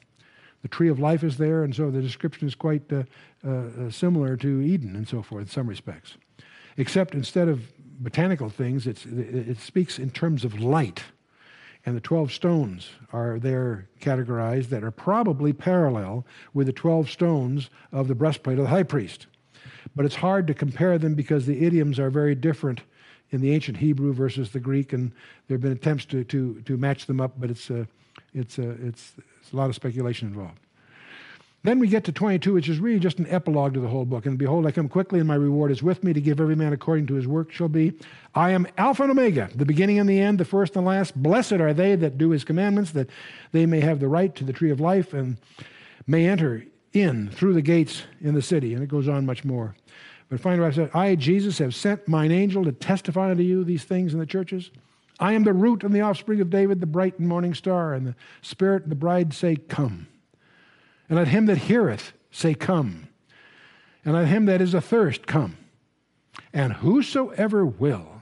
The 0.61 0.67
tree 0.67 0.89
of 0.89 0.99
life 0.99 1.23
is 1.23 1.37
there, 1.37 1.63
and 1.63 1.75
so 1.75 1.89
the 1.89 2.01
description 2.01 2.47
is 2.47 2.55
quite 2.55 2.91
uh, 2.91 3.03
uh, 3.45 3.49
uh, 3.49 3.89
similar 3.91 4.35
to 4.37 4.61
Eden 4.61 4.95
and 4.95 5.07
so 5.07 5.21
forth 5.21 5.43
in 5.43 5.47
some 5.47 5.67
respects. 5.67 6.15
Except 6.77 7.13
instead 7.13 7.47
of 7.47 7.71
botanical 7.99 8.49
things, 8.49 8.87
it 8.87 9.57
speaks 9.59 9.97
in 9.97 10.11
terms 10.11 10.43
of 10.43 10.59
light. 10.59 11.03
And 11.85 11.95
the 11.95 12.01
12 12.01 12.31
stones 12.31 12.89
are 13.13 13.37
there 13.37 13.87
categorized 14.01 14.69
that 14.69 14.83
are 14.83 14.91
probably 14.91 15.53
parallel 15.53 16.25
with 16.53 16.67
the 16.67 16.73
12 16.73 17.09
stones 17.09 17.69
of 17.91 18.07
the 18.07 18.15
breastplate 18.15 18.57
of 18.57 18.63
the 18.63 18.69
high 18.69 18.83
priest. 18.83 19.27
But 19.95 20.05
it's 20.05 20.15
hard 20.15 20.47
to 20.47 20.53
compare 20.53 20.97
them 20.97 21.13
because 21.13 21.45
the 21.45 21.63
idioms 21.63 21.99
are 21.99 22.09
very 22.09 22.33
different 22.33 22.81
in 23.31 23.41
the 23.41 23.51
ancient 23.51 23.77
Hebrew 23.77 24.13
versus 24.13 24.51
the 24.51 24.59
Greek, 24.59 24.93
and 24.93 25.11
there 25.47 25.55
have 25.55 25.61
been 25.61 25.71
attempts 25.71 26.05
to, 26.05 26.23
to, 26.25 26.61
to 26.61 26.77
match 26.77 27.05
them 27.05 27.21
up, 27.21 27.33
but 27.37 27.49
it's, 27.49 27.69
uh, 27.69 27.85
it's, 28.33 28.57
uh, 28.59 28.75
it's, 28.81 29.13
it's 29.41 29.53
a 29.53 29.55
lot 29.55 29.69
of 29.69 29.75
speculation 29.75 30.27
involved. 30.27 30.59
Then 31.65 31.79
we 31.79 31.87
get 31.87 32.03
to 32.03 32.11
22, 32.11 32.53
which 32.53 32.69
is 32.69 32.77
really 32.77 32.99
just 32.99 33.17
an 33.17 33.25
epilogue 33.27 33.73
to 33.73 33.79
the 33.79 33.87
whole 33.87 34.05
book. 34.05 34.27
And 34.27 34.37
behold, 34.37 34.67
I 34.67 34.71
come 34.71 34.87
quickly, 34.87 35.17
and 35.17 35.27
my 35.27 35.33
reward 35.33 35.71
is 35.71 35.81
with 35.81 36.03
me 36.03 36.13
to 36.13 36.21
give 36.21 36.39
every 36.39 36.55
man 36.55 36.73
according 36.73 37.07
to 37.07 37.15
his 37.15 37.27
work 37.27 37.51
shall 37.51 37.69
be. 37.69 37.93
I 38.35 38.51
am 38.51 38.67
Alpha 38.77 39.01
and 39.01 39.11
Omega, 39.11 39.49
the 39.55 39.65
beginning 39.65 39.97
and 39.97 40.07
the 40.07 40.19
end, 40.19 40.37
the 40.37 40.45
first 40.45 40.75
and 40.75 40.85
the 40.85 40.89
last. 40.89 41.15
Blessed 41.15 41.53
are 41.53 41.73
they 41.73 41.95
that 41.95 42.19
do 42.19 42.29
his 42.29 42.43
commandments, 42.43 42.91
that 42.91 43.09
they 43.51 43.65
may 43.65 43.79
have 43.79 43.99
the 43.99 44.07
right 44.07 44.35
to 44.35 44.43
the 44.43 44.53
tree 44.53 44.69
of 44.69 44.79
life 44.79 45.11
and 45.11 45.37
may 46.05 46.27
enter 46.27 46.63
in 46.93 47.31
through 47.31 47.55
the 47.55 47.63
gates 47.63 48.03
in 48.21 48.35
the 48.35 48.43
city. 48.43 48.75
And 48.75 48.83
it 48.83 48.87
goes 48.87 49.07
on 49.07 49.25
much 49.25 49.43
more. 49.43 49.75
But 50.29 50.39
finally, 50.39 50.67
I 50.67 50.71
said, 50.71 50.91
I, 50.93 51.15
Jesus, 51.15 51.57
have 51.57 51.73
sent 51.73 52.07
mine 52.07 52.31
angel 52.31 52.63
to 52.65 52.73
testify 52.73 53.31
unto 53.31 53.43
you 53.43 53.63
these 53.63 53.85
things 53.85 54.13
in 54.13 54.19
the 54.19 54.27
churches. 54.27 54.69
I 55.19 55.33
am 55.33 55.43
the 55.43 55.53
root 55.53 55.83
and 55.83 55.95
the 55.95 56.01
offspring 56.01 56.41
of 56.41 56.51
David, 56.51 56.79
the 56.79 56.85
bright 56.85 57.17
and 57.17 57.27
morning 57.27 57.55
star, 57.55 57.95
and 57.95 58.05
the 58.05 58.15
Spirit 58.43 58.83
and 58.83 58.91
the 58.91 58.95
bride 58.95 59.33
say, 59.33 59.55
Come. 59.55 60.07
And 61.09 61.17
let 61.17 61.27
him 61.27 61.45
that 61.45 61.57
heareth 61.57 62.13
say, 62.31 62.53
Come. 62.53 63.07
And 64.03 64.13
let 64.13 64.27
him 64.27 64.45
that 64.45 64.61
is 64.61 64.75
athirst 64.75 65.25
come. 65.25 65.57
And 66.53 66.73
whosoever 66.73 67.65
will, 67.65 68.21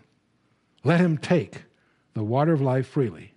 let 0.84 1.00
him 1.00 1.18
take 1.18 1.64
the 2.14 2.24
water 2.24 2.54
of 2.54 2.62
life 2.62 2.88
freely. 2.88 3.34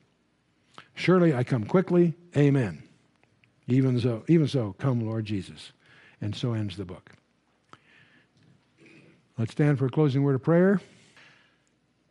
Surely 0.95 1.35
I 1.35 1.45
come 1.45 1.65
quickly. 1.65 2.15
Amen. 2.37 2.83
Even 3.67 3.99
so, 3.99 4.23
even 4.29 4.47
so, 4.47 4.75
come, 4.79 5.01
Lord 5.01 5.25
Jesus. 5.25 5.73
And 6.21 6.35
so 6.35 6.53
ends 6.53 6.77
the 6.77 6.85
book. 6.85 7.13
Let's 9.37 9.53
stand 9.53 9.79
for 9.79 9.87
a 9.87 9.91
closing 9.91 10.23
word 10.23 10.37
of 10.37 10.43
prayer. 10.43 10.81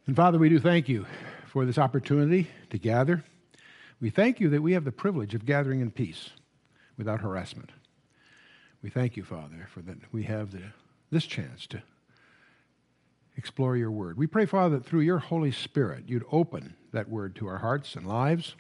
And 0.06 0.16
Father, 0.16 0.38
we 0.38 0.50
do 0.50 0.60
thank 0.60 0.88
you 0.88 1.06
for 1.48 1.66
this 1.66 1.78
opportunity 1.78 2.50
to 2.70 2.78
gather. 2.78 3.24
We 4.00 4.10
thank 4.10 4.40
you 4.40 4.50
that 4.50 4.62
we 4.62 4.74
have 4.74 4.84
the 4.84 4.92
privilege 4.92 5.34
of 5.34 5.46
gathering 5.46 5.80
in 5.80 5.90
peace 5.92 6.32
without 6.98 7.22
harassment. 7.22 7.72
We 8.82 8.90
thank 8.90 9.18
you, 9.18 9.24
Father, 9.24 9.68
for 9.74 9.82
that 9.82 9.98
we 10.12 10.24
have 10.24 10.52
the, 10.52 10.62
this 11.12 11.26
chance 11.26 11.66
to 11.68 11.82
explore 13.38 13.76
your 13.76 13.92
word. 13.92 14.18
We 14.18 14.28
pray, 14.28 14.46
Father, 14.46 14.78
that 14.78 14.86
through 14.86 15.02
your 15.02 15.20
Holy 15.20 15.52
Spirit, 15.52 16.04
you'd 16.08 16.26
open 16.32 16.76
that 16.92 17.10
word 17.10 17.36
to 17.36 17.48
our 17.48 17.58
hearts 17.58 17.96
and 17.96 18.08
lives, 18.08 18.56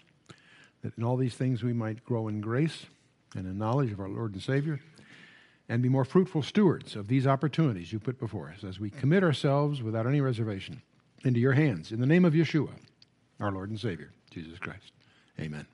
that 0.82 0.98
in 0.98 1.03
all 1.03 1.18
these 1.18 1.36
things 1.36 1.64
we 1.64 1.74
might 1.74 2.03
grow 2.03 2.28
in 2.28 2.41
grace 2.41 2.86
and 3.36 3.45
in 3.45 3.57
knowledge 3.57 3.91
of 3.91 3.99
our 3.99 4.10
Lord 4.10 4.34
and 4.34 4.41
Savior, 4.41 4.80
and 5.68 5.82
be 5.82 5.90
more 5.90 6.06
fruitful 6.06 6.44
stewards 6.44 6.95
of 6.95 7.07
these 7.07 7.26
opportunities 7.26 7.91
you 7.91 7.99
put 7.99 8.20
before 8.20 8.53
us 8.56 8.64
as 8.64 8.80
we 8.80 8.90
commit 8.90 9.24
ourselves 9.24 9.82
without 9.82 10.06
any 10.06 10.22
reservation 10.22 10.82
into 11.24 11.40
your 11.40 11.53
hands. 11.53 11.91
In 11.91 11.99
the 11.99 12.06
name 12.06 12.26
of 12.26 12.34
Yeshua, 12.34 12.70
our 13.40 13.52
Lord 13.52 13.70
and 13.70 13.80
Savior, 13.80 14.12
Jesus 14.30 14.60
Christ. 14.60 14.91
Amen. 15.40 15.66